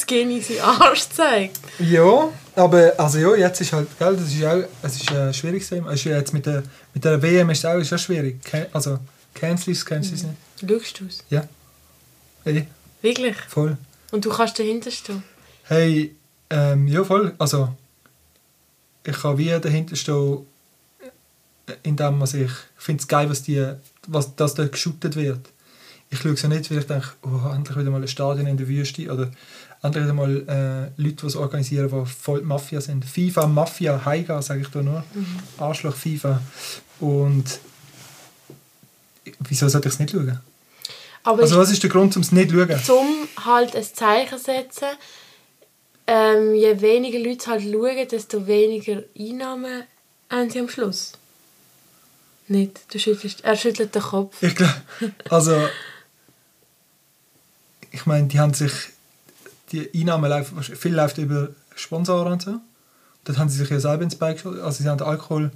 Skinny 0.00 0.40
seinen 0.42 0.60
Arsch 0.80 1.08
zeigt. 1.08 1.58
Ja, 1.78 2.28
aber 2.56 2.94
also 2.98 3.18
ja, 3.18 3.36
jetzt 3.36 3.60
ist 3.60 3.72
halt, 3.72 3.88
gell, 3.98 4.16
das 4.16 4.32
ist 4.32 4.44
auch, 4.44 4.64
es 4.82 4.96
ist 4.96 5.12
ein 5.12 5.34
schwieriges 5.34 5.68
Thema. 5.68 5.92
Ja 5.92 6.16
jetzt 6.16 6.32
mit 6.32 6.46
der, 6.46 6.62
mit 6.94 7.04
der 7.04 7.20
WM 7.22 7.50
ist 7.50 7.58
es 7.58 7.64
auch, 7.66 7.78
ist 7.78 7.92
auch 7.92 7.98
schwierig. 7.98 8.40
Also, 8.72 8.98
kennst 9.34 9.66
du 9.66 9.70
es, 9.70 9.84
kennst 9.84 10.10
du 10.10 10.14
es 10.14 10.22
nicht? 10.22 10.36
Schaust 10.60 11.00
du 11.00 11.04
es? 11.06 11.22
Ja. 11.30 11.46
Hey, 12.44 12.66
Wirklich? 13.02 13.36
voll. 13.48 13.76
Und 14.10 14.24
du 14.24 14.30
kannst 14.30 14.58
dahinter 14.58 14.90
stehen? 14.90 15.22
Hey, 15.64 16.14
ähm, 16.48 16.88
ja 16.88 17.04
voll, 17.04 17.34
also 17.38 17.74
ich 19.04 19.16
kann 19.20 19.38
wie 19.38 19.48
dahinter 19.48 19.96
stehen, 19.96 20.46
indem 21.82 22.18
man 22.18 22.26
sich, 22.26 22.42
ich 22.42 22.82
finde 22.82 23.00
es 23.00 23.08
geil, 23.08 23.28
was 23.28 23.42
die, 23.42 23.66
was, 24.06 24.34
dass 24.36 24.54
da 24.54 24.66
geshootet 24.66 25.16
wird. 25.16 25.40
Ich 26.08 26.20
schaue 26.20 26.32
es 26.32 26.42
ja 26.42 26.48
nicht, 26.48 26.70
weil 26.70 26.78
ich 26.78 26.86
denke, 26.86 27.08
oh, 27.22 27.48
endlich 27.52 27.76
wieder 27.76 27.90
mal 27.90 28.00
ein 28.00 28.08
Stadion 28.08 28.46
in 28.46 28.56
der 28.56 28.68
Wüste 28.68 29.12
oder 29.12 29.30
wieder 29.82 30.12
mal 30.12 30.92
äh, 30.98 31.00
Leute, 31.02 31.16
die 31.16 31.26
es 31.26 31.36
organisieren, 31.36 31.88
die 31.90 32.06
voll 32.10 32.42
Mafia 32.42 32.80
sind. 32.80 33.04
FIFA, 33.04 33.46
Mafia, 33.46 34.04
Heiga, 34.04 34.42
sage 34.42 34.60
ich 34.62 34.68
da 34.68 34.82
nur. 34.82 35.04
Arschloch 35.58 35.94
FIFA. 35.94 36.40
Und 37.00 37.44
wieso 39.40 39.68
sollte 39.68 39.88
ich 39.88 39.94
es 39.94 40.00
nicht 40.00 40.10
schauen? 40.12 40.40
Aber 41.22 41.42
Also 41.42 41.58
was 41.58 41.70
ist 41.70 41.82
der 41.82 41.90
Grund, 41.90 42.14
um 42.16 42.22
es 42.22 42.32
nicht 42.32 42.50
zu 42.50 42.56
schauen? 42.56 42.82
zum 42.84 43.28
halt 43.44 43.74
ein 43.76 43.84
Zeichen 43.84 44.38
setzen, 44.38 44.88
ähm, 46.06 46.54
je 46.54 46.80
weniger 46.80 47.18
Leute 47.18 47.50
halt 47.50 47.62
schauen, 47.64 48.08
desto 48.08 48.46
weniger 48.46 49.02
Einnahmen 49.18 49.82
haben 50.30 50.50
sie 50.50 50.60
am 50.60 50.68
Schluss. 50.68 51.12
Nicht? 52.48 52.92
Du 52.92 52.98
schüttelst, 52.98 53.42
er 53.44 53.56
schüttelt 53.56 53.94
den 53.94 54.02
Kopf. 54.02 54.40
Ich 54.40 54.54
glaube, 54.54 54.72
also 55.30 55.68
ich 57.90 58.06
meine, 58.06 58.28
die 58.28 58.38
haben 58.38 58.54
sich 58.54 58.72
die 59.72 59.90
Einnahmen 59.94 60.28
laufen, 60.30 60.62
viel 60.62 60.94
läuft 60.94 61.18
über 61.18 61.48
Sponsoren 61.74 62.32
und 62.34 62.42
so. 62.42 62.60
Dort 63.24 63.38
haben 63.38 63.48
sie 63.48 63.58
sich 63.58 63.70
ja 63.70 63.80
selber 63.80 64.04
ins 64.04 64.16
Bein 64.16 64.34
geschossen. 64.34 64.60
Also 64.60 64.82
sie 64.82 64.88
haben 64.88 65.00
Alkohol. 65.02 65.50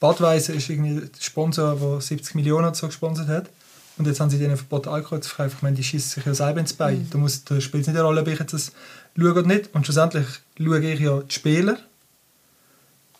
Badweiser 0.00 0.52
ist 0.54 0.68
irgendwie 0.68 1.00
der 1.00 1.20
Sponsor, 1.20 1.76
der 1.76 2.00
70 2.00 2.34
Millionen 2.34 2.74
so 2.74 2.86
gesponsert 2.88 3.28
hat. 3.28 3.50
Und 3.96 4.06
jetzt 4.06 4.18
haben 4.20 4.28
sie 4.28 4.38
denen 4.38 4.56
verboten, 4.56 4.88
Alkohol 4.88 5.20
zu 5.20 5.30
verkaufen. 5.30 5.56
Ich 5.58 5.62
meine, 5.62 5.76
die 5.76 5.84
schießen 5.84 6.10
sich 6.10 6.24
ja 6.26 6.34
selber 6.34 6.58
ins 6.60 6.72
Bein. 6.72 7.06
Da, 7.10 7.18
muss, 7.18 7.44
da 7.44 7.60
spielt 7.60 7.82
es 7.82 7.86
nicht 7.88 7.96
eine 7.96 8.04
Rolle, 8.04 8.22
ob 8.22 8.28
ich 8.28 8.38
jetzt 8.40 8.52
das 8.52 8.72
schaue 9.16 9.30
oder 9.30 9.42
nicht. 9.42 9.72
Und 9.72 9.84
schlussendlich 9.84 10.26
schaue 10.58 10.80
ich 10.80 11.00
ja 11.00 11.20
die 11.20 11.32
Spieler. 11.34 11.78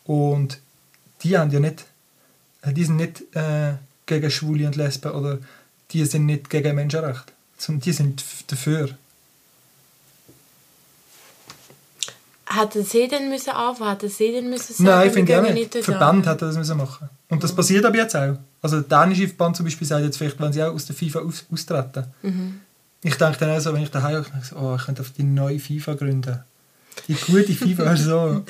Und 0.03 0.59
die 1.23 1.37
haben 1.37 1.49
ja 1.51 1.59
nicht, 1.61 1.85
die 2.65 2.83
sind 2.83 2.97
nicht 2.97 3.23
äh, 3.35 3.75
gegen 4.05 4.29
Schwule 4.29 4.67
und 4.67 4.75
Lesben 4.75 5.11
oder 5.11 5.39
die 5.91 6.03
sind 6.05 6.25
nicht 6.25 6.49
gegen 6.49 6.75
Menschenrechte, 6.75 7.31
sondern 7.57 7.81
die 7.81 7.93
sind 7.93 8.21
f- 8.21 8.43
dafür. 12.55 12.61
Hätten 12.63 12.85
sie 12.85 13.07
denn 13.07 13.29
müssen 13.29 13.49
anfangen? 13.51 13.89
Hätten 13.91 14.09
sie 14.09 14.31
denn 14.31 14.49
müssen 14.49 14.73
sagen, 14.73 14.89
Nein, 14.89 15.03
wir 15.05 15.13
finde 15.13 15.31
ich 15.31 15.37
auch 15.37 15.53
nicht. 15.53 15.75
Verband 15.85 16.27
an? 16.27 16.33
hätte 16.33 16.45
das 16.45 16.57
müssen 16.57 16.77
machen 16.77 17.09
Und 17.29 17.43
das 17.43 17.53
passiert 17.55 17.85
aber 17.85 17.97
jetzt 17.97 18.15
auch. 18.15 18.37
Also 18.61 18.81
der 18.81 19.05
dänische 19.05 19.27
Verband 19.27 19.55
zum 19.57 19.65
Beispiel 19.65 19.87
sagt 19.87 20.03
jetzt 20.03 20.17
vielleicht, 20.17 20.39
wenn 20.39 20.53
sie 20.53 20.63
auch 20.63 20.73
aus 20.73 20.85
der 20.85 20.95
FIFA 20.95 21.19
aus 21.19 21.45
austreten. 21.51 22.05
Mhm. 22.21 22.61
Ich 23.03 23.15
denke 23.15 23.37
dann 23.37 23.51
auch 23.51 23.59
so, 23.59 23.73
wenn 23.73 23.83
ich 23.83 23.91
daheim 23.91 24.23
bin, 24.23 24.41
so, 24.41 24.55
oh, 24.55 24.75
ich 24.75 24.83
könnte 24.85 25.01
auf 25.01 25.11
die 25.11 25.23
neue 25.23 25.59
FIFA 25.59 25.93
gründen. 25.93 26.43
Die 27.07 27.13
gute 27.13 27.53
FIFA, 27.53 27.83
also, 27.87 28.43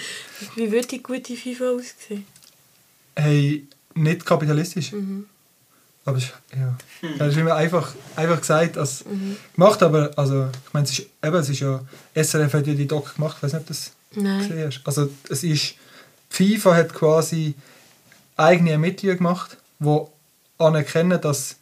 Wie 0.56 0.72
würde 0.72 0.88
die 0.88 1.03
gute 1.03 1.36
FIFA 1.36 1.72
aussehen? 1.72 2.26
hey, 3.18 3.68
nicht 3.95 4.26
kapitalistisch. 4.26 4.91
Mhm. 4.91 5.26
Aber 6.08 6.18
es- 6.18 6.32
ja, 6.56 6.78
das 7.18 7.30
ist 7.34 7.38
immer 7.38 7.56
einfach, 7.56 7.93
einfach 8.16 8.39
gesagt, 8.39 8.78
als 8.78 9.03
Mhm. 9.06 9.38
gemacht, 9.56 9.82
aber 9.82 10.12
also, 10.16 10.49
ich 10.68 10.74
meine, 10.74 10.86
es 10.86 10.91
ist, 10.99 11.08
eben, 11.24 11.36
es 11.36 11.49
ist 11.49 11.60
ja, 11.62 11.82
SRF 12.14 12.53
hat 12.53 12.68
ja 12.68 12.74
die 12.76 12.88
Doc 12.88 13.16
gemacht, 13.16 13.38
ich 13.38 13.43
weiß 13.43 13.53
nicht, 13.53 13.62
ob 13.62 13.68
du 13.68 13.74
das 13.74 13.91
Nein. 14.16 14.47
gesehen 14.47 14.68
hast. 14.68 14.82
Also 14.86 15.10
es 15.30 15.43
ist, 15.43 15.74
FIFA 16.30 16.76
hat 16.76 16.93
quasi 16.93 17.56
eigene 18.38 18.72
Ermittlungen 18.72 19.18
gemacht, 19.18 19.58
die 19.80 19.99
anerkennen, 20.60 21.20
dass 21.20 21.56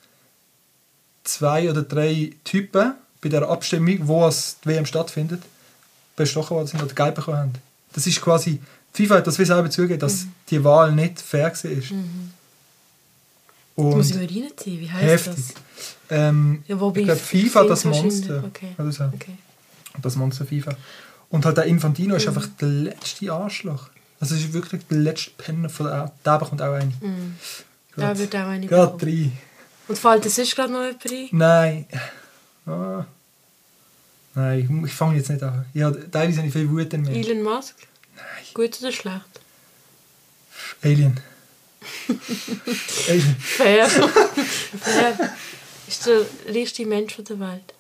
zwei 1.24 1.70
oder 1.70 1.84
drei 1.84 2.32
Typen 2.44 2.96
bei 3.22 3.30
der 3.30 3.48
Abstimmung, 3.48 4.00
wo 4.08 4.28
es 4.28 4.58
die 4.64 4.70
WM 4.70 4.86
stattfindet, 4.86 5.42
bestochen 6.16 6.56
worden 6.58 6.68
sind 6.68 6.84
oder 6.84 6.94
Geld 6.94 7.16
bekommen 7.16 7.38
haben. 7.38 7.54
Das 7.94 8.06
ist 8.08 8.22
quasi, 8.22 8.60
FIFA 8.94 9.16
hat 9.16 9.28
das 9.28 9.40
wie 9.40 9.46
selber 9.46 9.70
zugegeben, 9.70 10.00
dass 10.02 10.26
die 10.50 10.64
Wahl 10.64 10.92
nicht 10.92 11.22
fair 11.22 11.52
war. 11.54 11.70
Mhm. 11.72 12.32
Und 13.76 13.90
Muss 13.98 14.10
ich 14.12 14.16
mal 14.16 14.26
reinziehen? 14.26 14.80
Wie 14.82 14.92
heisst 14.92 15.28
heftig. 15.28 15.36
das? 15.36 15.54
Ähm, 16.10 16.64
Ja, 16.68 16.76
ich 16.76 16.94
glaube, 17.06 17.16
FIFA, 17.16 17.64
das 17.64 17.86
Monster. 17.86 18.44
okay. 18.46 18.76
Oder 18.78 18.92
so. 18.92 19.06
Okay. 19.06 19.36
Das 20.02 20.16
Monster 20.16 20.46
FIFA. 20.46 20.76
Und 21.30 21.46
halt 21.46 21.58
der 21.58 21.66
Infantino 21.66 22.14
Mhm. 22.14 22.18
ist 22.18 22.28
einfach 22.28 22.48
der 22.62 22.68
letzte 22.68 23.32
Arschloch. 23.34 23.90
Also 24.20 24.36
es 24.36 24.42
ist 24.42 24.54
wirklich 24.54 24.82
der 24.90 24.98
letzte 25.00 25.32
Penner 25.32 25.70
von 25.70 25.88
der 25.88 26.12
Der 26.24 26.38
bekommt 26.38 26.62
auch 26.62 26.74
einen. 26.74 26.94
Mhm. 27.02 27.36
Da 27.96 28.02
Gerade- 28.08 28.20
wird 28.20 28.36
auch 28.36 28.40
eine 28.48 28.68
Gerade 28.68 28.98
drei. 29.06 29.32
Und 29.88 29.98
fällt 29.98 30.26
das 30.26 30.36
sonst 30.36 30.56
gerade 30.56 30.72
noch 30.72 30.84
jemand 30.84 31.12
rein? 31.12 31.28
Nein. 31.32 31.86
Ah. 32.66 33.06
Nein, 34.36 34.60
ich, 34.84 34.88
ich 34.90 34.94
fange 34.96 35.18
jetzt 35.18 35.30
nicht 35.30 35.44
an. 35.44 35.66
Ja, 35.74 35.92
teilweise 35.92 36.38
habe 36.38 36.48
ich 36.48 36.54
viel 36.54 36.70
Wut 36.70 36.94
in 36.94 37.02
mir. 37.02 37.12
Elon 37.12 37.44
Musk? 37.44 37.76
Nein. 38.16 38.26
Gut 38.54 38.80
oder 38.82 38.92
schlecht? 38.92 39.22
Alien. 40.84 41.20
Fair. 43.40 43.88
Fair. 44.82 45.36
Ist 45.88 46.06
der 46.06 46.22
reichste 46.48 46.86
Mensch 46.86 47.16
der 47.18 47.40
Welt. 47.40 47.74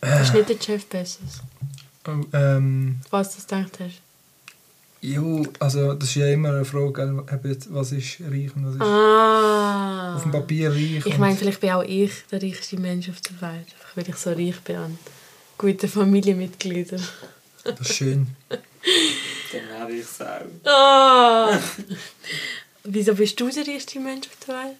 Das 0.00 0.28
ist 0.28 0.34
nicht 0.34 0.48
der 0.48 0.56
Jeff 0.60 0.86
Bezos. 0.86 1.42
Oh, 2.06 2.24
ähm, 2.32 3.00
Was 3.10 3.36
du 3.36 3.42
gedacht 3.42 3.78
hast. 3.80 4.00
jo, 5.02 5.44
also 5.58 5.92
das 5.94 6.08
ist 6.08 6.14
ja 6.16 6.28
immer 6.28 6.48
eine 6.50 6.64
Frage, 6.64 7.24
was 7.70 7.92
ist 7.92 8.20
reich 8.20 8.54
und 8.56 8.66
was 8.66 8.74
ist 8.76 8.80
Ah. 8.80 10.16
auf 10.16 10.22
dem 10.22 10.32
Papier 10.32 10.70
reich. 10.72 11.04
Ich 11.04 11.18
meine, 11.18 11.36
vielleicht 11.36 11.60
bin 11.60 11.70
auch 11.70 11.82
ich 11.82 12.12
der 12.30 12.42
reichste 12.42 12.78
Mensch 12.78 13.08
auf 13.10 13.20
der 13.20 13.40
Welt. 13.42 13.66
Einfach 13.74 13.96
weil 13.96 14.08
ich 14.08 14.16
so 14.16 14.30
reich 14.30 14.58
bin 14.62 14.76
an 14.76 14.98
guten 15.58 15.88
Familienmitgliedern. 15.88 17.02
Das 17.64 17.80
ist 17.80 17.94
schön. 17.94 18.28
Wäre 19.88 19.98
ich 19.98 20.04
es 20.04 20.20
auch. 20.20 20.70
Ah. 20.70 21.58
Wieso 22.84 23.14
bist 23.14 23.38
du 23.40 23.48
der 23.50 23.66
erste 23.66 24.00
Mensch 24.00 24.26
auf 24.28 24.46
der 24.46 24.54
Welt? 24.54 24.76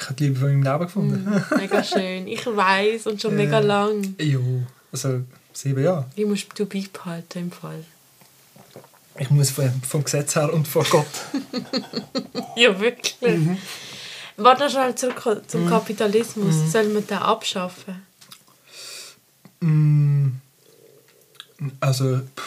Ich 0.00 0.04
habe 0.04 0.14
die 0.14 0.24
Liebe 0.24 0.38
von 0.40 0.48
meinem 0.48 0.62
Leben 0.62 0.78
gefunden. 0.84 1.24
Mm, 1.50 1.56
mega 1.58 1.84
schön. 1.84 2.26
Ich 2.28 2.46
weiß 2.46 3.06
und 3.08 3.20
schon 3.20 3.36
mega 3.42 3.58
Äh. 3.60 3.64
lang. 3.64 4.14
Jo, 4.18 4.62
also 4.92 5.20
sieben 5.52 5.82
Jahre. 5.82 6.06
Wie 6.14 6.24
musst 6.24 6.46
du 6.58 6.66
beibehalten 6.66 7.38
im 7.42 7.52
Fall? 7.52 7.84
Ich 9.18 9.30
muss 9.30 9.50
vom, 9.50 9.70
vom 9.82 10.02
Gesetz 10.04 10.34
her 10.34 10.52
und 10.52 10.66
vor 10.66 10.84
Gott. 10.84 11.06
Ja, 12.56 12.78
wirklich. 12.80 13.36
Mhm. 13.38 13.58
Warte 14.36 14.70
schnell 14.70 14.94
zurück 14.94 15.42
zum 15.48 15.68
Kapitalismus. 15.68 16.54
Soll 16.72 16.88
man 16.88 17.04
den 17.06 17.18
abschaffen? 17.18 18.02
Mm, 19.60 20.28
Also, 21.80 22.20
pff, 22.36 22.43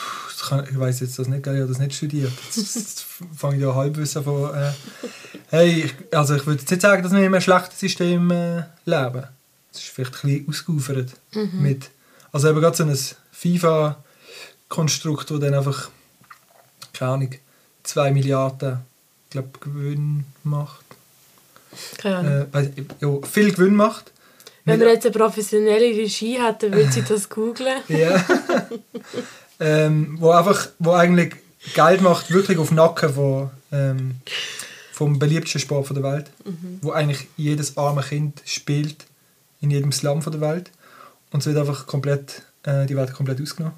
kann, 0.50 0.68
ich 0.70 0.80
weiß 0.80 1.00
jetzt 1.02 1.20
das 1.20 1.28
nicht, 1.28 1.46
ich 1.46 1.54
habe 1.54 1.68
das 1.68 1.80
nicht 1.80 1.96
studiert. 1.96 2.32
Jetzt, 2.46 2.76
jetzt 2.76 3.06
fange 3.36 3.56
ich 3.56 3.62
ja 3.62 3.74
halbwissen 3.74 4.24
von. 4.24 4.54
Äh, 4.54 4.72
hey, 5.50 5.84
ich, 5.86 5.94
also 6.16 6.36
ich 6.36 6.46
würde 6.46 6.62
jetzt 6.62 6.72
nicht 6.72 6.82
sagen, 6.82 7.04
dass 7.04 7.12
wir 7.12 7.20
in 7.20 7.26
einem 7.26 7.42
schlechten 7.42 7.76
System 7.76 8.32
äh, 8.32 8.64
leben. 8.86 9.24
Das 9.72 9.82
ist 9.82 9.90
vielleicht 9.90 10.14
ein 10.14 10.46
bisschen 10.46 10.50
ausgeufert. 10.50 11.12
Mit, 11.34 11.90
also 12.32 12.50
eben 12.50 12.60
gerade 12.62 12.76
so 12.76 12.84
ein 12.84 12.98
FIFA-Konstrukt, 13.32 15.30
das 15.30 15.40
dann 15.40 15.54
einfach, 15.54 15.90
keine 16.94 17.12
Ahnung, 17.12 17.36
2 17.84 18.12
Milliarden 18.12 18.80
ich 19.28 19.32
glaube, 19.32 19.50
Gewinn 19.60 20.24
macht. 20.44 20.86
Keine 21.98 22.18
Ahnung. 22.18 22.48
Äh, 22.54 22.86
ja, 23.02 23.28
viel 23.28 23.52
Gewinn 23.52 23.76
macht. 23.76 24.14
Wenn 24.64 24.80
man 24.80 24.90
jetzt 24.90 25.06
eine 25.06 25.14
professionelle 25.14 25.86
Regie 25.86 26.40
hat, 26.40 26.64
dann 26.64 26.74
würde 26.74 26.92
sie 26.92 27.02
das 27.02 27.30
googlen. 27.30 27.82
Ja. 27.88 28.26
ähm, 29.60 30.18
wo 30.20 30.32
einfach, 30.32 30.70
wo 30.80 30.92
eigentlich 30.94 31.36
Geld 31.74 32.02
macht, 32.02 32.32
wirklich 32.32 32.58
auf 32.58 32.72
Nacken 32.72 33.14
von, 33.14 33.50
ähm, 33.72 34.16
vom 34.92 35.20
beliebtesten 35.20 35.62
Sport 35.62 35.90
der 35.90 36.04
Welt. 36.04 36.32
Wo 36.82 36.92
eigentlich 36.92 37.28
jedes 37.38 37.78
arme 37.78 38.02
Kind 38.02 38.42
spielt 38.46 39.06
in 39.62 39.72
jedem 39.72 39.92
Slum 39.92 40.22
der 40.22 40.42
Welt. 40.42 40.72
Und 41.32 41.40
es 41.40 41.46
wird 41.46 41.58
einfach 41.58 41.88
komplett, 41.88 42.44
äh, 42.64 42.86
die 42.86 42.96
werden 42.96 43.14
komplett 43.14 43.42
ausgenommen. 43.42 43.78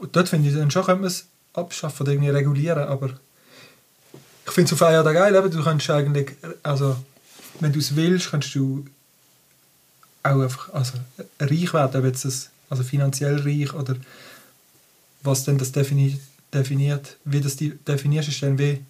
Und 0.00 0.14
dort 0.16 0.28
finde 0.28 0.48
ich, 0.48 0.54
dann 0.54 0.70
schon 0.70 0.84
könnte 0.84 1.02
man 1.02 1.08
es 1.08 1.26
abschaffen 1.52 2.02
oder 2.04 2.12
irgendwie 2.12 2.30
regulieren, 2.30 2.84
aber 2.84 3.10
ich 4.46 4.52
finde 4.52 4.68
es 4.68 4.72
auf 4.72 4.82
eine 4.82 4.98
Art 4.98 5.14
geil, 5.14 5.34
eben, 5.34 5.50
du 5.50 5.62
kannst 5.62 5.90
eigentlich, 5.90 6.32
also 6.62 6.96
wenn 7.60 7.72
du 7.72 7.78
es 7.78 7.94
willst, 7.94 8.30
kannst 8.30 8.54
du 8.54 8.86
auch 10.22 10.40
einfach 10.40 10.72
also, 10.72 10.94
reich 11.38 11.72
werden, 11.72 12.00
ob 12.00 12.06
jetzt 12.06 12.24
das, 12.24 12.50
also 12.70 12.82
finanziell 12.82 13.40
reich 13.40 13.74
oder 13.74 13.96
was 15.22 15.44
denn 15.44 15.58
das 15.58 15.72
defini 15.72 16.18
definiert, 16.54 17.16
wie 17.24 17.40
das 17.40 17.56
die 17.56 17.70
definierst, 17.86 18.28
ist 18.28 18.42
dann 18.42 18.58
wie 18.58 18.80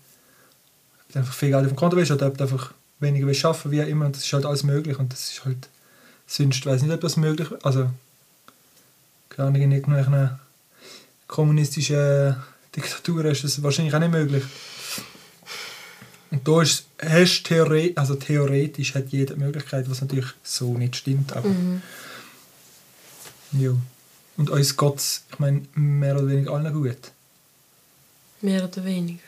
ob 1.06 1.12
du 1.12 1.18
einfach 1.18 1.34
viel 1.34 1.50
Geld 1.50 1.64
auf 1.64 1.72
dem 1.72 1.76
Konto 1.76 1.96
willst 1.96 2.12
oder 2.12 2.28
ob 2.28 2.38
du 2.38 2.44
einfach 2.44 2.72
weniger 3.00 3.26
willst 3.26 3.44
arbeiten, 3.44 3.70
wie 3.72 3.82
auch 3.82 3.86
immer, 3.88 4.06
und 4.06 4.14
das 4.16 4.24
ist 4.24 4.32
halt 4.32 4.46
alles 4.46 4.62
möglich 4.62 4.98
und 4.98 5.12
das 5.12 5.32
ist 5.32 5.44
halt 5.44 5.68
sonst, 6.26 6.64
weiß 6.64 6.82
nicht, 6.82 6.92
ob 6.94 7.00
das 7.00 7.16
möglich 7.16 7.48
also 7.62 7.90
keine 9.30 9.48
Ahnung, 9.48 9.62
in 9.62 9.72
irgendwelchen 9.72 10.38
kommunistischen 11.26 12.36
Diktaturen 12.76 13.30
ist 13.32 13.44
das 13.44 13.62
wahrscheinlich 13.62 13.94
auch 13.94 14.00
nicht 14.00 14.12
möglich. 14.12 14.44
Und 16.30 16.46
da 16.46 16.62
ist, 16.62 16.84
hast 17.02 17.44
theore 17.44 17.92
also 17.96 18.14
theoretisch 18.14 18.94
hat 18.94 19.08
jeder 19.08 19.36
Möglichkeit, 19.36 19.90
was 19.90 20.00
natürlich 20.00 20.30
so 20.42 20.76
nicht 20.76 20.96
stimmt. 20.96 21.32
Aber, 21.32 21.48
Mhm. 21.48 21.82
Ja. 23.52 23.72
Und 24.36 24.50
uns 24.50 24.76
geht 24.76 25.22
ich 25.30 25.38
meine, 25.38 25.62
mehr 25.74 26.16
oder 26.16 26.28
weniger 26.28 26.52
allen 26.52 26.72
gut. 26.72 27.12
Mehr 28.40 28.64
oder 28.64 28.84
weniger. 28.84 29.20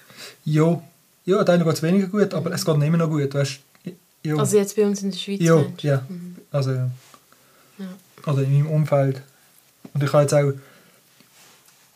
Ja, 0.44 0.82
ja 1.24 1.44
denen 1.44 1.64
geht 1.64 1.74
es 1.74 1.82
weniger 1.82 2.06
gut, 2.06 2.32
aber 2.34 2.52
es 2.52 2.64
geht 2.64 2.78
nicht 2.78 2.88
immer 2.88 2.98
noch 2.98 3.10
gut. 3.10 3.34
Weißt, 3.34 3.60
ja. 4.22 4.36
Also 4.36 4.56
jetzt 4.56 4.76
bei 4.76 4.86
uns 4.86 5.02
in 5.02 5.10
der 5.10 5.18
Schweiz. 5.18 5.40
ja, 5.40 5.56
meinst 5.56 5.82
du? 5.82 5.86
ja. 5.88 6.06
Mhm. 6.08 6.36
Also, 6.50 6.72
ja. 6.72 6.90
Ja. 7.78 8.32
Oder 8.32 8.42
in 8.42 8.52
meinem 8.52 8.70
Umfeld. 8.70 9.22
Und 9.92 10.02
ich 10.02 10.12
habe 10.12 10.22
jetzt 10.22 10.34
auch. 10.34 10.52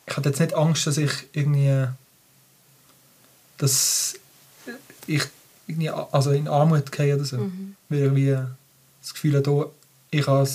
Ich 0.08 0.16
hatte 0.16 0.28
jetzt 0.28 0.40
nicht 0.40 0.54
Angst, 0.54 0.86
dass 0.86 0.98
ich 0.98 1.12
irgendwie. 1.32 1.86
dass 3.58 4.14
ich 5.06 5.22
irgendwie 5.66 5.90
also 5.90 6.30
in 6.32 6.48
Armut 6.48 6.92
gehe 6.92 7.14
oder 7.14 7.24
so. 7.24 7.38
Mhm. 7.38 7.76
Weil 7.88 7.98
ich 7.98 8.04
irgendwie 8.04 8.38
das 9.02 9.14
Gefühl 9.14 9.36
habe, 9.36 9.70
ich 10.10 10.26
habe 10.26 10.48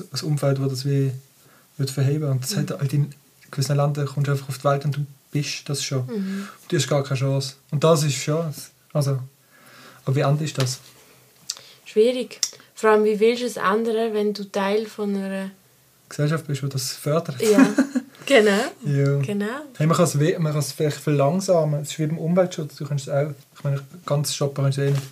ein, 0.00 0.06
ein 0.12 0.20
Umfeld, 0.26 0.58
das 0.58 0.68
das 0.70 0.84
wie 0.84 1.12
wird 1.76 1.90
verheben 1.90 2.28
Und 2.30 2.42
das 2.42 2.56
hat 2.56 2.70
halt 2.70 2.92
in 2.92 3.12
gewissen 3.50 3.76
Ländern 3.76 4.06
kommst 4.06 4.26
du 4.28 4.32
einfach 4.32 4.48
auf 4.48 4.58
die 4.58 4.64
Welt 4.64 4.84
und 4.84 4.96
du 4.96 5.06
bist 5.30 5.68
das 5.68 5.82
schon. 5.82 6.06
Mhm. 6.06 6.48
Du 6.68 6.76
hast 6.76 6.88
gar 6.88 7.02
keine 7.04 7.18
Chance. 7.20 7.54
Und 7.70 7.84
das 7.84 8.02
ist 8.02 8.14
schon. 8.16 8.52
Also, 8.92 9.18
aber 10.04 10.16
wie 10.16 10.24
anders 10.24 10.44
ist 10.44 10.58
das? 10.58 10.80
Schwierig. 11.84 12.40
Vor 12.74 12.90
allem, 12.90 13.04
wie 13.04 13.18
willst 13.18 13.42
du 13.42 13.46
es 13.46 13.56
ändern, 13.56 14.12
wenn 14.14 14.32
du 14.34 14.44
Teil 14.50 14.86
von 14.86 15.14
einer... 15.16 15.50
Gesellschaft 16.08 16.46
bist, 16.46 16.62
die 16.62 16.68
das 16.68 16.92
fördert. 16.92 17.40
Ja, 17.42 17.66
genau. 18.26 18.50
Ja. 18.86 19.18
Genau. 19.18 19.46
Hey, 19.76 19.86
man 19.86 19.94
kann 19.96 20.06
es 20.06 20.18
we- 20.18 20.38
man 20.38 20.52
kann 20.52 20.60
es 20.60 20.72
vielleicht 20.72 20.96
verlangsamen. 20.96 21.82
Es 21.82 21.90
ist 21.90 21.98
wie 21.98 22.06
beim 22.06 22.16
Umweltschutz. 22.18 22.76
Du 22.76 22.86
kannst 22.86 23.08
es 23.08 23.12
auch. 23.12 23.30
Ich 23.56 23.64
meine, 23.64 23.82
ganz 24.06 24.34
stoppen 24.34 24.64
kannst 24.64 24.78
du 24.78 24.82
eh 24.86 24.90
nicht. 24.90 25.02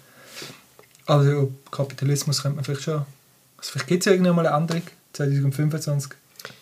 Aber 1.04 1.24
ja, 1.24 1.44
Kapitalismus 1.70 2.40
könnte 2.42 2.56
man 2.56 2.64
vielleicht 2.64 2.82
schon. 2.84 3.04
Vielleicht 3.70 3.86
gibt 3.88 4.02
es 4.02 4.06
ja 4.06 4.12
irgendwann 4.12 4.36
mal 4.36 4.46
eine 4.46 4.56
Änderung. 4.56 4.82
2025. 5.12 6.12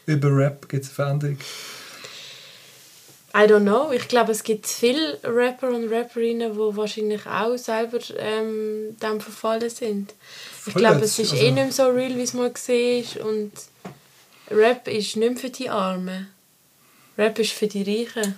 Über 0.06 0.28
Rap 0.36 0.68
gibt 0.68 0.84
es 0.84 0.90
eine 0.90 0.94
Veränderung. 0.94 1.38
I 3.36 3.46
don't 3.48 3.62
know. 3.62 3.90
Ich 3.90 4.06
glaube, 4.06 4.30
es 4.30 4.44
gibt 4.44 4.66
viele 4.66 5.18
Rapper 5.24 5.68
und 5.70 5.90
Rapperinnen, 5.92 6.52
die 6.52 6.58
wahrscheinlich 6.76 7.26
auch 7.26 7.56
selber 7.56 7.98
ähm, 8.16 8.96
dem 9.02 9.20
verfallen 9.20 9.68
sind. 9.70 10.14
Ich 10.66 10.72
Voll 10.72 10.80
glaube, 10.82 11.00
jetzt, 11.00 11.18
es 11.18 11.18
ist 11.18 11.32
also- 11.32 11.42
eh 11.44 11.50
nicht 11.50 11.64
mehr 11.64 11.72
so 11.72 11.86
real, 11.88 12.14
wie 12.16 12.22
es 12.22 12.32
mal 12.32 12.52
war. 12.54 13.26
Und 13.26 13.52
Rap 14.52 14.86
ist 14.86 15.16
nicht 15.16 15.30
mehr 15.32 15.36
für 15.36 15.50
die 15.50 15.68
Armen. 15.68 16.28
Rap 17.18 17.38
ist 17.40 17.52
für 17.52 17.66
die 17.66 17.82
Reichen. 17.82 18.36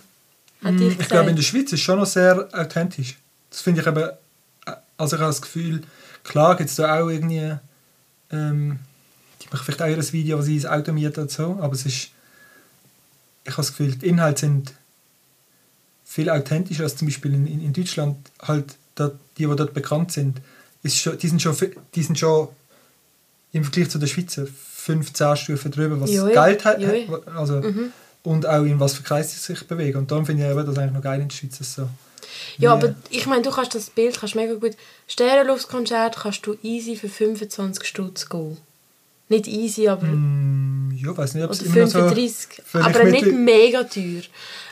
Hat 0.65 0.73
Mm, 0.73 0.89
ich 0.89 0.99
Ich 0.99 1.09
glaube, 1.09 1.29
in 1.31 1.37
der 1.37 1.43
Schweiz 1.43 1.65
ist 1.65 1.73
es 1.75 1.81
schon 1.81 1.99
noch 1.99 2.07
sehr 2.07 2.49
authentisch. 2.55 3.17
Das 3.51 3.61
finde 3.61 3.83
ich 3.83 3.87
eben. 3.87 3.99
äh, 3.99 4.73
Also 4.97 5.17
ich 5.17 5.21
habe 5.23 5.31
das 5.31 5.43
Gefühl, 5.43 5.83
klar 6.25 6.57
gibt 6.57 6.71
es 6.71 6.77
da 6.77 6.99
auch 7.03 7.09
irgendwie. 7.11 7.55
Ähm, 8.31 8.79
die 9.43 9.47
machen 9.51 9.65
vielleicht 9.65 9.83
auch 9.83 9.87
ein 9.87 10.13
Video, 10.13 10.39
wo 10.39 10.43
sie 10.43 10.67
ein 10.67 10.81
Auto 10.81 10.93
mieten 10.93 11.21
oder 11.21 11.29
so, 11.29 11.59
aber 11.61 11.75
es 11.75 11.87
ist. 11.87 12.11
Ich 13.45 13.53
habe 13.53 13.59
das 13.59 13.69
Gefühl, 13.69 13.95
die 13.95 14.09
Inhalte 14.09 14.41
sind 14.41 14.75
viel 16.05 16.31
authentischer 16.31 16.83
als 16.85 16.97
zum 16.97 17.07
Beispiel 17.07 17.35
in, 17.35 17.47
in, 17.47 17.73
Deutschland. 17.73 18.17
Halt, 18.43 18.77
da, 18.97 19.13
die, 19.39 19.47
die 19.47 19.57
dort 19.57 19.73
bekannt 19.73 20.11
sind, 20.11 20.41
ist 20.83 20.99
schon, 20.99 21.17
die, 21.19 21.29
sind 21.29 21.41
schon, 21.41 21.55
die 21.95 22.03
sind 22.03 22.19
schon 22.19 22.49
im 23.53 23.63
Vergleich 23.63 23.91
zu 23.91 23.99
den 23.99 24.09
Schweizer 24.09 24.47
15 24.47 25.37
Stufen 25.37 25.71
drüber, 25.71 26.01
was 26.01 26.11
ja. 26.11 26.27
Geld 26.27 26.65
hat. 26.65 26.81
Also, 27.35 27.61
Mhm. 27.61 27.93
und 28.23 28.47
auch 28.47 28.65
in 28.65 28.81
was 28.81 28.95
für 28.95 29.03
Kreise 29.03 29.31
sie 29.31 29.55
sich 29.55 29.67
bewegen. 29.67 29.99
Und 29.99 30.11
darum 30.11 30.27
finde 30.27 30.45
ich 30.45 30.51
eben 30.51 30.67
das 30.67 30.79
eigentlich 30.79 30.93
noch 30.93 31.03
geil 31.03 31.21
in 31.21 31.29
der 31.29 31.35
Schweiz. 31.37 31.59
dass 31.59 31.75
So. 31.75 31.89
Ja, 32.59 32.73
aber 32.73 32.95
ich 33.11 33.27
meine, 33.27 33.43
du 33.43 33.51
kannst 33.51 33.75
das 33.75 33.91
Bild 33.91 34.19
kannst 34.19 34.35
mega 34.35 34.55
gut. 34.55 34.73
Sternenluftkonzert 35.09 36.17
kannst 36.17 36.47
du 36.47 36.57
easy 36.63 36.97
für 36.97 37.09
25 37.09 37.87
Stutz 37.87 38.29
gehen. 38.29 38.57
Nicht 39.29 39.49
easy, 39.49 39.89
aber. 39.89 40.07
Mm, 40.07 40.97
ja, 40.97 41.17
weiß 41.17 41.35
nicht, 41.35 41.45
ob 41.45 41.51
es 41.51 41.63
immer 41.63 41.77
noch 41.77 41.87
so... 41.87 41.99
35. 41.99 42.63
vielleicht 42.65 42.97
aber 42.97 43.05
nicht 43.05 43.33
mega 43.33 43.83
teuer. 43.85 44.23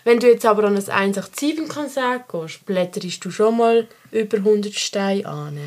Wenn 0.04 0.20
du 0.20 0.28
jetzt 0.28 0.46
aber 0.46 0.64
an 0.64 0.76
ein 0.76 1.12
187-Konzert 1.14 2.28
gehst, 2.28 2.64
blätterst 2.66 3.24
du 3.24 3.30
schon 3.30 3.56
mal 3.56 3.88
über 4.12 4.36
100 4.38 4.74
Steine 4.74 5.26
an. 5.26 5.58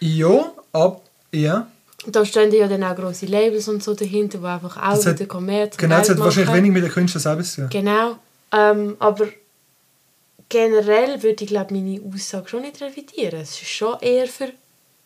Ja, 0.00 0.52
ab... 0.72 1.02
Ja. 1.30 1.68
Da 2.06 2.24
stehen 2.24 2.52
ja 2.52 2.66
dann 2.66 2.82
auch 2.82 2.96
grosse 2.96 3.26
Labels 3.26 3.68
und 3.68 3.82
so 3.82 3.94
dahinter, 3.94 4.38
die 4.38 4.44
einfach 4.44 4.76
auch 4.76 4.94
Das 4.94 5.06
wieder 5.06 5.26
Kommerz 5.26 5.76
Genau, 5.76 5.98
das 5.98 6.10
hat 6.10 6.18
wahrscheinlich 6.18 6.52
wenig 6.52 6.72
mit 6.72 6.82
den 6.82 6.90
Künstlern 6.90 7.22
selber 7.22 7.42
zu 7.44 7.60
tun. 7.60 7.70
Genau. 7.70 8.16
Ähm, 8.50 8.96
aber 8.98 9.28
generell 10.52 11.22
würde 11.22 11.44
ich 11.44 11.48
glaube 11.48 11.72
meine 11.74 12.00
Aussage 12.14 12.48
schon 12.48 12.62
nicht 12.62 12.80
revidieren. 12.80 13.40
Es 13.40 13.50
ist 13.62 13.68
schon 13.70 13.98
eher 14.00 14.26
für 14.26 14.48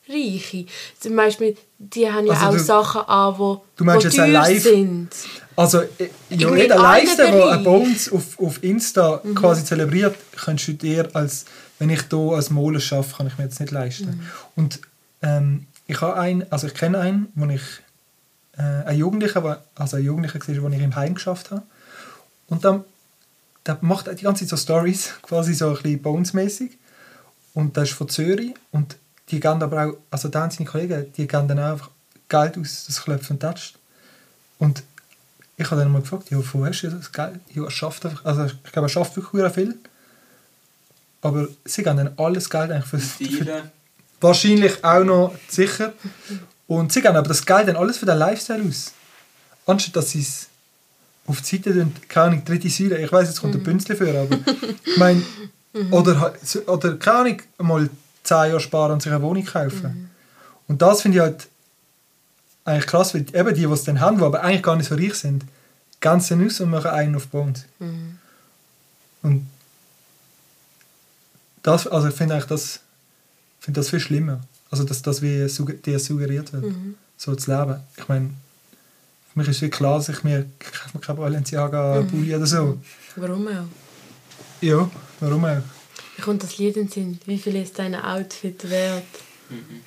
Reiche. 0.08 0.66
Zum 1.00 1.16
Beispiel, 1.16 1.56
die 1.78 2.10
haben 2.10 2.26
ja 2.26 2.32
Also 2.34 2.46
auch 2.46 2.52
du- 2.52 2.58
Sachen 2.58 3.00
an, 3.02 3.34
die, 3.34 3.58
du 3.76 3.84
meinst 3.84 4.02
die 4.04 4.08
jetzt 4.08 4.18
ein 4.20 4.32
Live- 4.32 4.62
sind. 4.62 5.08
Also, 5.56 5.80
äh, 5.80 6.10
ja, 6.30 6.54
jeder 6.54 6.76
Leiste, 6.78 7.16
der 7.30 7.48
ein 7.48 7.64
Bones 7.64 8.12
auf, 8.12 8.38
auf 8.38 8.62
Insta 8.62 9.20
Mhm. 9.24 9.34
quasi 9.34 9.64
zelebriert, 9.64 10.14
kannst 10.44 10.68
du 10.68 10.72
dir 10.74 11.08
als... 11.14 11.44
Wenn 11.78 11.90
ich 11.90 12.02
hier 12.10 12.18
als 12.34 12.48
Moler 12.50 12.80
arbeite, 12.90 13.14
kann 13.16 13.26
ich 13.26 13.36
mir 13.38 13.44
jetzt 13.44 13.60
nicht 13.60 13.70
leisten. 13.72 14.06
Mhm. 14.06 14.20
Und 14.56 14.80
ähm, 15.22 15.66
ich 15.86 16.00
habe 16.00 16.16
einen... 16.16 16.44
Also 16.50 16.66
ich 16.68 16.74
kenne 16.74 16.98
einen, 16.98 17.28
wo 17.34 17.46
ich... 17.46 17.62
Äh, 18.58 18.62
ein 18.88 18.96
Jugendlicher, 18.98 19.62
also 19.74 19.96
ein 19.96 20.04
Jugendlicher 20.04 20.38
war, 20.62 20.70
den 20.70 20.78
ich 20.78 20.84
im 20.84 20.96
Heim 20.96 21.14
geschafft 21.14 21.50
habe. 21.50 21.62
Und 22.48 22.64
dann 22.64 22.84
der 23.66 23.78
macht 23.80 24.06
die 24.06 24.22
ganze 24.22 24.46
Zeit 24.46 24.50
so 24.50 24.56
Stories, 24.56 25.14
quasi 25.22 25.54
so 25.54 25.68
ein 25.68 25.74
bisschen 25.74 26.02
Bones-mäßig. 26.02 26.78
Und 27.54 27.76
das 27.76 27.90
ist 27.90 27.96
von 27.96 28.08
Zürich. 28.08 28.54
Und 28.70 28.96
die 29.30 29.40
geben 29.40 29.62
aber 29.62 29.86
auch, 29.86 29.96
also 30.10 30.28
da 30.28 30.42
haben 30.42 30.50
seine 30.50 30.68
Kollegen, 30.68 31.12
die 31.16 31.26
geben 31.26 31.48
dann 31.48 31.58
auch 31.58 31.72
einfach 31.72 31.90
Geld 32.28 32.58
aus, 32.58 32.84
das 32.86 33.02
klopft 33.02 33.30
und 33.30 33.40
tätscht. 33.40 33.76
Und 34.58 34.82
ich 35.56 35.70
habe 35.70 35.80
dann 35.80 35.90
mal 35.90 36.02
gefragt, 36.02 36.30
ja, 36.30 36.38
wo 36.38 36.66
hast 36.66 36.82
du 36.82 36.90
das 36.90 37.10
Geld? 37.10 37.40
Ja, 37.54 37.64
er 37.64 37.70
schafft 37.70 38.04
einfach, 38.04 38.24
also 38.24 38.44
ich 38.44 38.72
glaube, 38.72 38.86
er 38.86 38.90
schafft 38.90 39.16
wirklich 39.16 39.52
viel. 39.52 39.76
Aber 41.22 41.48
sie 41.64 41.82
geben 41.82 41.96
dann 41.96 42.12
alles 42.18 42.50
Geld 42.50 42.70
eigentlich 42.70 42.84
für, 42.84 42.98
für 42.98 43.70
wahrscheinlich 44.20 44.84
auch 44.84 45.02
noch 45.02 45.34
sicher. 45.48 45.92
Und 46.66 46.92
sie 46.92 47.00
geben 47.00 47.16
aber 47.16 47.28
das 47.28 47.44
Geld 47.44 47.68
dann 47.68 47.76
alles 47.76 47.98
für 47.98 48.06
den 48.06 48.18
Lifestyle 48.18 48.62
aus. 48.62 48.92
Anstatt 49.66 49.96
dass 49.96 50.10
sie 50.10 50.20
es 50.20 50.48
auf 51.26 51.40
die 51.42 51.56
Seite 51.56 51.72
tun, 51.72 51.92
keine 52.08 52.26
Ahnung, 52.32 52.44
dritte 52.44 52.68
Säule, 52.70 52.98
ich 53.02 53.10
weiß 53.12 53.28
jetzt 53.28 53.40
kommt 53.40 53.54
der 53.54 53.58
Bünzli 53.60 53.96
für, 53.96 54.18
aber 54.20 54.38
ich 54.84 54.96
meine, 54.96 55.22
oder, 55.90 56.20
halt 56.20 56.46
so- 56.46 56.62
oder 56.66 56.96
keine 56.96 57.18
Ahnung, 57.18 57.42
mal 57.58 57.90
10 58.24 58.36
Jahre 58.36 58.60
sparen 58.60 58.92
und 58.92 59.02
sich 59.02 59.12
eine 59.12 59.22
Wohnung 59.22 59.44
kaufen. 59.44 60.10
Und 60.68 60.82
das 60.82 61.02
finde 61.02 61.18
ich 61.18 61.22
halt 61.22 61.48
eigentlich 62.64 62.86
krass, 62.86 63.14
weil 63.14 63.22
eben 63.32 63.54
die, 63.54 63.60
die 63.66 63.72
es 63.72 63.84
dann 63.84 64.00
haben, 64.00 64.18
die 64.18 64.24
aber 64.24 64.42
eigentlich 64.42 64.62
gar 64.62 64.76
nicht 64.76 64.88
so 64.88 64.94
reich 64.96 65.14
sind, 65.14 65.44
ganz 66.00 66.30
aus 66.32 66.60
und 66.60 66.70
machen 66.70 66.90
einen 66.90 67.14
auf 67.16 67.28
Bond. 67.28 67.64
Und 69.22 69.46
das, 71.62 71.86
also 71.86 72.08
ich 72.08 72.14
finde 72.14 72.34
eigentlich 72.34 72.46
das, 72.46 72.80
ich 73.60 73.64
finde 73.64 73.80
das 73.80 73.90
viel 73.90 74.00
schlimmer. 74.00 74.40
Also 74.70 74.84
dass 74.84 75.02
das 75.02 75.22
wie 75.22 75.44
sugge- 75.46 75.80
dir 75.80 75.98
suggeriert 75.98 76.52
wird, 76.52 76.64
so 77.16 77.34
zu 77.34 77.50
leben. 77.50 77.80
Ich 77.96 78.08
meine, 78.08 78.30
für 79.36 79.40
mich 79.40 79.48
ist 79.50 79.60
wie 79.60 79.68
klar, 79.68 79.98
dass 79.98 80.08
ich 80.08 80.24
mir, 80.24 80.46
ich 80.58 80.72
kaufe 80.72 80.90
mir 80.96 81.00
kein 81.00 81.16
Balenciaga 81.16 82.06
Pulli 82.10 82.34
oder 82.34 82.46
so. 82.46 82.78
Warum 83.16 83.46
auch? 83.48 83.66
Ja, 84.62 84.90
warum 85.20 85.44
auch? 85.44 85.48
Mir 86.16 86.24
kommt 86.24 86.42
das 86.42 86.56
Lied 86.56 86.76
in 86.78 86.86
den 86.86 86.90
Sinn. 86.90 87.18
Wie 87.26 87.36
viel 87.38 87.54
ist 87.56 87.78
dein 87.78 87.94
Outfit 87.94 88.70
wert? 88.70 89.02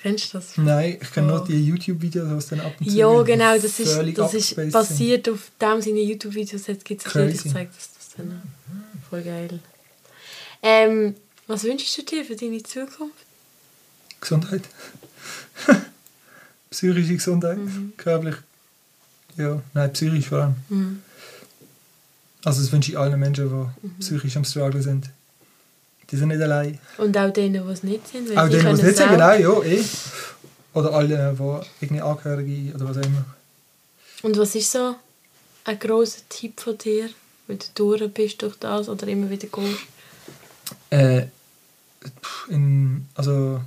Kennst 0.04 0.32
du 0.34 0.38
das? 0.38 0.56
Nein, 0.58 1.00
ich 1.02 1.12
kenne 1.12 1.34
Oh. 1.34 1.38
nur 1.38 1.46
die 1.48 1.66
YouTube-Videos, 1.66 2.30
was 2.30 2.48
dann 2.50 2.60
ab 2.62 2.74
und 2.80 2.88
zu 2.90 2.96
Ja, 2.96 3.22
genau. 3.24 3.56
Das 3.58 3.80
ist, 3.80 4.18
das 4.18 4.34
ist 4.36 4.72
basiert 4.72 5.28
auf 5.30 5.52
dem 5.60 5.82
seine 5.82 6.00
YouTube-Videos. 6.02 6.68
Jetzt 6.68 6.86
gibt 6.86 7.04
es 7.06 7.16
ein 7.16 7.28
Lied, 7.28 7.44
ich 7.44 7.52
zeige 7.52 7.72
das, 7.76 7.90
das 7.98 8.10
dann. 8.16 8.32
auch. 8.32 9.10
Voll 9.10 9.24
geil. 9.24 9.60
Ähm, 10.62 11.16
was 11.48 11.64
wünschst 11.64 11.98
du 11.98 12.04
dir 12.04 12.24
für 12.24 12.36
deine 12.36 12.62
Zukunft? 12.62 13.16
Gesundheit. 14.22 14.62
Psychische 16.70 17.14
Gesundheit, 17.16 17.58
körperlich. 17.98 18.36
Ja, 19.40 19.62
nein, 19.74 19.94
psychisch 19.94 20.28
vor 20.28 20.40
allem. 20.40 20.56
Mhm. 20.68 21.02
Also 22.44 22.62
das 22.62 22.72
wünsche 22.74 22.92
ich 22.92 22.98
allen 23.00 23.18
Menschen, 23.18 23.50
die 23.50 23.88
psychisch 24.02 24.36
am 24.36 24.44
Struggle 24.44 24.82
sind. 24.82 25.10
Die 26.12 26.18
sind 26.18 26.28
nicht 26.28 26.42
allein. 26.42 26.78
Und 26.98 27.18
auch 27.18 27.32
denen, 27.32 27.66
die 27.66 27.72
es 27.72 27.84
nicht 27.84 28.06
sind. 28.06 28.38
Auch 28.38 28.50
denen, 28.50 28.66
die 28.66 28.82
es 28.82 28.84
nicht 28.84 28.98
sind, 28.98 29.10
genau, 29.10 29.32
ja, 29.32 29.64
eh. 29.64 29.84
Oder 30.74 30.94
alle, 30.94 31.36
die 31.38 31.86
irgendwie 31.86 32.02
Angehörige 32.02 32.76
oder 32.76 32.90
was 32.90 32.98
auch 32.98 33.06
immer. 33.06 33.26
Und 34.24 34.38
was 34.38 34.56
ist 34.56 34.72
so 34.74 34.96
ein 35.64 35.80
grosser 35.80 36.20
Tipp 36.28 36.60
von 36.60 36.78
dir, 36.78 37.10
wenn 37.48 37.60
du 37.60 37.66
durch 37.76 38.12
bist 38.12 38.42
durch 38.42 38.58
das 38.58 38.90
oder 38.90 39.08
immer 39.08 39.30
wieder 39.30 39.48
gehst? 39.48 39.80
Äh, 40.90 41.28
in, 42.50 43.08
also, 43.16 43.62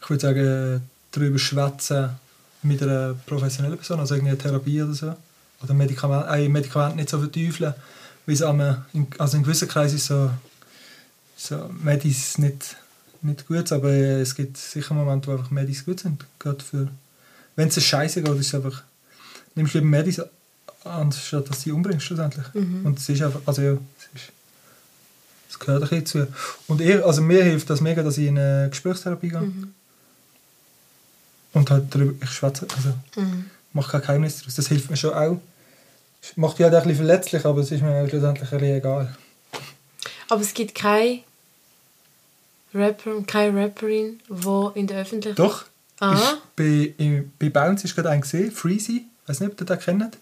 ich 0.00 0.10
würde 0.10 0.20
sagen, 0.20 0.82
darüber 1.10 1.38
schwätzen 1.40 2.10
mit 2.62 2.82
einer 2.82 3.14
professionellen 3.26 3.76
Person, 3.76 4.00
also 4.00 4.14
irgendwie 4.14 4.32
eine 4.32 4.38
Therapie 4.38 4.82
oder 4.82 4.94
so. 4.94 5.14
Oder 5.62 5.74
Medikament, 5.74 6.26
ein 6.26 6.52
Medikament 6.52 6.96
nicht 6.96 7.08
so 7.08 7.18
verteufeln, 7.18 7.74
weil 8.26 8.34
es 8.34 8.40
in, 8.92 9.06
also 9.18 9.36
in 9.36 9.42
gewissen 9.42 9.68
Kreisen 9.68 9.98
so, 9.98 10.30
so 11.36 11.70
Medis 11.82 12.38
nicht, 12.38 12.76
nicht 13.22 13.46
gut, 13.46 13.72
aber 13.72 13.90
äh, 13.90 14.20
es 14.20 14.34
gibt 14.34 14.56
sicher 14.56 14.94
Momente, 14.94 15.28
wo 15.28 15.32
einfach 15.32 15.50
Medis 15.50 15.84
gut 15.84 16.00
sind. 16.00 16.24
Gerade 16.38 16.62
für, 16.62 16.88
wenn 17.56 17.68
es 17.68 17.82
scheiße 17.82 18.22
geht, 18.22 18.34
ist 18.38 18.48
es 18.48 18.54
einfach, 18.54 18.82
nimmst 19.54 19.74
du 19.74 19.78
lieber 19.78 19.90
Medis, 19.90 20.20
anstatt 20.84 21.48
dass 21.48 21.58
du 21.58 21.62
sie 21.64 21.72
umbringst 21.72 22.06
schlussendlich. 22.06 22.46
Und 22.84 22.98
es 22.98 23.08
ist 23.08 23.22
einfach, 23.22 23.40
also 23.46 23.62
ja, 23.62 23.72
es 23.72 24.20
ist, 24.20 24.32
das 25.48 25.58
gehört 25.58 25.82
ein 25.82 25.88
bisschen 25.88 26.06
zu. 26.06 26.28
Und 26.66 26.80
ihr, 26.80 27.04
also 27.04 27.22
mir 27.22 27.42
hilft 27.42 27.68
das 27.70 27.80
mega, 27.80 28.02
dass 28.02 28.18
ich 28.18 28.28
in 28.28 28.38
eine 28.38 28.68
Gesprächstherapie 28.70 29.30
gehe. 29.30 29.52
Und 31.58 31.70
halt 31.70 31.94
darüber, 31.94 32.14
ich 32.24 32.30
schwätze, 32.30 32.66
also 32.76 32.94
Mhm. 33.16 33.50
mache 33.72 33.90
kein 33.92 34.00
Geheimnis 34.02 34.38
daraus. 34.38 34.54
Das 34.54 34.68
hilft 34.68 34.90
mir 34.90 34.96
schon 34.96 35.12
auch. 35.14 35.40
Macht 36.36 36.58
dich 36.58 36.64
halt 36.64 36.74
auch 36.74 36.82
ein 36.82 36.88
bisschen 36.88 37.06
verletzlich, 37.06 37.44
aber 37.44 37.60
es 37.60 37.70
ist 37.70 37.82
mir 37.82 38.02
auch 38.02 38.08
schlussendlich 38.08 38.50
ein 38.52 38.58
bisschen 38.58 38.76
egal. 38.76 39.16
Aber 40.28 40.40
es 40.40 40.52
gibt 40.54 40.74
keine 40.74 41.20
Rapper 42.74 43.16
und 43.16 43.26
keine 43.26 43.64
Rapperin, 43.64 44.20
die 44.28 44.78
in 44.78 44.86
der 44.86 45.02
Öffentlichkeit... 45.02 45.38
Doch, 45.38 45.64
Ah, 46.00 46.14
ist 46.14 46.36
bei, 46.54 46.94
bei 47.40 47.48
Bounce 47.48 47.84
ist 47.84 47.96
gerade 47.96 48.10
ein 48.10 48.20
gesehen, 48.20 48.52
Freezy, 48.52 49.06
ich 49.24 49.28
weiß 49.28 49.40
nicht, 49.40 49.50
ob 49.50 49.60
ihr 49.60 49.66
den 49.66 49.78
kennt. 49.80 50.16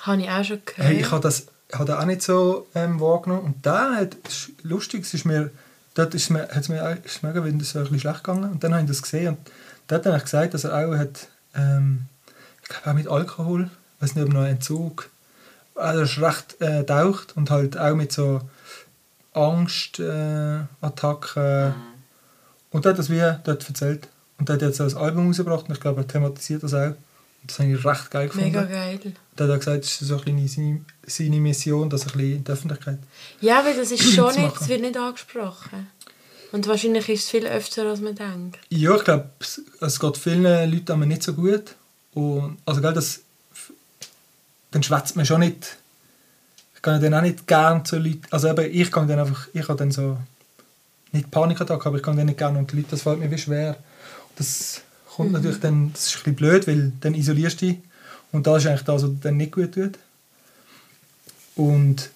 habe 0.00 0.22
ich 0.22 0.30
auch 0.30 0.42
schon 0.42 0.62
gehört. 0.64 0.88
Hey, 0.88 1.00
ich 1.00 1.10
habe 1.10 1.20
das 1.20 1.46
habe 1.72 1.84
den 1.84 1.94
auch 1.96 2.04
nicht 2.06 2.22
so 2.22 2.66
ähm, 2.74 2.98
wahrgenommen. 2.98 3.42
Und 3.44 3.66
da 3.66 3.94
hat, 3.96 4.16
es 4.26 4.48
ist 4.48 4.50
lustig, 4.62 5.02
es 5.04 5.12
ist 5.12 5.26
mir, 5.26 5.50
dort 5.94 6.14
ist 6.14 6.30
mir, 6.30 6.48
hat 6.48 6.56
es 6.62 6.68
mir, 6.70 6.98
ist 7.04 7.22
mir 7.22 7.34
so 7.34 7.42
ein 7.42 7.58
bisschen 7.58 8.00
schlecht 8.00 8.24
gegangen. 8.24 8.50
Und 8.52 8.64
dann 8.64 8.72
habe 8.72 8.82
ich 8.84 8.88
das 8.88 9.02
gesehen 9.02 9.28
und 9.36 9.38
da 9.90 9.96
hat 9.96 10.06
er 10.06 10.12
eigentlich 10.12 10.24
gesagt, 10.24 10.54
dass 10.54 10.64
er 10.64 10.72
auch 10.74 10.96
hat, 10.96 11.28
ähm, 11.54 12.06
ich 12.62 12.68
glaube 12.68 12.90
auch 12.90 12.94
mit 12.94 13.08
Alkohol, 13.08 13.70
ich 13.96 14.02
weiß 14.02 14.14
nicht, 14.14 14.24
ob 14.24 14.32
noch 14.32 14.44
Entzug, 14.44 15.10
also 15.74 15.98
er 15.98 16.04
ist 16.04 16.20
recht 16.20 16.60
äh, 16.60 16.84
taucht 16.84 17.36
und 17.36 17.50
halt 17.50 17.76
auch 17.76 17.96
mit 17.96 18.12
so 18.12 18.40
Angstattacken. 19.32 20.66
Äh, 20.82 20.86
Attacken. 20.86 21.74
und 22.70 22.84
er 22.84 22.90
hat 22.90 22.98
das 22.98 23.10
wie 23.10 23.20
dort 23.44 23.68
erzählt. 23.68 24.08
Und 24.38 24.48
er 24.48 24.54
hat 24.54 24.62
jetzt 24.62 24.76
so 24.78 24.84
ein 24.84 24.96
Album 24.96 25.28
rausgebracht 25.28 25.68
und 25.68 25.74
ich 25.74 25.80
glaube, 25.80 26.02
er 26.02 26.08
thematisiert 26.08 26.62
das 26.62 26.74
auch. 26.74 26.86
Und 27.42 27.50
das 27.50 27.58
habe 27.58 27.70
ich 27.70 27.84
recht 27.84 28.10
geil 28.10 28.26
gefunden. 28.28 28.46
Mega 28.46 28.64
geil. 28.64 29.00
Da 29.36 29.44
hat 29.44 29.50
er 29.50 29.58
gesagt, 29.58 29.84
es 29.84 30.00
ist 30.00 30.08
so 30.08 30.20
ein 30.20 30.48
seine, 30.48 30.80
seine 31.06 31.40
Mission, 31.40 31.90
dass 31.90 32.02
er 32.02 32.12
ein 32.12 32.18
bisschen 32.18 32.36
in 32.36 32.44
die 32.44 32.52
Öffentlichkeit... 32.52 32.98
Ja, 33.40 33.64
weil 33.64 33.76
das 33.76 33.90
ist 33.90 34.02
schon 34.14 34.32
Zu 34.32 34.40
nicht, 34.40 34.50
machen. 34.50 34.58
es 34.60 34.68
wird 34.68 34.80
nicht 34.82 34.96
angesprochen. 34.96 35.88
Und 36.52 36.66
wahrscheinlich 36.66 37.08
ist 37.08 37.24
es 37.24 37.30
viel 37.30 37.46
öfter, 37.46 37.86
als 37.86 38.00
man 38.00 38.14
denkt. 38.14 38.58
Ja, 38.70 38.96
ich 38.96 39.04
glaube, 39.04 39.30
es- 39.38 39.62
es 39.80 40.00
geht 40.00 40.16
vielen 40.16 40.70
Leuten 40.70 41.08
nicht 41.08 41.22
so 41.22 41.34
gut. 41.34 41.76
Und, 42.12 42.58
also, 42.66 42.80
gell, 42.80 42.92
das, 42.92 43.20
dann 44.72 44.82
schwätzt 44.82 45.14
man 45.16 45.26
schon 45.26 45.40
nicht. 45.40 45.76
Ich 46.74 46.82
kann 46.82 47.00
dann 47.00 47.14
auch 47.14 47.22
nicht 47.22 47.46
gerne 47.46 47.82
zu 47.84 47.98
Leuten... 47.98 48.22
Also 48.30 48.48
eben, 48.48 48.68
ich 48.72 48.90
kann 48.90 49.06
dann 49.06 49.20
einfach... 49.20 49.48
Ich 49.52 49.68
habe 49.68 49.78
dann 49.78 49.90
so... 49.90 50.16
Nicht 51.12 51.30
Panikattacke, 51.30 51.86
aber 51.86 51.96
ich 51.98 52.02
kann 52.02 52.16
dann 52.16 52.26
nicht 52.26 52.38
gerne 52.38 52.58
und 52.58 52.70
die 52.72 52.76
Leute, 52.76 52.88
das 52.92 53.02
fällt 53.02 53.18
mir 53.18 53.30
wie 53.30 53.38
schwer. 53.38 53.76
Das 54.36 54.80
kommt 55.14 55.32
natürlich 55.32 55.60
dann... 55.60 55.92
Das 55.92 56.06
ist 56.06 56.14
ein 56.14 56.18
bisschen 56.18 56.36
blöd, 56.36 56.66
weil 56.66 56.92
dann 57.00 57.14
isolierst 57.14 57.60
du 57.62 57.66
dich. 57.66 57.78
Und 58.32 58.46
das 58.46 58.62
ist 58.62 58.68
eigentlich 58.68 58.84
das, 58.84 59.02
was 59.02 59.10
dir 59.10 59.18
dann 59.22 59.36
nicht 59.36 59.52
gut 59.52 59.74
tut. 59.74 59.98
Und 61.54 62.10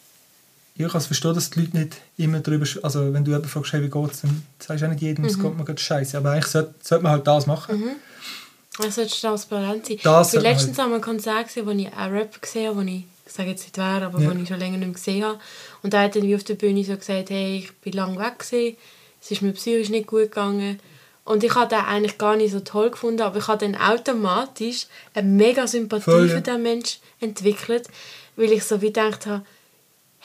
ja, 0.77 0.87
ich 0.87 0.93
kann 0.93 1.01
es 1.01 1.07
verstehen, 1.07 1.35
dass 1.35 1.51
die 1.51 1.61
Leute 1.61 1.79
nicht 1.79 1.97
immer 2.17 2.41
darüber... 2.41 2.67
Also 2.83 3.13
wenn 3.13 3.25
du 3.25 3.31
jemanden 3.31 3.49
fragst, 3.49 3.73
hey, 3.73 3.83
wie 3.83 3.91
geht's, 3.91 4.23
dann 4.23 4.43
sagst 4.59 4.83
du 4.83 4.87
auch 4.87 4.91
nicht 4.91 5.03
jedem, 5.03 5.25
es 5.25 5.39
geht 5.39 5.57
mir 5.57 5.65
gerade 5.65 5.81
scheiße. 5.81 6.17
Aber 6.19 6.33
eigentlich 6.33 6.47
sollte, 6.47 6.75
sollte 6.83 7.05
man 7.05 7.13
halt 7.13 7.27
das 7.27 7.47
machen. 7.47 7.97
Es 8.85 8.97
sollte 8.97 9.15
transparent 9.15 9.87
sein. 9.87 9.99
Das 10.03 10.35
ich 10.35 10.43
man 10.43 10.43
letztens 10.53 10.79
an 10.81 10.93
einem 10.93 11.01
Konzert, 11.01 11.47
gesehen, 11.47 11.67
wo 11.67 11.71
ich 11.71 11.93
einen 11.93 12.17
Rapper 12.17 12.41
gesehen 12.41 12.69
habe, 12.69 12.79
wo 12.79 12.83
ich, 12.83 13.05
ich 13.25 13.33
sage 13.33 13.51
jetzt 13.51 13.63
nicht 13.63 13.79
wer, 13.79 14.03
aber 14.03 14.19
Ja. 14.21 14.35
wo 14.35 14.37
ich 14.37 14.49
schon 14.49 14.59
länger 14.59 14.79
nicht 14.79 14.87
mehr 14.87 14.95
gesehen 14.95 15.25
habe. 15.25 15.39
Und 15.83 15.93
der 15.93 16.01
hat 16.01 16.17
dann 16.17 16.25
wie 16.25 16.35
auf 16.35 16.43
der 16.43 16.55
Bühne 16.55 16.83
so 16.83 16.97
gesagt, 16.97 17.31
hey, 17.31 17.59
ich 17.59 17.73
bin 17.77 17.93
lange 17.93 18.19
weg 18.19 18.41
gewesen, 18.41 18.77
es 19.23 19.31
ist 19.31 19.43
mir 19.43 19.53
psychisch 19.53 19.91
nicht 19.91 20.09
gut 20.09 20.23
gegangen. 20.23 20.81
Und 21.25 21.45
ich 21.45 21.55
habe 21.55 21.69
den 21.69 21.85
eigentlich 21.85 22.19
gar 22.19 22.35
nicht 22.37 22.53
so 22.53 22.61
toll 22.61 22.91
gefunden, 22.91 23.23
aber 23.23 23.39
ich 23.39 23.47
habe 23.47 23.65
dann 23.65 23.81
automatisch 23.81 24.87
eine 25.15 25.29
mega 25.29 25.67
Sympathie 25.69 26.11
Voll, 26.11 26.29
ja. 26.29 26.35
für 26.35 26.43
diesen 26.43 26.63
Menschen 26.63 27.01
entwickelt, 27.21 27.87
weil 28.37 28.51
ich 28.53 28.65
so 28.65 28.83
wie 28.83 28.87
gedacht 28.87 29.27
habe, 29.27 29.45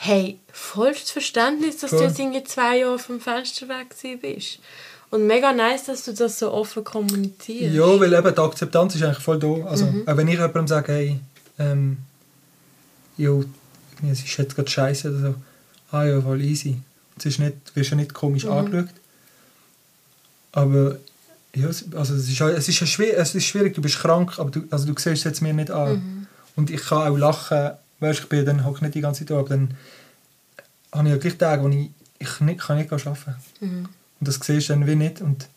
hey, 0.02 0.38
vollstes 0.50 1.10
Verständnis, 1.10 1.76
dass 1.76 1.90
Voll. 1.90 1.98
du 1.98 2.04
jetzt 2.06 2.18
irgendwie 2.18 2.42
zwei 2.44 2.78
Jahre 2.78 2.98
vom 2.98 3.20
Fenster 3.20 3.68
weg 3.68 3.94
bist. 4.22 4.58
Und 5.10 5.26
mega 5.26 5.52
nice, 5.52 5.84
dass 5.84 6.04
du 6.04 6.14
das 6.14 6.38
so 6.38 6.50
offen 6.52 6.84
kommunizierst. 6.84 7.74
Ja, 7.74 8.00
weil 8.00 8.12
eben 8.14 8.34
die 8.34 8.40
Akzeptanz 8.40 8.94
ist 8.94 9.02
eigentlich 9.02 9.22
voll 9.22 9.38
da. 9.38 9.66
Also, 9.66 9.92
auch 10.06 10.16
wenn 10.16 10.28
ich 10.28 10.34
jemandem 10.34 10.68
sage, 10.68 10.92
hey, 10.92 11.20
ähm, 11.58 11.98
jo, 13.18 13.44
es 14.10 14.20
ist 14.20 14.38
jetzt 14.38 14.56
gerade 14.56 14.70
scheiße 14.70 15.10
oder 15.10 15.20
so, 15.20 15.34
ah 15.90 16.04
ja, 16.04 16.22
voll 16.22 16.40
easy. 16.40 16.78
Es 17.18 17.26
ist 17.26 17.38
nicht, 17.38 17.56
du 17.66 17.76
wirst 17.76 17.90
ja 17.90 17.96
nicht 17.96 18.14
komisch 18.14 18.46
angeschaut. 18.46 18.88
Aber 20.52 20.96
ja, 21.54 21.68
es, 21.68 21.84
also 21.94 22.14
es, 22.14 22.26
ist, 22.26 22.40
es, 22.40 22.68
ist 22.68 22.88
schwer, 22.88 23.18
es 23.18 23.34
ist 23.34 23.44
schwierig, 23.44 23.74
du 23.74 23.82
bist 23.82 23.98
krank, 23.98 24.38
aber 24.38 24.50
du, 24.50 24.62
also 24.70 24.86
du 24.86 24.94
siehst 24.94 25.18
es 25.18 25.24
jetzt 25.24 25.42
mir 25.42 25.52
nicht 25.52 25.70
an. 25.70 26.26
Und 26.56 26.70
ich 26.70 26.80
kann 26.80 27.06
auch 27.06 27.18
lachen, 27.18 27.72
weißt, 28.00 28.20
ich 28.20 28.28
bin 28.28 28.44
dann 28.44 28.64
hocke 28.64 28.82
nicht 28.84 28.94
die 28.94 29.00
ganze 29.00 29.20
Zeit 29.20 29.30
da, 29.30 29.38
aber 29.38 29.48
dann 29.50 29.76
habe 30.92 31.08
ich 31.08 31.14
ja 31.14 31.18
gleich 31.20 31.38
Tage, 31.38 31.62
wo 31.62 31.68
ich, 31.68 31.90
ich 32.18 32.40
nicht, 32.40 32.60
kann 32.60 32.76
nicht 32.78 32.92
arbeiten 32.92 33.14
kann. 33.24 33.36
Und 34.18 34.28
das 34.28 34.36
siehst 34.36 34.68
du 34.68 34.72
dann 34.74 34.86
wie 34.86 34.96
nicht. 34.96 35.20
Und 35.20 35.48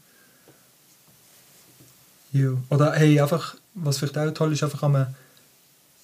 ja. 2.31 2.51
Oder 2.69 2.93
hey, 2.93 3.19
einfach, 3.19 3.55
was 3.73 3.97
vielleicht 3.97 4.17
auch 4.17 4.31
toll 4.31 4.53
ist, 4.53 4.63
einfach 4.63 4.83
einmal 4.83 5.13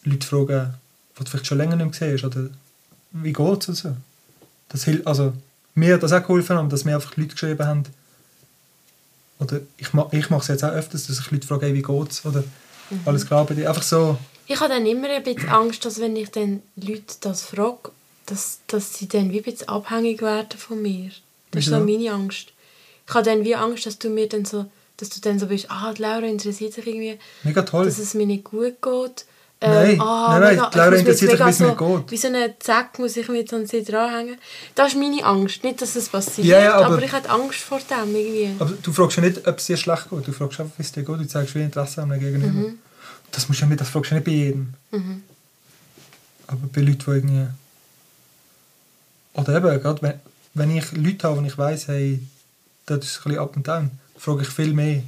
Leute 0.04 0.26
fragen, 0.28 0.74
die 1.18 1.24
du 1.24 1.30
vielleicht 1.30 1.48
schon 1.48 1.58
länger 1.58 1.76
nicht 1.76 2.00
mehr 2.02 2.12
siehst, 2.12 2.24
oder 2.24 2.50
wie 3.12 3.34
geht 3.34 3.70
es 3.70 3.80
so. 3.80 3.96
Das 4.70 4.84
hilft, 4.84 5.08
also 5.08 5.34
mir 5.76 5.96
hat 5.96 6.04
das 6.04 6.12
auch 6.14 6.22
geholfen, 6.22 6.56
haben, 6.58 6.70
dass 6.70 6.86
mir 6.86 6.96
einfach 6.96 7.16
Leute 7.18 7.34
geschrieben 7.34 7.66
haben, 7.66 7.84
oder 9.40 9.62
ich, 9.78 9.94
ma- 9.94 10.10
ich 10.12 10.30
mache 10.30 10.42
es 10.42 10.48
jetzt 10.48 10.64
auch 10.64 10.72
öfters, 10.72 11.08
dass 11.08 11.20
ich 11.20 11.32
Leute 11.32 11.48
frage, 11.48 11.68
hey, 11.68 11.74
wie 11.74 11.82
geht's, 11.82 12.26
oder 12.26 12.44
alles 13.06 13.26
klar 13.26 13.46
bei 13.46 13.56
dir. 13.56 13.70
Einfach 13.70 13.84
so, 13.84 14.18
Ich 14.52 14.60
habe 14.60 14.74
dann 14.74 14.86
immer 14.88 15.08
ein 15.10 15.22
bisschen 15.24 15.48
Angst, 15.50 15.86
dass 15.86 16.00
wenn 16.02 16.16
ich 16.16 16.32
dann 16.32 16.64
Leute 16.76 17.04
das 17.22 17.44
frage, 17.44 17.92
dass, 18.26 18.60
dass 18.66 18.96
sie 18.98 19.08
dann 19.08 19.32
wie 19.32 19.38
ein 19.38 19.44
bisschen 19.44 19.70
abhängig 19.70 20.24
werden 20.24 20.58
von 20.58 20.82
mir. 20.82 21.12
Das 21.52 21.66
ist 21.66 21.70
so 21.70 21.80
meine 21.80 22.12
Angst. 22.12 22.48
Ich 23.08 23.14
habe 23.14 23.26
dann 23.26 23.44
wie 23.44 23.54
Angst, 23.56 23.86
dass 23.86 24.00
du 24.00 24.10
mir 24.10 24.28
dann 24.28 24.46
so, 24.46 24.66
dass 24.98 25.10
du 25.10 25.22
dann 25.22 25.38
so 25.38 25.46
bist, 25.46 25.68
ah, 25.70 25.94
die 25.94 26.02
Laura 26.02 26.26
interessiert 26.26 26.74
sich 26.74 26.86
irgendwie, 26.88 27.20
Mega 27.44 27.62
toll. 27.62 27.86
dass 27.86 28.00
es 28.00 28.16
mir 28.16 28.26
nicht 28.26 28.44
gut 28.44 28.82
geht. 28.82 29.26
Nein, 29.62 29.98
nein, 29.98 30.42
nein, 30.42 30.58
die 30.58 30.64
ich 30.70 30.76
Laura 30.76 30.90
mir 30.92 30.98
interessiert 30.98 31.32
sich, 31.32 31.40
mega 31.40 31.46
wie 31.46 31.50
es 31.52 31.60
mir 31.60 31.76
so, 31.78 31.98
geht. 31.98 32.12
Wie 32.12 32.18
so 32.18 32.28
ein 32.30 32.54
Zack 32.60 32.98
muss 32.98 33.18
ich 33.18 33.28
mir 33.28 33.46
an 33.52 33.68
sie 33.68 33.84
dranhängen. 33.84 34.38
Das 34.74 34.94
ist 34.94 34.98
meine 34.98 35.24
Angst. 35.24 35.64
Nicht, 35.64 35.80
dass 35.82 35.96
es 35.96 36.10
passiert, 36.10 36.48
Ja, 36.48 36.60
ja, 36.64 36.74
aber, 36.76 36.96
aber- 36.96 37.04
ich 37.04 37.12
habe 37.12 37.30
Angst 37.30 37.60
vor 37.60 37.80
dem 37.80 38.16
irgendwie. 38.16 38.56
Aber 38.58 38.72
du 38.82 38.92
fragst 38.94 39.18
ja 39.18 39.24
nicht, 39.24 39.46
ob 39.48 39.58
es 39.60 39.66
dir 39.68 39.78
schlecht 39.78 40.10
geht. 40.10 40.28
Du 40.28 40.32
fragst 40.32 40.60
einfach, 40.60 40.74
wie 40.78 40.82
es 40.82 40.92
dir 40.92 41.04
geht. 41.04 41.20
Du 41.20 41.28
zeigst 41.28 41.54
wie 41.56 41.62
Interesse 41.62 42.02
an 42.02 42.12
einem 42.12 42.22
Gegenüber. 42.22 42.48
Mhm. 42.48 42.80
Das, 43.32 43.48
musst 43.48 43.62
du 43.62 43.66
ja 43.66 43.70
nicht, 43.70 43.82
das 43.82 43.90
fragst 43.90 44.12
du 44.12 44.16
nicht 44.16 44.26
bei 44.26 44.32
jedem. 44.32 44.74
Aber 46.48 46.68
bei 46.74 46.82
Leuten, 46.82 47.00
die 47.06 47.12
irgendwie... 47.12 47.48
Oder 49.34 49.58
eben, 49.58 49.82
gerade 49.82 50.02
wenn, 50.02 50.20
wenn 50.54 50.76
ich 50.76 50.92
Leute 50.94 51.28
habe, 51.28 51.42
wo 51.42 51.46
ich 51.46 51.58
weiss, 51.58 51.88
hey, 51.88 52.20
das 52.86 53.06
ist 53.06 53.18
ein 53.20 53.24
bisschen 53.24 53.40
up 53.40 53.56
and 53.56 53.68
down, 53.68 53.92
frage 54.18 54.42
ich 54.42 54.50
viel 54.50 54.74
mehr. 54.74 55.04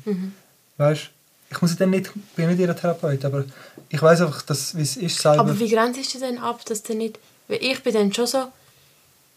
Weißt 0.77 1.09
ich 1.51 1.61
muss 1.61 1.71
ja 1.71 1.77
dann 1.77 1.89
nicht, 1.89 2.07
ich 2.07 2.35
bin 2.35 2.47
nicht 2.47 2.59
ihr 2.59 2.75
Therapeut, 2.75 3.25
aber 3.25 3.43
ich 3.89 4.01
weiß 4.01 4.21
einfach, 4.21 4.41
dass, 4.43 4.75
wie 4.75 4.81
es 4.81 4.95
ist 4.95 5.19
selber. 5.19 5.41
Aber 5.41 5.59
wie 5.59 5.69
grenzt 5.69 6.13
du 6.15 6.19
denn 6.19 6.37
ab, 6.37 6.63
dass 6.65 6.81
du 6.81 6.95
nicht... 6.95 7.19
Weil 7.47 7.59
ich 7.61 7.83
bin 7.83 7.93
dann 7.93 8.13
schon 8.13 8.25
so... 8.25 8.45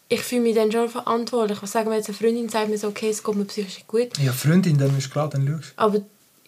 Ich 0.07 0.21
fühle 0.21 0.41
mich 0.41 0.55
dann 0.55 0.71
schon 0.71 0.87
verantwortlich. 0.87 1.61
Was 1.61 1.71
sagen 1.73 1.89
wir 1.89 1.97
jetzt, 1.97 2.07
eine 2.07 2.17
Freundin 2.17 2.47
sagt 2.47 2.69
mir 2.69 2.77
so, 2.77 2.87
okay, 2.87 3.09
es 3.09 3.23
geht 3.23 3.35
mir 3.35 3.45
psychisch 3.45 3.83
gut. 3.87 4.17
ja, 4.19 4.31
Freundin, 4.31 4.77
dann 4.77 4.97
ist 4.97 5.11
klar, 5.11 5.29
dann 5.29 5.47
schaust 5.47 5.73
Aber 5.75 6.01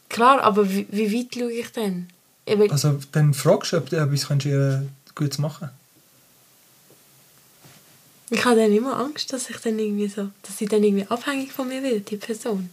klar, 0.10 0.42
aber 0.42 0.70
wie, 0.70 0.88
wie 0.90 1.14
weit 1.14 1.36
schaue 1.36 1.52
ich 1.52 1.72
denn? 1.72 2.08
Eben. 2.48 2.72
Also 2.72 3.00
dann 3.12 3.34
fragst 3.34 3.74
du, 3.74 3.78
ob 3.78 3.90
du 3.90 3.98
etwas 3.98 4.28
kannst 4.28 4.46
ihr 4.46 4.88
Gutes 5.16 5.38
machen 5.38 5.70
ich 8.30 8.44
habe 8.44 8.58
dann 8.58 8.74
immer 8.74 8.98
Angst, 8.98 9.32
dass 9.32 9.50
ich 9.50 9.58
dann 9.58 9.80
irgendwie 9.80 10.08
so... 10.08 10.30
Dass 10.44 10.58
sie 10.58 10.66
dann 10.66 10.84
irgendwie 10.84 11.08
abhängig 11.08 11.52
von 11.52 11.68
mir 11.68 11.82
wird, 11.82 12.10
die 12.12 12.18
Person. 12.18 12.70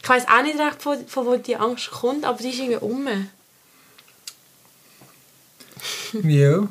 Ich 0.00 0.08
weiß 0.08 0.28
auch 0.28 0.42
nicht 0.42 0.58
recht, 0.58 0.80
von, 0.80 1.06
von 1.08 1.26
wo 1.26 1.36
die 1.36 1.56
Angst 1.56 1.90
kommt, 1.90 2.24
aber 2.24 2.38
die 2.38 2.50
ist 2.50 2.60
irgendwie 2.60 2.76
um. 2.76 3.08
Ja. 6.22 6.68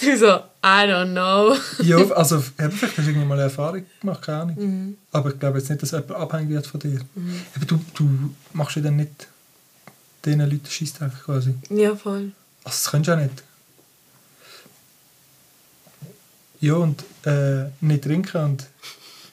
Du 0.00 0.16
so, 0.18 0.26
I 0.62 0.86
don't 0.86 1.12
know. 1.12 1.56
Ja, 1.82 1.96
also 2.12 2.40
vielleicht 2.40 2.82
hast 2.82 2.98
du 2.98 3.02
irgendwann 3.02 3.28
mal 3.28 3.34
eine 3.34 3.44
Erfahrung 3.44 3.86
gemacht, 4.00 4.22
keine 4.22 4.42
Ahnung. 4.42 4.56
Mhm. 4.58 4.98
Aber 5.10 5.30
ich 5.30 5.38
glaube 5.38 5.58
jetzt 5.58 5.70
nicht, 5.70 5.82
dass 5.82 5.92
jemand 5.92 6.12
abhängig 6.12 6.50
wird 6.50 6.66
von 6.66 6.80
dir. 6.80 7.00
Eben, 7.56 7.66
du, 7.66 7.80
du 7.94 8.34
machst 8.52 8.76
ja 8.76 8.82
dann 8.82 8.96
nicht 8.96 9.28
diesen 10.24 10.40
Leuten 10.40 10.66
Scheissdreck 10.68 11.12
quasi. 11.24 11.54
Ja, 11.70 11.94
voll. 11.96 12.32
Also 12.64 12.76
das 12.76 12.90
kannst 12.90 13.08
du 13.08 13.12
ja 13.12 13.16
nicht. 13.18 13.42
Ja, 16.60 16.74
und 16.74 17.04
äh, 17.26 17.66
nicht 17.80 18.04
trinken 18.04 18.42
und 18.44 18.66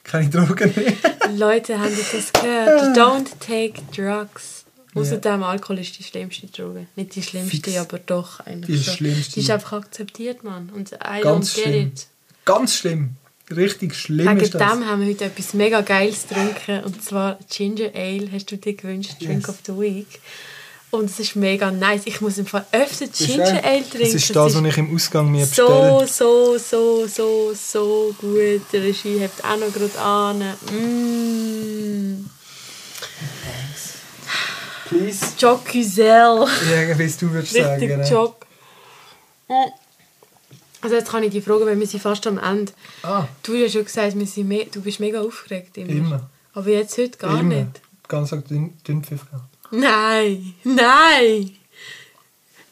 keine 0.04 0.28
Drogen 0.30 0.72
nehmen. 0.76 1.38
Leute, 1.38 1.78
habt 1.80 1.90
ihr 1.92 2.04
das 2.18 2.32
gehört? 2.32 2.96
Don't 2.96 3.28
take 3.40 3.80
drugs. 3.94 4.64
Ja. 4.94 5.00
Außerdem 5.00 5.42
Alkohol 5.42 5.78
ist 5.78 5.98
die 5.98 6.02
schlimmste 6.02 6.48
Droge. 6.48 6.86
Nicht 6.96 7.14
die 7.14 7.22
schlimmste, 7.22 7.56
Fix. 7.56 7.76
aber 7.78 7.98
doch 7.98 8.40
eigentlich 8.40 8.66
Die 8.82 8.90
ist 8.90 8.96
schlimmste. 8.96 9.32
Die 9.34 9.40
ist 9.40 9.50
einfach 9.50 9.72
akzeptiert, 9.78 10.44
Mann. 10.44 10.68
Und 10.74 10.92
I 10.92 11.22
Ganz 11.22 11.54
don't 11.56 11.62
schlimm. 11.62 11.92
Ganz 12.44 12.74
schlimm. 12.76 13.16
Richtig 13.50 13.94
schlimm 13.96 14.28
Wegen 14.28 14.40
ist 14.40 14.52
dem 14.54 14.58
das. 14.60 14.68
haben 14.70 15.00
wir 15.00 15.08
heute 15.08 15.24
etwas 15.26 15.54
mega 15.54 15.80
Geiles 15.80 16.26
getrunken. 16.28 16.84
Und 16.84 17.02
zwar 17.02 17.38
Ginger 17.50 17.90
Ale, 17.94 18.30
hast 18.32 18.50
du 18.50 18.58
dir 18.58 18.74
gewünscht, 18.74 19.14
Drink 19.20 19.40
Yes. 19.46 19.48
of 19.48 19.58
the 19.66 19.72
Week. 19.78 20.20
Und 20.92 21.06
es 21.06 21.18
ist 21.18 21.36
mega 21.36 21.70
nice. 21.70 22.02
Ich 22.04 22.20
muss 22.20 22.36
im 22.36 22.44
Fall 22.44 22.66
öfter 22.70 23.06
Ginger 23.06 23.38
Das 23.38 23.64
Ale 23.64 23.82
trinken. 23.82 23.98
Das 24.00 24.14
ist 24.14 24.36
das, 24.36 24.54
was 24.54 24.62
ich 24.62 24.76
im 24.76 24.94
Ausgang 24.94 25.30
mir 25.30 25.46
so, 25.46 26.00
bestelle. 26.00 26.06
so, 26.06 26.58
so, 26.58 27.06
so, 27.06 27.54
so 27.54 28.14
gut. 28.20 28.60
Der 28.74 28.82
Regie 28.82 29.18
hebt 29.18 29.42
auch 29.42 29.56
noch 29.56 29.72
gerade 29.72 29.98
an. 29.98 30.38
Mm. 30.70 32.28
Please. 34.86 35.26
Jocusel. 35.38 36.46
Ja, 36.70 36.98
wie 36.98 37.02
es 37.04 37.16
du 37.16 37.30
würdest 37.30 37.54
sagen. 37.54 37.82
Richtig? 37.82 38.10
Jock. 38.10 38.44
Also 40.82 40.96
jetzt 40.96 41.10
kann 41.10 41.22
ich 41.22 41.30
dich 41.30 41.42
fragen, 41.42 41.64
weil 41.64 41.80
wir 41.80 41.86
sind 41.86 42.02
fast 42.02 42.26
am 42.26 42.36
Ende. 42.38 42.72
Ah, 43.02 43.26
Du 43.42 43.54
hast 43.54 43.60
ja 43.60 43.68
schon 43.70 43.84
gesagt, 43.86 44.18
wir 44.18 44.26
sind 44.26 44.74
du 44.74 44.82
bist 44.82 45.00
mega 45.00 45.22
aufgeregt 45.22 45.78
immer. 45.78 45.90
Immer. 45.90 46.30
Aber 46.52 46.68
jetzt 46.68 46.98
heute 46.98 47.16
gar 47.16 47.40
immer. 47.40 47.54
nicht. 47.54 47.80
Ganz 48.08 48.28
sagt 48.28 48.50
dünn, 48.50 48.76
Dünnpfiff 48.86 49.24
gehabt. 49.30 49.51
Nein, 49.72 50.54
nein. 50.64 51.56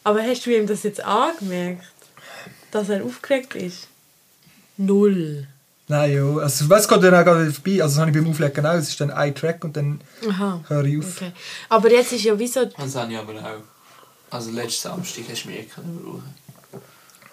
Aber 0.04 0.22
hast 0.22 0.46
du 0.46 0.56
ihm 0.56 0.66
das 0.66 0.82
jetzt 0.82 1.02
angemerkt? 1.02 1.84
Dass 2.70 2.88
er 2.88 3.04
aufgeregt 3.04 3.54
ist? 3.54 3.88
Null. 4.76 5.48
Nein, 5.88 6.14
ja. 6.14 6.36
Also, 6.36 6.68
was 6.68 6.86
geht 6.86 7.02
dann 7.02 7.14
auch 7.14 7.24
gerade 7.24 7.52
vorbei? 7.52 7.82
Also, 7.82 7.96
das 7.96 7.98
habe 7.98 8.10
ich 8.10 8.16
beim 8.16 8.30
Auflegen 8.30 8.64
auch. 8.64 8.74
Es 8.74 8.90
ist 8.90 9.00
dann 9.00 9.10
ein 9.10 9.34
Track 9.34 9.64
und 9.64 9.76
dann 9.76 10.00
Aha. 10.28 10.62
höre 10.68 10.84
ich 10.84 10.98
auf. 10.98 11.16
Okay. 11.16 11.32
Aber 11.68 11.90
jetzt 11.90 12.12
ist 12.12 12.22
ja 12.22 12.38
wie 12.38 12.46
so... 12.46 12.64
Das 12.64 12.94
habe 12.94 13.12
ich 13.12 13.18
aber 13.18 13.34
auch. 13.34 13.62
Also 14.30 14.50
letzten 14.52 14.88
Samstag 14.88 15.24
hast 15.28 15.44
du 15.44 15.48
mich 15.48 15.58
eh 15.58 15.64
können 15.64 15.98
brauchen. 16.04 16.34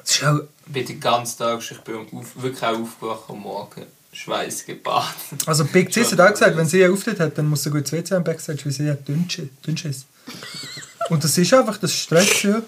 Es 0.03 0.11
ist 0.15 0.23
auch, 0.23 0.39
Ich 0.65 0.73
bin 0.73 0.85
den 0.85 0.99
ganzen 0.99 1.37
Tag, 1.37 1.59
ich 1.59 1.77
bin 1.81 1.95
auf, 1.97 2.41
wirklich 2.41 2.63
auch 2.63 2.79
aufgewacht 2.79 3.23
am 3.29 3.39
Morgen. 3.41 3.85
Schweiß 4.13 4.65
gebadet. 4.65 5.13
also, 5.45 5.65
Big 5.65 5.93
Cis 5.93 6.11
hat 6.11 6.19
auch 6.21 6.31
gesagt, 6.31 6.57
wenn 6.57 6.65
sie 6.65 6.83
einen 6.83 6.93
Auftritt 6.93 7.19
hat, 7.19 7.37
dann 7.37 7.47
muss 7.47 7.63
sie 7.63 7.69
gut 7.69 7.91
WC 7.91 8.15
am 8.15 8.23
Backstage, 8.23 8.59
weil 8.65 8.71
sie 8.71 8.89
hat 8.89 9.07
Dünnschiss. 9.07 9.47
Dünnschiss. 9.65 10.05
Und 11.09 11.23
das 11.23 11.37
ist 11.37 11.53
einfach, 11.53 11.77
das 11.77 11.91
ist 11.91 11.99
Stress, 11.99 12.43
ja. 12.43 12.61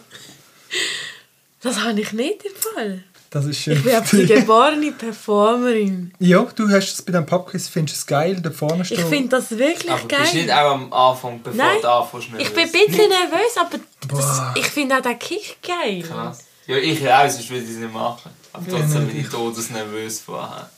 Das 1.61 1.79
habe 1.81 1.99
ich 1.99 2.13
nicht 2.13 2.43
im 2.45 2.55
Fall. 2.55 3.03
Das 3.31 3.45
ist 3.45 3.59
schön. 3.59 3.77
Ich 3.77 3.83
bin 4.11 4.19
die 4.21 4.25
geborene 4.33 4.91
Performerin. 4.91 6.11
ja, 6.19 6.43
du 6.55 6.67
hast 6.69 6.93
es 6.93 7.01
bei 7.01 7.11
dem 7.11 7.25
Pubquiz, 7.25 7.67
findest 7.67 7.97
du 7.97 7.99
es 7.99 8.05
geil, 8.07 8.39
da 8.41 8.49
vorne 8.49 8.81
Ich 8.81 8.87
stehen. 8.87 9.07
finde 9.07 9.29
das 9.29 9.51
wirklich 9.51 9.91
Aber 9.91 10.01
bist 10.07 10.33
du 10.33 10.37
nicht 10.37 10.47
geil. 10.47 10.57
auch 10.65 10.71
am 10.71 10.91
Anfang, 10.93 11.41
bevor 11.43 11.57
Nein, 11.57 11.77
du 11.81 11.87
anfängst, 11.91 12.27
Ich 12.39 12.53
bin 12.53 12.63
ein 12.63 12.71
bisschen 12.71 13.09
nervös, 13.09 13.57
aber 13.59 13.79
das, 14.07 14.41
ich 14.55 14.65
finde 14.67 14.97
auch 14.97 15.01
den 15.01 15.19
Kick 15.19 15.57
geil. 15.61 16.01
Krass. 16.07 16.39
Ja, 16.65 16.77
ich 16.77 17.07
auch, 17.07 17.29
sonst 17.29 17.49
würde 17.49 17.63
ich 17.65 17.69
es 17.71 17.77
nicht 17.77 17.93
machen. 17.93 18.31
Aber 18.53 18.65
Ja, 18.71 18.79
trotzdem 18.79 19.03
nicht 19.03 19.11
bin 19.11 19.19
ich 19.21 19.27
ich. 19.27 19.31
todesnervös 19.31 20.19
vorher. 20.21 20.69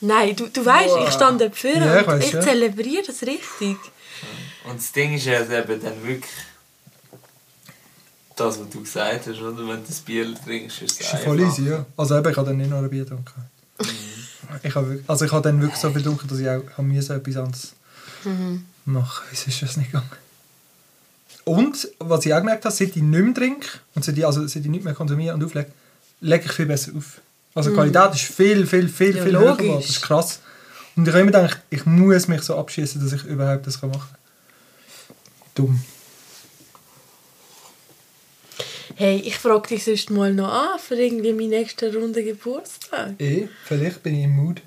Nein, 0.00 0.36
du, 0.36 0.48
du 0.48 0.64
weißt, 0.64 0.88
Boah. 0.94 1.08
ich 1.08 1.14
stand 1.14 1.40
dafür 1.40 1.74
Ja, 1.76 2.00
ich 2.00 2.06
und 2.06 2.12
weiss, 2.14 2.24
ich 2.26 2.32
ja. 2.32 2.40
zelebriere 2.40 3.02
das 3.06 3.22
richtig. 3.22 3.76
Und 4.64 4.76
das 4.78 4.92
Ding 4.92 5.14
ist 5.14 5.24
ja 5.26 5.40
eben 5.40 5.80
dann 5.82 6.02
wirklich 6.06 6.30
das, 8.36 8.60
was 8.60 8.68
du 8.68 8.80
gesagt 8.82 9.26
hast, 9.26 9.40
oder? 9.40 9.56
Wenn 9.56 9.66
du 9.66 9.84
das 9.88 10.00
Bier 10.00 10.34
trinkst, 10.44 10.82
ist 10.82 11.00
es 11.00 11.10
Das 11.10 11.14
ist 11.20 11.24
voll 11.24 11.40
easy, 11.40 11.68
ja. 11.68 11.86
Also 11.96 12.18
eben, 12.18 12.30
ich 12.30 12.36
habe 12.36 12.48
dann 12.48 12.56
nicht 12.58 12.68
noch 12.70 12.78
ein 12.78 12.90
Bier 12.90 13.04
getrunken. 13.04 13.44
Ich 14.62 14.74
habe, 14.74 14.88
wirklich- 14.90 15.08
also 15.08 15.24
ich 15.24 15.32
habe 15.32 15.42
dann 15.42 15.60
wirklich 15.60 15.80
so 15.80 15.88
viel 15.90 16.02
getrunken, 16.02 16.28
dass 16.28 16.38
ich 16.38 16.48
auch 16.48 16.62
habe 16.76 16.82
müssen 16.82 17.16
etwas 17.16 17.36
anderes 17.36 17.72
machen 18.84 19.24
Wieso 19.30 19.48
ist 19.48 19.62
das 19.62 19.76
nicht 19.76 19.90
gegangen? 19.92 20.10
Und, 21.44 21.88
was 22.00 22.26
ich 22.26 22.34
auch 22.34 22.38
gemerkt 22.38 22.64
habe, 22.64 22.74
seit 22.74 22.88
ich 22.88 22.96
nicht 22.96 23.24
mehr 23.24 23.34
trinke 23.34 23.68
und 23.94 24.04
seit 24.04 24.18
ich, 24.18 24.26
also 24.26 24.46
seit 24.46 24.62
ich 24.64 24.68
nicht 24.70 24.84
mehr 24.84 24.94
konsumiere 24.94 25.34
und 25.34 25.44
auflege, 25.44 25.70
lege 26.20 26.44
ich 26.44 26.52
viel 26.52 26.66
besser 26.66 26.92
auf. 26.96 27.20
Also 27.56 27.70
die 27.70 27.76
Qualität 27.76 28.14
ist 28.14 28.22
viel, 28.22 28.66
viel, 28.66 28.86
viel, 28.86 29.16
Ja, 29.16 29.24
viel 29.24 29.38
höher 29.38 29.56
geworden. 29.56 29.80
Das 29.80 29.88
ist 29.88 30.02
krass. 30.02 30.40
Und 30.94 31.08
ich 31.08 31.14
habe 31.14 31.22
immer 31.22 31.32
gedacht, 31.32 31.60
ich 31.70 31.86
muss 31.86 32.28
mich 32.28 32.42
so 32.42 32.54
abschießen, 32.56 33.02
dass 33.02 33.14
ich 33.14 33.24
überhaupt 33.24 33.66
das 33.66 33.80
machen 33.80 33.92
kann. 33.92 34.18
Dumm. 35.54 35.80
Hey, 38.94 39.22
ich 39.24 39.38
frage 39.38 39.68
dich 39.68 39.84
sonst 39.84 40.10
mal 40.10 40.34
noch 40.34 40.52
an 40.52 40.78
für 40.78 40.96
irgendwie 40.96 41.32
meinen 41.32 41.50
nächsten 41.50 41.94
Runde 41.96 42.22
Geburtstag. 42.22 43.14
Eh, 43.18 43.48
vielleicht 43.64 44.02
bin 44.02 44.16
ich 44.16 44.24
im 44.24 44.36
Mood. 44.36 44.60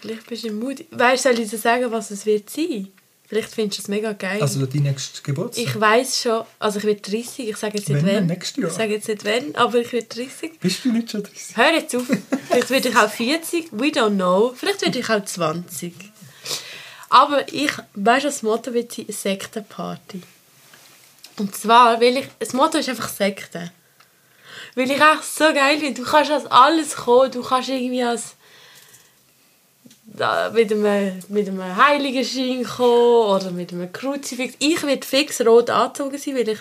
Vielleicht 0.00 0.26
bist 0.28 0.44
du 0.44 0.48
im 0.48 0.60
Mut. 0.60 0.84
Weißt 0.92 1.24
du, 1.24 1.30
soll 1.30 1.40
ich 1.40 1.50
dir 1.50 1.58
sagen, 1.58 1.90
was 1.90 2.12
es 2.12 2.26
wird 2.26 2.48
sein? 2.48 2.88
Vielleicht 3.30 3.54
findest 3.54 3.78
du 3.78 3.82
es 3.82 3.88
mega 3.88 4.12
geil. 4.12 4.42
Also 4.42 4.66
dein 4.66 4.82
nächster 4.82 5.22
Geburtstag. 5.22 5.64
ich 5.64 5.80
weiß 5.80 6.20
schon, 6.20 6.44
also 6.58 6.80
ich 6.80 6.84
werde 6.84 7.00
30, 7.00 7.48
ich 7.48 7.56
sage 7.56 7.78
jetzt 7.78 7.88
nicht 7.88 8.04
Wenn? 8.04 8.26
Nächstes 8.26 8.56
Jahr? 8.60 8.70
Ich 8.72 8.76
sage 8.76 8.92
jetzt 8.92 9.06
nicht 9.06 9.24
wann, 9.24 9.54
aber 9.54 9.78
ich 9.78 9.92
werde 9.92 10.08
30. 10.08 10.58
Bist 10.58 10.84
du 10.84 10.90
nicht 10.90 11.12
schon 11.12 11.22
30? 11.22 11.56
Hör 11.56 11.72
jetzt 11.72 11.94
auf. 11.94 12.02
Vielleicht 12.48 12.70
werde 12.70 12.88
ich 12.88 12.96
auch 12.96 13.08
40, 13.08 13.68
we 13.70 13.86
don't 13.86 14.16
know. 14.16 14.52
Vielleicht 14.56 14.82
werde 14.82 14.98
ich 14.98 15.08
auch 15.08 15.24
20. 15.24 15.94
Aber 17.08 17.46
ich, 17.52 17.70
weißt 17.94 18.24
du, 18.24 18.28
das 18.28 18.42
Motto 18.42 18.74
wird 18.74 18.90
sein, 18.90 19.06
Sektenparty. 19.08 20.22
Und 21.38 21.54
zwar, 21.54 22.00
weil 22.00 22.16
ich, 22.16 22.26
das 22.40 22.52
Motto 22.52 22.78
ist 22.78 22.88
einfach 22.88 23.08
Sekte. 23.08 23.70
Weil 24.74 24.90
ich 24.90 25.00
auch 25.00 25.22
so 25.22 25.44
geil 25.54 25.78
finde, 25.78 26.02
du 26.02 26.04
kannst 26.04 26.32
als 26.32 26.46
alles 26.46 26.96
kommen, 26.96 27.30
du 27.30 27.44
kannst 27.44 27.68
irgendwie 27.68 28.02
als 28.02 28.34
mit 30.54 30.72
einem, 30.72 31.12
mit 31.28 31.48
einem 31.48 31.76
Heiligenschein 31.76 32.64
kommen 32.64 33.26
oder 33.36 33.50
mit 33.50 33.72
einem 33.72 33.92
Kruzifix. 33.92 34.54
Ich 34.58 34.82
werde 34.82 35.06
fix 35.06 35.40
rot 35.46 35.70
angezogen 35.70 36.18
sein, 36.18 36.34
weil 36.36 36.48
ich 36.48 36.58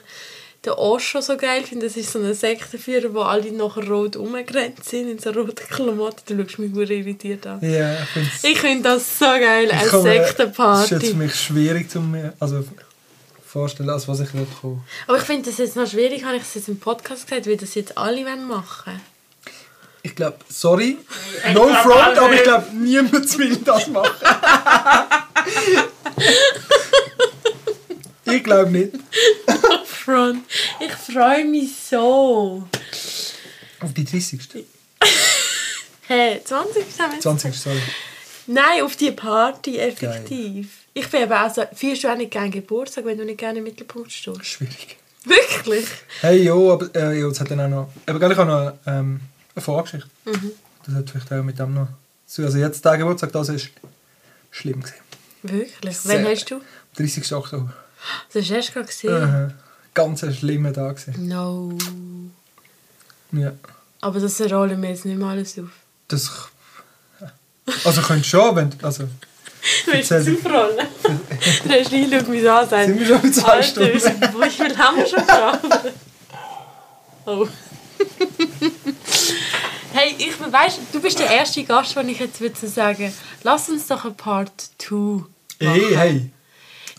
den 0.65 0.73
Osho 0.73 1.21
so 1.21 1.37
geil 1.37 1.63
finde. 1.63 1.87
Das 1.87 1.95
ist 1.97 2.11
so 2.11 2.19
ein 2.19 2.33
Sektenführer, 2.33 3.13
wo 3.13 3.21
alle 3.21 3.51
nachher 3.51 3.87
rot 3.89 4.15
umgerannt 4.17 4.83
sind 4.83 5.09
in 5.09 5.19
so 5.19 5.31
roten 5.31 5.67
Klamotten. 5.69 6.37
Du 6.37 6.43
schaust 6.43 6.59
mich 6.59 6.71
nur 6.71 6.89
irritiert 6.89 7.47
an. 7.47 7.59
Ja, 7.61 7.97
ich 8.43 8.59
finde 8.59 8.83
das 8.89 9.17
so 9.19 9.25
geil, 9.25 9.71
eine 9.71 9.89
komme- 9.89 10.03
Das 10.03 10.05
ist 10.05 10.05
jetzt 10.05 10.37
Sektenparty. 10.37 10.99
für 11.07 11.13
mich 11.15 11.35
schwierig, 11.35 11.89
zum, 11.89 12.15
also 12.39 12.63
vorstellen, 13.45 13.89
als 13.89 14.07
was 14.07 14.19
ich 14.19 14.33
würde 14.33 14.51
kommen. 14.61 14.83
Aber 15.07 15.17
ich 15.17 15.23
finde 15.23 15.49
das 15.49 15.57
jetzt 15.57 15.75
noch 15.75 15.89
schwierig, 15.89 16.23
habe 16.23 16.35
ich 16.37 16.43
es 16.43 16.53
jetzt 16.55 16.67
im 16.67 16.77
Podcast 16.79 17.25
gesagt, 17.27 17.47
weil 17.47 17.57
das 17.57 17.73
jetzt 17.75 17.97
alle 17.97 18.23
wollen 18.25 18.47
machen 18.47 18.99
Ich 20.01 20.15
glaube, 20.15 20.37
sorry, 20.47 20.97
no 21.53 21.67
front, 21.67 22.17
aber 22.17 22.33
ich 22.33 22.43
glaube, 22.43 22.67
niemand 22.73 23.37
will 23.37 23.57
das 23.57 23.87
machen. 23.87 24.11
ich 28.25 28.43
glaube 28.43 28.71
nicht. 28.71 28.93
Front. 29.85 30.45
Ich 30.79 31.13
freue 31.13 31.45
mich 31.45 31.71
so. 31.89 32.67
Auf 33.81 33.93
die 33.93 34.05
30. 34.05 34.39
Hey, 36.07 36.41
20 36.43 36.83
haben 36.99 37.13
wir 37.13 37.19
20. 37.19 37.55
sorry. 37.55 37.81
Nein, 38.47 38.81
auf 38.81 38.95
die 38.95 39.11
Party, 39.11 39.77
effektiv. 39.77 40.69
Ich 40.93 41.07
bin 41.09 41.21
eben 41.21 41.33
auch 41.33 41.53
so, 41.53 41.63
fühlst 41.73 42.03
du 42.03 42.07
auch 42.07 42.15
nicht 42.15 42.31
gerne 42.31 42.49
Geburtstag, 42.49 43.05
wenn 43.05 43.17
du 43.17 43.25
nicht 43.25 43.37
gerne 43.37 43.59
im 43.59 43.65
Mittelpunkt 43.65 44.11
stehst? 44.11 44.43
Schwierig. 44.43 44.97
Wirklich? 45.23 45.85
Hey, 46.21 46.43
jo, 46.43 46.73
aber 46.73 46.89
äh, 46.95 47.19
jo, 47.19 47.29
es 47.29 47.39
hat 47.39 47.51
dann 47.51 47.59
auch 47.59 47.69
noch... 47.69 47.89
Aber 48.07 48.31
ich 48.31 48.37
habe 48.37 48.49
noch 48.49 48.73
ähm, 48.87 49.19
eine 49.59 49.65
Vorgeschichte. 49.65 50.09
Das 50.85 50.95
hat 50.95 51.09
vielleicht 51.09 51.31
auch 51.33 51.43
mit 51.43 51.59
dem 51.59 51.73
noch 51.73 51.87
zu. 52.25 52.43
Also 52.43 52.57
jetzt 52.57 52.83
der 52.83 52.97
Geburtstag, 52.97 53.31
das 53.31 53.49
ist 53.49 53.69
schlimm 54.51 54.81
gewesen. 54.81 54.95
Wirklich? 55.43 55.97
Sehr. 55.97 56.23
Wann 56.23 56.31
hast 56.31 56.51
du? 56.51 56.61
30. 56.97 57.33
Oktober. 57.33 57.73
Das 58.33 58.47
du 58.47 58.53
erst 58.53 58.73
gerade 58.73 58.87
gesehen. 58.87 59.13
Aha. 59.13 59.51
Ganz 59.93 60.23
ein 60.23 60.33
schlimmer 60.33 60.73
Tag 60.73 60.97
gewesen. 60.97 61.27
No. 61.27 61.77
Ja. 63.31 63.51
Aber 64.01 64.19
das 64.19 64.39
rollen 64.41 64.81
wir 64.81 64.89
jetzt 64.89 65.05
nicht 65.05 65.19
mal 65.19 65.31
alles 65.31 65.59
auf. 65.59 65.69
Das... 66.07 66.31
Also 67.83 68.01
könntest 68.01 68.29
schon, 68.29 68.55
wenn... 68.55 68.73
Also, 68.81 69.07
Willst 69.85 70.11
du 70.11 70.15
es 70.15 70.27
aufrollen? 70.27 70.87
Der 71.65 71.83
Schneid 71.83 72.09
schaut 72.11 72.29
mich 72.29 72.41
so 72.41 72.49
an 72.49 72.63
und 72.63 72.69
sagt, 72.69 72.85
sind 72.85 72.99
wir 72.99 73.05
schon 73.05 73.21
bei 73.21 73.29
zwei 73.29 73.51
Alter, 73.51 73.63
Stunden? 73.63 73.93
wie 73.93 74.49
viel 74.49 74.77
haben 74.77 74.97
wir 74.97 75.05
schon 75.05 75.27
geschafft? 75.27 75.93
Oh. 77.25 77.47
Hey, 79.99 80.15
ich 80.17 80.39
weißt, 80.39 80.79
du 80.93 81.01
bist 81.01 81.19
der 81.19 81.29
erste 81.29 81.63
Gast, 81.63 81.95
den 81.95 82.09
ich 82.09 82.19
jetzt 82.19 82.39
würde 82.39 82.67
sagen, 82.67 83.13
lass 83.43 83.69
uns 83.69 83.87
doch 83.87 84.05
ein 84.05 84.15
Part 84.15 84.69
2 84.77 85.25
Hey, 85.59 85.93
hey. 85.93 86.31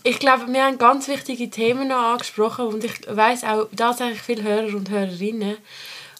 Ich 0.03 0.19
glaube, 0.19 0.51
wir 0.51 0.63
haben 0.63 0.77
ganz 0.77 1.07
wichtige 1.07 1.49
Themen 1.49 1.87
noch 1.87 2.13
angesprochen 2.13 2.65
und 2.65 2.83
ich 2.83 2.93
weiß 3.07 3.43
auch, 3.43 3.67
da 3.71 3.93
sind 3.93 4.07
eigentlich 4.07 4.21
viele 4.21 4.43
Hörer 4.43 4.75
und 4.75 4.89
Hörerinnen, 4.89 5.57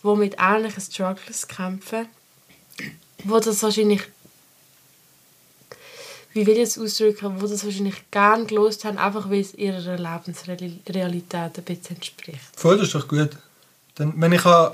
die 0.04 0.16
mit 0.16 0.38
ähnlichen 0.40 0.82
Struggles 0.82 1.48
kämpfen, 1.48 2.08
wo 3.24 3.40
das 3.40 3.62
wahrscheinlich, 3.62 4.02
wie 6.34 6.46
will 6.46 6.58
ich 6.58 6.64
es 6.64 6.80
ausdrücken, 6.80 7.42
wo 7.42 7.48
das 7.48 7.64
wahrscheinlich 7.64 7.96
gern 8.12 8.48
gelost 8.48 8.86
haben, 8.86 8.98
einfach 8.98 9.30
weil 9.30 9.42
es 9.42 9.54
ihrer 9.54 9.98
Lebensrealität 9.98 11.58
ein 11.58 11.64
bisschen 11.64 11.96
entspricht. 11.96 12.40
Voll, 12.56 12.78
das 12.78 12.88
ist 12.88 12.96
doch 12.96 13.08
gut. 13.08 13.32
Dann, 13.96 14.14
wenn 14.20 14.32
ich 14.32 14.42
kann, 14.42 14.74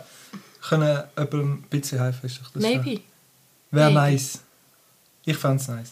können 0.69 1.03
jemandem 1.18 1.53
ein 1.53 1.61
bisschen 1.69 1.99
helfen 1.99 2.31
das 2.53 2.61
Maybe. 2.61 3.02
Wäre 3.72 3.91
nice. 3.91 4.39
Ich 5.26 5.38
fände 5.38 5.57
es 5.61 5.68
nice. 5.68 5.91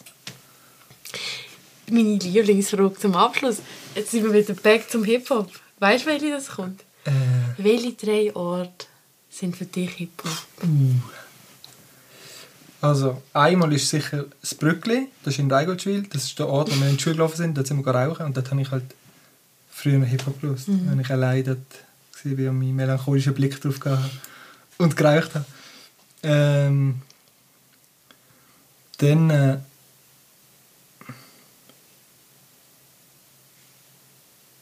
Meine 1.90 2.18
Lieblingsfrage 2.18 2.96
zum 2.96 3.16
Abschluss. 3.16 3.58
Jetzt 3.94 4.12
sind 4.12 4.24
wir 4.24 4.34
wieder 4.34 4.54
back 4.54 4.90
zum 4.90 5.04
Hip-Hop. 5.04 5.52
Weißt 5.80 6.06
du, 6.06 6.10
welche 6.10 6.32
das 6.32 6.48
kommt? 6.48 6.82
Äh, 7.04 7.12
Welche 7.58 7.94
drei 7.94 8.36
Orte 8.36 8.88
sind 9.30 9.56
für 9.56 9.66
dich 9.66 9.92
Hip-Hop? 9.92 10.64
uh. 10.64 11.02
Also, 12.82 13.22
einmal 13.34 13.74
ist 13.74 13.90
sicher 13.90 14.26
das 14.42 14.54
Brückli, 14.54 15.08
das 15.24 15.34
ist 15.34 15.40
in 15.40 15.52
Reigoldswil. 15.52 16.04
Das 16.04 16.26
ist 16.26 16.38
der 16.38 16.48
Ort, 16.48 16.70
wo 16.70 16.80
wir 16.80 16.90
in 16.90 16.98
die 16.98 17.02
Schule 17.02 17.16
gelaufen 17.16 17.38
sind. 17.38 17.58
Dort 17.58 17.68
sind 17.68 17.84
wir 17.84 17.92
rauchen 17.96 18.26
und 18.26 18.38
dort 18.38 18.52
habe 18.52 18.62
ich 18.62 18.70
halt 18.70 18.84
früher 19.72 20.04
Hip-Hop 20.04 20.40
gehört. 20.42 20.62
Wenn 20.68 21.00
ich 21.00 21.10
allein 21.10 21.44
dort 21.44 21.58
war 22.24 22.50
und 22.50 22.60
meinen 22.60 22.76
melancholischen 22.76 23.34
Blick 23.34 23.60
drauf 23.62 23.80
gehabt 23.80 24.04
habe 24.04 24.12
und 24.78 24.96
geraucht 24.96 25.36
habe. 25.36 25.46
Ähm, 26.24 27.02
dann... 28.98 29.30
Äh, 29.30 29.58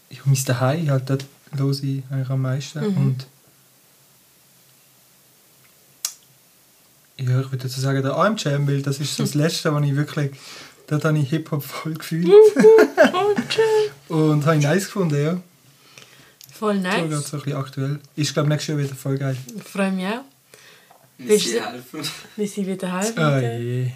ja, 0.10 0.19
mein 0.26 0.45
Daheim, 0.45 0.90
halt 0.90 1.10
dort 1.10 1.26
höre 1.52 1.72
ich 1.72 2.03
eigentlich 2.10 2.30
am 2.30 2.41
meisten. 2.41 2.80
Mhm. 2.80 2.98
Und 2.98 3.27
ja, 7.18 7.40
ich 7.41 7.52
würde 7.52 7.68
dazu 7.68 7.80
sagen, 7.80 8.02
der 8.02 8.15
AM 8.18 8.38
Jam, 8.38 8.68
weil 8.68 8.81
das 8.81 8.99
ist 8.99 9.15
so 9.15 9.23
das 9.23 9.34
Letzte, 9.35 9.73
was 9.73 9.84
ich 9.84 9.95
wirklich, 9.95 10.31
dort 10.88 11.06
habe 11.06 11.18
ich 11.18 11.30
Hip-Hop 11.30 11.64
voll 11.64 11.94
gefühlt. 11.94 12.27
Und 14.10 14.45
habe 14.45 14.57
ich 14.57 14.64
nice 14.64 14.85
gefunden, 14.85 15.23
ja. 15.23 15.41
Voll 16.57 16.75
So 16.77 16.81
gerade 16.84 17.07
nice. 17.07 17.27
so 17.30 17.38
ein 17.38 17.43
bisschen 17.43 17.57
aktuell. 17.59 17.99
Ist, 18.15 18.34
glaube 18.34 18.47
ich, 18.47 18.49
nächstes 18.51 18.67
Jahr 18.75 18.77
wieder 18.84 18.95
voll 18.95 19.17
geil. 19.17 19.38
Ich 19.57 19.63
freue 19.63 19.91
mich 19.91 20.05
auch. 20.05 20.21
Helfen? 21.19 22.01
Wir 22.35 22.47
sind 22.47 22.67
wieder. 22.67 23.01
Oh 23.17 23.39
je. 23.39 23.91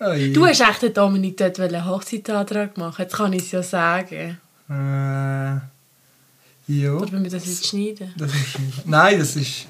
Oh 0.00 0.12
je. 0.12 0.32
Du 0.32 0.46
hast 0.46 0.60
echt 0.60 0.82
den 0.82 0.94
Dominik 0.94 1.36
dort 1.36 1.58
einen 1.60 1.84
Hochzeitantrag 1.84 2.76
machen 2.76 3.02
Jetzt 3.02 3.14
kann 3.14 3.32
ich 3.32 3.42
es 3.42 3.52
ja 3.52 3.62
sagen. 3.62 4.38
Äh, 4.68 4.72
ja. 6.72 6.92
Oder 6.92 7.12
wenn 7.12 7.22
wir 7.24 7.30
das 7.30 7.46
jetzt 7.46 7.66
schneiden. 7.66 8.12
Das 8.16 8.32
ist. 8.34 8.56
Nein, 8.86 9.18
das 9.18 9.36
ist. 9.36 9.66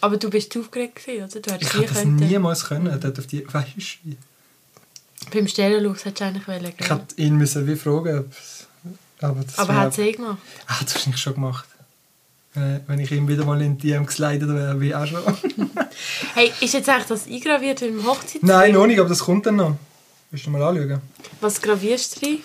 Aber 0.00 0.16
du 0.16 0.30
bist 0.30 0.56
aufgeregt 0.56 0.96
gewesen, 1.04 1.24
oder? 1.24 1.40
Du 1.40 1.52
hättest 1.52 1.74
Ich 1.74 1.80
hätte 1.80 1.88
das 1.94 2.02
können. 2.02 2.16
niemals 2.16 2.64
können. 2.64 3.00
Dort 3.00 3.18
auf 3.18 3.26
die, 3.26 3.44
weißt 3.52 3.68
du, 3.76 3.80
wie? 4.10 4.16
Beim 5.32 5.46
Stellenlux 5.46 6.04
hättest 6.04 6.20
du 6.20 6.24
eigentlich 6.24 6.48
wollen, 6.48 6.64
Ich 6.66 6.76
gell? 6.76 6.88
hätte 6.88 7.14
ihn 7.22 7.36
müssen 7.36 7.66
wie 7.66 7.76
fragen, 7.76 8.18
ob 8.18 8.32
es- 8.32 8.51
aber 9.24 9.44
Aber 9.56 9.74
hat 9.74 9.92
es 9.92 9.98
eh 9.98 10.12
gemacht. 10.12 10.38
Ah, 10.66 10.76
das 10.82 10.94
hast 10.94 11.06
du 11.06 11.10
nicht 11.10 11.18
schon 11.20 11.34
gemacht. 11.34 11.64
Äh, 12.54 12.80
wenn 12.86 12.98
ich 12.98 13.10
ihm 13.10 13.26
wieder 13.28 13.44
mal 13.46 13.60
in 13.62 13.78
die 13.78 13.88
DM 13.88 14.04
geslidet 14.04 14.48
wäre, 14.48 14.78
wie 14.80 14.94
auch 14.94 15.06
schon. 15.06 15.22
Hey, 16.34 16.52
ist 16.60 16.74
jetzt 16.74 16.88
eigentlich 16.88 17.06
das 17.06 17.26
eingraviert 17.26 17.82
im 17.82 18.04
Hochzeitsfilm? 18.06 18.46
Nein, 18.46 18.72
noch 18.72 18.86
nicht, 18.86 18.98
aber 18.98 19.08
das 19.08 19.20
kommt 19.20 19.46
dann 19.46 19.56
noch. 19.56 19.76
Willst 20.30 20.46
du 20.46 20.50
mal 20.50 20.62
anschauen? 20.62 21.00
Was 21.40 21.60
gravierst 21.60 22.20
du 22.22 22.26
rein? 22.26 22.38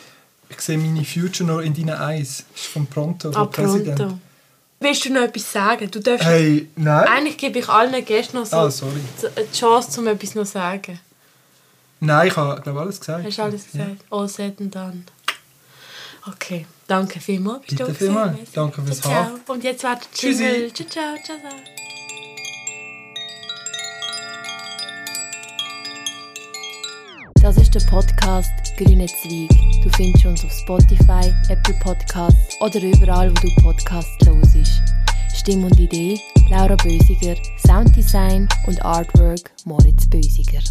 Ich 0.49 0.61
sehe 0.61 0.77
meine 0.77 1.03
Future 1.03 1.47
noch 1.49 1.59
in 1.59 1.73
deinen 1.73 1.89
Eyes. 1.99 2.45
Das 2.53 2.61
ist 2.63 2.67
von 2.71 2.85
Pronto, 2.87 3.29
Ah, 3.29 3.33
von 3.33 3.51
Präsident. 3.51 3.97
pronto. 3.97 4.19
Willst 4.79 5.05
du 5.05 5.13
noch 5.13 5.21
etwas 5.21 5.51
sagen? 5.51 5.89
Du 5.91 5.99
darfst... 5.99 6.25
Hey, 6.25 6.69
nein. 6.75 7.07
Eigentlich 7.07 7.37
gebe 7.37 7.59
ich 7.59 7.67
allen 7.67 8.05
Gästen 8.05 8.37
noch 8.37 8.45
so 8.45 8.55
Ah, 8.57 8.69
sorry. 8.71 8.99
die 9.21 9.57
Chance, 9.57 9.99
um 9.99 10.07
etwas 10.07 10.35
noch 10.35 10.45
zu 10.45 10.51
sagen. 10.53 10.99
Nein, 11.99 12.27
ich 12.27 12.35
habe 12.37 12.61
glaube 12.61 12.79
alles 12.81 12.99
gesagt. 12.99 13.25
Hast 13.25 13.37
du 13.37 13.41
alles 13.43 13.65
gesagt? 13.71 14.03
All 14.11 14.27
said 14.29 14.59
and 14.61 14.73
done. 14.75 15.03
Okay, 16.27 16.65
danke 16.87 17.19
vielmals. 17.19 17.61
Bist 17.65 17.77
Bitte 17.77 17.93
vielmals. 17.93 18.51
Danke 18.53 18.81
fürs 18.81 19.01
ciao, 19.01 19.13
Haben. 19.13 19.41
ciao. 19.45 19.53
Und 19.55 19.63
jetzt 19.63 19.83
war 19.83 19.95
der 19.95 20.11
Tschüssi. 20.11 20.71
Ciao, 20.73 21.15
ciao. 21.23 21.37
ciao. 21.39 21.51
Das 27.41 27.57
ist 27.57 27.73
der 27.73 27.79
Podcast 27.81 28.51
Grüne 28.77 29.05
Zweig. 29.05 29.49
Du 29.83 29.89
findest 29.95 30.25
uns 30.25 30.43
auf 30.43 30.51
Spotify, 30.51 31.33
Apple 31.49 31.75
Podcasts 31.81 32.59
oder 32.59 32.81
überall, 32.81 33.29
wo 33.29 33.35
du 33.35 33.55
Podcasts 33.61 34.25
hörst. 34.25 34.81
Stimme 35.33 35.67
und 35.67 35.79
Idee 35.79 36.19
Laura 36.49 36.75
Bösiger, 36.75 37.35
Sounddesign 37.65 38.49
und 38.65 38.83
Artwork 38.83 39.51
Moritz 39.65 40.09
Bösiger. 40.09 40.61